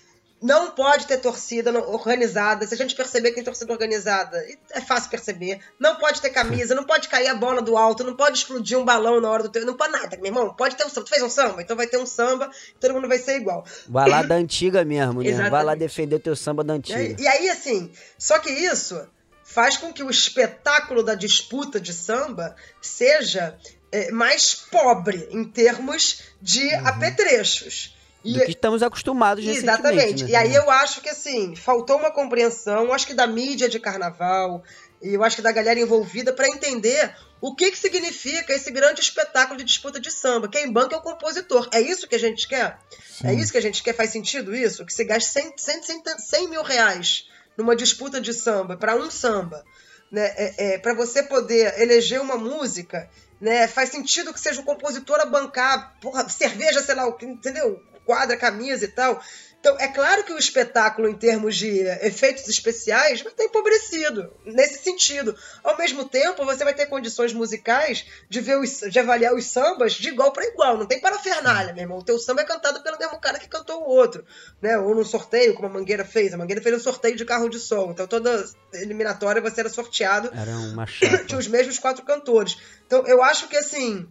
Não 0.41 0.71
pode 0.71 1.07
ter 1.07 1.17
torcida 1.17 1.71
organizada. 1.87 2.67
Se 2.67 2.73
a 2.73 2.77
gente 2.77 2.95
perceber 2.95 3.29
que 3.29 3.35
tem 3.35 3.43
torcida 3.43 3.73
organizada, 3.73 4.45
é 4.71 4.79
fácil 4.81 5.09
perceber. 5.09 5.59
Não 5.79 5.95
pode 5.95 6.21
ter 6.21 6.29
camisa, 6.29 6.75
não 6.75 6.83
pode 6.83 7.07
cair 7.07 7.27
a 7.27 7.35
bola 7.35 7.61
do 7.61 7.75
alto, 7.75 8.03
não 8.03 8.15
pode 8.15 8.37
explodir 8.37 8.77
um 8.77 8.85
balão 8.85 9.19
na 9.19 9.29
hora 9.29 9.43
do 9.43 9.49
teu. 9.49 9.65
Não 9.65 9.75
pode 9.75 9.93
nada, 9.93 10.15
meu 10.17 10.27
irmão. 10.27 10.53
Pode 10.53 10.75
ter 10.75 10.85
um 10.85 10.89
samba. 10.89 11.05
Tu 11.05 11.09
fez 11.09 11.23
um 11.23 11.29
samba? 11.29 11.61
Então 11.61 11.75
vai 11.75 11.87
ter 11.87 11.97
um 11.97 12.05
samba, 12.05 12.51
todo 12.79 12.93
mundo 12.93 13.07
vai 13.07 13.17
ser 13.17 13.37
igual. 13.37 13.65
Vai 13.87 14.07
lá 14.07 14.21
da 14.21 14.35
antiga 14.35 14.85
mesmo, 14.85 15.23
né? 15.23 15.49
Vai 15.49 15.63
lá 15.63 15.73
defender 15.73 16.19
teu 16.19 16.35
samba 16.35 16.63
da 16.63 16.73
antiga. 16.73 17.19
E 17.19 17.27
aí, 17.27 17.49
assim, 17.49 17.91
só 18.17 18.37
que 18.37 18.51
isso 18.51 19.07
faz 19.43 19.77
com 19.77 19.91
que 19.91 20.03
o 20.03 20.09
espetáculo 20.09 21.01
da 21.01 21.15
disputa 21.15 21.79
de 21.79 21.93
samba 21.93 22.55
seja 22.81 23.57
é, 23.91 24.11
mais 24.11 24.53
pobre 24.53 25.27
em 25.31 25.43
termos 25.43 26.23
de 26.41 26.61
uhum. 26.61 26.87
apetrechos. 26.87 27.96
E, 28.23 28.33
do 28.33 28.39
que 28.45 28.51
estamos 28.51 28.83
acostumados 28.83 29.45
Exatamente. 29.45 30.23
Né? 30.23 30.31
E 30.31 30.35
aí 30.35 30.53
eu 30.53 30.69
acho 30.69 31.01
que 31.01 31.09
assim, 31.09 31.55
faltou 31.55 31.97
uma 31.97 32.11
compreensão, 32.11 32.91
acho 32.91 33.07
que 33.07 33.13
da 33.13 33.27
mídia 33.27 33.69
de 33.69 33.79
carnaval, 33.79 34.63
e 35.01 35.13
eu 35.13 35.23
acho 35.23 35.37
que 35.37 35.41
da 35.41 35.51
galera 35.51 35.79
envolvida 35.79 36.33
para 36.33 36.47
entender 36.47 37.15
o 37.39 37.55
que, 37.55 37.69
que 37.71 37.77
significa 37.77 38.53
esse 38.53 38.71
grande 38.71 39.01
espetáculo 39.01 39.57
de 39.57 39.63
disputa 39.63 39.99
de 39.99 40.09
samba. 40.09 40.47
Quem 40.47 40.71
banca 40.71 40.95
é 40.95 40.97
o 40.97 41.01
compositor. 41.01 41.69
É 41.71 41.79
isso 41.79 42.07
que 42.07 42.15
a 42.15 42.19
gente 42.19 42.47
quer? 42.47 42.79
Sim. 43.07 43.27
É 43.27 43.33
isso 43.33 43.51
que 43.51 43.57
a 43.57 43.61
gente 43.61 43.83
quer? 43.83 43.93
Faz 43.93 44.09
sentido 44.09 44.55
isso? 44.55 44.85
Que 44.85 44.93
você 44.93 45.03
gaste 45.03 45.29
100, 45.29 45.53
100, 45.55 45.83
100, 45.83 46.03
100 46.17 46.49
mil 46.49 46.63
reais 46.63 47.27
numa 47.55 47.75
disputa 47.75 48.21
de 48.21 48.33
samba, 48.33 48.77
para 48.77 48.95
um 48.95 49.09
samba, 49.09 49.63
né? 50.11 50.25
É, 50.35 50.73
é 50.73 50.77
para 50.77 50.93
você 50.93 51.23
poder 51.23 51.79
eleger 51.79 52.21
uma 52.21 52.37
música, 52.37 53.09
né? 53.41 53.67
Faz 53.67 53.89
sentido 53.89 54.33
que 54.33 54.39
seja 54.39 54.61
o 54.61 54.65
compositor 54.65 55.19
a 55.19 55.25
bancar, 55.25 55.95
porra, 55.99 56.27
cerveja, 56.29 56.81
sei 56.81 56.95
lá, 56.95 57.07
entendeu? 57.21 57.81
Quadra, 58.07 58.37
camisa 58.37 58.85
e 58.85 58.87
tal. 58.87 59.21
Então, 59.59 59.75
é 59.79 59.87
claro 59.87 60.23
que 60.23 60.31
o 60.31 60.37
espetáculo, 60.37 61.09
em 61.09 61.15
termos 61.15 61.57
de 61.57 61.79
efeitos 62.01 62.47
especiais, 62.47 63.21
vai 63.21 63.33
estar 63.33 63.43
empobrecido, 63.43 64.31
nesse 64.45 64.81
sentido. 64.81 65.35
Ao 65.61 65.75
mesmo 65.77 66.07
tempo, 66.07 66.45
você 66.45 66.63
vai 66.63 66.73
ter 66.73 66.85
condições 66.85 67.33
musicais 67.33 68.05
de, 68.29 68.39
ver 68.39 68.59
os, 68.59 68.79
de 68.89 68.97
avaliar 68.97 69.33
os 69.33 69.45
sambas 69.45 69.93
de 69.93 70.07
igual 70.07 70.31
para 70.31 70.45
igual. 70.45 70.77
Não 70.77 70.85
tem 70.85 71.01
parafernália, 71.01 71.73
meu 71.73 71.81
irmão. 71.81 71.97
O 71.97 72.03
teu 72.03 72.17
samba 72.17 72.43
é 72.43 72.45
cantado 72.45 72.81
pelo 72.81 72.97
mesmo 72.97 73.19
cara 73.19 73.39
que 73.39 73.49
cantou 73.49 73.81
o 73.81 73.89
outro. 73.89 74.23
Né? 74.61 74.77
Ou 74.77 74.95
num 74.95 75.03
sorteio, 75.03 75.53
como 75.53 75.67
a 75.67 75.71
Mangueira 75.71 76.05
fez. 76.05 76.33
A 76.33 76.37
Mangueira 76.37 76.61
fez 76.61 76.75
um 76.75 76.79
sorteio 76.79 77.17
de 77.17 77.25
carro 77.25 77.49
de 77.49 77.59
som. 77.59 77.91
Então, 77.91 78.07
toda 78.07 78.45
eliminatória 78.73 79.41
você 79.41 79.59
era 79.59 79.69
sorteado. 79.69 80.31
Era 80.33 80.51
uma 80.51 80.85
chapa. 80.85 81.17
Tinha 81.27 81.39
os 81.39 81.47
mesmos 81.47 81.79
quatro 81.79 82.05
cantores. 82.05 82.57
Então, 82.85 83.05
eu 83.05 83.21
acho 83.21 83.49
que 83.49 83.57
assim 83.57 84.07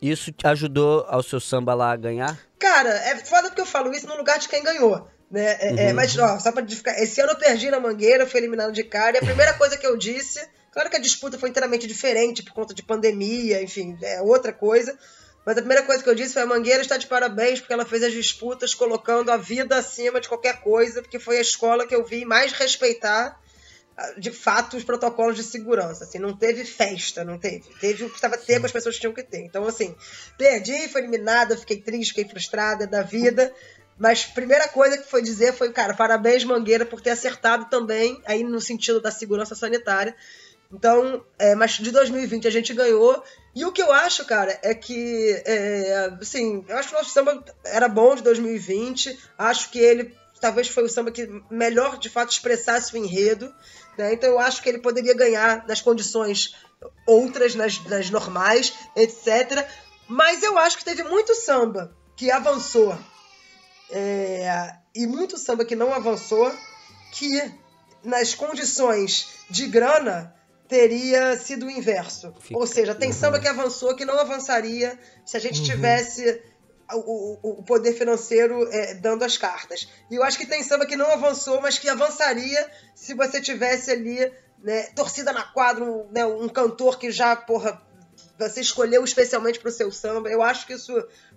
isso 0.00 0.32
ajudou 0.44 1.04
ao 1.08 1.22
seu 1.22 1.40
samba 1.40 1.74
lá 1.74 1.92
a 1.92 1.96
ganhar? 1.96 2.38
Cara, 2.58 2.90
é 2.90 3.16
foda 3.18 3.48
porque 3.48 3.60
eu 3.60 3.66
falo 3.66 3.92
isso 3.92 4.06
no 4.06 4.16
lugar 4.16 4.38
de 4.38 4.48
quem 4.48 4.62
ganhou. 4.62 5.06
Né? 5.30 5.56
É, 5.60 5.68
é 5.68 5.70
uhum. 5.70 5.78
é, 5.78 5.92
mas, 5.92 6.16
ó, 6.18 6.38
só 6.38 6.50
pra 6.52 6.66
ficar. 6.66 7.00
Esse 7.00 7.20
ano 7.20 7.32
eu 7.32 7.38
perdi 7.38 7.70
na 7.70 7.78
Mangueira, 7.78 8.26
fui 8.26 8.40
eliminado 8.40 8.72
de 8.72 8.82
cara, 8.82 9.16
e 9.16 9.18
a 9.18 9.24
primeira 9.24 9.54
coisa 9.54 9.76
que 9.76 9.86
eu 9.86 9.96
disse. 9.96 10.40
Claro 10.72 10.88
que 10.88 10.96
a 10.96 11.00
disputa 11.00 11.38
foi 11.38 11.48
inteiramente 11.48 11.86
diferente 11.86 12.44
por 12.44 12.52
conta 12.52 12.72
de 12.72 12.82
pandemia, 12.82 13.60
enfim, 13.60 13.98
é 14.02 14.22
outra 14.22 14.52
coisa. 14.52 14.96
Mas 15.44 15.56
a 15.56 15.60
primeira 15.60 15.82
coisa 15.84 16.02
que 16.02 16.08
eu 16.08 16.14
disse 16.14 16.34
foi: 16.34 16.42
a 16.42 16.46
Mangueira 16.46 16.82
está 16.82 16.96
de 16.96 17.06
parabéns 17.06 17.60
porque 17.60 17.72
ela 17.72 17.84
fez 17.84 18.02
as 18.02 18.12
disputas 18.12 18.74
colocando 18.74 19.30
a 19.30 19.36
vida 19.36 19.76
acima 19.76 20.20
de 20.20 20.28
qualquer 20.28 20.60
coisa, 20.60 21.02
porque 21.02 21.18
foi 21.18 21.38
a 21.38 21.42
escola 21.42 21.86
que 21.86 21.94
eu 21.94 22.04
vi 22.04 22.24
mais 22.24 22.52
respeitar 22.52 23.38
de 24.16 24.30
fato 24.30 24.76
os 24.76 24.84
protocolos 24.84 25.36
de 25.36 25.42
segurança. 25.42 26.04
Assim, 26.04 26.18
não 26.18 26.36
teve 26.36 26.64
festa, 26.64 27.24
não 27.24 27.38
teve. 27.38 27.64
Teve 27.80 28.04
o 28.04 28.08
que 28.08 28.16
estava 28.16 28.36
ter 28.36 28.60
com 28.60 28.66
as 28.66 28.72
pessoas 28.72 28.94
que 28.94 29.00
tinham 29.00 29.14
que 29.14 29.22
ter. 29.22 29.40
Então, 29.40 29.66
assim, 29.66 29.94
perdi, 30.36 30.88
fui 30.88 31.02
eliminada, 31.02 31.56
fiquei 31.56 31.80
triste, 31.80 32.10
fiquei 32.10 32.24
frustrada 32.24 32.86
da 32.86 33.02
vida. 33.02 33.52
Mas 33.98 34.24
primeira 34.24 34.66
coisa 34.68 34.96
que 34.96 35.08
foi 35.08 35.22
dizer 35.22 35.52
foi, 35.52 35.72
cara, 35.72 35.92
parabéns, 35.94 36.42
Mangueira, 36.44 36.86
por 36.86 37.00
ter 37.00 37.10
acertado 37.10 37.66
também, 37.68 38.22
aí 38.24 38.42
no 38.42 38.60
sentido 38.60 39.00
da 39.00 39.10
segurança 39.10 39.54
sanitária. 39.54 40.16
Então, 40.72 41.24
é, 41.38 41.54
mas 41.54 41.72
de 41.72 41.90
2020 41.90 42.46
a 42.46 42.50
gente 42.50 42.72
ganhou. 42.72 43.22
E 43.54 43.64
o 43.64 43.72
que 43.72 43.82
eu 43.82 43.92
acho, 43.92 44.24
cara, 44.24 44.58
é 44.62 44.72
que, 44.74 45.42
é, 45.44 46.12
assim, 46.20 46.64
eu 46.68 46.78
acho 46.78 46.88
que 46.88 46.94
o 46.94 46.98
nosso 46.98 47.10
samba 47.10 47.44
era 47.64 47.88
bom 47.88 48.14
de 48.14 48.22
2020. 48.22 49.18
Acho 49.36 49.70
que 49.70 49.78
ele 49.78 50.14
talvez 50.40 50.68
foi 50.68 50.84
o 50.84 50.88
samba 50.88 51.10
que 51.10 51.28
melhor, 51.50 51.98
de 51.98 52.08
fato, 52.08 52.32
expressasse 52.32 52.94
o 52.94 52.96
enredo. 52.96 53.52
Né? 53.96 54.14
Então 54.14 54.28
eu 54.30 54.38
acho 54.38 54.62
que 54.62 54.68
ele 54.68 54.78
poderia 54.78 55.14
ganhar 55.14 55.66
nas 55.66 55.80
condições 55.80 56.54
outras, 57.06 57.54
nas, 57.54 57.82
nas 57.84 58.10
normais, 58.10 58.72
etc. 58.96 59.66
Mas 60.08 60.42
eu 60.42 60.58
acho 60.58 60.78
que 60.78 60.84
teve 60.84 61.02
muito 61.02 61.34
samba 61.34 61.94
que 62.16 62.30
avançou 62.30 62.96
é, 63.90 64.74
e 64.94 65.06
muito 65.06 65.38
samba 65.38 65.64
que 65.64 65.76
não 65.76 65.92
avançou, 65.92 66.52
que 67.12 67.52
nas 68.04 68.34
condições 68.34 69.28
de 69.48 69.66
grana 69.66 70.34
teria 70.68 71.36
sido 71.36 71.66
o 71.66 71.70
inverso. 71.70 72.32
Fica. 72.40 72.58
Ou 72.58 72.66
seja, 72.66 72.94
tem 72.94 73.08
uhum. 73.08 73.14
samba 73.14 73.40
que 73.40 73.48
avançou 73.48 73.94
que 73.96 74.04
não 74.04 74.18
avançaria 74.18 74.98
se 75.26 75.36
a 75.36 75.40
gente 75.40 75.60
uhum. 75.60 75.66
tivesse 75.66 76.42
o, 76.94 77.38
o, 77.42 77.62
poder 77.62 77.92
financeiro 77.92 78.68
é, 78.72 78.94
dando 78.94 79.24
as 79.24 79.36
cartas. 79.36 79.88
E 80.10 80.16
eu 80.16 80.22
acho 80.22 80.38
que 80.38 80.46
tem 80.46 80.62
samba 80.62 80.86
que 80.86 80.96
não 80.96 81.10
avançou, 81.10 81.60
mas 81.60 81.78
que 81.78 81.88
avançaria 81.88 82.70
se 82.94 83.14
você 83.14 83.40
tivesse 83.40 83.90
ali 83.90 84.18
né, 84.62 84.84
torcida 84.94 85.32
na 85.32 85.42
quadra, 85.42 85.84
um, 85.84 86.08
né, 86.10 86.24
um 86.24 86.48
cantor 86.48 86.98
que 86.98 87.10
já, 87.10 87.34
porra, 87.36 87.80
você 88.38 88.60
escolheu 88.60 89.04
especialmente 89.04 89.58
para 89.58 89.68
o 89.68 89.72
seu 89.72 89.90
samba. 89.90 90.28
Eu 90.28 90.42
acho 90.42 90.66
que 90.66 90.74
isso 90.74 90.94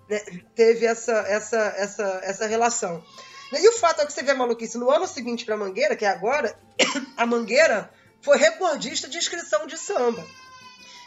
né, 0.09 0.19
teve 0.55 0.85
essa, 0.85 1.13
essa, 1.27 1.73
essa, 1.77 2.21
essa 2.23 2.47
relação. 2.47 3.03
E 3.51 3.69
o 3.69 3.73
fato 3.73 4.01
é 4.01 4.05
que 4.05 4.13
você 4.13 4.23
vê 4.23 4.33
maluquice, 4.33 4.77
no 4.77 4.89
ano 4.89 5.07
seguinte 5.07 5.45
para 5.45 5.57
Mangueira, 5.57 5.95
que 5.95 6.05
é 6.05 6.09
agora, 6.09 6.57
a 7.15 7.25
Mangueira 7.25 7.91
foi 8.21 8.37
recordista 8.37 9.07
de 9.07 9.17
inscrição 9.17 9.67
de 9.67 9.77
samba. 9.77 10.25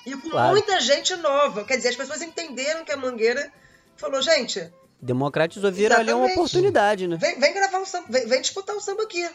E 0.04 0.14
com 0.16 0.30
claro. 0.30 0.50
muita 0.50 0.80
gente 0.80 1.16
nova. 1.16 1.64
Quer 1.64 1.76
dizer, 1.76 1.88
as 1.88 1.96
pessoas 1.96 2.22
entenderam 2.22 2.84
que 2.84 2.92
a 2.92 2.96
Mangueira 2.96 3.52
falou, 3.96 4.22
gente. 4.22 4.72
Democratizou, 5.00 5.70
vira 5.70 5.98
ali 5.98 6.12
uma 6.12 6.26
oportunidade, 6.26 7.06
né? 7.06 7.16
Vem, 7.16 7.38
vem 7.38 7.52
gravar 7.52 7.78
um 7.78 7.84
samba, 7.84 8.06
vem, 8.08 8.26
vem, 8.26 8.40
disputar 8.40 8.74
um 8.74 8.80
samba 8.80 9.02
aqui. 9.02 9.28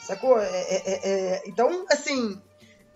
Sacou? 0.00 0.40
É, 0.40 0.46
é, 0.46 0.76
é, 0.76 1.00
é, 1.04 1.42
então, 1.46 1.84
assim, 1.90 2.40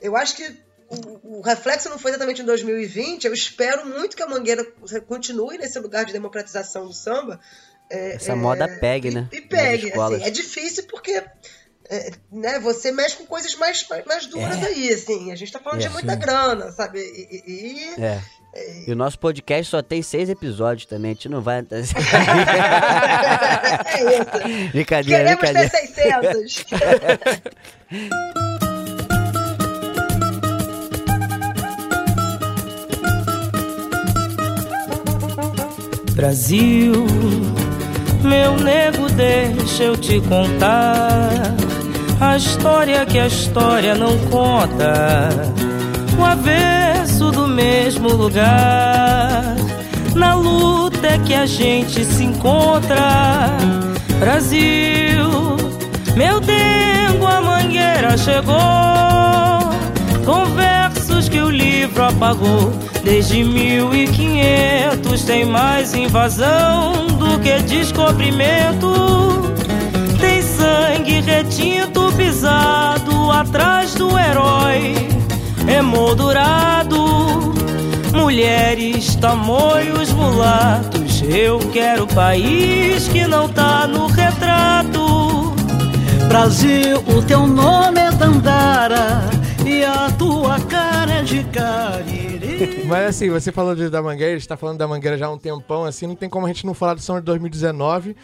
eu 0.01 0.16
acho 0.16 0.37
que 0.37 0.57
o, 0.89 1.39
o, 1.39 1.41
reflexo 1.41 1.89
não 1.89 1.99
foi 1.99 2.11
exatamente 2.11 2.43
em 2.43 2.45
2020. 2.45 3.27
Eu 3.27 3.35
espero 3.35 3.87
muito 3.87 4.16
que 4.16 4.23
a 4.23 4.29
Mangueira 4.29 4.64
continue 5.07 5.59
nesse 5.59 5.79
lugar 5.79 6.05
de 6.05 6.12
democratização 6.12 6.87
do 6.87 6.93
samba. 6.93 7.41
É, 7.91 8.14
Essa 8.14 8.37
moda 8.37 8.64
é, 8.64 8.79
pegue, 8.79 9.09
e, 9.09 9.14
né? 9.14 9.29
E 9.33 9.41
pegue. 9.41 9.93
Assim, 9.93 10.23
é 10.23 10.31
difícil 10.31 10.85
porque 10.87 11.23
né, 12.31 12.59
você 12.61 12.91
mexe 12.91 13.16
com 13.16 13.27
coisas 13.27 13.55
mais, 13.57 13.87
mais 14.07 14.27
duras 14.27 14.62
aí, 14.62 14.91
assim. 14.91 15.31
A 15.33 15.35
gente 15.35 15.53
tá 15.53 15.59
falando 15.59 15.81
de 15.81 15.89
muita 15.89 16.14
grana, 16.14 16.70
sabe? 16.73 17.01
E, 17.01 17.43
e, 17.47 18.03
é. 18.03 18.23
E 18.86 18.92
o 18.92 18.96
nosso 18.96 19.18
podcast 19.18 19.70
só 19.70 19.80
tem 19.80 20.03
seis 20.03 20.28
episódios 20.28 20.84
também, 20.84 21.12
a 21.12 21.14
gente 21.14 21.28
não 21.28 21.40
vai. 21.40 21.61
é 21.72 21.80
isso. 21.80 21.92
Brincadeira, 24.72 25.36
Queremos 25.36 25.40
brincadeira. 25.40 25.70
ter 25.70 25.86
600. 26.28 26.66
Brasil, 36.14 37.07
meu 38.22 38.57
nego, 38.59 39.09
deixa 39.12 39.84
eu 39.84 39.96
te 39.96 40.20
contar 40.20 41.55
a 42.20 42.36
história 42.36 43.07
que 43.07 43.18
a 43.18 43.26
história 43.26 43.94
não 43.94 44.18
conta 44.28 45.30
avesso 46.24 46.82
do 46.82 46.82
mesmo 47.62 48.08
lugar. 48.08 49.54
Na 50.16 50.34
luta 50.34 51.06
é 51.06 51.18
que 51.18 51.32
a 51.32 51.46
gente 51.46 52.04
se 52.04 52.24
encontra. 52.24 53.56
Brasil, 54.18 55.56
meu 56.16 56.40
dengo, 56.40 57.26
a 57.26 57.40
mangueira 57.40 58.16
chegou. 58.18 58.54
Com 60.24 60.44
versos 60.56 61.28
que 61.28 61.38
o 61.38 61.50
livro 61.50 62.02
apagou. 62.04 62.72
Desde 63.04 63.44
1500 63.44 65.24
tem 65.24 65.44
mais 65.44 65.94
invasão 65.94 67.06
do 67.06 67.38
que 67.40 67.62
descobrimento. 67.62 69.52
Tem 70.20 70.42
sangue 70.42 71.20
retinto 71.20 72.12
pisado 72.16 73.30
atrás 73.30 73.94
do 73.94 74.18
herói 74.18 75.11
emoldurado. 75.73 76.99
Mulheres, 78.14 79.16
tamoios, 79.16 80.12
mulatos. 80.12 81.23
Eu 81.23 81.59
quero 81.73 82.07
país 82.07 83.09
que 83.09 83.27
não 83.27 83.49
tá 83.49 83.87
no 83.87 84.07
retrato. 84.07 85.53
Brasil, 86.29 86.99
o 86.99 87.23
teu 87.23 87.47
nome 87.47 88.01
é 88.01 88.11
Dandara 88.11 89.20
e 89.66 89.85
a 89.85 90.11
tua 90.11 90.61
cara 90.61 91.12
é 91.14 91.23
de 91.23 91.45
cariri. 91.45 92.85
Mas 92.87 93.09
assim, 93.09 93.31
você 93.31 93.51
falou 93.51 93.75
de, 93.75 93.89
da 93.89 94.03
Mangueira, 94.03 94.37
está 94.37 94.57
falando 94.57 94.79
da 94.79 94.89
Mangueira 94.89 95.16
já 95.16 95.27
há 95.27 95.31
um 95.31 95.39
tempão, 95.39 95.85
assim, 95.85 96.07
não 96.07 96.14
tem 96.14 96.29
como 96.29 96.47
a 96.47 96.49
gente 96.49 96.66
não 96.66 96.75
falar 96.75 96.95
do 96.95 97.01
São 97.01 97.16
de 97.16 97.23
2019 97.23 98.16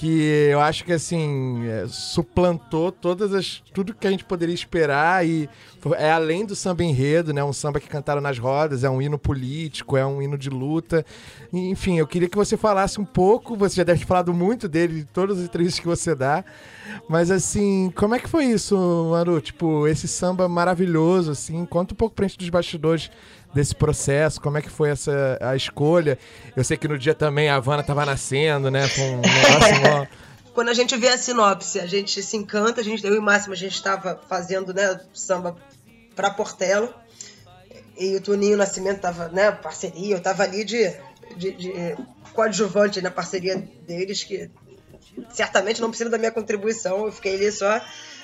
que 0.00 0.48
eu 0.50 0.58
acho 0.62 0.82
que 0.82 0.94
assim 0.94 1.62
é, 1.68 1.86
suplantou 1.86 2.90
todas 2.90 3.34
as 3.34 3.62
tudo 3.74 3.92
que 3.92 4.06
a 4.06 4.10
gente 4.10 4.24
poderia 4.24 4.54
esperar 4.54 5.26
e 5.26 5.46
é 5.94 6.10
além 6.10 6.46
do 6.46 6.56
samba 6.56 6.82
enredo, 6.82 7.34
né? 7.34 7.44
Um 7.44 7.52
samba 7.52 7.78
que 7.78 7.86
cantaram 7.86 8.20
nas 8.20 8.38
rodas, 8.38 8.82
é 8.82 8.88
um 8.88 9.02
hino 9.02 9.18
político, 9.18 9.98
é 9.98 10.06
um 10.06 10.22
hino 10.22 10.38
de 10.38 10.48
luta. 10.48 11.04
Enfim, 11.52 11.98
eu 11.98 12.06
queria 12.06 12.30
que 12.30 12.36
você 12.36 12.56
falasse 12.56 12.98
um 12.98 13.04
pouco, 13.04 13.54
você 13.54 13.76
já 13.76 13.84
deve 13.84 14.00
ter 14.00 14.06
falado 14.06 14.32
muito 14.32 14.68
dele, 14.68 15.00
de 15.00 15.04
todas 15.04 15.38
as 15.38 15.44
entrevistas 15.44 15.80
que 15.80 15.86
você 15.86 16.14
dá. 16.14 16.44
Mas 17.06 17.30
assim, 17.30 17.92
como 17.94 18.14
é 18.14 18.18
que 18.18 18.28
foi 18.28 18.46
isso, 18.46 18.76
Maru? 19.10 19.38
Tipo, 19.38 19.86
esse 19.86 20.08
samba 20.08 20.48
maravilhoso, 20.48 21.32
assim, 21.32 21.66
conta 21.66 21.92
um 21.92 21.96
pouco 21.96 22.14
pra 22.14 22.26
gente 22.26 22.38
dos 22.38 22.48
bastidores 22.48 23.10
desse 23.52 23.74
processo, 23.74 24.40
como 24.40 24.58
é 24.58 24.62
que 24.62 24.70
foi 24.70 24.90
essa 24.90 25.38
a 25.40 25.56
escolha. 25.56 26.18
Eu 26.56 26.62
sei 26.62 26.76
que 26.76 26.86
no 26.86 26.98
dia 26.98 27.14
também 27.14 27.48
a 27.48 27.56
Havana 27.56 27.80
estava 27.80 28.06
nascendo, 28.06 28.70
né? 28.70 28.88
Com 28.88 29.02
um 29.02 29.20
negócio 29.20 30.08
Quando 30.54 30.68
a 30.68 30.74
gente 30.74 30.96
vê 30.96 31.08
a 31.08 31.16
sinopse, 31.16 31.78
a 31.78 31.86
gente 31.86 32.22
se 32.22 32.36
encanta, 32.36 32.80
a 32.80 32.84
gente, 32.84 33.06
eu 33.06 33.14
e 33.14 33.18
o 33.18 33.22
Máximo, 33.22 33.52
a 33.54 33.56
gente 33.56 33.74
estava 33.74 34.20
fazendo 34.28 34.74
né, 34.74 35.00
samba 35.14 35.56
para 36.14 36.30
Portela. 36.30 36.92
E 37.96 38.16
o 38.16 38.20
Toninho 38.20 38.56
Nascimento 38.56 39.00
tava, 39.00 39.28
né, 39.28 39.50
parceria, 39.52 40.16
eu 40.16 40.20
tava 40.20 40.42
ali 40.42 40.64
de, 40.64 40.92
de, 41.36 41.52
de 41.52 41.96
coadjuvante 42.32 43.00
na 43.00 43.10
parceria 43.10 43.56
deles, 43.86 44.24
que 44.24 44.50
certamente 45.30 45.80
não 45.80 45.88
precisa 45.88 46.10
da 46.10 46.18
minha 46.18 46.30
contribuição, 46.30 47.06
eu 47.06 47.12
fiquei 47.12 47.34
ali 47.34 47.52
só 47.52 47.80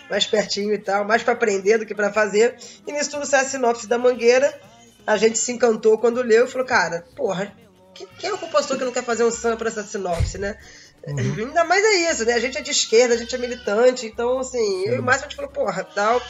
mais 0.09 0.27
pertinho 0.27 0.73
e 0.73 0.78
tal, 0.78 1.05
mais 1.05 1.23
para 1.23 1.35
aprender 1.35 1.78
do 1.78 1.86
que 1.86 1.94
para 1.94 2.12
fazer. 2.12 2.57
E 2.86 2.93
nisso 2.93 3.11
tudo 3.11 3.27
sai 3.27 3.44
a 3.44 3.48
sinopse 3.48 3.86
da 3.86 3.98
Mangueira, 3.98 4.59
a 5.07 5.16
gente 5.16 5.39
se 5.39 5.53
encantou 5.53 5.99
quando 5.99 6.23
leu 6.23 6.47
e 6.47 6.49
falou, 6.49 6.66
cara, 6.66 7.07
porra, 7.15 7.55
quem 7.95 8.31
é 8.31 8.33
o 8.33 8.39
compositor 8.39 8.77
que 8.77 8.85
não 8.85 8.93
quer 8.93 9.05
fazer 9.05 9.24
um 9.24 9.31
samba 9.31 9.57
pra 9.57 9.69
essa 9.69 9.83
sinopse, 9.83 10.37
né? 10.39 10.59
Uhum. 11.07 11.47
Ainda 11.47 11.65
mais 11.65 11.85
é 11.85 12.11
isso, 12.11 12.24
né? 12.24 12.35
A 12.35 12.41
gente 12.41 12.59
é 12.59 12.61
de 12.61 12.70
esquerda, 12.70 13.15
a 13.15 13.16
gente 13.16 13.35
é 13.35 13.39
militante, 13.39 14.07
então, 14.07 14.41
assim, 14.41 14.85
eu 14.85 14.97
e 14.97 14.99
o 14.99 15.03
Márcio 15.03 15.27
a 15.27 15.28
gente 15.28 15.37
falou, 15.37 15.51
porra, 15.51 15.85
tal. 15.85 16.20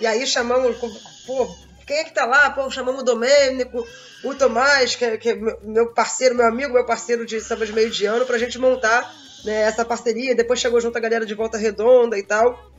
E 0.00 0.06
aí 0.06 0.26
chamamos, 0.26 0.76
pô, 1.26 1.54
quem 1.86 1.98
é 1.98 2.04
que 2.04 2.14
tá 2.14 2.24
lá? 2.24 2.50
Pô, 2.50 2.68
chamamos 2.70 3.02
o 3.02 3.04
Domênico, 3.04 3.86
o 4.24 4.34
Tomás, 4.34 4.96
que 4.96 5.04
é, 5.04 5.16
que 5.18 5.28
é 5.28 5.34
meu 5.62 5.92
parceiro, 5.92 6.34
meu 6.34 6.46
amigo, 6.46 6.72
meu 6.72 6.86
parceiro 6.86 7.26
de 7.26 7.40
samba 7.40 7.66
de 7.66 7.72
meio 7.72 7.90
de 7.90 8.06
ano, 8.06 8.24
pra 8.24 8.38
gente 8.38 8.58
montar 8.58 9.14
né, 9.44 9.62
essa 9.62 9.84
parceria. 9.84 10.34
Depois 10.34 10.58
chegou 10.58 10.80
junto 10.80 10.96
a 10.96 11.00
galera 11.00 11.26
de 11.26 11.34
Volta 11.34 11.58
Redonda 11.58 12.18
e 12.18 12.22
tal. 12.22 12.71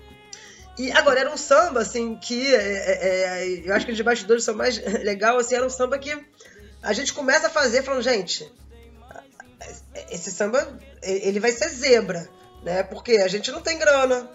E 0.78 0.92
agora 0.92 1.20
era 1.20 1.32
um 1.32 1.38
samba, 1.38 1.82
assim, 1.82 2.16
que 2.16 2.54
é, 2.54 2.58
é, 2.58 3.44
é 3.44 3.62
eu 3.66 3.74
acho 3.76 3.86
que 3.86 3.92
os 3.92 4.02
bastidores 4.02 4.44
são 4.44 4.56
mais 4.56 4.78
legal, 5.04 5.38
assim, 5.38 5.56
era 5.56 5.66
um 5.66 5.70
samba 5.70 6.00
que 6.00 6.18
a 6.82 6.94
gente 6.94 7.14
começa 7.14 7.48
a 7.48 7.50
fazer 7.50 7.84
falando, 7.84 8.02
gente, 8.02 8.52
esse 10.10 10.32
samba, 10.32 10.78
ele 11.02 11.40
vai 11.40 11.52
ser 11.52 11.70
zebra, 11.70 12.28
né? 12.64 12.84
Porque 12.84 13.18
a 13.18 13.28
gente 13.28 13.52
não 13.52 13.62
tem 13.62 13.78
grana, 13.78 14.30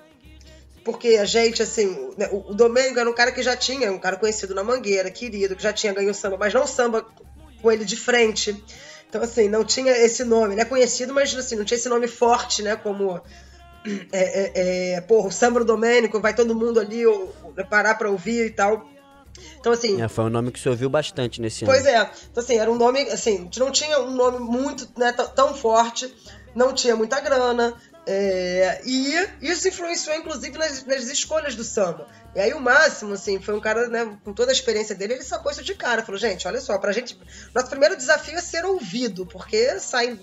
porque 0.85 1.16
a 1.16 1.24
gente, 1.24 1.62
assim, 1.62 2.15
né, 2.16 2.28
o, 2.31 2.51
o 2.51 2.55
Domênico 2.55 2.98
era 2.98 3.10
um 3.10 3.15
cara 3.15 3.32
que 3.32 3.43
já 3.43 3.56
tinha, 3.56 3.93
um 3.93 3.98
cara 3.98 4.16
conhecido 4.16 4.55
na 4.55 4.65
Mangueira, 4.65 5.10
querido, 5.10 5.56
que 5.56 5.62
já 5.62 5.73
tinha 5.73 5.93
ganho 5.93 6.15
samba, 6.15 6.36
mas 6.39 6.55
não 6.55 6.66
samba 6.66 7.06
com 7.60 7.73
ele 7.73 7.85
de 7.85 7.97
frente. 7.97 8.65
Então, 9.09 9.23
assim, 9.23 9.48
não 9.48 9.65
tinha 9.65 9.93
esse 9.93 10.24
nome, 10.24 10.55
né? 10.55 10.65
Conhecido, 10.65 11.15
mas 11.15 11.35
assim, 11.35 11.56
não 11.56 11.65
tinha 11.65 11.77
esse 11.77 11.89
nome 11.89 12.06
forte, 12.06 12.62
né? 12.62 12.77
Como. 12.77 13.20
É, 14.12 14.18
é, 14.20 14.92
é, 14.94 15.00
porra, 15.00 15.28
o 15.28 15.32
Sambro 15.32 15.64
Domênico, 15.64 16.20
vai 16.20 16.34
todo 16.34 16.55
mundo 16.55 16.80
ali 16.80 17.06
ou, 17.06 17.34
parar 17.70 17.94
pra 17.94 18.10
ouvir 18.10 18.46
e 18.46 18.50
tal. 18.50 18.88
Então, 19.60 19.72
assim. 19.72 20.00
É, 20.00 20.09
foi 20.09 20.24
um 20.24 20.30
nome 20.30 20.50
que 20.50 20.59
se 20.59 20.68
ouviu 20.68 20.88
bastante 20.88 21.40
nesse 21.40 21.64
pois 21.64 21.86
ano. 21.86 22.06
Pois 22.06 22.18
é. 22.18 22.26
Então, 22.30 22.42
assim, 22.42 22.59
era 22.59 22.70
um 22.70 22.76
nome. 22.76 23.02
Assim, 23.02 23.36
a 23.36 23.40
gente 23.42 23.60
não 23.60 23.70
tinha 23.70 23.98
um 24.00 24.10
nome 24.10 24.38
muito 24.38 24.88
né, 24.96 25.12
tão 25.12 25.55
forte, 25.55 26.12
não 26.55 26.72
tinha 26.72 26.96
muita 26.96 27.20
grana. 27.20 27.74
É, 28.10 28.80
e 28.86 29.28
isso 29.42 29.68
influenciou, 29.68 30.16
inclusive, 30.16 30.56
nas, 30.56 30.84
nas, 30.86 31.05
escolhas 31.09 31.55
do 31.55 31.62
samba. 31.62 32.06
E 32.34 32.40
aí 32.40 32.55
o 32.55 32.60
Máximo, 32.60 33.12
assim, 33.12 33.38
foi 33.38 33.55
um 33.55 33.60
cara, 33.60 33.86
né, 33.86 34.16
com 34.24 34.32
toda 34.32 34.50
a 34.50 34.55
experiência 34.55 34.94
dele, 34.94 35.14
ele 35.14 35.22
sacou 35.22 35.52
isso 35.52 35.62
de 35.62 35.74
cara. 35.74 36.02
Falou, 36.02 36.18
gente, 36.18 36.48
olha 36.48 36.60
só, 36.60 36.78
pra 36.78 36.90
gente. 36.90 37.18
Nosso 37.55 37.68
primeiro 37.68 37.96
desafio 37.96 38.38
é 38.38 38.40
ser 38.40 38.64
ouvido, 38.64 39.26
porque 39.26 39.78
saem 39.78 40.18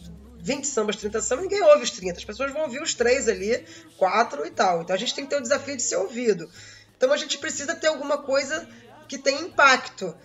20 0.45 0.67
sambas, 0.67 0.95
30 0.97 1.21
sambas, 1.21 1.45
ninguém 1.45 1.63
ouve 1.63 1.83
os 1.83 1.89
30. 1.89 2.19
As 2.19 2.23
pessoas 2.23 2.53
vão 2.53 2.61
ouvir 2.61 2.79
os 2.79 2.93
três 2.93 3.27
ali, 3.27 3.65
quatro 3.97 4.45
e 4.45 4.51
tal. 4.51 4.83
Então 4.83 4.95
a 4.95 4.99
gente 4.99 5.15
tem 5.15 5.23
que 5.23 5.31
ter 5.31 5.37
o 5.37 5.41
desafio 5.41 5.75
de 5.75 5.81
ser 5.81 5.95
ouvido. 5.95 6.47
Então 6.95 7.11
a 7.11 7.17
gente 7.17 7.39
precisa 7.39 7.73
ter 7.73 7.87
alguma 7.87 8.19
coisa 8.19 8.67
que 9.07 9.17
tenha 9.17 9.41
impacto. 9.41 10.15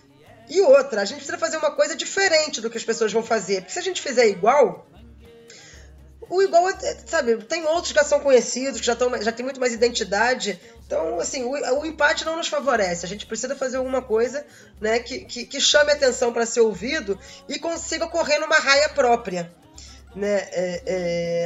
E 0.47 0.61
outra, 0.61 1.01
a 1.01 1.05
gente 1.07 1.17
precisa 1.17 1.39
fazer 1.39 1.57
uma 1.57 1.71
coisa 1.71 1.97
diferente 1.97 2.61
do 2.61 2.69
que 2.69 2.77
as 2.77 2.85
pessoas 2.85 3.11
vão 3.11 3.23
fazer. 3.23 3.63
Porque 3.63 3.73
se 3.73 3.79
a 3.79 3.83
gente 3.83 4.03
fizer 4.03 4.29
igual, 4.29 4.87
o 6.29 6.43
igual, 6.43 6.69
é, 6.69 6.75
sabe, 7.07 7.37
tem 7.45 7.65
outros 7.65 7.93
que 7.93 7.99
já 7.99 8.05
são 8.05 8.21
conhecidos, 8.21 8.79
que 8.79 8.87
já, 8.87 8.95
tão, 8.95 9.23
já 9.23 9.33
tem 9.33 9.43
muito 9.43 9.59
mais 9.59 9.73
identidade. 9.73 10.61
Então, 10.87 11.19
assim, 11.19 11.45
o, 11.45 11.53
o, 11.81 11.87
empate 11.87 12.27
não 12.27 12.37
nos 12.37 12.49
favorece. 12.49 13.07
A 13.07 13.09
gente 13.09 13.25
precisa 13.25 13.57
fazer 13.57 13.79
alguma 13.79 14.03
coisa 14.03 14.45
né, 14.79 14.99
que, 14.99 15.21
que, 15.21 15.47
que 15.47 15.61
chame 15.61 15.93
atenção 15.93 16.31
para 16.31 16.45
ser 16.45 16.61
ouvido 16.61 17.19
e 17.49 17.59
consiga 17.59 18.07
correr 18.07 18.39
numa 18.39 18.59
raia 18.59 18.91
própria. 18.91 19.51
Né? 20.15 20.49
É, 20.53 20.83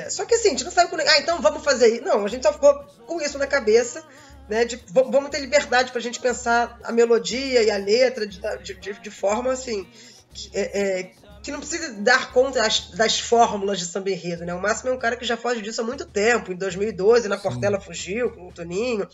é... 0.05 0.11
Só 0.11 0.25
que 0.25 0.35
assim, 0.35 0.49
a 0.49 0.51
gente 0.53 0.65
não 0.65 0.73
sabe 0.73 0.91
com. 0.91 0.97
Ah, 0.97 1.19
então 1.19 1.41
vamos 1.41 1.63
fazer 1.63 1.89
isso. 1.89 2.05
Não, 2.05 2.25
a 2.25 2.29
gente 2.29 2.43
só 2.43 2.53
ficou 2.53 2.75
com 3.07 3.21
isso 3.21 3.39
na 3.39 3.47
cabeça. 3.47 4.05
Né, 4.47 4.63
de, 4.67 4.79
vamos 4.93 5.31
ter 5.31 5.39
liberdade 5.41 5.91
para 5.91 5.99
a 5.99 6.03
gente 6.03 6.21
pensar 6.21 6.79
a 6.85 6.93
melodia 6.93 7.63
e 7.63 7.71
a 7.71 7.79
letra 7.79 8.27
de, 8.27 8.39
de, 8.75 8.93
de 8.93 9.11
forma 9.11 9.51
assim 9.51 9.89
que, 10.35 10.51
é, 10.53 11.01
é 11.01 11.13
que 11.45 11.53
não 11.53 11.61
precisa 11.61 11.93
dar 11.93 12.33
conta 12.33 12.61
das, 12.61 12.91
das 12.93 13.21
fórmulas 13.21 13.79
de 13.79 13.85
samba 13.85 14.11
enredo, 14.11 14.47
né? 14.47 14.55
O 14.55 14.61
Máximo 14.61 14.89
é 14.89 14.93
um 14.95 14.99
cara 14.99 15.15
que 15.15 15.27
já 15.27 15.37
foge 15.37 15.61
disso 15.61 15.83
há 15.83 15.85
muito 15.85 16.07
tempo. 16.07 16.51
Em 16.51 16.57
2012, 16.57 17.29
na 17.29 17.37
Portela 17.37 17.79
Sim. 17.79 17.85
fugiu 17.85 18.31
com 18.31 18.49
o 18.49 18.53
Toninho, 18.53 19.07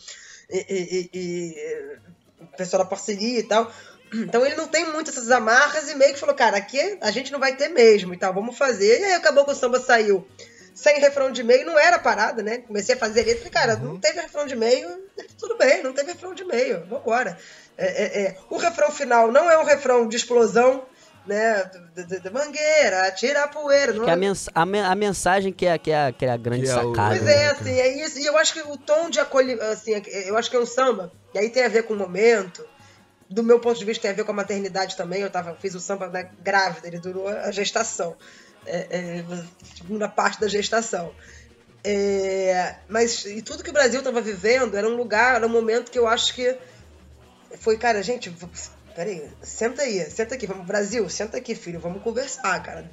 e, 0.49 0.65
e, 0.69 1.09
e, 1.13 1.97
o 2.39 2.47
pessoal 2.55 2.83
da 2.83 2.89
parceria 2.89 3.39
e 3.39 3.43
tal. 3.43 3.69
Então 4.13 4.45
ele 4.45 4.55
não 4.55 4.67
tem 4.67 4.91
muito 4.91 5.09
essas 5.09 5.31
amarras 5.31 5.89
e 5.89 5.95
meio 5.95 6.13
que 6.13 6.19
falou, 6.19 6.35
cara, 6.35 6.57
aqui 6.57 6.97
a 7.01 7.11
gente 7.11 7.31
não 7.31 7.39
vai 7.39 7.55
ter 7.55 7.69
mesmo 7.69 8.13
e 8.13 8.17
tal, 8.17 8.33
vamos 8.33 8.57
fazer. 8.57 8.99
E 8.99 9.05
aí 9.05 9.13
acabou 9.13 9.45
que 9.45 9.51
o 9.51 9.55
samba 9.55 9.79
saiu 9.79 10.27
sem 10.73 10.99
refrão 10.99 11.31
de 11.31 11.43
meio, 11.43 11.65
não 11.65 11.77
era 11.77 11.99
parada, 11.99 12.41
né? 12.41 12.59
Comecei 12.59 12.95
a 12.95 12.97
fazer 12.97 13.23
letra 13.23 13.47
e, 13.47 13.51
cara, 13.51 13.75
uhum. 13.75 13.93
não 13.93 13.99
teve 13.99 14.19
refrão 14.19 14.45
de 14.45 14.55
meio, 14.55 14.89
tudo 15.37 15.57
bem, 15.57 15.83
não 15.83 15.93
teve 15.93 16.11
refrão 16.11 16.33
de 16.33 16.43
meio, 16.43 16.85
vambora. 16.85 17.37
É, 17.77 17.85
é, 17.85 18.23
é. 18.23 18.37
O 18.49 18.57
refrão 18.57 18.91
final 18.91 19.31
não 19.31 19.49
é 19.49 19.57
um 19.57 19.63
refrão 19.63 20.07
de 20.07 20.15
explosão, 20.15 20.83
né, 21.25 21.69
de, 21.95 22.29
mangueira, 22.31 23.11
tira 23.11 23.43
a 23.43 23.47
poeira. 23.47 23.93
Não... 23.93 24.05
Que 24.05 24.09
a, 24.09 24.13
é? 24.13 24.15
mens 24.15 24.49
a, 24.53 24.61
a, 24.61 24.95
mensagem 24.95 25.53
que 25.53 25.65
é, 25.65 25.77
que 25.77 25.91
é, 25.91 26.11
que 26.11 26.25
é 26.25 26.31
a 26.31 26.37
grande 26.37 26.63
que 26.63 26.67
sacada. 26.67 27.15
É 27.15 27.19
o... 27.19 27.19
Pois 27.19 27.27
é, 27.27 27.37
né? 27.37 27.51
assim, 27.51 27.79
é 27.79 28.05
isso. 28.05 28.19
E 28.19 28.25
eu 28.25 28.37
acho 28.37 28.53
que 28.53 28.61
o 28.61 28.77
tom 28.77 29.09
de 29.09 29.19
acolhimento, 29.19 29.63
assim, 29.63 29.93
é 29.93 30.29
eu 30.29 30.37
acho 30.37 30.49
que 30.49 30.55
é 30.55 30.59
um 30.59 30.65
samba, 30.65 31.11
e 31.33 31.39
aí 31.39 31.49
tem 31.49 31.63
a 31.63 31.69
ver 31.69 31.83
com 31.83 31.93
o 31.93 31.97
momento, 31.97 32.65
do 33.31 33.43
meu 33.43 33.59
ponto 33.59 33.79
de 33.79 33.85
vista 33.85 34.01
tem 34.01 34.11
a 34.11 34.13
ver 34.13 34.25
com 34.25 34.31
a 34.31 34.35
maternidade 34.35 34.95
também, 34.95 35.21
eu 35.21 35.29
tava, 35.29 35.55
fiz 35.55 35.73
o 35.73 35.79
samba 35.79 36.07
né, 36.09 36.29
grávida, 36.41 36.87
ele 36.87 36.99
durou 36.99 37.27
a 37.27 37.49
gestação, 37.51 38.15
é, 38.65 38.87
é, 38.89 39.25
segunda 39.75 40.07
parte 40.07 40.39
da 40.39 40.47
gestação. 40.47 41.13
É, 41.83 42.75
mas 42.87 43.25
e 43.25 43.41
tudo 43.41 43.63
que 43.63 43.69
o 43.71 43.73
Brasil 43.73 43.99
estava 43.99 44.21
vivendo 44.21 44.77
era 44.77 44.87
um 44.87 44.95
lugar, 44.95 45.35
era 45.35 45.47
um 45.47 45.49
momento 45.49 45.89
que 45.89 45.97
eu 45.97 46.07
acho 46.07 46.35
que 46.35 46.55
foi, 47.57 47.77
cara, 47.77 48.03
gente, 48.03 48.29
Peraí, 48.95 49.29
senta 49.41 49.83
aí, 49.83 50.01
senta 50.09 50.35
aqui, 50.35 50.45
vamos, 50.45 50.65
Brasil, 50.65 51.07
senta 51.09 51.37
aqui, 51.37 51.55
filho, 51.55 51.79
vamos 51.79 52.03
conversar, 52.03 52.61
cara. 52.61 52.91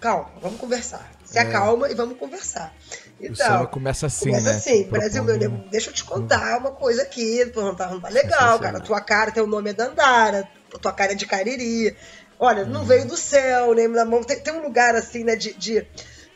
Calma, 0.00 0.30
vamos 0.40 0.60
conversar. 0.60 1.10
Se 1.24 1.38
é. 1.38 1.42
acalma 1.42 1.90
e 1.90 1.94
vamos 1.94 2.18
conversar. 2.18 2.72
Então, 3.20 3.66
começa 3.66 4.06
assim, 4.06 4.30
começa 4.30 4.50
né? 4.50 4.56
assim, 4.56 4.84
Brasil, 4.84 5.24
meu, 5.24 5.38
deixa 5.70 5.90
eu 5.90 5.94
te 5.94 6.04
contar 6.04 6.58
uma 6.58 6.70
coisa 6.70 7.02
aqui, 7.02 7.44
não 7.54 7.74
tá, 7.74 7.88
não 7.88 8.00
tá 8.00 8.08
legal, 8.08 8.58
cara. 8.60 8.80
Tua 8.80 9.00
cara, 9.00 9.32
teu 9.32 9.46
nome 9.46 9.70
é 9.70 9.72
Dandara, 9.72 10.48
tua 10.80 10.92
cara 10.92 11.12
é 11.12 11.14
de 11.14 11.26
Cariri. 11.26 11.96
Olha, 12.38 12.64
não 12.64 12.84
veio 12.84 13.06
do 13.06 13.16
céu, 13.16 13.74
nem 13.74 13.90
da 13.90 14.04
mão. 14.04 14.22
Tem, 14.22 14.38
tem, 14.38 14.54
um 14.54 14.62
lugar 14.62 14.94
assim, 14.94 15.24
né, 15.24 15.34
de. 15.34 15.52
de 15.54 15.78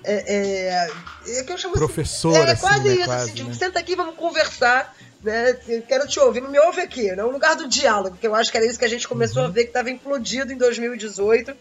é, 0.04 0.90
é, 1.24 1.38
é 1.38 1.44
que 1.44 1.52
eu 1.52 1.58
chamo 1.58 1.74
Professor, 1.74 2.36
assim, 2.36 2.50
é, 2.50 2.56
quase 2.56 2.88
assim, 2.88 2.88
isso, 2.88 2.98
né, 2.98 3.06
quase, 3.06 3.22
assim, 3.22 3.34
tipo, 3.34 3.54
senta 3.54 3.78
aqui, 3.78 3.94
vamos 3.94 4.16
conversar 4.16 4.92
né? 5.22 5.52
Quero 5.86 6.06
te 6.06 6.18
ouvir, 6.18 6.40
não 6.40 6.50
me 6.50 6.58
ouve 6.58 6.80
aqui, 6.80 7.10
né? 7.14 7.24
Um 7.24 7.30
lugar 7.30 7.54
do 7.54 7.68
diálogo, 7.68 8.16
que 8.20 8.26
eu 8.26 8.34
acho 8.34 8.50
que 8.50 8.56
era 8.56 8.66
isso 8.66 8.78
que 8.78 8.84
a 8.84 8.88
gente 8.88 9.06
começou 9.06 9.42
uhum. 9.42 9.48
a 9.48 9.52
ver 9.52 9.62
que 9.62 9.68
estava 9.68 9.90
implodido 9.90 10.52
em 10.52 10.56
2018, 10.56 11.56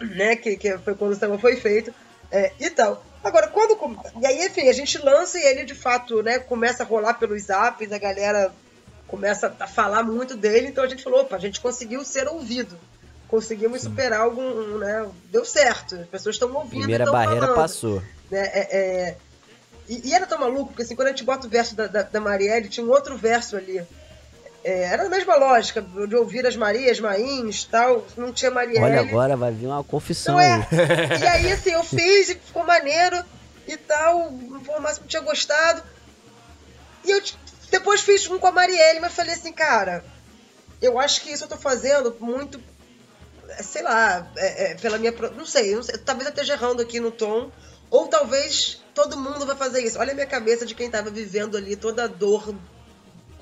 né? 0.00 0.36
Que, 0.36 0.56
que 0.56 0.78
foi 0.78 0.94
quando 0.94 1.12
o 1.12 1.16
samba 1.16 1.38
foi 1.38 1.56
feito. 1.56 1.92
É, 2.30 2.52
e 2.58 2.70
tal. 2.70 3.04
Agora, 3.22 3.48
quando. 3.48 3.78
E 4.20 4.26
aí, 4.26 4.46
enfim, 4.46 4.68
a 4.68 4.72
gente 4.72 4.98
lança 4.98 5.38
e 5.38 5.42
ele 5.42 5.64
de 5.64 5.74
fato, 5.74 6.22
né, 6.22 6.38
começa 6.38 6.82
a 6.82 6.86
rolar 6.86 7.14
pelos 7.14 7.42
zaps, 7.42 7.92
a 7.92 7.98
galera 7.98 8.52
começa 9.06 9.54
a 9.58 9.66
falar 9.66 10.04
muito 10.04 10.36
dele, 10.36 10.68
então 10.68 10.84
a 10.84 10.86
gente 10.86 11.02
falou, 11.02 11.22
opa, 11.22 11.34
a 11.34 11.40
gente 11.40 11.60
conseguiu 11.60 12.04
ser 12.04 12.28
ouvido. 12.28 12.78
Conseguimos 13.26 13.82
superar 13.82 14.20
algum, 14.20 14.78
né? 14.78 15.08
Deu 15.30 15.44
certo. 15.44 15.96
As 15.96 16.06
pessoas 16.06 16.36
estão 16.36 16.52
ouvindo. 16.52 16.82
Primeira 16.82 17.10
barreira 17.10 17.42
falando, 17.42 17.56
passou. 17.56 18.02
Né, 18.30 18.40
é, 18.52 18.78
é, 18.78 19.16
e, 19.88 20.08
e, 20.08 20.14
era 20.14 20.26
tão 20.26 20.38
maluco, 20.38 20.68
porque 20.68 20.82
assim, 20.82 20.96
quando 20.96 21.08
a 21.08 21.10
gente 21.10 21.24
bota 21.24 21.46
o 21.46 21.50
verso 21.50 21.74
da, 21.74 21.86
da, 21.86 22.02
da 22.02 22.20
Marielle, 22.20 22.68
tinha 22.68 22.86
um 22.86 22.90
outro 22.90 23.16
verso 23.16 23.56
ali. 23.56 23.84
É, 24.62 24.84
era 24.84 25.06
a 25.06 25.08
mesma 25.08 25.36
lógica, 25.36 25.80
de 25.80 26.14
ouvir 26.14 26.46
as 26.46 26.54
Marias, 26.54 27.00
Mains 27.00 27.64
tal, 27.64 28.06
não 28.16 28.32
tinha 28.32 28.50
Marielle. 28.50 28.84
Olha, 28.84 29.00
agora 29.00 29.36
vai 29.36 29.52
vir 29.52 29.66
uma 29.66 29.82
confissão 29.82 30.38
é, 30.38 30.54
aí. 30.54 31.20
E 31.20 31.26
aí, 31.26 31.52
assim, 31.52 31.70
eu 31.70 31.82
fiz 31.82 32.28
e 32.28 32.34
ficou 32.34 32.64
maneiro 32.64 33.24
e 33.66 33.76
tal, 33.76 34.28
o 34.28 34.80
máximo 34.80 35.06
tinha 35.06 35.22
gostado. 35.22 35.82
E 37.04 37.10
eu 37.10 37.22
depois 37.70 38.02
fiz 38.02 38.28
um 38.28 38.38
com 38.38 38.48
a 38.48 38.52
Marielle, 38.52 39.00
mas 39.00 39.14
falei 39.14 39.34
assim, 39.34 39.52
cara, 39.52 40.04
eu 40.82 40.98
acho 40.98 41.22
que 41.22 41.30
isso 41.30 41.44
eu 41.44 41.48
tô 41.48 41.56
fazendo 41.56 42.14
muito, 42.20 42.60
sei 43.62 43.82
lá, 43.82 44.30
é, 44.36 44.72
é, 44.72 44.74
pela 44.74 44.98
minha. 44.98 45.12
Não 45.12 45.46
sei, 45.46 45.74
não 45.74 45.82
sei, 45.82 45.96
talvez 45.98 46.26
eu 46.26 46.32
esteja 46.32 46.52
errando 46.52 46.82
aqui 46.82 47.00
no 47.00 47.10
tom, 47.10 47.50
ou 47.88 48.08
talvez 48.08 48.82
todo 48.94 49.16
mundo 49.16 49.46
vai 49.46 49.56
fazer 49.56 49.82
isso. 49.82 49.98
Olha 49.98 50.12
a 50.12 50.14
minha 50.14 50.26
cabeça 50.26 50.66
de 50.66 50.74
quem 50.74 50.86
estava 50.86 51.08
vivendo 51.08 51.56
ali 51.56 51.76
toda 51.76 52.04
a 52.04 52.06
dor 52.06 52.54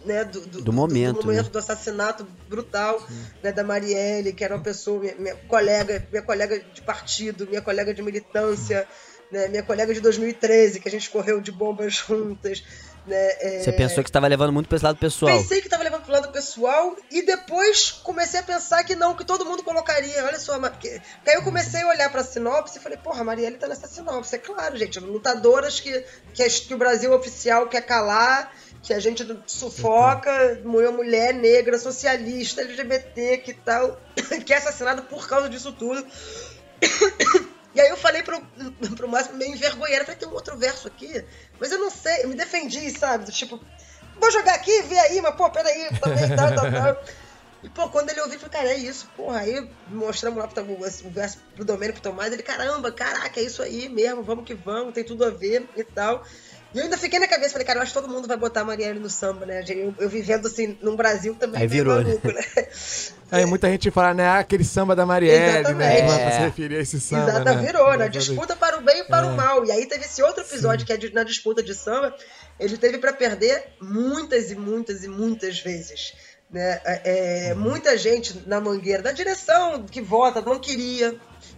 né, 0.05 0.25
do, 0.25 0.41
do, 0.41 0.63
do, 0.63 0.73
momento, 0.73 1.21
do, 1.21 1.27
momento 1.27 1.47
né? 1.47 1.51
do 1.51 1.59
assassinato 1.59 2.27
brutal 2.49 3.01
né, 3.43 3.53
da 3.53 3.65
Marielle, 3.65 4.33
que 4.33 4.45
era 4.45 4.55
uma 4.55 4.63
pessoa, 4.63 5.01
minha, 5.01 5.15
minha, 5.17 5.37
colega, 5.49 6.07
minha 6.11 6.23
colega 6.23 6.59
de 6.59 6.83
partido, 6.83 7.47
minha 7.47 7.63
colega 7.63 7.93
de 7.93 8.03
militância, 8.03 8.87
né, 9.31 9.49
minha 9.49 9.63
colega 9.63 9.93
de 9.93 10.01
2013, 10.01 10.81
que 10.81 10.89
a 10.89 10.91
gente 10.91 11.11
correu 11.11 11.41
de 11.41 11.53
bombas 11.53 11.95
juntas. 12.07 12.65
Né, 13.07 13.17
é... 13.41 13.63
Você 13.63 13.73
pensou 13.73 14.05
que 14.05 14.11
estava 14.11 14.27
levando 14.27 14.53
muito 14.53 14.69
para 14.69 14.77
esse 14.77 14.85
lado 14.85 14.99
pessoal? 14.99 15.37
Pensei 15.39 15.61
que 15.61 15.67
estava 15.67 15.83
levando 15.83 16.03
para 16.03 16.11
o 16.11 16.13
lado 16.13 16.33
pessoal 16.33 16.95
e 17.11 17.23
depois 17.23 17.91
comecei 17.91 18.41
a 18.41 18.43
pensar 18.43 18.85
que 18.85 18.95
não, 18.95 19.15
que 19.15 19.25
todo 19.25 19.45
mundo 19.45 19.63
colocaria. 19.63 20.25
Olha 20.25 20.39
só, 20.39 20.59
porque... 20.59 21.01
aí 21.27 21.35
eu 21.35 21.43
comecei 21.43 21.83
a 21.83 21.89
olhar 21.89 22.11
para 22.11 22.21
a 22.21 22.25
sinopse 22.25 22.79
e 22.79 22.81
falei, 22.81 22.99
porra, 22.99 23.23
a 23.23 23.25
Marielle 23.25 23.57
tá 23.57 23.67
nessa 23.67 23.87
sinopse. 23.87 24.35
É 24.35 24.39
claro, 24.39 24.77
gente, 24.77 25.01
lutadoras 25.01 25.81
que, 25.81 26.05
que, 26.35 26.49
que 26.49 26.75
o 26.75 26.79
Brasil 26.79 27.13
oficial 27.13 27.67
quer 27.67 27.83
calar, 27.83 28.53
que 28.83 28.93
a 28.93 29.01
gente 29.01 29.27
sufoca, 29.47 30.61
mulher, 30.65 30.93
mulher 30.93 31.35
negra, 31.35 31.79
socialista, 31.79 32.61
LGBT, 32.61 33.39
que 33.39 33.53
tal, 33.53 34.01
que 34.45 34.53
é 34.53 34.57
assassinada 34.57 35.03
por 35.03 35.29
causa 35.29 35.49
disso 35.49 35.73
tudo. 35.73 36.05
E 37.75 37.81
aí 37.81 37.91
eu 37.91 37.97
falei 37.97 38.25
pro, 38.25 38.41
pro 38.97 39.09
Márcio 39.09 39.37
meio 39.37 39.53
envergonhado, 39.53 40.05
falei, 40.05 40.19
tem 40.19 40.27
um 40.27 40.33
outro 40.33 40.57
verso 40.57 40.89
aqui, 40.89 41.25
mas 41.61 41.71
eu 41.71 41.79
não 41.79 41.91
sei, 41.91 42.25
eu 42.25 42.29
me 42.29 42.35
defendi, 42.35 42.91
sabe? 42.91 43.31
Tipo, 43.31 43.61
vou 44.19 44.31
jogar 44.33 44.55
aqui, 44.55 44.83
vê 44.83 44.99
aí, 44.99 45.21
mas 45.21 45.37
pô, 45.37 45.49
peraí, 45.49 45.89
também, 46.01 46.35
tal, 46.35 46.55
tal, 46.55 46.73
tal. 46.73 47.05
E, 47.63 47.69
pô, 47.69 47.89
quando 47.89 48.11
ele 48.11 48.21
ouviu, 48.21 48.35
eu 48.35 48.41
falei, 48.41 48.57
cara, 48.57 48.71
é 48.71 48.77
isso, 48.77 49.09
porra. 49.17 49.41
Aí 49.41 49.71
mostramos 49.89 50.39
lá 50.39 50.49
pro, 50.49 50.63
o 50.65 51.11
verso 51.11 51.39
pro 51.55 51.65
Domênico 51.65 52.01
Tomás, 52.01 52.33
ele, 52.33 52.43
caramba, 52.43 52.91
caraca, 52.91 53.39
é 53.39 53.43
isso 53.43 53.63
aí 53.63 53.89
mesmo, 53.89 54.23
vamos 54.23 54.45
que 54.45 54.55
vamos, 54.55 54.95
tem 54.95 55.05
tudo 55.05 55.25
a 55.25 55.31
ver 55.31 55.69
e 55.77 55.85
tal. 55.85 56.25
E 56.75 56.79
eu 56.79 56.85
ainda 56.85 56.99
fiquei 56.99 57.19
na 57.19 57.27
cabeça, 57.27 57.53
falei, 57.53 57.67
cara, 57.67 57.79
eu 57.79 57.83
acho 57.83 57.95
que 57.95 58.01
todo 58.01 58.13
mundo 58.13 58.29
vai 58.29 58.37
botar 58.37 58.61
a 58.61 58.65
Marielle 58.65 58.99
no 58.99 59.09
samba, 59.09 59.47
né? 59.47 59.65
Eu, 59.69 59.95
eu 59.99 60.09
vivendo 60.09 60.47
assim, 60.47 60.79
num 60.83 60.95
Brasil 60.95 61.35
também. 61.35 61.63
Aí 61.63 61.67
virou, 61.67 61.95
maluco, 61.95 62.29
né? 62.29 62.43
Aí 63.31 63.47
muita 63.47 63.71
gente 63.71 63.91
fala, 63.91 64.13
né? 64.13 64.27
Ah, 64.27 64.39
aquele 64.39 64.65
samba 64.65 64.95
da 64.95 65.07
Marielle, 65.07 65.61
Exatamente. 65.61 65.79
né? 65.79 65.99
É. 65.99 66.07
Pra 66.07 66.31
se 66.31 66.39
referir 66.41 66.77
a 66.77 66.81
esse 66.81 67.01
samba. 67.01 67.31
Exato, 67.31 67.45
né? 67.45 67.67
virou, 67.67 67.97
né? 67.97 68.09
Disputa 68.09 68.55
para 68.55 68.79
o 68.79 68.83
bem 68.83 69.01
e 69.01 69.05
para 69.05 69.27
é. 69.27 69.31
o 69.31 69.37
mal. 69.37 69.65
E 69.65 69.73
aí 69.73 69.87
teve 69.87 70.05
esse 70.05 70.23
outro 70.23 70.43
episódio 70.43 70.81
Sim. 70.81 70.87
que 70.87 70.93
é 70.93 70.97
de, 70.97 71.15
na 71.15 71.23
disputa 71.25 71.63
de 71.63 71.75
samba. 71.75 72.15
Ele 72.61 72.77
teve 72.77 72.99
para 72.99 73.13
perder 73.13 73.65
muitas 73.81 74.51
e 74.51 74.55
muitas 74.55 75.05
e 75.05 75.09
muitas 75.09 75.61
vezes. 75.61 76.15
Né? 76.51 76.81
É, 76.85 77.51
é, 77.51 77.55
muita 77.55 77.97
gente 77.97 78.43
na 78.47 78.61
mangueira 78.61 79.03
da 79.03 79.13
direção 79.13 79.85
que 79.85 80.01
vota 80.01 80.41
não 80.41 80.59
queria 80.59 81.15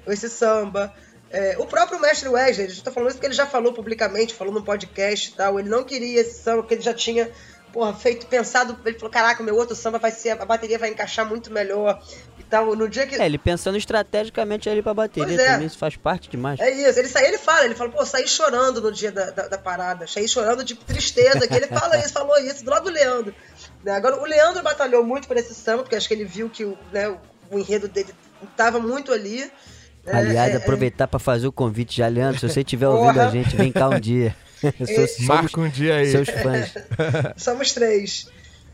esse 0.06 0.28
samba. 0.28 0.92
É, 1.30 1.56
o 1.58 1.66
próprio 1.66 2.00
mestre 2.00 2.28
Wesley, 2.28 2.66
a 2.66 2.68
gente 2.68 2.82
tá 2.82 2.90
falando 2.90 3.10
isso 3.10 3.18
porque 3.18 3.28
ele 3.28 3.34
já 3.34 3.46
falou 3.46 3.72
publicamente, 3.72 4.34
falou 4.34 4.52
no 4.52 4.64
podcast 4.64 5.30
e 5.30 5.32
tal, 5.34 5.60
ele 5.60 5.68
não 5.68 5.84
queria 5.84 6.20
esse 6.20 6.42
samba, 6.42 6.62
porque 6.62 6.74
ele 6.74 6.82
já 6.82 6.92
tinha 6.92 7.30
porra, 7.72 7.94
feito, 7.94 8.26
pensado, 8.26 8.76
ele 8.84 8.98
falou, 8.98 9.12
caraca, 9.12 9.42
meu 9.42 9.54
outro 9.54 9.76
samba 9.76 9.98
vai 9.98 10.10
ser, 10.10 10.30
a 10.30 10.44
bateria 10.44 10.78
vai 10.78 10.90
encaixar 10.90 11.24
muito 11.24 11.52
melhor 11.52 12.02
e 12.38 12.42
tal, 12.42 12.74
no 12.74 12.88
dia 12.88 13.06
que... 13.06 13.14
É, 13.14 13.26
ele 13.26 13.38
pensando 13.38 13.78
estrategicamente 13.78 14.68
ali 14.68 14.82
pra 14.82 14.92
bateria 14.92 15.40
é. 15.40 15.52
também, 15.52 15.66
isso 15.66 15.78
faz 15.78 15.96
parte 15.96 16.28
demais. 16.28 16.58
É 16.58 16.70
isso, 16.70 16.98
ele 16.98 17.08
sai, 17.08 17.26
ele 17.26 17.38
fala, 17.38 17.64
ele 17.64 17.74
fala, 17.74 17.90
pô, 17.90 18.04
saí 18.04 18.26
chorando 18.26 18.80
no 18.80 18.90
dia 18.90 19.12
da, 19.12 19.30
da, 19.30 19.48
da 19.48 19.58
parada, 19.58 20.06
saí 20.06 20.28
chorando 20.28 20.64
de 20.64 20.74
tristeza, 20.74 21.46
que 21.46 21.54
ele 21.54 21.68
fala 21.68 21.96
isso, 21.98 22.12
falou 22.12 22.36
isso, 22.38 22.64
do 22.64 22.70
lado 22.70 22.84
do 22.84 22.90
Leandro. 22.90 23.34
Né? 23.84 23.92
Agora, 23.92 24.20
o 24.20 24.24
Leandro 24.24 24.62
batalhou 24.62 25.04
muito 25.04 25.28
por 25.28 25.36
esse 25.36 25.54
samba, 25.54 25.82
porque 25.82 25.96
acho 25.96 26.08
que 26.08 26.14
ele 26.14 26.24
viu 26.24 26.50
que 26.50 26.64
o, 26.64 26.76
né, 26.92 27.08
o, 27.08 27.18
o 27.52 27.58
enredo 27.58 27.86
dele 27.86 28.12
tava 28.56 28.80
muito 28.80 29.12
ali, 29.12 29.50
Aliás, 30.06 30.52
é, 30.52 30.54
é, 30.54 30.56
aproveitar 30.56 31.06
para 31.06 31.18
fazer 31.18 31.46
o 31.46 31.52
convite 31.52 31.98
já, 31.98 32.08
Leandro, 32.08 32.40
se 32.40 32.48
você 32.48 32.60
estiver 32.60 32.88
ouvindo 32.88 33.20
a 33.20 33.30
gente, 33.30 33.56
vem 33.56 33.70
cá 33.72 33.88
um 33.88 34.00
dia. 34.00 34.34
Sou, 34.60 35.26
Marca 35.26 35.60
um 35.60 35.68
dia 35.68 35.96
aí. 35.96 36.10
Seus 36.10 36.28
fãs. 36.28 36.74
Somos 37.36 37.72
três. 37.72 38.26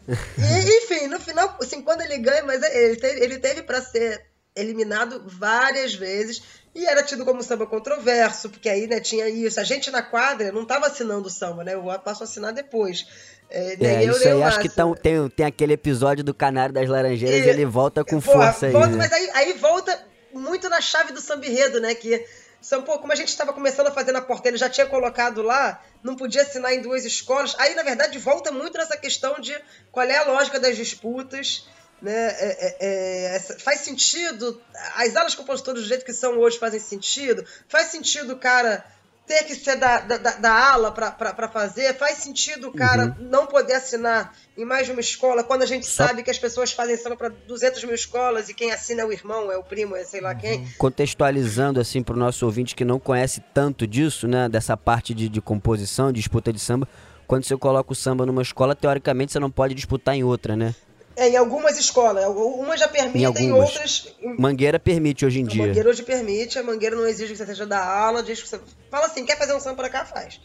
E, 0.08 0.78
enfim, 0.78 1.06
no 1.08 1.18
final, 1.20 1.56
assim, 1.60 1.82
quando 1.82 2.02
ele 2.02 2.18
ganha, 2.18 2.44
mas 2.44 2.62
ele 2.62 2.96
teve, 2.96 3.24
ele 3.24 3.38
teve 3.38 3.62
para 3.62 3.80
ser 3.80 4.24
eliminado 4.54 5.22
várias 5.26 5.94
vezes 5.94 6.42
e 6.74 6.86
era 6.86 7.02
tido 7.02 7.24
como 7.24 7.42
samba 7.42 7.66
controverso, 7.66 8.48
porque 8.48 8.68
aí 8.68 8.86
né, 8.86 9.00
tinha 9.00 9.28
isso. 9.28 9.58
A 9.60 9.64
gente 9.64 9.90
na 9.90 10.02
quadra 10.02 10.52
não 10.52 10.62
estava 10.62 10.86
assinando 10.86 11.26
o 11.28 11.30
samba, 11.30 11.64
né? 11.64 11.74
Eu 11.74 11.82
passo 12.00 12.22
a 12.22 12.24
assinar 12.24 12.52
depois. 12.52 13.06
É, 13.48 13.76
é 13.80 14.04
isso 14.04 14.26
aí, 14.26 14.42
acho 14.42 14.60
que 14.60 14.68
tão, 14.68 14.94
tem, 14.94 15.28
tem 15.28 15.46
aquele 15.46 15.74
episódio 15.74 16.24
do 16.24 16.34
Canário 16.34 16.74
das 16.74 16.88
Laranjeiras, 16.88 17.46
e, 17.46 17.48
ele 17.48 17.64
volta 17.64 18.04
com 18.04 18.20
porra, 18.20 18.52
força 18.52 18.70
volta, 18.70 18.88
aí. 18.88 18.92
Né? 18.92 18.98
Mas 18.98 19.12
aí, 19.12 19.30
aí 19.34 19.52
volta 19.54 19.98
muito 20.36 20.68
na 20.68 20.80
chave 20.80 21.12
do 21.12 21.20
samba 21.20 21.46
enredo, 21.46 21.80
né? 21.80 21.94
Que 21.94 22.26
são, 22.60 22.82
pô, 22.82 22.98
como 22.98 23.12
a 23.12 23.16
gente 23.16 23.28
estava 23.28 23.52
começando 23.52 23.88
a 23.88 23.92
fazer 23.92 24.12
na 24.12 24.20
porta, 24.20 24.48
ele 24.48 24.56
já 24.56 24.68
tinha 24.68 24.86
colocado 24.86 25.42
lá, 25.42 25.82
não 26.02 26.16
podia 26.16 26.42
assinar 26.42 26.72
em 26.72 26.80
duas 26.82 27.04
escolas. 27.04 27.54
Aí, 27.58 27.74
na 27.74 27.82
verdade, 27.82 28.18
volta 28.18 28.50
muito 28.50 28.76
nessa 28.76 28.96
questão 28.96 29.38
de 29.40 29.56
qual 29.92 30.06
é 30.06 30.16
a 30.16 30.24
lógica 30.24 30.58
das 30.58 30.76
disputas. 30.76 31.68
Né? 32.00 32.12
É, 32.12 32.76
é, 32.80 33.36
é, 33.36 33.40
faz 33.40 33.80
sentido, 33.80 34.60
as 34.96 35.16
alas 35.16 35.34
compositoras 35.34 35.82
do 35.82 35.88
jeito 35.88 36.04
que 36.04 36.12
são 36.12 36.38
hoje 36.38 36.58
fazem 36.58 36.80
sentido. 36.80 37.44
Faz 37.68 37.88
sentido 37.88 38.36
cara 38.36 38.84
ter 39.26 39.42
que 39.44 39.54
ser 39.54 39.76
da, 39.76 40.00
da, 40.00 40.16
da 40.16 40.72
ala 40.72 40.92
para 40.92 41.48
fazer, 41.48 41.94
faz 41.94 42.18
sentido 42.18 42.68
o 42.68 42.72
cara 42.72 43.06
uhum. 43.06 43.28
não 43.28 43.46
poder 43.46 43.74
assinar 43.74 44.32
em 44.56 44.64
mais 44.64 44.86
de 44.86 44.92
uma 44.92 45.00
escola, 45.00 45.42
quando 45.42 45.62
a 45.62 45.66
gente 45.66 45.86
Só... 45.86 46.06
sabe 46.06 46.22
que 46.22 46.30
as 46.30 46.38
pessoas 46.38 46.72
fazem 46.72 46.96
samba 46.96 47.16
para 47.16 47.28
200 47.28 47.84
mil 47.84 47.94
escolas 47.94 48.48
e 48.48 48.54
quem 48.54 48.72
assina 48.72 49.02
é 49.02 49.04
o 49.04 49.12
irmão, 49.12 49.52
é 49.52 49.56
o 49.56 49.62
primo, 49.62 49.96
é 49.96 50.04
sei 50.04 50.20
lá 50.20 50.30
uhum. 50.32 50.38
quem. 50.38 50.68
Contextualizando 50.78 51.80
assim 51.80 52.02
para 52.02 52.14
o 52.14 52.18
nosso 52.18 52.46
ouvinte 52.46 52.74
que 52.74 52.84
não 52.84 52.98
conhece 52.98 53.42
tanto 53.52 53.86
disso, 53.86 54.28
né, 54.28 54.48
dessa 54.48 54.76
parte 54.76 55.12
de, 55.12 55.28
de 55.28 55.40
composição, 55.40 56.12
disputa 56.12 56.52
de 56.52 56.60
samba, 56.60 56.88
quando 57.26 57.44
você 57.44 57.56
coloca 57.56 57.92
o 57.92 57.96
samba 57.96 58.24
numa 58.24 58.42
escola, 58.42 58.74
teoricamente 58.74 59.32
você 59.32 59.40
não 59.40 59.50
pode 59.50 59.74
disputar 59.74 60.14
em 60.14 60.22
outra, 60.22 60.54
né? 60.54 60.74
É, 61.16 61.30
em 61.30 61.36
algumas 61.36 61.78
escolas. 61.78 62.24
Umas 62.26 62.78
já 62.78 62.88
permitem, 62.88 63.46
em 63.46 63.52
outras. 63.52 64.14
Mangueira 64.38 64.78
permite 64.78 65.24
hoje 65.24 65.40
em 65.40 65.46
dia. 65.46 65.66
Mangueira 65.66 65.88
hoje 65.88 66.02
permite, 66.02 66.58
a 66.58 66.62
Mangueira 66.62 66.94
não 66.94 67.06
exige 67.06 67.32
que 67.32 67.38
você 67.38 67.46
seja 67.46 67.66
da 67.66 67.82
aula, 67.82 68.22
diz 68.22 68.42
que 68.42 68.48
você. 68.48 68.60
Fala 68.90 69.06
assim, 69.06 69.24
quer 69.24 69.38
fazer 69.38 69.54
um 69.54 69.60
samba 69.60 69.76
pra 69.76 69.88
cá, 69.88 70.04
faz. 70.04 70.38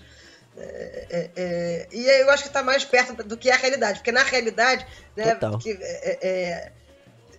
É, 0.57 1.07
é, 1.09 1.29
é, 1.35 1.87
e 1.91 2.05
eu 2.21 2.29
acho 2.29 2.43
que 2.43 2.49
está 2.49 2.61
mais 2.61 2.83
perto 2.83 3.23
do 3.23 3.37
que 3.37 3.49
a 3.49 3.55
realidade, 3.55 3.99
porque 3.99 4.11
na 4.11 4.23
realidade, 4.23 4.85
né, 5.15 5.37
é, 5.65 6.19
é, 6.21 6.71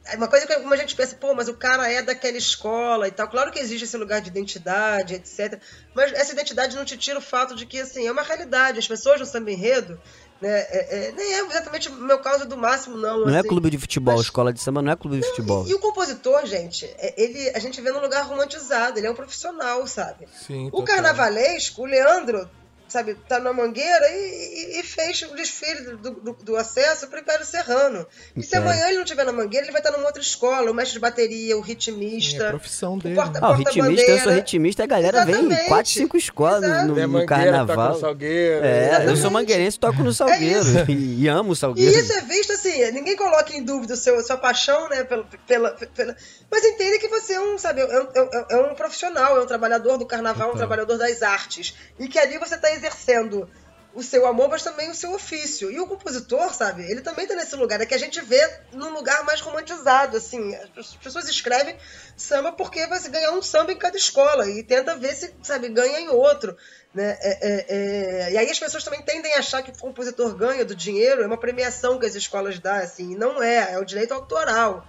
é, 0.05 0.17
uma 0.17 0.29
coisa 0.29 0.47
que 0.47 0.53
a 0.53 0.77
gente 0.77 0.97
pensa, 0.97 1.15
pô, 1.15 1.35
mas 1.35 1.47
o 1.49 1.55
cara 1.55 1.91
é 1.91 2.03
daquela 2.03 2.37
escola 2.37 3.07
e 3.07 3.11
tal. 3.11 3.29
Claro 3.29 3.53
que 3.53 3.59
existe 3.59 3.85
esse 3.85 3.97
lugar 3.97 4.21
de 4.21 4.29
identidade, 4.29 5.15
etc. 5.15 5.61
Mas 5.95 6.13
essa 6.13 6.33
identidade 6.33 6.75
não 6.75 6.85
te 6.85 6.97
tira 6.97 7.19
o 7.19 7.23
fato 7.23 7.55
de 7.55 7.67
que, 7.67 7.79
assim, 7.79 8.07
é 8.07 8.13
uma 8.13 8.23
realidade. 8.23 8.79
As 8.79 8.89
pessoas 8.89 9.21
no 9.21 9.27
samba 9.27 9.53
enredo, 9.53 10.01
né? 10.43 10.51
É, 10.51 11.07
é, 11.07 11.13
nem 11.13 11.35
é 11.35 11.41
exatamente 11.47 11.89
o 11.89 11.95
meu 11.95 12.19
caso 12.19 12.49
do 12.49 12.57
máximo, 12.57 12.99
não. 12.99 13.21
Não 13.21 13.29
é 13.29 13.39
assim, 13.39 13.47
é 13.47 13.49
clube 13.49 13.71
de 13.71 13.79
futebol, 13.79 14.17
mas... 14.17 14.25
escola 14.25 14.53
de 14.53 14.61
samba 14.61 14.83
não 14.83 14.91
é 14.91 14.97
clube 14.97 15.17
de 15.17 15.23
não, 15.23 15.31
futebol. 15.31 15.67
E, 15.67 15.71
e, 15.71 15.75
o 15.75 15.79
compositor, 15.79 16.45
gente, 16.45 16.85
é, 16.99 17.15
ele, 17.17 17.51
a 17.55 17.61
gente 17.61 17.81
vê 17.81 17.93
num 17.93 18.01
lugar 18.01 18.27
romantizado, 18.27 18.99
ele 18.99 19.07
é 19.07 19.11
um 19.11 19.15
profissional, 19.15 19.87
sabe? 19.87 20.27
Sim, 20.45 20.69
o 20.73 20.83
carnavalesco, 20.83 21.83
o 21.83 21.87
Leandro, 21.87 22.51
sabe, 22.93 23.15
tá 23.29 23.41
na 23.41 23.53
Mangueira 23.53 24.11
e, 24.11 24.77
e, 24.77 24.81
e 24.81 24.83
fez 24.83 25.23
o 25.23 25.35
desfile 25.35 25.97
do, 25.97 26.11
do, 26.11 26.33
do 26.35 26.57
acesso 26.57 27.09
para 27.09 27.19
o 27.19 27.23
Império 27.23 27.45
Serrano. 27.45 28.07
E 28.37 28.43
se 28.43 28.57
amanhã 28.57 28.87
ele 28.87 28.97
não 28.97 29.05
estiver 29.05 29.25
na 29.25 29.33
Mangueira, 29.33 29.65
ele 29.65 29.73
vai 29.73 29.81
estar 29.81 29.91
numa 29.93 30.07
outra 30.07 30.23
escola, 30.23 30.71
o 30.71 30.75
mestre 30.75 30.95
de 30.95 31.01
bateria, 31.01 31.57
o 31.57 31.61
ritmista. 31.61 32.45
É 32.45 32.47
a 32.49 32.51
profissão 32.51 32.99
dele. 32.99 33.15
O, 33.15 33.17
porta, 33.17 33.39
ah, 33.43 33.51
o 33.51 33.55
ritmista, 33.55 34.11
eu 34.11 34.19
sou 34.21 34.33
ritmista, 34.33 34.85
a 34.85 34.87
galera 34.87 35.23
Exatamente. 35.23 35.55
vem 35.55 35.65
em 35.65 35.69
4, 35.69 35.91
5 35.91 36.17
escolas 36.17 36.63
Exato. 36.63 36.89
no, 36.89 36.95
no, 36.95 37.21
no 37.21 37.27
carnaval. 37.27 37.99
Salgueiro. 37.99 38.65
É, 38.65 38.87
Exatamente. 38.87 39.11
eu 39.11 39.17
sou 39.17 39.31
mangueirense 39.31 39.77
e 39.77 39.81
toco 39.81 40.03
no 40.03 40.11
é 40.11 40.15
Salgueiro. 40.15 40.79
É 40.79 40.85
e, 40.89 41.23
e, 41.23 41.29
amo 41.29 41.53
o 41.53 41.57
Salgueiro. 41.57 41.93
E 41.93 41.99
isso 41.99 42.13
é 42.13 42.21
visto 42.21 42.53
assim, 42.53 42.91
ninguém 42.91 43.17
coloca 43.17 43.55
em 43.55 43.63
dúvida 43.63 43.95
o 43.95 43.97
seu, 43.97 44.23
sua 44.23 44.37
paixão, 44.37 44.89
né, 44.89 45.05
pela, 45.05 45.25
pela, 45.47 45.71
pela... 45.73 46.17
Mas 46.51 46.65
entenda 46.65 46.99
que 46.99 47.09
você 47.09 47.35
é 47.35 47.41
um, 47.41 47.57
sabe, 47.59 47.81
é 47.81 47.87
um, 47.87 48.09
é 48.51 48.71
um 48.71 48.75
profissional, 48.75 49.39
é 49.39 49.43
um 49.43 49.47
trabalhador 49.47 49.97
do 49.97 50.07
carnaval, 50.07 50.49
então. 50.49 50.55
um 50.55 50.59
trabalhador 50.59 50.99
das 50.99 51.23
artes. 51.23 51.75
E 51.99 52.09
que 52.09 52.19
ali 52.19 52.39
você 52.39 52.55
está 52.57 52.73
exercendo 52.83 53.49
o 53.95 54.03
seu 54.03 54.27
amor, 54.27 54.49
mas 54.49 54.63
também 54.63 54.91
o 54.91 54.95
seu 54.95 55.13
ofício. 55.13 55.71
E 55.71 55.79
o 55.79 55.87
compositor, 55.87 56.53
sabe, 56.55 56.91
ele 56.91 57.03
também 57.03 57.27
tá 57.27 57.35
nesse 57.35 57.55
lugar, 57.57 57.81
é 57.81 57.87
que 57.87 57.95
a 57.95 57.99
gente 57.99 58.21
vê 58.23 58.41
num 58.73 58.89
lugar 58.91 59.23
mais 59.25 59.41
romantizado, 59.41 60.17
assim. 60.17 60.55
As 60.77 60.95
pessoas 60.97 61.29
escrevem 61.29 61.77
samba 62.17 62.53
porque 62.53 62.87
vai 62.87 62.99
ganhar 63.09 63.33
um 63.33 63.43
samba 63.43 63.73
em 63.73 63.77
cada 63.77 63.97
escola 63.97 64.49
e 64.49 64.63
tenta 64.63 64.97
ver 64.97 65.15
se, 65.15 65.35
sabe, 65.43 65.69
ganha 65.69 66.01
em 66.01 66.09
outro. 66.09 66.57
Né? 66.95 67.19
É, 67.21 67.39
é, 67.41 67.67
é... 67.69 68.33
E 68.33 68.39
aí 68.39 68.51
as 68.51 68.59
pessoas 68.59 68.85
também 68.85 69.03
tendem 69.03 69.35
a 69.35 69.39
achar 69.39 69.63
que 69.63 69.71
o 69.71 69.79
compositor 69.79 70.35
ganha 70.35 70.65
do 70.65 70.75
dinheiro, 70.75 71.23
é 71.23 71.27
uma 71.27 71.39
premiação 71.39 71.99
que 71.99 72.07
as 72.07 72.15
escolas 72.15 72.59
dão, 72.59 72.77
assim, 72.77 73.13
e 73.13 73.17
não 73.17 73.43
é, 73.43 73.75
é 73.75 73.79
o 73.79 73.85
direito 73.85 74.13
autoral. 74.15 74.87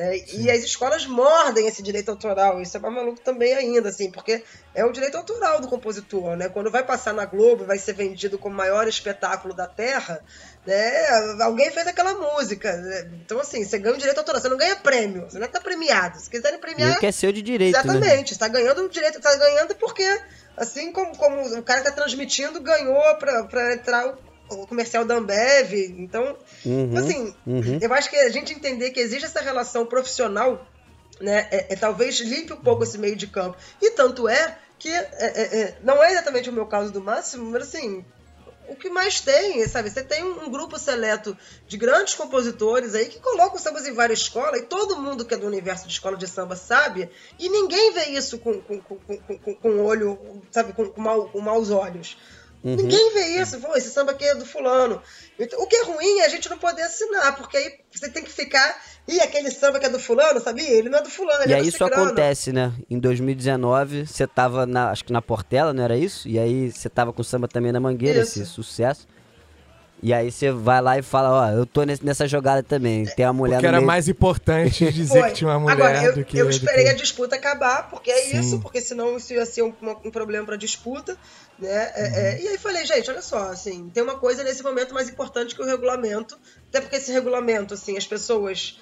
É, 0.00 0.24
e 0.32 0.48
as 0.48 0.62
escolas 0.62 1.06
mordem 1.06 1.66
esse 1.66 1.82
direito 1.82 2.08
autoral. 2.08 2.62
Isso 2.62 2.76
é 2.76 2.80
mais 2.80 2.94
maluco 2.94 3.20
também 3.20 3.52
ainda, 3.52 3.88
assim, 3.88 4.12
porque 4.12 4.44
é 4.72 4.84
o 4.84 4.92
direito 4.92 5.16
autoral 5.16 5.60
do 5.60 5.66
compositor, 5.66 6.36
né? 6.36 6.48
Quando 6.48 6.70
vai 6.70 6.84
passar 6.84 7.12
na 7.12 7.24
Globo 7.24 7.64
vai 7.64 7.78
ser 7.78 7.94
vendido 7.94 8.38
como 8.38 8.54
o 8.54 8.56
maior 8.56 8.86
espetáculo 8.86 9.52
da 9.52 9.66
Terra, 9.66 10.22
né? 10.64 11.08
Alguém 11.40 11.68
fez 11.72 11.88
aquela 11.88 12.14
música. 12.14 12.76
Né? 12.76 13.10
Então, 13.24 13.40
assim, 13.40 13.64
você 13.64 13.76
ganha 13.76 13.96
o 13.96 13.98
direito 13.98 14.18
autoral, 14.18 14.40
você 14.40 14.48
não 14.48 14.56
ganha 14.56 14.76
prêmio, 14.76 15.28
você 15.28 15.36
não 15.36 15.46
está 15.46 15.60
premiado. 15.60 16.20
Se 16.20 16.30
quiserem 16.30 16.60
premiar. 16.60 16.92
E 16.92 17.00
que 17.00 17.06
é 17.06 17.10
seu 17.10 17.32
de 17.32 17.42
direito. 17.42 17.74
Né? 17.74 17.80
Exatamente, 17.80 18.30
né? 18.30 18.34
está 18.34 18.46
ganhando 18.46 18.84
o 18.84 18.88
direito, 18.88 19.18
está 19.18 19.34
ganhando 19.34 19.74
porque, 19.74 20.20
assim 20.56 20.92
como, 20.92 21.16
como 21.16 21.40
o 21.58 21.62
cara 21.64 21.80
que 21.80 21.88
está 21.88 22.00
transmitindo 22.00 22.60
ganhou 22.60 23.02
para 23.16 23.74
entrar 23.74 24.14
o 24.50 24.66
comercial 24.66 25.04
da 25.04 25.16
Ambev. 25.16 25.72
Então, 25.98 26.36
uhum, 26.64 26.96
assim, 26.96 27.34
uhum. 27.46 27.78
eu 27.80 27.92
acho 27.94 28.10
que 28.10 28.16
a 28.16 28.30
gente 28.30 28.52
entender 28.52 28.90
que 28.90 29.00
existe 29.00 29.24
essa 29.24 29.40
relação 29.40 29.86
profissional, 29.86 30.66
né, 31.20 31.48
é, 31.50 31.72
é, 31.72 31.76
talvez 31.76 32.20
limpe 32.20 32.52
um 32.52 32.56
pouco 32.56 32.82
esse 32.82 32.98
meio 32.98 33.16
de 33.16 33.26
campo. 33.26 33.56
E 33.80 33.90
tanto 33.90 34.28
é 34.28 34.58
que 34.78 34.88
é, 34.88 35.10
é, 35.12 35.60
é 35.60 35.78
não 35.82 36.02
é 36.02 36.12
exatamente 36.12 36.50
o 36.50 36.52
meu 36.52 36.66
caso 36.66 36.92
do 36.92 37.00
Máximo, 37.00 37.50
mas 37.50 37.62
assim, 37.62 38.04
o 38.68 38.76
que 38.76 38.90
mais 38.90 39.20
tem, 39.20 39.66
sabe? 39.66 39.90
Você 39.90 40.02
tem 40.02 40.22
um, 40.22 40.50
grupo 40.50 40.78
seleto 40.78 41.36
de 41.66 41.76
grandes 41.76 42.14
compositores 42.14 42.94
aí 42.94 43.06
que 43.06 43.18
colocam 43.18 43.58
sambas 43.58 43.86
em 43.86 43.92
várias 43.92 44.20
escolas 44.20 44.60
e 44.60 44.64
todo 44.64 45.00
mundo 45.00 45.24
que 45.24 45.34
é 45.34 45.36
do 45.36 45.46
universo 45.46 45.86
de 45.86 45.92
escola 45.92 46.16
de 46.16 46.28
samba 46.28 46.54
sabe 46.54 47.10
e 47.38 47.48
ninguém 47.48 47.92
vê 47.92 48.10
isso 48.10 48.38
com, 48.38 48.60
com, 48.60 48.80
com, 48.80 48.98
com, 48.98 49.54
com 49.54 49.80
olho, 49.80 50.18
sabe, 50.50 50.72
com, 50.72 50.88
com, 50.88 51.00
mal, 51.00 51.28
com 51.28 51.40
maus 51.40 51.70
olhos. 51.70 52.16
Uhum. 52.70 52.76
Ninguém 52.76 53.12
vê 53.14 53.42
isso. 53.42 53.60
Pô, 53.60 53.76
esse 53.76 53.90
samba 53.90 54.12
aqui 54.12 54.24
é 54.24 54.34
do 54.34 54.44
fulano. 54.44 55.00
Então, 55.38 55.60
o 55.60 55.66
que 55.66 55.76
é 55.76 55.84
ruim 55.84 56.20
é 56.20 56.26
a 56.26 56.28
gente 56.28 56.48
não 56.50 56.58
poder 56.58 56.82
assinar, 56.82 57.36
porque 57.36 57.56
aí 57.56 57.78
você 57.90 58.08
tem 58.08 58.22
que 58.22 58.30
ficar. 58.30 58.80
E 59.06 59.20
aquele 59.20 59.50
samba 59.50 59.78
que 59.78 59.86
é 59.86 59.88
do 59.88 59.98
fulano, 59.98 60.40
sabia? 60.40 60.68
Ele 60.68 60.88
não 60.88 60.98
é 60.98 61.02
do 61.02 61.08
fulano, 61.08 61.42
ele 61.42 61.52
e 61.52 61.54
é 61.54 61.60
aí 61.60 61.68
isso 61.68 61.82
acontece, 61.82 62.52
né? 62.52 62.72
Em 62.90 62.98
2019, 62.98 64.06
você 64.06 64.26
tava 64.26 64.66
na, 64.66 64.90
acho 64.90 65.04
que 65.04 65.12
na 65.12 65.22
Portela, 65.22 65.72
não 65.72 65.82
era 65.82 65.96
isso? 65.96 66.28
E 66.28 66.38
aí 66.38 66.70
você 66.70 66.88
tava 66.88 67.12
com 67.12 67.22
samba 67.22 67.48
também 67.48 67.72
na 67.72 67.80
Mangueira, 67.80 68.20
isso. 68.20 68.40
esse 68.42 68.50
sucesso. 68.50 69.06
E 70.00 70.12
aí 70.12 70.30
você 70.30 70.52
vai 70.52 70.80
lá 70.80 70.96
e 70.96 71.02
fala, 71.02 71.30
ó, 71.30 71.50
eu 71.50 71.66
tô 71.66 71.82
nessa 71.82 72.28
jogada 72.28 72.62
também. 72.62 73.04
Tem 73.04 73.26
uma 73.26 73.32
mulher 73.32 73.56
porque 73.56 73.66
no 73.66 73.76
era 73.76 73.84
mais 73.84 74.08
importante 74.08 74.90
dizer 74.92 75.24
que 75.26 75.32
tinha 75.32 75.50
uma 75.50 75.58
mulher 75.58 75.72
Agora, 75.74 76.04
eu, 76.04 76.14
do 76.14 76.24
que... 76.24 76.38
Eu 76.38 76.48
esperei 76.48 76.84
que... 76.84 76.90
a 76.90 76.94
disputa 76.94 77.34
acabar, 77.34 77.90
porque 77.90 78.10
é 78.10 78.22
Sim. 78.22 78.38
isso, 78.38 78.60
porque 78.60 78.80
senão 78.80 79.16
isso 79.16 79.32
ia 79.32 79.44
ser 79.44 79.62
um, 79.62 79.74
um 80.04 80.10
problema 80.10 80.46
pra 80.46 80.56
disputa. 80.56 81.16
Né? 81.58 81.68
É, 81.68 82.02
uhum. 82.02 82.14
É, 82.14 82.42
e 82.42 82.48
aí 82.48 82.58
falei, 82.58 82.86
gente, 82.86 83.10
olha 83.10 83.22
só, 83.22 83.50
assim, 83.50 83.90
tem 83.92 84.02
uma 84.02 84.16
coisa 84.16 84.44
nesse 84.44 84.62
momento 84.62 84.94
mais 84.94 85.08
importante 85.08 85.54
que 85.54 85.62
o 85.62 85.66
regulamento, 85.66 86.38
até 86.68 86.80
porque 86.80 86.96
esse 86.96 87.10
regulamento, 87.10 87.74
assim, 87.74 87.96
as 87.96 88.06
pessoas 88.06 88.80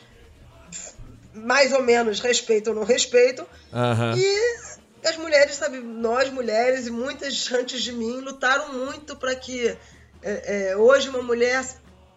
mais 1.32 1.72
ou 1.72 1.82
menos 1.82 2.20
respeitam 2.20 2.74
ou 2.74 2.80
não 2.80 2.86
respeitam, 2.86 3.47
uhum. 3.72 4.16
e 4.18 5.09
as 5.09 5.16
mulheres, 5.16 5.55
sabe, 5.55 5.78
nós 5.78 6.30
mulheres 6.30 6.86
e 6.86 6.90
muitas 6.90 7.51
antes 7.52 7.82
de 7.82 7.93
mim 7.93 8.20
lutaram 8.20 8.72
muito 8.72 9.16
para 9.16 9.34
que 9.34 9.76
é, 10.27 10.70
é, 10.70 10.77
hoje 10.77 11.09
uma 11.09 11.23
mulher 11.23 11.65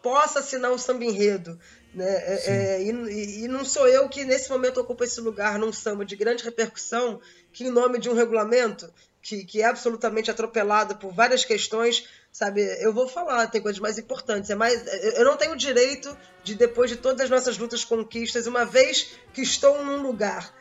possa 0.02 0.40
assinar 0.40 0.72
um 0.72 0.78
samba 0.78 1.06
enredo. 1.06 1.60
Né? 1.94 2.06
É, 2.06 2.44
é, 2.46 2.84
e, 2.84 3.44
e, 3.44 3.48
não 3.48 3.64
sou 3.64 3.88
eu 3.88 4.08
que 4.10 4.24
nesse 4.24 4.50
momento 4.50 4.80
ocupo 4.80 5.04
esse 5.04 5.22
lugar 5.22 5.60
num 5.60 5.72
samba 5.72 6.06
de 6.06 6.16
grande 6.16 6.44
repercussão, 6.44 7.22
que 7.52 7.66
em 7.66 7.72
nome 7.72 8.00
de 8.00 8.10
um 8.10 8.14
regulamento 8.14 8.92
que, 9.22 9.44
que 9.46 9.62
é 9.62 9.66
absolutamente 9.66 10.32
atropelado 10.32 10.96
por 10.96 11.14
várias 11.14 11.44
questões, 11.46 12.08
sabe? 12.32 12.62
Eu 12.82 12.94
vou 12.94 13.08
falar, 13.08 13.48
tem 13.48 13.62
coisas 13.62 13.80
mais 13.80 13.98
importantes. 13.98 14.50
É 14.50 14.56
mais, 14.56 14.82
eu 15.16 15.26
não 15.26 15.36
tenho 15.36 15.54
o 15.54 15.58
direito 15.58 16.16
de, 16.44 16.56
depois 16.56 16.90
de 16.90 16.96
todas 16.96 17.22
as 17.22 17.30
nossas 17.30 17.58
lutas, 17.58 17.84
conquistas, 17.84 18.48
uma 18.48 18.66
vez 18.66 19.18
que 19.34 19.42
estou 19.42 19.84
num 19.84 20.02
lugar 20.02 20.54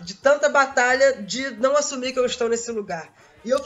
de 0.00 0.14
tanta 0.14 0.48
batalha, 0.48 1.22
de 1.22 1.50
não 1.52 1.76
assumir 1.76 2.12
que 2.12 2.18
eu 2.18 2.26
estou 2.26 2.48
nesse 2.48 2.70
lugar. 2.72 3.12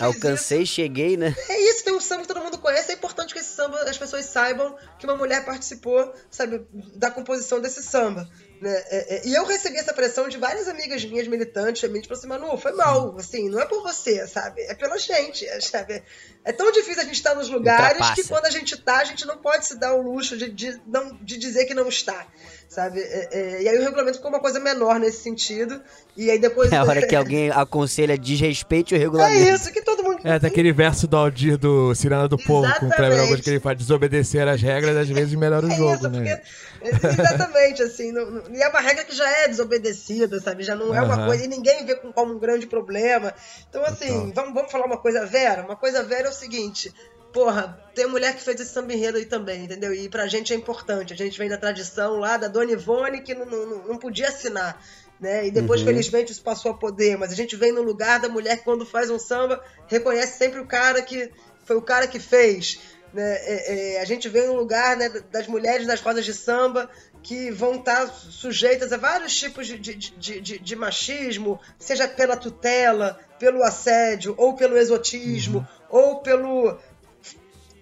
Alcancei, 0.01 0.63
isso. 0.63 0.75
cheguei, 0.75 1.17
né? 1.17 1.35
É 1.49 1.61
isso, 1.71 1.85
tem 1.85 1.95
um 1.95 2.01
samba 2.01 2.23
que 2.23 2.29
todo 2.29 2.43
mundo 2.43 2.59
conhece. 2.59 2.91
É 2.91 2.95
importante 2.95 3.33
que 3.33 3.41
esse 3.41 3.55
samba 3.55 3.79
as 3.83 3.97
pessoas 3.97 4.25
saibam 4.27 4.77
que 4.99 5.07
uma 5.07 5.17
mulher 5.17 5.45
participou, 5.45 6.13
sabe, 6.31 6.67
da 6.95 7.11
composição 7.11 7.61
desse 7.61 7.83
samba. 7.83 8.29
Né? 8.61 8.73
É, 8.89 9.15
é, 9.17 9.29
e 9.29 9.35
eu 9.35 9.45
recebi 9.45 9.77
essa 9.77 9.93
pressão 9.93 10.29
de 10.29 10.37
várias 10.37 10.67
amigas 10.67 11.05
minhas 11.05 11.29
militantes, 11.29 11.81
também, 11.81 12.03
tipo 12.03 12.13
assim, 12.13 12.27
Manu, 12.27 12.57
foi 12.59 12.73
mal, 12.73 13.17
assim, 13.17 13.49
não 13.49 13.61
é 13.61 13.67
por 13.67 13.83
você, 13.83 14.27
sabe? 14.27 14.63
É 14.63 14.75
pela 14.75 14.99
gente, 14.99 15.47
sabe? 15.63 16.03
É 16.45 16.53
tão 16.53 16.71
difícil 16.73 17.03
a 17.03 17.05
gente 17.05 17.15
estar 17.15 17.35
nos 17.35 17.49
lugares 17.49 17.99
Ultrapassa. 17.99 18.23
que 18.23 18.29
quando 18.29 18.47
a 18.47 18.51
gente 18.51 18.75
está, 18.75 18.99
a 18.99 19.05
gente 19.05 19.27
não 19.27 19.39
pode 19.39 19.67
se 19.67 19.79
dar 19.79 19.95
o 19.95 20.03
luxo 20.03 20.37
de, 20.37 20.51
de, 20.51 20.81
não, 20.87 21.17
de 21.23 21.39
dizer 21.39 21.67
que 21.67 21.75
não 21.75 21.89
está 21.89 22.27
sabe? 22.69 23.01
É, 23.01 23.28
é, 23.32 23.62
e 23.62 23.69
aí 23.69 23.78
o 23.78 23.82
regulamento 23.82 24.19
ficou 24.19 24.31
uma 24.31 24.40
coisa 24.40 24.61
menor 24.61 25.01
nesse 25.01 25.23
sentido. 25.23 25.81
E 26.16 26.31
aí 26.31 26.39
depois. 26.39 26.70
É 26.73 26.77
a 26.77 26.85
hora 26.85 27.07
que 27.07 27.16
alguém 27.16 27.51
aconselha 27.51 28.16
desrespeite 28.16 28.95
o 28.95 28.99
regulamento. 28.99 29.49
É 29.49 29.55
isso, 29.55 29.73
que 29.73 29.81
todo 29.81 30.03
mundo. 30.03 30.20
É, 30.23 30.39
daquele 30.39 30.73
verso 30.73 31.07
do 31.07 31.16
Aldir 31.16 31.57
do 31.57 31.95
Cirana 31.95 32.28
do 32.28 32.36
Povo, 32.36 32.69
com 32.78 32.86
o 32.86 32.90
Kleber 32.90 33.20
Augusto, 33.20 33.43
que 33.43 33.51
ele 33.51 33.61
faz 33.61 33.78
desobedecer 33.78 34.47
as 34.47 34.61
regras, 34.61 34.97
às 34.97 35.09
vezes 35.09 35.35
melhora 35.35 35.66
o 35.66 35.73
é 35.73 35.77
jogo, 35.77 35.95
isso, 35.95 36.09
né? 36.11 36.43
Porque, 36.81 37.07
exatamente, 37.07 37.82
assim. 37.82 38.12
Não, 38.12 38.31
não, 38.31 38.43
e 38.55 38.62
é 38.62 38.69
uma 38.69 38.81
regra 38.81 39.05
que 39.05 39.15
já 39.15 39.28
é 39.28 39.49
desobedecida, 39.49 40.39
sabe? 40.40 40.62
Já 40.62 40.77
não 40.77 40.95
é 40.95 41.01
uma 41.01 41.27
coisa. 41.27 41.45
E 41.45 41.49
ninguém 41.49 41.86
vê 41.86 41.95
como 41.97 42.35
um 42.35 42.39
grande 42.39 42.66
problema. 42.66 43.32
Então, 43.69 43.82
assim, 43.85 44.31
vamos, 44.35 44.53
vamos 44.53 44.70
falar 44.70 44.85
uma 44.85 44.99
coisa 44.99 45.24
vera? 45.24 45.65
Uma 45.65 45.77
coisa 45.77 46.03
vera 46.03 46.27
é 46.27 46.31
o 46.31 46.35
seguinte 46.35 46.93
porra, 47.33 47.79
tem 47.95 48.07
mulher 48.07 48.35
que 48.35 48.43
fez 48.43 48.61
esse 48.61 48.73
samba 48.73 48.93
enredo 48.93 49.19
aí 49.19 49.27
também, 49.27 49.65
entendeu? 49.65 49.93
E 49.93 50.09
pra 50.09 50.27
gente 50.27 50.53
é 50.53 50.57
importante. 50.57 51.13
A 51.13 51.17
gente 51.17 51.39
vem 51.39 51.49
da 51.49 51.57
tradição 51.57 52.19
lá 52.19 52.37
da 52.37 52.49
Dona 52.49 52.73
Ivone 52.73 53.23
que 53.23 53.35
não, 53.35 53.47
não, 53.47 53.89
não 53.89 53.97
podia 53.99 54.29
assinar. 54.29 54.83
Né? 55.21 55.47
E 55.49 55.51
depois, 55.51 55.81
uhum. 55.81 55.87
felizmente, 55.87 56.33
isso 56.33 56.43
passou 56.43 56.71
a 56.71 56.75
poder. 56.75 57.17
Mas 57.19 57.33
a 57.33 57.35
gente 57.35 57.57
vem 57.57 57.73
no 57.73 57.83
lugar 57.83 58.21
da 58.21 58.29
mulher 58.29 58.59
que, 58.59 58.65
quando 58.65 58.87
faz 58.87 59.11
um 59.11 59.19
samba, 59.19 59.63
reconhece 59.87 60.39
sempre 60.39 60.61
o 60.61 60.67
cara 60.67 61.03
que 61.03 61.31
foi 61.65 61.77
o 61.77 61.83
cara 61.83 62.07
que 62.07 62.21
fez. 62.21 62.81
Né? 63.13 63.23
É, 63.23 63.95
é, 63.95 64.01
a 64.01 64.05
gente 64.05 64.29
vem 64.29 64.47
no 64.47 64.55
lugar 64.55 64.97
né, 64.97 65.09
das 65.31 65.47
mulheres 65.47 65.87
das 65.87 66.01
rodas 66.01 66.25
de 66.25 66.35
samba 66.35 66.89
que 67.23 67.51
vão 67.51 67.77
estar 67.77 68.07
sujeitas 68.07 68.93
a 68.93 68.97
vários 68.97 69.37
tipos 69.37 69.67
de, 69.67 69.79
de, 69.79 69.95
de, 69.95 70.41
de, 70.41 70.59
de 70.59 70.77
machismo, 70.77 71.61
seja 71.79 72.07
pela 72.07 72.37
tutela, 72.37 73.19
pelo 73.39 73.63
assédio, 73.63 74.35
ou 74.37 74.55
pelo 74.55 74.77
exotismo, 74.77 75.59
uhum. 75.91 75.99
ou 75.99 76.21
pelo 76.21 76.79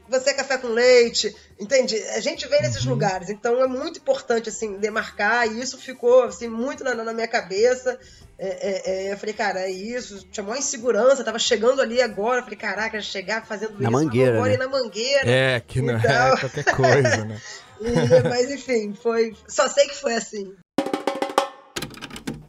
você 0.09 0.31
é 0.31 0.35
café 0.35 0.59
com 0.59 0.69
leite, 0.69 1.35
entende? 1.59 1.97
A 2.15 2.21
gente 2.21 2.47
vem 2.49 2.63
nesses 2.63 2.85
uhum. 2.85 2.93
lugares, 2.93 3.29
então 3.29 3.63
é 3.63 3.67
muito 3.67 3.99
importante, 3.99 4.49
assim, 4.49 4.79
demarcar, 4.79 5.47
e 5.47 5.61
isso 5.61 5.79
ficou, 5.79 6.25
assim, 6.25 6.49
muito 6.49 6.85
na, 6.85 6.95
na 6.95 7.13
minha 7.13 7.29
cabeça. 7.29 7.99
É, 8.39 8.49
é, 8.49 9.09
é, 9.09 9.13
eu 9.13 9.17
falei, 9.17 9.35
cara, 9.35 9.61
é 9.61 9.71
isso, 9.71 10.27
tinha 10.31 10.45
maior 10.45 10.59
insegurança, 10.59 11.25
tava 11.25 11.39
chegando 11.39 11.81
ali 11.81 12.03
agora, 12.03 12.41
eu 12.41 12.43
falei, 12.43 12.59
caraca, 12.59 13.01
chegar 13.01 13.47
fazendo 13.47 13.73
na 13.75 13.89
isso, 13.89 13.91
mangueira, 13.91 14.37
agora 14.37 14.51
né? 14.53 14.59
na 14.59 14.69
mangueira. 14.69 15.29
É, 15.29 15.61
que 15.61 15.81
não 15.81 15.95
é 15.95 15.99
então... 15.99 16.35
é 16.35 16.41
qualquer 16.41 16.65
coisa, 16.65 17.25
né? 17.25 17.41
e, 17.81 18.29
mas 18.29 18.51
enfim, 18.51 18.95
foi, 18.95 19.35
só 19.49 19.69
sei 19.69 19.87
que 19.87 19.97
foi 19.97 20.15
assim. 20.15 20.55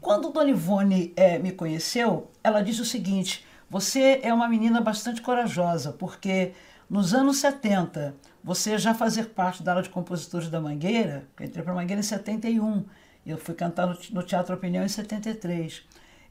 Quando 0.00 0.30
Dona 0.30 0.50
Ivone 0.50 1.12
é, 1.16 1.38
me 1.38 1.52
conheceu, 1.52 2.30
ela 2.42 2.62
disse 2.62 2.80
o 2.80 2.84
seguinte, 2.84 3.46
você 3.70 4.20
é 4.22 4.32
uma 4.32 4.48
menina 4.48 4.80
bastante 4.80 5.20
corajosa, 5.20 5.92
porque 5.92 6.52
nos 6.88 7.12
anos 7.12 7.36
70, 7.36 8.14
você 8.42 8.78
já 8.78 8.94
fazer 8.94 9.26
parte 9.26 9.62
da 9.62 9.72
aula 9.72 9.82
de 9.82 9.90
compositores 9.90 10.48
da 10.48 10.58
Mangueira, 10.58 11.28
eu 11.38 11.44
entrei 11.44 11.62
para 11.62 11.72
a 11.72 11.76
Mangueira 11.76 12.00
em 12.00 12.02
71, 12.02 12.84
eu 13.26 13.36
fui 13.36 13.54
cantar 13.54 13.86
no, 14.10 14.22
Teatro 14.22 14.54
Opinião 14.54 14.82
em 14.82 14.88
73. 14.88 15.82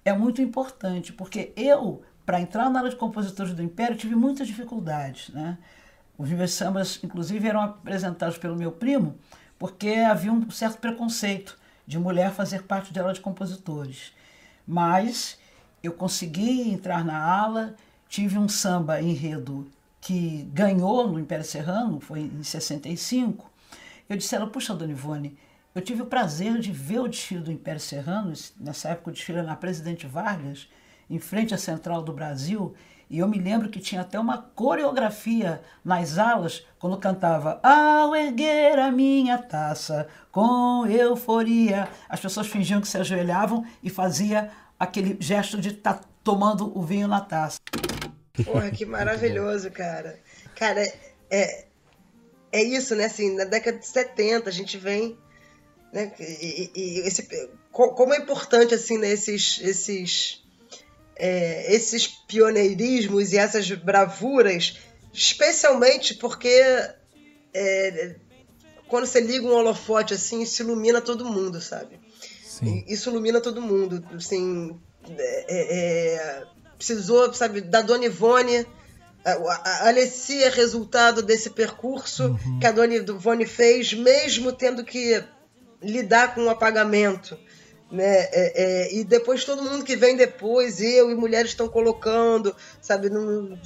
É 0.03 0.11
muito 0.13 0.41
importante, 0.41 1.13
porque 1.13 1.53
eu, 1.55 2.01
para 2.25 2.41
entrar 2.41 2.71
na 2.71 2.79
aula 2.79 2.89
de 2.89 2.95
compositores 2.95 3.53
do 3.53 3.61
Império, 3.61 3.95
tive 3.95 4.15
muitas 4.15 4.47
dificuldades. 4.47 5.29
Né? 5.29 5.59
Os 6.17 6.27
meus 6.27 6.53
sambas, 6.53 6.99
inclusive, 7.03 7.47
eram 7.47 7.61
apresentados 7.61 8.39
pelo 8.39 8.55
meu 8.55 8.71
primo, 8.71 9.15
porque 9.59 9.89
havia 9.89 10.34
um 10.34 10.49
certo 10.49 10.79
preconceito 10.79 11.55
de 11.85 11.99
mulher 11.99 12.31
fazer 12.31 12.63
parte 12.63 12.91
da 12.91 13.01
aula 13.01 13.13
de 13.13 13.21
compositores. 13.21 14.11
Mas 14.65 15.38
eu 15.84 15.93
consegui 15.93 16.71
entrar 16.71 17.05
na 17.05 17.23
ala, 17.23 17.75
tive 18.09 18.39
um 18.39 18.49
samba 18.49 18.99
enredo 18.99 19.69
que 20.07 20.49
ganhou 20.53 21.05
no 21.05 21.19
Império 21.19 21.43
Serrano, 21.43 21.99
foi 21.99 22.21
em 22.21 22.41
65, 22.41 23.51
eu 24.07 24.15
disse 24.15 24.34
a 24.34 24.38
ela, 24.39 24.47
puxa, 24.47 24.73
Dona 24.73 24.93
Ivone, 24.93 25.38
eu 25.75 25.81
tive 25.81 26.01
o 26.01 26.05
prazer 26.05 26.59
de 26.59 26.71
ver 26.71 26.99
o 27.01 27.09
desfile 27.09 27.41
do 27.41 27.51
Império 27.51 27.81
Serrano, 27.81 28.31
nessa 28.57 28.88
época 28.88 29.09
o 29.09 29.11
desfile 29.11 29.41
na 29.41 29.53
Presidente 29.53 30.07
Vargas, 30.07 30.69
em 31.09 31.19
frente 31.19 31.53
à 31.53 31.57
Central 31.57 32.01
do 32.01 32.13
Brasil, 32.13 32.73
e 33.09 33.19
eu 33.19 33.27
me 33.27 33.38
lembro 33.38 33.67
que 33.67 33.81
tinha 33.81 33.99
até 33.99 34.17
uma 34.17 34.38
coreografia 34.38 35.61
nas 35.84 36.17
alas, 36.17 36.65
quando 36.79 36.95
cantava 36.95 37.59
Ao 37.61 38.15
erguer 38.15 38.79
a 38.79 38.89
minha 38.89 39.38
taça 39.38 40.07
com 40.31 40.88
euforia, 40.88 41.89
as 42.07 42.21
pessoas 42.21 42.47
fingiam 42.47 42.79
que 42.79 42.88
se 42.88 42.97
ajoelhavam 42.97 43.65
e 43.84 43.89
fazia 43.89 44.51
aquele 44.79 45.17
gesto 45.19 45.59
de 45.59 45.67
estar 45.67 45.95
tá 45.95 46.01
tomando 46.23 46.71
o 46.79 46.81
vinho 46.81 47.09
na 47.09 47.19
taça. 47.19 47.57
Porra, 48.43 48.72
que 48.72 48.85
maravilhoso, 48.88 49.72
cara. 49.72 50.19
Cara, 50.55 50.81
é, 51.30 51.65
é 52.51 52.64
isso, 52.64 52.95
né? 52.95 53.05
Assim, 53.05 53.35
na 53.35 53.43
década 53.43 53.77
de 53.77 53.88
70 53.88 54.49
a 54.49 54.53
gente 54.53 54.77
vem. 54.77 55.18
Né? 55.91 56.11
E, 56.19 56.72
e 56.76 56.99
esse, 56.99 57.27
como 57.72 58.14
é 58.14 58.18
importante, 58.18 58.73
assim, 58.73 58.97
né? 58.97 59.09
esses, 59.09 59.59
esses, 59.61 60.43
é, 61.15 61.73
esses 61.73 62.07
pioneirismos 62.07 63.31
e 63.34 63.38
essas 63.38 63.69
bravuras, 63.72 64.80
especialmente 65.14 66.15
porque 66.15 66.61
é, 67.53 68.15
quando 68.88 69.05
você 69.05 69.19
liga 69.19 69.45
um 69.45 69.53
holofote 69.53 70.14
assim, 70.14 70.41
isso 70.41 70.61
ilumina 70.61 71.01
todo 71.01 71.26
mundo, 71.26 71.61
sabe? 71.61 71.99
Sim. 72.43 72.84
Isso 72.88 73.09
ilumina 73.09 73.39
todo 73.39 73.61
mundo. 73.61 74.03
Assim, 74.15 74.80
é, 75.18 75.45
é 75.76 76.43
precisou, 76.77 77.33
sabe, 77.33 77.61
da 77.61 77.81
Dona 77.81 78.05
Ivone. 78.05 78.65
A 79.25 79.87
Alessia 79.89 80.45
é 80.45 80.49
resultado 80.49 81.21
desse 81.21 81.49
percurso 81.49 82.27
uhum. 82.27 82.59
que 82.59 82.67
a 82.67 82.71
Dona 82.71 82.95
Ivone 82.95 83.45
fez, 83.45 83.93
mesmo 83.93 84.53
tendo 84.53 84.85
que 84.85 85.21
lidar 85.81 86.33
com 86.33 86.45
o 86.45 86.49
apagamento. 86.49 87.37
Né? 87.91 88.03
É, 88.05 88.53
é, 88.55 88.95
e 88.95 89.03
depois 89.03 89.43
todo 89.43 89.63
mundo 89.63 89.83
que 89.83 89.95
vem 89.95 90.15
depois, 90.15 90.81
eu 90.81 91.09
e 91.09 91.15
mulheres 91.15 91.51
estão 91.51 91.67
colocando, 91.67 92.55
sabe, 92.81 93.09
num, 93.09 93.57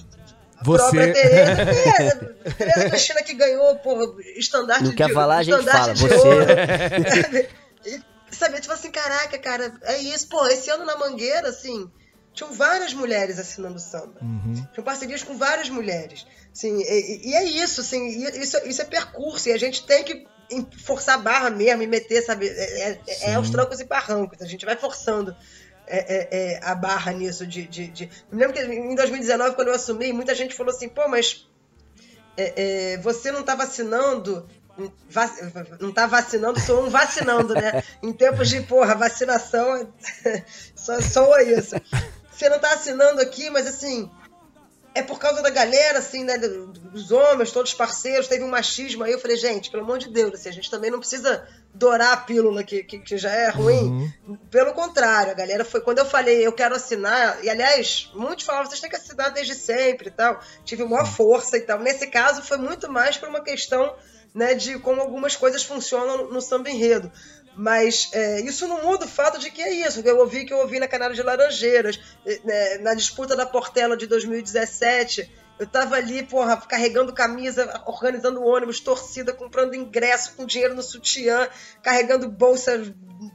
você... 0.63 0.77
própria 0.77 1.13
Tereza, 1.13 1.61
é, 2.45 2.51
Tereza 2.51 2.89
Cristina 2.89 3.23
que 3.23 3.33
ganhou, 3.33 3.75
porra, 3.77 4.05
estandarte 4.35 4.83
Não 4.83 4.95
quer 4.95 5.07
de, 5.07 5.13
falar, 5.13 5.37
a 5.37 5.43
gente 5.43 5.63
fala, 5.63 5.95
você. 5.95 6.13
Ouro, 6.13 6.45
e, 7.85 8.01
sabe, 8.31 8.61
tipo 8.61 8.73
assim, 8.73 8.91
caraca, 8.91 9.37
cara, 9.39 9.73
é 9.83 9.97
isso, 9.97 10.27
pô, 10.27 10.45
esse 10.47 10.69
ano 10.69 10.85
na 10.85 10.97
Mangueira, 10.97 11.49
assim, 11.49 11.89
tinham 12.33 12.53
várias 12.53 12.93
mulheres 12.93 13.37
assinando 13.37 13.79
samba. 13.79 14.19
Uhum. 14.21 14.53
Tinham 14.73 14.83
parcerias 14.83 15.21
com 15.23 15.37
várias 15.37 15.69
mulheres. 15.69 16.25
Assim, 16.53 16.81
e, 16.81 17.29
e, 17.29 17.35
é 17.35 17.43
isso, 17.43 17.81
assim, 17.81 18.07
isso, 18.39 18.57
isso 18.65 18.81
é 18.81 18.85
percurso, 18.85 19.49
e 19.49 19.53
a 19.53 19.57
gente 19.57 19.85
tem 19.85 20.03
que 20.03 20.25
forçar 20.83 21.15
a 21.15 21.21
barra 21.21 21.49
mesmo 21.49 21.81
e 21.81 21.87
meter, 21.87 22.21
sabe? 22.21 22.47
É, 22.47 22.99
é, 23.07 23.31
é 23.31 23.35
aos 23.35 23.49
trancos 23.49 23.79
e 23.79 23.85
barrancos, 23.85 24.41
a 24.41 24.45
gente 24.45 24.65
vai 24.65 24.75
forçando. 24.75 25.35
É, 25.87 25.97
é, 25.97 26.27
é, 26.31 26.59
a 26.63 26.73
barra 26.73 27.11
nisso 27.11 27.45
de, 27.45 27.67
de, 27.67 27.87
de, 27.87 28.09
Me 28.31 28.39
lembro 28.39 28.53
que 28.53 28.61
em 28.61 28.95
2019, 28.95 29.55
quando 29.55 29.69
eu 29.69 29.73
assumi, 29.73 30.13
muita 30.13 30.33
gente 30.33 30.55
falou 30.55 30.73
assim, 30.73 30.87
pô, 30.87 31.05
mas 31.09 31.49
é, 32.37 32.97
você 32.99 33.29
não 33.31 33.41
está 33.41 33.55
vacinando 33.55 34.47
Vac... 35.09 35.33
não 35.81 35.91
tá 35.91 36.07
vacinando, 36.07 36.59
sou 36.61 36.85
um 36.85 36.89
vacinando, 36.89 37.53
né? 37.53 37.83
em 38.01 38.13
tempos 38.13 38.49
de, 38.49 38.61
porra, 38.61 38.95
vacinação, 38.95 39.91
só 40.73 41.01
soa 41.01 41.43
isso 41.43 41.75
você 42.41 42.49
não 42.49 42.59
tá 42.59 42.73
assinando 42.73 43.21
aqui, 43.21 43.51
mas 43.51 43.67
assim, 43.67 44.09
é 44.95 45.03
por 45.03 45.19
causa 45.19 45.41
da 45.43 45.49
galera, 45.51 45.99
assim, 45.99 46.23
né? 46.23 46.37
Dos 46.37 47.11
homens, 47.11 47.51
todos 47.51 47.73
parceiros, 47.73 48.27
teve 48.27 48.43
um 48.43 48.49
machismo 48.49 49.03
aí. 49.03 49.11
Eu 49.11 49.19
falei, 49.19 49.37
gente, 49.37 49.69
pelo 49.69 49.83
amor 49.83 49.99
de 49.99 50.09
Deus, 50.09 50.33
assim, 50.33 50.49
a 50.49 50.53
gente 50.53 50.69
também 50.69 50.89
não 50.89 50.99
precisa 50.99 51.47
dourar 51.73 52.13
a 52.13 52.17
pílula 52.17 52.63
que, 52.63 52.83
que, 52.83 52.99
que 52.99 53.17
já 53.17 53.31
é 53.31 53.49
ruim. 53.49 54.11
Uhum. 54.27 54.37
Pelo 54.49 54.73
contrário, 54.73 55.31
a 55.31 55.35
galera 55.35 55.63
foi. 55.63 55.81
Quando 55.81 55.99
eu 55.99 56.05
falei, 56.05 56.45
eu 56.45 56.51
quero 56.51 56.75
assinar, 56.75 57.43
e 57.43 57.49
aliás, 57.49 58.09
muitos 58.15 58.43
falavam, 58.43 58.67
vocês 58.67 58.81
têm 58.81 58.89
que 58.89 58.95
assinar 58.95 59.31
desde 59.31 59.53
sempre 59.53 60.09
e 60.09 60.11
tal. 60.11 60.41
Tive 60.65 60.83
maior 60.83 61.05
força 61.05 61.57
e 61.57 61.61
tal. 61.61 61.79
Nesse 61.79 62.07
caso, 62.07 62.41
foi 62.41 62.57
muito 62.57 62.91
mais 62.91 63.17
por 63.17 63.29
uma 63.29 63.41
questão 63.41 63.95
né, 64.33 64.53
de 64.53 64.79
como 64.79 65.01
algumas 65.01 65.35
coisas 65.35 65.63
funcionam 65.63 66.29
no 66.29 66.41
samba 66.41 66.69
enredo. 66.69 67.11
Mas 67.55 68.09
é, 68.13 68.41
isso 68.41 68.67
não 68.67 68.83
muda 68.83 69.05
o 69.05 69.09
fato 69.09 69.39
de 69.39 69.51
que 69.51 69.61
é 69.61 69.73
isso. 69.87 70.01
Que 70.01 70.09
eu 70.09 70.19
ouvi 70.19 70.45
que 70.45 70.53
eu 70.53 70.59
ouvi 70.59 70.79
na 70.79 70.87
Canário 70.87 71.15
de 71.15 71.21
Laranjeiras, 71.21 71.99
né, 72.43 72.77
na 72.79 72.93
disputa 72.93 73.35
da 73.35 73.45
Portela 73.45 73.97
de 73.97 74.07
2017. 74.07 75.29
Eu 75.59 75.67
tava 75.67 75.95
ali, 75.95 76.23
porra, 76.23 76.57
carregando 76.57 77.13
camisa, 77.13 77.83
organizando 77.85 78.43
ônibus, 78.43 78.79
torcida, 78.79 79.31
comprando 79.31 79.75
ingresso 79.75 80.33
com 80.35 80.45
dinheiro 80.45 80.73
no 80.73 80.81
sutiã, 80.81 81.47
carregando 81.83 82.27
bolsa 82.27 82.81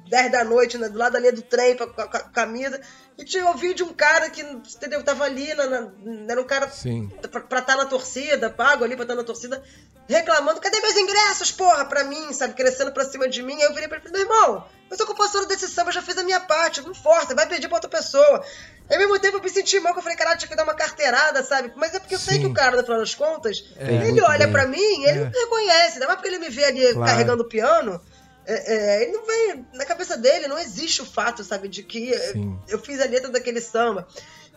10 0.09 0.33
da 0.33 0.45
noite 0.45 0.79
né, 0.79 0.89
do 0.89 0.99
lado 0.99 1.17
ali 1.17 1.31
do 1.33 1.43
trem 1.43 1.77
com 1.77 1.85
a 1.85 2.07
camisa. 2.09 2.81
E 3.19 3.25
tinha 3.25 3.47
ouvido 3.47 3.75
de 3.75 3.83
um 3.83 3.95
cara 3.95 4.29
que, 4.29 4.43
entendeu, 4.43 5.03
tava 5.03 5.25
ali, 5.25 5.53
na, 5.55 5.67
na, 5.67 5.91
era 6.29 6.41
um 6.41 6.45
cara 6.45 6.69
Sim. 6.69 7.09
pra 7.31 7.41
estar 7.41 7.63
tá 7.63 7.77
na 7.77 7.87
torcida, 7.87 8.51
pago 8.51 8.85
ali 8.85 8.95
pra 8.95 9.05
estar 9.05 9.15
tá 9.15 9.21
na 9.21 9.27
torcida, 9.27 9.63
reclamando, 10.07 10.61
cadê 10.61 10.79
meus 10.81 10.97
ingressos, 10.97 11.51
porra, 11.51 11.87
pra 11.87 12.05
mim, 12.05 12.31
sabe, 12.35 12.53
crescendo 12.53 12.93
pra 12.93 13.07
cima 13.07 13.27
de 13.27 13.43
mim. 13.43 13.55
Aí 13.55 13.63
eu 13.63 13.73
virei 13.73 13.89
pra 13.89 13.99
ele, 13.99 14.11
meu 14.11 14.21
irmão, 14.21 14.67
eu 14.91 14.97
sou 14.99 15.07
compositor 15.07 15.47
desse 15.47 15.67
samba, 15.67 15.91
já 15.93 16.03
fiz 16.03 16.19
a 16.19 16.23
minha 16.23 16.41
parte, 16.41 16.83
não 16.83 16.95
força, 16.95 17.35
vai 17.35 17.47
pedir 17.47 17.69
pra 17.69 17.79
outra 17.79 17.89
pessoa. 17.89 18.45
E 18.91 18.93
ao 18.93 19.01
mesmo 19.01 19.19
tempo 19.19 19.39
eu 19.39 19.43
me 19.43 19.49
senti 19.49 19.81
mal, 19.81 19.95
que 19.95 19.99
eu 19.99 20.03
falei, 20.03 20.19
caralho, 20.19 20.39
tinha 20.39 20.51
que 20.51 20.55
dar 20.55 20.65
uma 20.65 20.75
carteirada, 20.75 21.43
sabe? 21.43 21.73
Mas 21.75 21.95
é 21.95 21.99
porque 21.99 22.15
eu 22.15 22.19
Sim. 22.19 22.31
sei 22.33 22.39
que 22.41 22.47
o 22.47 22.53
cara, 22.53 22.77
no 22.77 22.85
final 22.85 23.01
das 23.01 23.15
contas, 23.15 23.65
é, 23.79 23.95
ele 24.09 24.21
olha 24.21 24.45
bem. 24.45 24.53
pra 24.53 24.67
mim, 24.67 25.05
ele 25.05 25.21
é. 25.21 25.25
me 25.25 25.31
reconhece, 25.31 25.99
não 26.01 26.11
é 26.11 26.15
porque 26.17 26.29
ele 26.29 26.39
me 26.39 26.51
vê 26.51 26.67
ali 26.67 26.93
claro. 26.93 27.11
carregando 27.11 27.43
o 27.43 27.49
piano 27.49 27.99
é, 28.47 28.75
é, 28.75 29.03
ele 29.03 29.13
não 29.13 29.27
vem. 29.27 29.67
Na 29.75 29.85
cabeça 29.85 30.17
dele 30.17 30.49
não 30.49 30.59
existe 30.59 31.03
o 31.03 31.07
fato, 31.07 31.43
sabe, 31.43 31.69
de 31.69 31.83
que 31.83 32.17
Sim. 32.17 32.59
eu 32.69 32.79
fiz 32.79 33.01
a 33.01 33.07
letra 33.07 33.31
daquele 33.31 33.61
samba. 33.61 34.07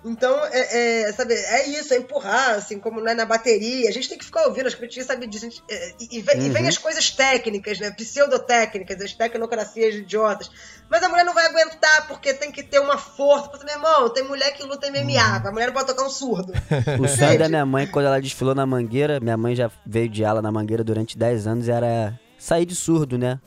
Então, 0.03 0.33
é, 0.45 1.01
é, 1.01 1.11
sabe, 1.11 1.33
é 1.33 1.67
isso, 1.67 1.93
é 1.93 1.97
empurrar, 1.97 2.51
assim, 2.51 2.79
como 2.79 3.01
né, 3.01 3.13
na 3.13 3.25
bateria. 3.25 3.89
A 3.89 3.91
gente 3.91 4.07
tem 4.07 4.17
que 4.17 4.23
ficar 4.23 4.45
ouvindo, 4.45 4.67
as 4.67 4.73
críticas, 4.73 5.05
sabe, 5.05 5.27
disso. 5.27 5.61
É, 5.69 5.93
e, 5.99 6.21
vem, 6.21 6.37
uhum. 6.37 6.45
e 6.45 6.49
vem 6.49 6.67
as 6.67 6.77
coisas 6.77 7.11
técnicas, 7.11 7.79
né, 7.79 7.91
pseudotécnicas, 7.91 9.01
as 9.01 9.13
tecnocracias 9.13 9.95
idiotas. 9.95 10.49
Mas 10.89 11.03
a 11.03 11.09
mulher 11.09 11.25
não 11.25 11.33
vai 11.33 11.47
aguentar, 11.47 12.07
porque 12.07 12.33
tem 12.33 12.49
que 12.51 12.63
ter 12.63 12.79
uma 12.79 12.97
força. 12.97 13.51
Meu 13.65 13.75
irmão, 13.75 14.09
tem 14.09 14.23
mulher 14.23 14.51
que 14.53 14.63
luta 14.63 14.89
MMA, 14.89 15.01
uhum. 15.01 15.47
a 15.47 15.51
mulher 15.51 15.67
não 15.67 15.73
pode 15.73 15.87
tocar 15.87 16.05
um 16.05 16.09
surdo. 16.09 16.53
O 16.99 17.07
sonho 17.07 17.37
da 17.37 17.49
minha 17.49 17.65
mãe, 17.65 17.85
quando 17.85 18.05
ela 18.05 18.21
desfilou 18.21 18.55
na 18.55 18.65
Mangueira, 18.65 19.19
minha 19.19 19.37
mãe 19.37 19.55
já 19.55 19.69
veio 19.85 20.07
de 20.07 20.23
ala 20.23 20.41
na 20.41 20.51
Mangueira 20.51 20.83
durante 20.83 21.17
10 21.17 21.47
anos, 21.47 21.69
era 21.69 22.17
sair 22.37 22.65
de 22.65 22.75
surdo, 22.75 23.17
né? 23.17 23.39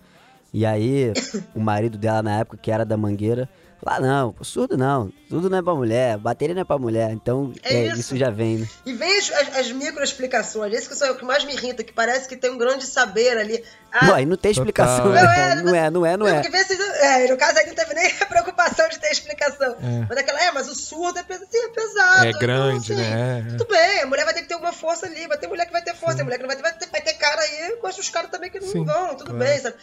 E 0.53 0.67
aí, 0.67 1.13
o 1.55 1.61
marido 1.61 1.97
dela 1.97 2.23
na 2.23 2.41
época, 2.41 2.59
que 2.61 2.71
era 2.71 2.85
da 2.85 2.97
Mangueira, 2.97 3.49
lá 3.85 3.97
ah, 3.97 4.01
não, 4.01 4.35
surdo 4.43 4.77
não, 4.77 5.13
surdo 5.29 5.51
não 5.51 5.59
é 5.59 5.63
pra 5.63 5.75
mulher, 5.75 6.17
bateria 6.17 6.55
não 6.55 6.63
é 6.63 6.65
pra 6.65 6.79
mulher, 6.79 7.11
então 7.11 7.53
é 7.65 7.75
é, 7.75 7.87
isso. 7.89 8.01
isso. 8.01 8.17
já 8.17 8.31
vem, 8.31 8.59
né? 8.59 8.69
E 8.87 8.93
vem 8.93 9.19
as, 9.19 9.31
as, 9.33 9.57
as 9.57 9.73
micro 9.73 10.05
explicações, 10.05 10.73
esse 10.73 10.89
que 10.89 11.05
é 11.05 11.11
o 11.11 11.17
que 11.17 11.25
mais 11.25 11.45
me 11.45 11.53
irrita, 11.53 11.83
que 11.83 11.93
parece 11.93 12.29
que 12.29 12.37
tem 12.37 12.51
um 12.51 12.59
grande 12.59 12.87
saber 12.87 13.37
ali. 13.37 13.65
Ah, 13.91 14.07
não, 14.07 14.15
aí 14.15 14.25
não 14.25 14.37
tem 14.37 14.53
explicação, 14.53 15.07
não, 15.07 15.17
é, 15.17 15.63
não, 15.63 15.75
é, 15.75 15.91
não 15.91 16.07
é, 16.07 16.17
não 16.17 16.29
é. 16.29 16.43
Porque 16.43 16.57
é, 16.57 17.27
no 17.27 17.37
caso 17.37 17.59
aí 17.59 17.67
não 17.67 17.75
teve 17.75 17.95
nem 17.95 18.07
a 18.21 18.27
preocupação 18.27 18.89
de 18.89 19.01
ter 19.01 19.11
explicação. 19.11 19.73
É. 19.83 20.07
Mas 20.09 20.19
aquela, 20.19 20.41
é, 20.41 20.53
mas 20.53 20.69
o 20.69 20.75
surdo 20.77 21.19
é, 21.19 21.23
pesado, 21.25 21.49
sim, 21.51 21.59
é 21.59 21.69
pesado. 21.69 22.27
É 22.27 22.33
grande, 22.35 22.93
então, 22.93 23.05
assim, 23.05 23.11
né? 23.11 23.47
Tudo 23.59 23.67
bem, 23.67 24.03
a 24.03 24.07
mulher 24.07 24.25
vai 24.25 24.35
ter 24.35 24.43
que 24.43 24.49
ter 24.49 24.55
alguma 24.55 24.73
força 24.73 25.07
ali, 25.07 25.27
vai 25.27 25.39
ter 25.39 25.49
mulher 25.49 25.67
que 25.67 25.73
vai 25.73 25.83
ter 25.83 25.95
força, 25.97 26.17
sim. 26.17 26.21
a 26.21 26.25
mulher 26.25 26.37
que 26.37 26.43
não 26.43 26.49
vai 26.49 26.57
ter, 26.57 26.63
vai 26.63 26.73
ter, 26.73 26.87
vai 26.89 27.01
ter 27.01 27.15
cara 27.15 27.41
aí, 27.41 27.77
com 27.81 27.89
os 27.89 28.09
caras 28.11 28.31
também 28.31 28.49
que 28.49 28.61
não 28.61 28.69
sim, 28.69 28.85
vão, 28.85 29.17
tudo 29.17 29.31
claro. 29.31 29.39
bem, 29.39 29.59
sabe? 29.59 29.77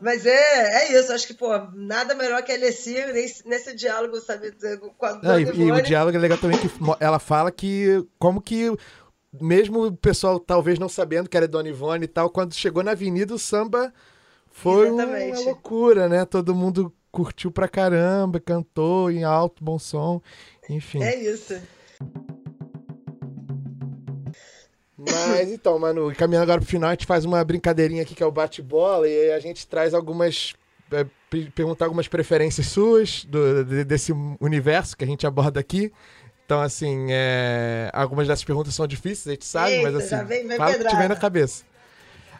Mas 0.00 0.24
é, 0.24 0.32
é 0.32 0.98
isso, 0.98 1.12
acho 1.12 1.26
que, 1.26 1.34
pô, 1.34 1.48
nada 1.74 2.14
melhor 2.14 2.42
que 2.42 2.50
a 2.50 2.54
Alessi 2.54 2.94
nesse, 3.12 3.46
nesse 3.46 3.74
diálogo, 3.74 4.18
sabe, 4.20 4.52
com 4.96 5.06
a 5.06 5.12
Dona 5.12 5.40
e, 5.40 5.44
e 5.44 5.70
o 5.70 5.82
diálogo 5.82 6.16
é 6.16 6.20
legal 6.20 6.38
também 6.38 6.58
que 6.58 6.70
ela 6.98 7.18
fala 7.18 7.50
que, 7.50 8.02
como 8.18 8.40
que, 8.40 8.72
mesmo 9.40 9.86
o 9.86 9.96
pessoal 9.96 10.40
talvez 10.40 10.78
não 10.78 10.88
sabendo 10.88 11.28
que 11.28 11.36
era 11.36 11.46
Dona 11.46 11.68
Ivone 11.68 12.04
e 12.04 12.08
tal, 12.08 12.30
quando 12.30 12.54
chegou 12.54 12.82
na 12.82 12.92
avenida 12.92 13.34
o 13.34 13.38
samba 13.38 13.92
foi 14.50 14.88
Exatamente. 14.88 15.38
uma 15.38 15.44
loucura, 15.44 16.08
né? 16.08 16.24
Todo 16.24 16.54
mundo 16.54 16.92
curtiu 17.12 17.50
pra 17.50 17.68
caramba, 17.68 18.40
cantou 18.40 19.10
em 19.10 19.22
alto, 19.22 19.62
bom 19.62 19.78
som, 19.78 20.20
enfim. 20.68 21.02
É 21.02 21.16
isso. 21.16 21.60
Mas 25.08 25.50
então, 25.50 25.78
mano, 25.78 26.12
caminhando 26.14 26.44
agora 26.44 26.60
pro 26.60 26.68
final, 26.68 26.90
a 26.90 26.92
gente 26.92 27.06
faz 27.06 27.24
uma 27.24 27.42
brincadeirinha 27.42 28.02
aqui 28.02 28.14
que 28.14 28.22
é 28.22 28.26
o 28.26 28.30
bate-bola 28.30 29.08
e 29.08 29.32
a 29.32 29.40
gente 29.40 29.66
traz 29.66 29.94
algumas. 29.94 30.54
É, 30.92 31.06
perguntar 31.54 31.84
algumas 31.84 32.08
preferências 32.08 32.66
suas 32.66 33.24
do, 33.24 33.64
desse 33.84 34.12
universo 34.40 34.96
que 34.96 35.04
a 35.04 35.06
gente 35.06 35.26
aborda 35.26 35.60
aqui. 35.60 35.92
Então, 36.44 36.60
assim, 36.60 37.06
é, 37.10 37.88
algumas 37.92 38.26
dessas 38.26 38.44
perguntas 38.44 38.74
são 38.74 38.84
difíceis, 38.84 39.28
a 39.28 39.30
gente 39.30 39.44
sabe, 39.44 39.70
Eita, 39.70 39.82
mas 39.92 39.94
assim, 39.94 40.24
vem, 40.26 40.48
vem 40.48 40.56
fala 40.56 40.74
o 40.74 40.78
que 40.78 40.88
tiver 40.88 41.08
na 41.08 41.14
cabeça. 41.14 41.64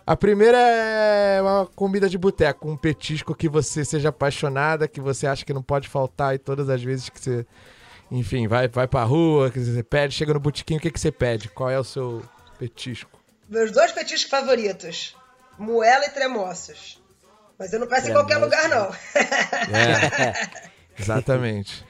A 0.04 0.16
primeira 0.16 0.58
é 0.58 1.40
uma 1.40 1.64
comida 1.64 2.08
de 2.08 2.18
boteco, 2.18 2.68
um 2.68 2.76
petisco 2.76 3.32
que 3.36 3.48
você 3.48 3.84
seja 3.84 4.08
apaixonada, 4.08 4.88
que 4.88 5.00
você 5.00 5.28
acha 5.28 5.44
que 5.44 5.52
não 5.52 5.62
pode 5.62 5.88
faltar 5.88 6.34
e 6.34 6.38
todas 6.38 6.68
as 6.68 6.82
vezes 6.82 7.08
que 7.08 7.20
você, 7.20 7.46
enfim, 8.10 8.48
vai, 8.48 8.66
vai 8.66 8.88
pra 8.88 9.04
rua, 9.04 9.48
que 9.48 9.60
você 9.60 9.84
pede, 9.84 10.12
chega 10.12 10.34
no 10.34 10.40
botequinho, 10.40 10.80
o 10.80 10.82
que, 10.82 10.90
que 10.90 10.98
você 10.98 11.12
pede? 11.12 11.48
Qual 11.48 11.70
é 11.70 11.78
o 11.78 11.84
seu 11.84 12.20
Petisco. 12.60 13.18
Meus 13.48 13.72
dois 13.72 13.90
petiscos 13.90 14.30
favoritos: 14.30 15.16
moela 15.58 16.04
e 16.04 16.10
tremoços. 16.10 17.02
Mas 17.58 17.72
eu 17.72 17.80
não 17.80 17.86
peço 17.86 18.10
em 18.10 18.12
qualquer 18.12 18.36
lugar, 18.36 18.68
não. 18.68 18.94
É, 19.14 20.60
exatamente. 21.00 21.84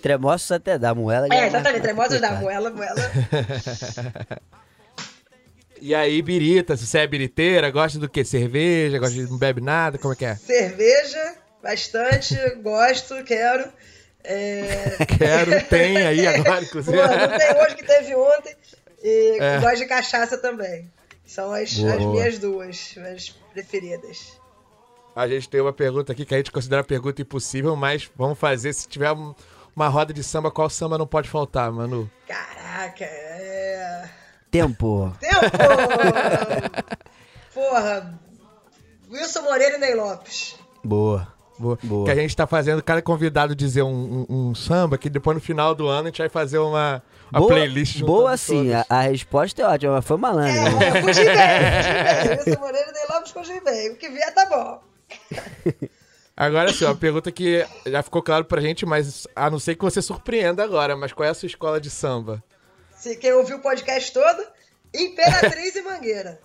Tremoços 0.00 0.50
até 0.50 0.78
dá, 0.78 0.94
moela. 0.94 1.26
É, 1.30 1.46
exatamente, 1.46 1.82
tremoços 1.82 2.18
dá, 2.18 2.32
moela, 2.32 2.70
moela. 2.70 3.00
E 5.82 5.94
aí, 5.94 6.20
birita, 6.20 6.76
se 6.76 6.86
você 6.86 6.98
é 6.98 7.06
biriteira, 7.06 7.70
gosta 7.70 7.98
do 7.98 8.06
que? 8.06 8.22
Cerveja, 8.22 8.98
gosta 8.98 9.14
de 9.14 9.22
não 9.22 9.38
bebe 9.38 9.62
nada, 9.62 9.96
como 9.96 10.12
é 10.12 10.16
que 10.16 10.26
é? 10.26 10.36
Cerveja, 10.36 11.36
bastante, 11.62 12.36
gosto, 12.56 13.24
quero. 13.24 13.66
É... 14.22 14.96
Quero, 15.18 15.64
tem 15.64 15.96
aí 15.96 16.26
agora, 16.26 16.62
inclusive. 16.62 16.94
Pô, 16.94 17.02
não 17.02 17.38
tem 17.38 17.62
hoje 17.62 17.76
que 17.76 17.86
teve 17.86 18.14
ontem. 18.14 18.54
E 19.02 19.38
é. 19.40 19.60
gosto 19.60 19.78
de 19.78 19.86
cachaça 19.86 20.38
também. 20.38 20.90
São 21.24 21.52
as, 21.52 21.78
as 21.78 22.04
minhas 22.04 22.38
duas, 22.38 22.94
as 23.14 23.30
preferidas. 23.52 24.40
A 25.14 25.28
gente 25.28 25.48
tem 25.48 25.60
uma 25.60 25.72
pergunta 25.72 26.12
aqui 26.12 26.24
que 26.24 26.34
a 26.34 26.38
gente 26.38 26.52
considera 26.52 26.84
pergunta 26.84 27.22
impossível, 27.22 27.76
mas 27.76 28.10
vamos 28.16 28.38
fazer. 28.38 28.72
Se 28.72 28.88
tiver 28.88 29.12
uma 29.74 29.88
roda 29.88 30.12
de 30.12 30.22
samba, 30.22 30.50
qual 30.50 30.70
samba 30.70 30.98
não 30.98 31.06
pode 31.06 31.28
faltar, 31.28 31.70
Manu? 31.70 32.10
Caraca, 32.26 33.04
é. 33.04 34.08
Tempo! 34.50 35.16
Tempo! 35.20 35.40
Porra! 37.54 38.18
Wilson 39.10 39.42
Moreira 39.42 39.76
e 39.76 39.78
Ney 39.78 39.94
Lopes. 39.94 40.56
Boa. 40.84 41.39
Boa. 41.60 41.78
Boa. 41.82 42.06
Que 42.06 42.10
a 42.10 42.14
gente 42.14 42.34
tá 42.34 42.46
fazendo 42.46 42.82
cada 42.82 43.02
convidado 43.02 43.54
dizer 43.54 43.82
um, 43.82 44.26
um, 44.28 44.48
um, 44.48 44.54
samba, 44.54 44.96
que 44.96 45.10
depois 45.10 45.36
no 45.36 45.42
final 45.42 45.74
do 45.74 45.86
ano 45.86 46.04
a 46.04 46.06
gente 46.06 46.18
vai 46.18 46.30
fazer 46.30 46.58
uma, 46.58 47.02
uma 47.30 47.40
boa, 47.40 47.52
playlist. 47.52 48.00
Boa 48.00 48.34
sim, 48.38 48.72
a, 48.72 48.86
a, 48.88 49.02
resposta 49.02 49.60
é 49.60 49.66
ótima, 49.66 49.92
mas 49.92 50.04
foi 50.06 50.16
malandro. 50.16 50.50
É, 50.50 50.90
né? 50.90 51.02
fugi 51.02 51.24
bem, 51.24 51.36
fugi 51.76 51.92
bem. 51.92 52.38
Wilson 52.38 52.60
Moreira 52.60 52.92
e 52.94 53.12
Lopes, 53.12 53.30
fugi 53.32 53.60
bem. 53.60 53.90
O 53.90 53.96
que 53.96 54.08
vier 54.08 54.32
tá 54.34 54.46
bom. 54.46 54.82
Agora 56.34 56.72
sim, 56.72 56.86
uma 56.86 56.96
pergunta 56.96 57.30
que 57.30 57.66
já 57.86 58.02
ficou 58.02 58.22
claro 58.22 58.46
pra 58.46 58.62
gente, 58.62 58.86
mas 58.86 59.26
a 59.36 59.50
não 59.50 59.58
ser 59.58 59.74
que 59.74 59.84
você 59.84 60.00
surpreenda 60.00 60.64
agora, 60.64 60.96
mas 60.96 61.12
qual 61.12 61.26
é 61.26 61.28
a 61.28 61.34
sua 61.34 61.46
escola 61.46 61.78
de 61.78 61.90
samba? 61.90 62.42
Se 62.96 63.14
quem 63.16 63.34
ouviu 63.34 63.58
o 63.58 63.60
podcast 63.60 64.10
todo, 64.10 64.42
Imperatriz 64.94 65.76
e 65.76 65.82
Mangueira. 65.82 66.40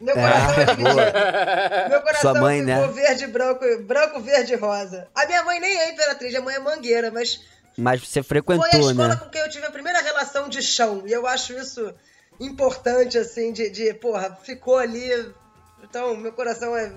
Meu 0.00 0.16
é, 0.16 0.20
coração 0.20 0.54
é, 0.54 0.62
é 0.62 0.66
dividido. 0.66 0.94
Meu 1.90 2.00
coração 2.02 2.32
Sua 2.32 2.40
mãe, 2.40 2.60
ficou 2.60 2.86
né? 2.86 2.92
verde, 2.92 3.26
branco, 3.26 3.64
branco, 3.82 4.20
verde 4.20 4.52
e 4.52 4.56
rosa. 4.56 5.08
A 5.14 5.26
minha 5.26 5.42
mãe 5.44 5.60
nem 5.60 5.76
é 5.76 5.92
imperatriz, 5.92 6.34
a 6.34 6.40
mãe 6.40 6.54
é 6.54 6.58
mangueira, 6.58 7.10
mas. 7.10 7.40
Mas 7.78 8.06
você 8.06 8.22
frequentou, 8.22 8.68
Foi 8.68 8.78
a 8.78 8.82
escola 8.82 9.08
né? 9.08 9.16
com 9.16 9.28
quem 9.28 9.40
eu 9.40 9.50
tive 9.50 9.66
a 9.66 9.70
primeira 9.70 10.00
relação 10.00 10.48
de 10.48 10.62
chão. 10.62 11.02
E 11.06 11.12
eu 11.12 11.26
acho 11.26 11.52
isso 11.52 11.92
importante, 12.40 13.18
assim, 13.18 13.52
de, 13.52 13.68
de 13.70 13.92
porra, 13.94 14.36
ficou 14.42 14.78
ali. 14.78 15.10
Então, 15.82 16.16
meu 16.16 16.32
coração 16.32 16.76
é 16.76 16.90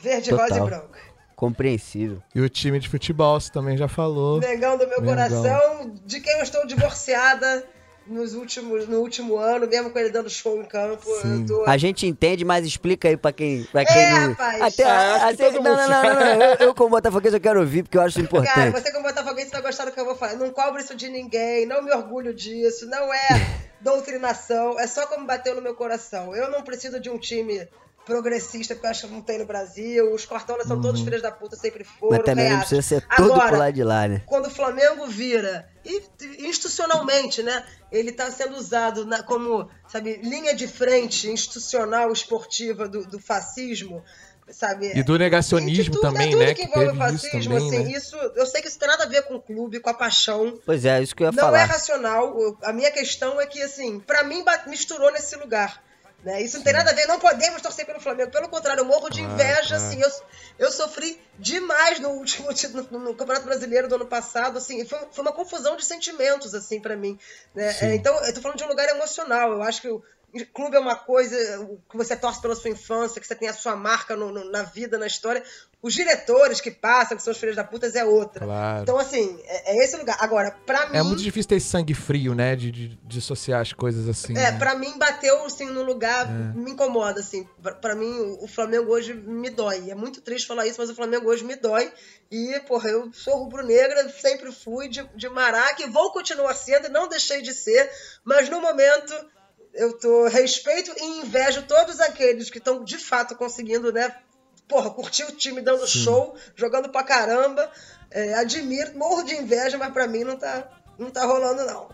verde, 0.00 0.30
Total. 0.30 0.48
rosa 0.48 0.60
e 0.60 0.64
branco. 0.64 0.98
Compreensível. 1.34 2.22
E 2.34 2.40
o 2.40 2.48
time 2.48 2.78
de 2.78 2.88
futebol, 2.88 3.40
você 3.40 3.50
também 3.50 3.76
já 3.76 3.88
falou. 3.88 4.38
Negão 4.38 4.78
do 4.78 4.86
meu 4.86 5.00
Mengão. 5.00 5.16
coração, 5.16 5.94
de 6.04 6.20
quem 6.20 6.32
eu 6.36 6.42
estou 6.42 6.66
divorciada 6.66 7.66
nos 8.06 8.34
últimos, 8.34 8.86
no 8.86 8.98
último 8.98 9.36
ano, 9.36 9.66
mesmo 9.66 9.90
com 9.90 9.98
ele 9.98 10.10
dando 10.10 10.28
show 10.28 10.60
em 10.60 10.64
campo. 10.64 11.06
Tô... 11.46 11.64
A 11.64 11.76
gente 11.76 12.06
entende, 12.06 12.44
mas 12.44 12.66
explica 12.66 13.08
aí 13.08 13.16
pra 13.16 13.32
quem. 13.32 13.64
Pra 13.64 13.84
quem 13.84 13.96
é, 13.96 14.10
não... 14.10 14.28
rapaz. 14.30 14.62
Até, 14.62 14.84
ah, 14.84 15.28
até... 15.28 15.50
Não, 15.52 15.62
não, 15.62 15.76
não, 15.76 15.88
não, 15.88 16.14
não, 16.14 16.44
Eu, 16.44 16.66
eu, 16.66 16.74
como 16.74 16.90
botafoguense, 16.90 17.36
eu 17.36 17.40
quero 17.40 17.60
ouvir, 17.60 17.82
porque 17.82 17.96
eu 17.96 18.02
acho 18.02 18.20
importante. 18.20 18.54
Cara, 18.54 18.70
você 18.70 18.92
como 18.92 19.04
botafoguense 19.04 19.50
vai 19.50 19.62
gostar 19.62 19.86
do 19.86 19.92
que 19.92 20.00
eu 20.00 20.04
vou 20.04 20.16
falar. 20.16 20.34
Não 20.34 20.50
cobro 20.50 20.80
isso 20.80 20.94
de 20.94 21.08
ninguém, 21.08 21.66
não 21.66 21.82
me 21.82 21.92
orgulho 21.92 22.34
disso, 22.34 22.86
não 22.86 23.12
é 23.12 23.28
doutrinação, 23.80 24.78
é 24.78 24.86
só 24.86 25.06
como 25.06 25.26
bateu 25.26 25.54
no 25.54 25.62
meu 25.62 25.74
coração. 25.74 26.34
Eu 26.34 26.50
não 26.50 26.62
preciso 26.62 27.00
de 27.00 27.10
um 27.10 27.18
time 27.18 27.66
progressista, 28.04 28.74
porque 28.74 28.86
eu 28.86 28.90
acho 28.90 29.06
que 29.06 29.12
não 29.12 29.22
tem 29.22 29.38
no 29.38 29.46
Brasil. 29.46 30.12
Os 30.12 30.24
Cortolas 30.24 30.66
são 30.66 30.76
uhum. 30.76 30.82
todos 30.82 31.00
filhos 31.00 31.22
da 31.22 31.30
puta, 31.30 31.56
sempre 31.56 31.84
foram. 31.84 32.16
Mas 32.16 32.24
também 32.24 32.50
não 32.50 32.58
precisa 32.58 32.82
ser 32.82 33.06
todo 33.16 33.32
Agora, 33.32 33.48
pro 33.48 33.58
lado 33.58 33.74
de 33.74 33.84
lá, 33.84 34.08
né? 34.08 34.22
Quando 34.26 34.46
o 34.46 34.50
Flamengo 34.50 35.06
vira, 35.06 35.68
e 35.84 36.02
institucionalmente, 36.46 37.42
né? 37.42 37.64
Ele 37.90 38.10
está 38.10 38.30
sendo 38.30 38.56
usado 38.56 39.04
na, 39.06 39.22
como, 39.22 39.68
sabe, 39.88 40.16
linha 40.22 40.54
de 40.54 40.66
frente 40.66 41.30
institucional, 41.30 42.12
esportiva 42.12 42.88
do, 42.88 43.06
do 43.06 43.18
fascismo 43.18 44.02
sabe? 44.48 44.92
E 44.94 45.02
do 45.02 45.18
negacionismo 45.18 45.94
tudo, 45.94 46.02
também, 46.02 46.28
é 46.28 46.30
tudo 46.32 46.44
né? 46.44 46.54
que 46.54 46.62
envolve 46.64 46.90
o 46.90 46.96
fascismo, 46.96 47.38
isso 47.38 47.48
também, 47.48 47.68
assim, 47.68 47.84
né? 47.84 47.98
isso, 47.98 48.16
eu 48.16 48.46
sei 48.46 48.60
que 48.60 48.68
isso 48.68 48.78
tem 48.78 48.88
nada 48.88 49.04
a 49.04 49.08
ver 49.08 49.22
com 49.22 49.36
o 49.36 49.40
clube, 49.40 49.80
com 49.80 49.90
a 49.90 49.94
paixão. 49.94 50.58
Pois 50.64 50.84
é, 50.84 51.02
isso 51.02 51.14
que 51.14 51.22
eu 51.22 51.26
ia 51.26 51.32
não 51.32 51.38
falar. 51.38 51.52
Não 51.52 51.64
é 51.64 51.64
racional. 51.64 52.58
A 52.62 52.72
minha 52.72 52.90
questão 52.90 53.40
é 53.40 53.46
que, 53.46 53.62
assim, 53.62 53.98
para 54.00 54.24
mim 54.24 54.44
misturou 54.66 55.10
nesse 55.12 55.36
lugar. 55.36 55.82
Né? 56.24 56.40
Isso 56.40 56.56
não 56.56 56.64
tem 56.64 56.72
nada 56.72 56.90
a 56.90 56.94
ver, 56.94 57.06
não 57.06 57.20
podemos 57.20 57.60
torcer 57.60 57.84
pelo 57.84 58.00
Flamengo. 58.00 58.30
Pelo 58.30 58.48
contrário, 58.48 58.80
eu 58.80 58.84
morro 58.86 59.10
de 59.10 59.20
inveja. 59.20 59.76
Assim, 59.76 60.00
eu, 60.00 60.08
eu 60.58 60.72
sofri 60.72 61.20
demais 61.38 62.00
no 62.00 62.08
último 62.10 62.48
no, 62.90 62.98
no, 62.98 63.14
Campeonato 63.14 63.44
Brasileiro 63.44 63.88
do 63.88 63.96
ano 63.96 64.06
passado. 64.06 64.56
Assim, 64.56 64.86
foi, 64.86 64.98
foi 65.12 65.22
uma 65.22 65.32
confusão 65.32 65.76
de 65.76 65.84
sentimentos 65.84 66.54
assim 66.54 66.80
para 66.80 66.96
mim. 66.96 67.18
Né? 67.54 67.76
É, 67.82 67.94
então, 67.94 68.18
eu 68.24 68.32
tô 68.32 68.40
falando 68.40 68.56
de 68.56 68.64
um 68.64 68.68
lugar 68.68 68.88
emocional. 68.88 69.52
Eu 69.52 69.62
acho 69.62 69.82
que 69.82 69.88
o, 69.88 70.02
clube 70.52 70.76
é 70.76 70.80
uma 70.80 70.96
coisa 70.96 71.36
que 71.90 71.96
você 71.96 72.16
torce 72.16 72.40
pela 72.40 72.56
sua 72.56 72.70
infância, 72.70 73.20
que 73.20 73.26
você 73.26 73.34
tem 73.34 73.48
a 73.48 73.54
sua 73.54 73.76
marca 73.76 74.16
no, 74.16 74.32
no, 74.32 74.50
na 74.50 74.62
vida, 74.62 74.96
na 74.96 75.06
história. 75.06 75.44
Os 75.84 75.92
diretores 75.92 76.62
que 76.62 76.70
passam, 76.70 77.14
que 77.14 77.22
são 77.22 77.30
os 77.30 77.38
filhos 77.38 77.54
da 77.54 77.62
puta, 77.62 77.86
é 77.86 78.02
outra. 78.02 78.46
Claro. 78.46 78.82
Então, 78.82 78.98
assim, 78.98 79.38
é, 79.44 79.76
é, 79.76 79.84
esse 79.84 79.94
lugar. 79.98 80.16
Agora, 80.18 80.50
pra 80.64 80.84
é 80.84 80.88
mim. 80.88 80.96
É 80.96 81.02
muito 81.02 81.22
difícil 81.22 81.50
ter 81.50 81.60
sangue 81.60 81.92
frio, 81.92 82.34
né? 82.34 82.56
De, 82.56 82.70
de 82.70 82.98
dissociar 83.04 83.60
as 83.60 83.74
coisas 83.74 84.08
assim. 84.08 84.32
É, 84.32 84.50
né? 84.50 84.58
pra 84.58 84.74
mim 84.76 84.96
bateu, 84.96 85.44
assim, 85.44 85.66
no 85.66 85.82
lugar, 85.82 86.26
é. 86.26 86.58
me 86.58 86.70
incomoda, 86.70 87.20
assim. 87.20 87.46
Pra, 87.62 87.74
pra, 87.74 87.94
mim, 87.94 88.38
o 88.40 88.48
Flamengo 88.48 88.90
hoje 88.90 89.12
me 89.12 89.50
dói. 89.50 89.90
É 89.90 89.94
muito 89.94 90.22
triste 90.22 90.46
falar 90.46 90.66
isso, 90.66 90.80
mas 90.80 90.88
o 90.88 90.94
Flamengo 90.94 91.28
hoje 91.28 91.44
me 91.44 91.54
dói. 91.54 91.92
E, 92.30 92.58
porra, 92.60 92.88
eu 92.88 93.12
sou 93.12 93.36
rubro-negra, 93.40 94.08
sempre 94.08 94.50
fui 94.52 94.88
de, 94.88 95.06
de 95.14 95.28
Maraca 95.28 95.82
e 95.82 95.90
vou 95.90 96.10
continuar 96.12 96.54
sendo, 96.54 96.88
não 96.88 97.10
deixei 97.10 97.42
de 97.42 97.52
ser, 97.52 97.90
mas 98.24 98.48
no 98.48 98.58
momento 98.58 99.12
eu 99.74 99.98
tô 99.98 100.28
respeito 100.28 100.90
e 100.96 101.04
invejo 101.20 101.62
todos 101.62 102.00
aqueles 102.00 102.48
que 102.48 102.58
estão 102.58 102.82
de 102.84 102.96
fato 102.96 103.36
conseguindo, 103.36 103.92
né, 103.92 104.14
porra, 104.68 104.90
curtir 104.90 105.24
o 105.24 105.32
time 105.32 105.60
dando 105.60 105.86
Sim. 105.86 106.00
show, 106.00 106.36
jogando 106.54 106.88
pra 106.88 107.02
caramba. 107.02 107.70
É, 108.10 108.34
admiro, 108.34 108.96
morro 108.96 109.22
de 109.24 109.34
inveja, 109.34 109.76
mas 109.76 109.92
pra 109.92 110.06
mim 110.06 110.24
não 110.24 110.36
tá, 110.36 110.68
não 110.98 111.10
tá 111.10 111.24
rolando, 111.24 111.64
não. 111.64 111.88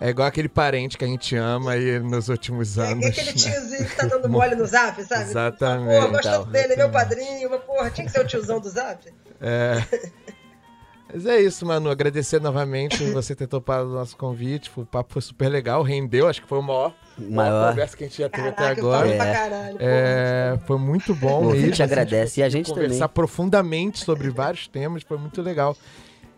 É 0.00 0.10
igual 0.10 0.28
aquele 0.28 0.48
parente 0.48 0.96
que 0.96 1.04
a 1.04 1.08
gente 1.08 1.34
ama 1.36 1.76
e 1.76 1.98
nos 1.98 2.28
últimos 2.28 2.78
anos. 2.78 3.04
É 3.04 3.08
aquele 3.08 3.32
né? 3.32 3.36
tiozinho 3.36 3.88
que 3.88 3.96
tá 3.96 4.06
dando 4.06 4.28
mole 4.30 4.54
no 4.54 4.64
zap, 4.64 5.02
sabe? 5.02 5.24
Exatamente. 5.24 6.00
Porra, 6.00 6.08
gosto 6.08 6.28
então, 6.28 6.44
dele, 6.46 6.72
é 6.74 6.76
meu 6.76 6.90
padrinho, 6.90 7.60
porra, 7.60 7.90
tinha 7.90 8.06
que 8.06 8.12
ser 8.12 8.20
o 8.20 8.26
tiozão 8.26 8.60
do 8.60 8.70
zap. 8.70 9.12
É. 9.40 9.82
Mas 11.12 11.24
é 11.24 11.40
isso, 11.40 11.64
mano. 11.64 11.90
Agradecer 11.90 12.40
novamente 12.40 13.02
você 13.12 13.34
ter 13.34 13.46
topado 13.46 13.88
o 13.88 13.94
nosso 13.94 14.16
convite. 14.16 14.70
O 14.76 14.84
papo 14.84 15.14
foi 15.14 15.22
super 15.22 15.48
legal, 15.48 15.82
rendeu, 15.82 16.28
acho 16.28 16.42
que 16.42 16.48
foi 16.48 16.58
o 16.58 16.62
maior, 16.62 16.94
maior. 17.18 17.70
conversa 17.70 17.96
que 17.96 18.04
a 18.04 18.06
gente 18.08 18.18
já 18.18 18.28
teve 18.28 18.52
Caraca, 18.52 18.72
até 18.72 18.80
agora. 18.80 19.08
É. 19.08 19.18
Caralho, 19.18 19.76
é, 19.80 20.58
foi 20.66 20.78
muito 20.78 21.14
bom. 21.14 21.50
A 21.50 21.56
gente 21.56 21.82
agradece 21.82 22.40
e 22.40 22.42
a 22.42 22.48
gente 22.48 22.68
conversar 22.70 23.08
também. 23.08 23.14
profundamente 23.14 24.04
sobre 24.04 24.28
vários 24.28 24.68
temas, 24.68 25.02
foi 25.02 25.16
muito 25.18 25.40
legal. 25.40 25.76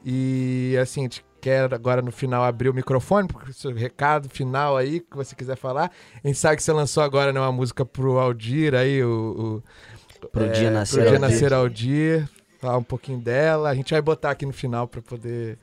E 0.04 0.76
assim, 0.80 1.00
a 1.00 1.02
gente 1.04 1.24
quer 1.40 1.72
agora 1.72 2.02
no 2.02 2.12
final 2.12 2.44
abrir 2.44 2.68
o 2.68 2.74
microfone, 2.74 3.26
porque 3.26 3.50
o 3.50 3.54
seu 3.54 3.74
recado 3.74 4.28
final 4.28 4.76
aí 4.76 5.00
que 5.00 5.16
você 5.16 5.34
quiser 5.34 5.56
falar. 5.56 5.90
A 6.22 6.26
gente 6.26 6.38
sabe 6.38 6.56
que 6.56 6.62
você 6.62 6.72
lançou 6.72 7.02
agora 7.02 7.32
né, 7.32 7.40
uma 7.40 7.52
música 7.52 7.84
pro 7.84 8.18
Aldir 8.18 8.74
aí, 8.74 9.02
o. 9.02 9.62
o 10.22 10.28
pro 10.28 10.44
é, 10.44 10.48
dia 10.48 10.70
nascer, 10.70 11.00
pro 11.00 11.10
dia 11.10 11.18
nascer 11.18 11.52
Aldir 11.52 12.28
falar 12.60 12.76
um 12.76 12.84
pouquinho 12.84 13.18
dela. 13.18 13.70
A 13.70 13.74
gente 13.74 13.92
vai 13.92 14.02
botar 14.02 14.30
aqui 14.30 14.44
no 14.44 14.52
final 14.52 14.86
para 14.86 15.00
poder 15.00 15.58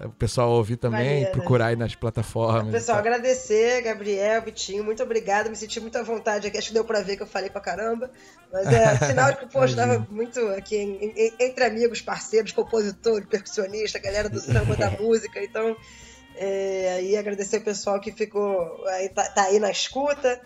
eh, 0.00 0.06
o 0.06 0.10
pessoal 0.10 0.50
ouvir 0.50 0.76
também, 0.76 1.20
Valeu, 1.20 1.32
procurar 1.32 1.66
aí 1.66 1.76
nas 1.76 1.94
plataformas. 1.94 2.72
Pessoal, 2.72 2.98
agradecer, 2.98 3.82
Gabriel, 3.82 4.42
Vitinho, 4.42 4.82
muito 4.82 5.02
obrigado. 5.02 5.48
Me 5.48 5.56
senti 5.56 5.80
muito 5.80 5.96
à 5.96 6.02
vontade 6.02 6.46
aqui. 6.46 6.58
Acho 6.58 6.68
que 6.68 6.74
deu 6.74 6.84
pra 6.84 7.00
ver 7.00 7.16
que 7.16 7.22
eu 7.22 7.26
falei 7.26 7.48
pra 7.48 7.60
caramba. 7.60 8.10
Mas 8.52 8.66
é 8.66 8.96
sinal 9.06 9.32
de 9.32 9.38
que, 9.38 9.46
poxa, 9.46 9.76
tava 9.76 10.06
muito 10.10 10.40
aqui 10.48 10.76
em, 10.76 11.12
em, 11.16 11.32
entre 11.38 11.64
amigos, 11.64 12.02
parceiros, 12.02 12.52
compositor, 12.52 13.24
percussionista, 13.26 13.98
galera 13.98 14.28
do 14.28 14.40
samba, 14.40 14.76
da 14.76 14.90
música. 15.00 15.42
Então, 15.42 15.76
é, 16.36 17.00
e 17.02 17.16
agradecer 17.16 17.58
o 17.58 17.64
pessoal 17.64 18.00
que 18.00 18.10
ficou 18.10 18.84
aí, 18.88 19.08
tá, 19.08 19.28
tá 19.28 19.44
aí 19.44 19.60
na 19.60 19.70
escuta 19.70 20.40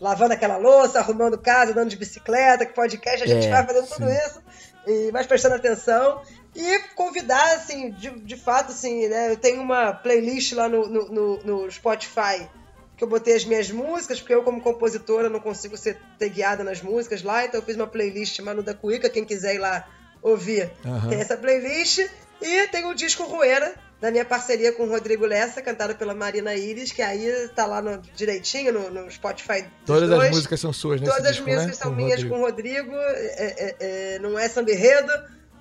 lavando 0.00 0.32
aquela 0.32 0.56
louça, 0.58 1.00
arrumando 1.00 1.36
casa, 1.36 1.72
andando 1.72 1.90
de 1.90 1.96
bicicleta, 1.96 2.64
que 2.64 2.72
podcast 2.72 3.20
a 3.20 3.26
gente 3.26 3.48
é, 3.48 3.50
vai 3.50 3.66
fazendo 3.66 3.86
sim. 3.86 3.94
tudo 3.94 4.08
isso 4.08 4.40
e 4.88 5.12
mais 5.12 5.26
prestando 5.26 5.54
atenção. 5.54 6.22
E 6.56 6.78
convidar, 6.94 7.54
assim, 7.54 7.90
de, 7.90 8.10
de 8.20 8.36
fato, 8.36 8.72
assim, 8.72 9.06
né? 9.06 9.30
Eu 9.30 9.36
tenho 9.36 9.60
uma 9.60 9.92
playlist 9.92 10.52
lá 10.54 10.68
no, 10.68 10.88
no, 10.88 11.08
no, 11.08 11.42
no 11.44 11.70
Spotify 11.70 12.48
que 12.96 13.04
eu 13.04 13.08
botei 13.08 13.36
as 13.36 13.44
minhas 13.44 13.70
músicas, 13.70 14.18
porque 14.18 14.34
eu, 14.34 14.42
como 14.42 14.60
compositora, 14.60 15.28
não 15.28 15.38
consigo 15.38 15.76
ser 15.76 16.00
guiada 16.20 16.64
nas 16.64 16.82
músicas 16.82 17.22
lá, 17.22 17.44
então 17.44 17.60
eu 17.60 17.64
fiz 17.64 17.76
uma 17.76 17.86
playlist 17.86 18.40
Manu 18.40 18.60
da 18.60 18.74
Cuica, 18.74 19.08
quem 19.08 19.24
quiser 19.24 19.54
ir 19.54 19.58
lá 19.58 19.86
ouvir. 20.20 20.68
Uhum. 20.84 21.08
Tem 21.08 21.20
essa 21.20 21.36
playlist. 21.36 22.00
E 22.40 22.66
tem 22.68 22.84
o 22.86 22.94
disco 22.94 23.24
Rueira, 23.24 23.74
da 24.00 24.10
minha 24.10 24.24
parceria 24.24 24.72
com 24.72 24.84
o 24.84 24.88
Rodrigo 24.88 25.26
Lessa, 25.26 25.60
cantado 25.60 25.94
pela 25.96 26.14
Marina 26.14 26.54
Iris, 26.54 26.92
que 26.92 27.02
aí 27.02 27.48
tá 27.54 27.66
lá 27.66 27.82
no, 27.82 28.00
direitinho 28.14 28.72
no, 28.72 28.90
no 28.90 29.10
Spotify. 29.10 29.64
Todas 29.84 30.08
dois. 30.08 30.22
as 30.22 30.30
músicas 30.30 30.60
são 30.60 30.72
suas, 30.72 31.00
né? 31.00 31.08
Todas 31.08 31.26
as 31.26 31.40
músicas 31.40 31.66
né? 31.66 31.72
são 31.72 31.90
com 31.90 31.96
minhas 31.96 32.22
Rodrigo. 32.22 32.34
com 32.34 32.40
o 32.40 32.44
Rodrigo. 32.44 32.94
É, 32.94 33.44
é, 33.46 33.76
é, 33.80 34.18
não 34.20 34.38
é 34.38 34.48
samba 34.48 34.70
enredo, 34.70 35.12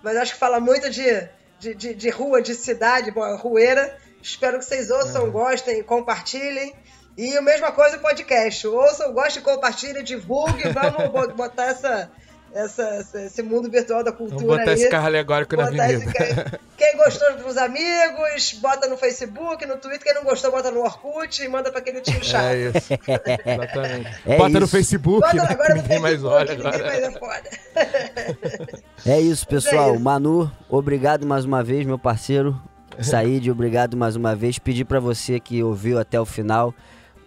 mas 0.03 0.17
acho 0.17 0.33
que 0.33 0.39
fala 0.39 0.59
muito 0.59 0.89
de, 0.89 1.27
de, 1.59 1.73
de, 1.73 1.93
de 1.95 2.09
rua, 2.09 2.41
de 2.41 2.53
cidade, 2.53 3.09
bom, 3.09 3.35
rueira. 3.37 3.97
Espero 4.21 4.59
que 4.59 4.65
vocês 4.65 4.91
ouçam, 4.91 5.31
gostem, 5.31 5.81
compartilhem. 5.81 6.75
E 7.17 7.35
a 7.35 7.41
mesma 7.41 7.71
coisa 7.71 7.97
o 7.97 8.01
podcast. 8.01 8.67
Ouçam, 8.67 9.11
gostem, 9.13 9.41
compartilhem, 9.41 10.03
divulguem. 10.03 10.71
Vamos 10.71 11.33
botar 11.33 11.65
essa 11.65 12.11
essa, 12.57 13.05
esse 13.19 13.43
mundo 13.43 13.69
virtual 13.69 14.03
da 14.03 14.11
cultura. 14.11 14.39
Vamos 14.39 14.57
botar 14.57 14.71
aí, 14.71 14.77
esse 14.77 14.89
carro 14.89 15.05
alegórico 15.05 15.55
na 15.55 15.67
avenida. 15.67 15.93
Esse, 15.93 16.59
quem 16.77 16.97
gostou 16.97 17.33
pros 17.35 17.57
amigos, 17.57 18.57
bota 18.61 18.87
no 18.87 18.97
Facebook, 18.97 19.65
no 19.65 19.77
Twitter. 19.77 20.03
Quem 20.03 20.15
não 20.15 20.23
gostou, 20.23 20.51
bota 20.51 20.71
no 20.71 20.81
Orkut 20.81 21.43
e 21.43 21.47
manda 21.47 21.69
pra 21.69 21.79
aquele 21.79 22.01
tio 22.01 22.23
chato. 22.23 22.45
É 22.45 22.57
isso. 22.57 22.93
Exatamente. 23.45 24.21
É 24.25 24.37
bota 24.37 24.49
isso. 24.49 24.59
no 24.59 24.67
Facebook, 24.67 25.21
bota, 25.21 25.35
né, 25.35 25.47
agora 25.49 25.73
ninguém 25.75 25.99
mais 25.99 26.23
olha 26.23 26.53
agora. 26.53 26.83
Mais 26.85 27.03
é, 27.03 27.11
foda. 27.11 27.49
é 29.05 29.21
isso, 29.21 29.47
pessoal. 29.47 29.91
É 29.91 29.93
isso. 29.93 30.03
Manu, 30.03 30.51
obrigado 30.67 31.25
mais 31.25 31.45
uma 31.45 31.63
vez, 31.63 31.85
meu 31.85 31.99
parceiro. 31.99 32.59
Saíde, 32.99 33.51
obrigado 33.51 33.95
mais 33.95 34.15
uma 34.15 34.35
vez. 34.35 34.57
Pedir 34.57 34.85
para 34.85 34.99
você 34.99 35.39
que 35.39 35.61
ouviu 35.61 35.99
até 35.99 36.19
o 36.19 36.25
final 36.25 36.73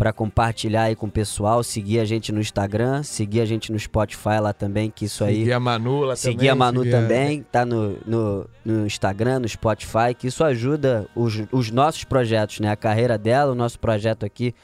para 0.01 0.14
compartilhar 0.14 0.85
aí 0.85 0.97
com 0.97 1.05
o 1.05 1.10
pessoal, 1.10 1.62
seguir 1.62 2.01
a 2.01 2.06
gente 2.06 2.32
no 2.32 2.40
Instagram, 2.40 3.02
seguir 3.02 3.43
a 3.43 3.44
gente 3.44 3.70
no 3.70 3.78
Spotify 3.78 4.40
lá 4.40 4.51
também, 4.51 4.90
que 4.90 5.05
isso 5.05 5.22
aí. 5.22 5.40
Seguir 5.40 5.52
a 5.52 5.60
Manu 5.60 6.01
lá 6.01 6.16
seguir 6.16 6.36
também. 6.36 6.48
A 6.48 6.55
Manu 6.55 6.78
seguir 6.81 6.90
também, 6.90 7.40
a... 7.40 7.52
tá 7.52 7.66
no, 7.66 7.98
no, 8.06 8.48
no, 8.64 8.86
Instagram, 8.86 9.40
no 9.40 9.48
Spotify, 9.48 10.14
que 10.18 10.27
isso 10.27 10.43
ajuda 10.43 11.06
os, 11.14 11.43
os 11.52 11.70
nossos 11.70 12.02
projetos, 12.02 12.60
né? 12.60 12.70
A 12.70 12.77
carreira 12.77 13.18
dela, 13.18 13.52
o 13.52 13.55
nosso 13.55 13.78
projeto 13.78 14.24
aqui 14.24 14.55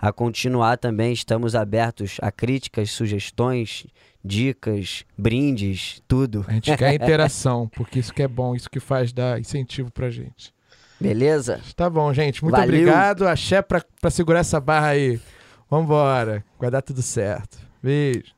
a 0.00 0.10
continuar 0.10 0.78
também. 0.78 1.12
Estamos 1.12 1.54
abertos 1.54 2.16
a 2.22 2.32
críticas, 2.32 2.90
sugestões, 2.90 3.86
dicas, 4.24 5.04
brindes, 5.16 6.00
tudo. 6.08 6.42
A 6.48 6.54
gente 6.54 6.74
quer 6.74 6.94
interação, 6.96 7.68
porque 7.68 7.98
isso 7.98 8.14
que 8.14 8.22
é 8.22 8.28
bom, 8.28 8.56
isso 8.56 8.70
que 8.70 8.80
faz 8.80 9.12
dar 9.12 9.38
incentivo 9.38 9.92
pra 9.92 10.08
gente. 10.08 10.55
Beleza? 11.00 11.60
Tá 11.74 11.88
bom, 11.90 12.12
gente. 12.12 12.42
Muito 12.42 12.56
Valeu. 12.56 12.68
obrigado. 12.68 13.26
Axé 13.28 13.60
pra, 13.62 13.82
pra 14.00 14.10
segurar 14.10 14.40
essa 14.40 14.60
barra 14.60 14.88
aí. 14.88 15.20
Vambora. 15.70 16.44
Vai 16.58 16.70
dar 16.70 16.82
tudo 16.82 17.02
certo. 17.02 17.58
Beijo. 17.82 18.35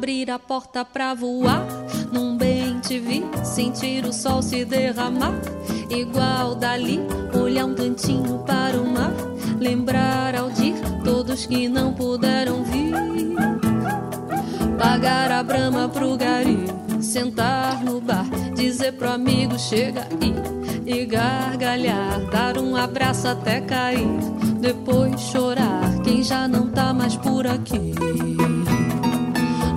Abrir 0.00 0.30
a 0.30 0.38
porta 0.38 0.82
pra 0.82 1.12
voar 1.12 1.62
num 2.10 2.34
bem 2.34 2.80
te 2.80 2.98
vi, 2.98 3.22
sentir 3.44 4.06
o 4.06 4.14
sol 4.14 4.40
se 4.40 4.64
derramar. 4.64 5.38
Igual 5.90 6.54
dali, 6.54 7.00
olhar 7.38 7.66
um 7.66 7.74
tantinho 7.74 8.38
para 8.46 8.80
o 8.80 8.90
mar. 8.90 9.12
Lembrar 9.58 10.34
ao 10.36 10.48
dir 10.48 10.74
todos 11.04 11.44
que 11.44 11.68
não 11.68 11.92
puderam 11.92 12.64
vir. 12.64 12.94
Pagar 14.78 15.30
a 15.30 15.42
brama 15.42 15.86
pro 15.86 16.16
gari 16.16 16.64
sentar 17.02 17.84
no 17.84 18.00
bar, 18.00 18.24
dizer 18.54 18.92
pro 18.92 19.10
amigo 19.10 19.58
chega 19.58 20.08
aí 20.10 20.34
e 20.86 21.04
gargalhar, 21.04 22.20
dar 22.30 22.56
um 22.56 22.74
abraço 22.74 23.28
até 23.28 23.60
cair, 23.60 24.08
depois 24.60 25.20
chorar 25.20 26.00
quem 26.02 26.22
já 26.22 26.48
não 26.48 26.70
tá 26.70 26.90
mais 26.94 27.16
por 27.16 27.46
aqui. 27.46 27.92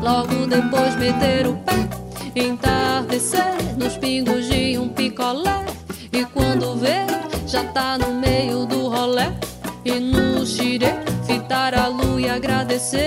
Logo 0.04 0.46
depois 0.46 0.98
meter 0.98 1.48
o 1.48 1.54
pé, 1.54 1.88
entardecer 2.36 3.56
nos 3.78 3.96
pingos 3.96 4.46
de 4.50 4.78
um 4.78 4.90
picolé. 4.90 5.64
E 6.12 6.26
quando 6.26 6.76
vê 6.76 7.06
já 7.48 7.64
tá 7.64 7.98
no 7.98 8.14
meio 8.14 8.66
do 8.66 8.90
rolê 8.90 9.32
e 9.86 9.94
no 9.94 10.46
xirê 10.46 10.94
fitar 11.26 11.74
a 11.74 11.88
lua 11.88 12.20
e 12.20 12.30
agradecer. 12.30 13.00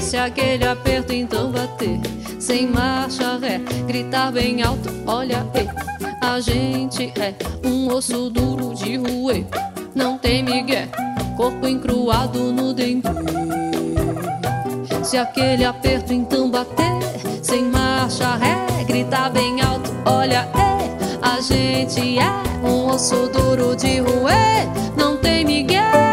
Se 0.00 0.16
aquele 0.16 0.66
aperto 0.66 1.12
então 1.12 1.52
bater 1.52 2.00
sem 2.40 2.66
marcha 2.66 3.38
ré, 3.38 3.60
gritar 3.86 4.32
bem 4.32 4.64
alto, 4.64 4.90
olha 5.06 5.46
ei, 5.54 5.68
a 6.20 6.40
gente 6.40 7.12
é 7.20 7.36
um 7.64 7.86
osso 7.86 8.28
duro 8.30 8.74
de 8.74 8.96
ruê, 8.96 9.46
não 9.94 10.18
tem 10.18 10.42
migué, 10.42 10.88
corpo 11.36 11.68
encruado 11.68 12.52
no 12.52 12.74
dengue. 12.74 13.43
Se 15.04 15.18
aquele 15.18 15.66
aperto 15.66 16.14
então 16.14 16.50
bater? 16.50 16.98
Sem 17.42 17.64
marcha 17.64 18.36
ré, 18.36 18.84
gritar 18.84 19.30
bem 19.30 19.60
alto, 19.60 19.90
olha 20.06 20.48
ei, 20.56 20.90
a 21.20 21.42
gente 21.42 22.18
é 22.18 22.66
um 22.66 22.86
osso 22.86 23.28
duro 23.28 23.76
de 23.76 24.00
ruê, 24.00 24.66
não 24.96 25.18
tem 25.18 25.44
migué 25.44 26.03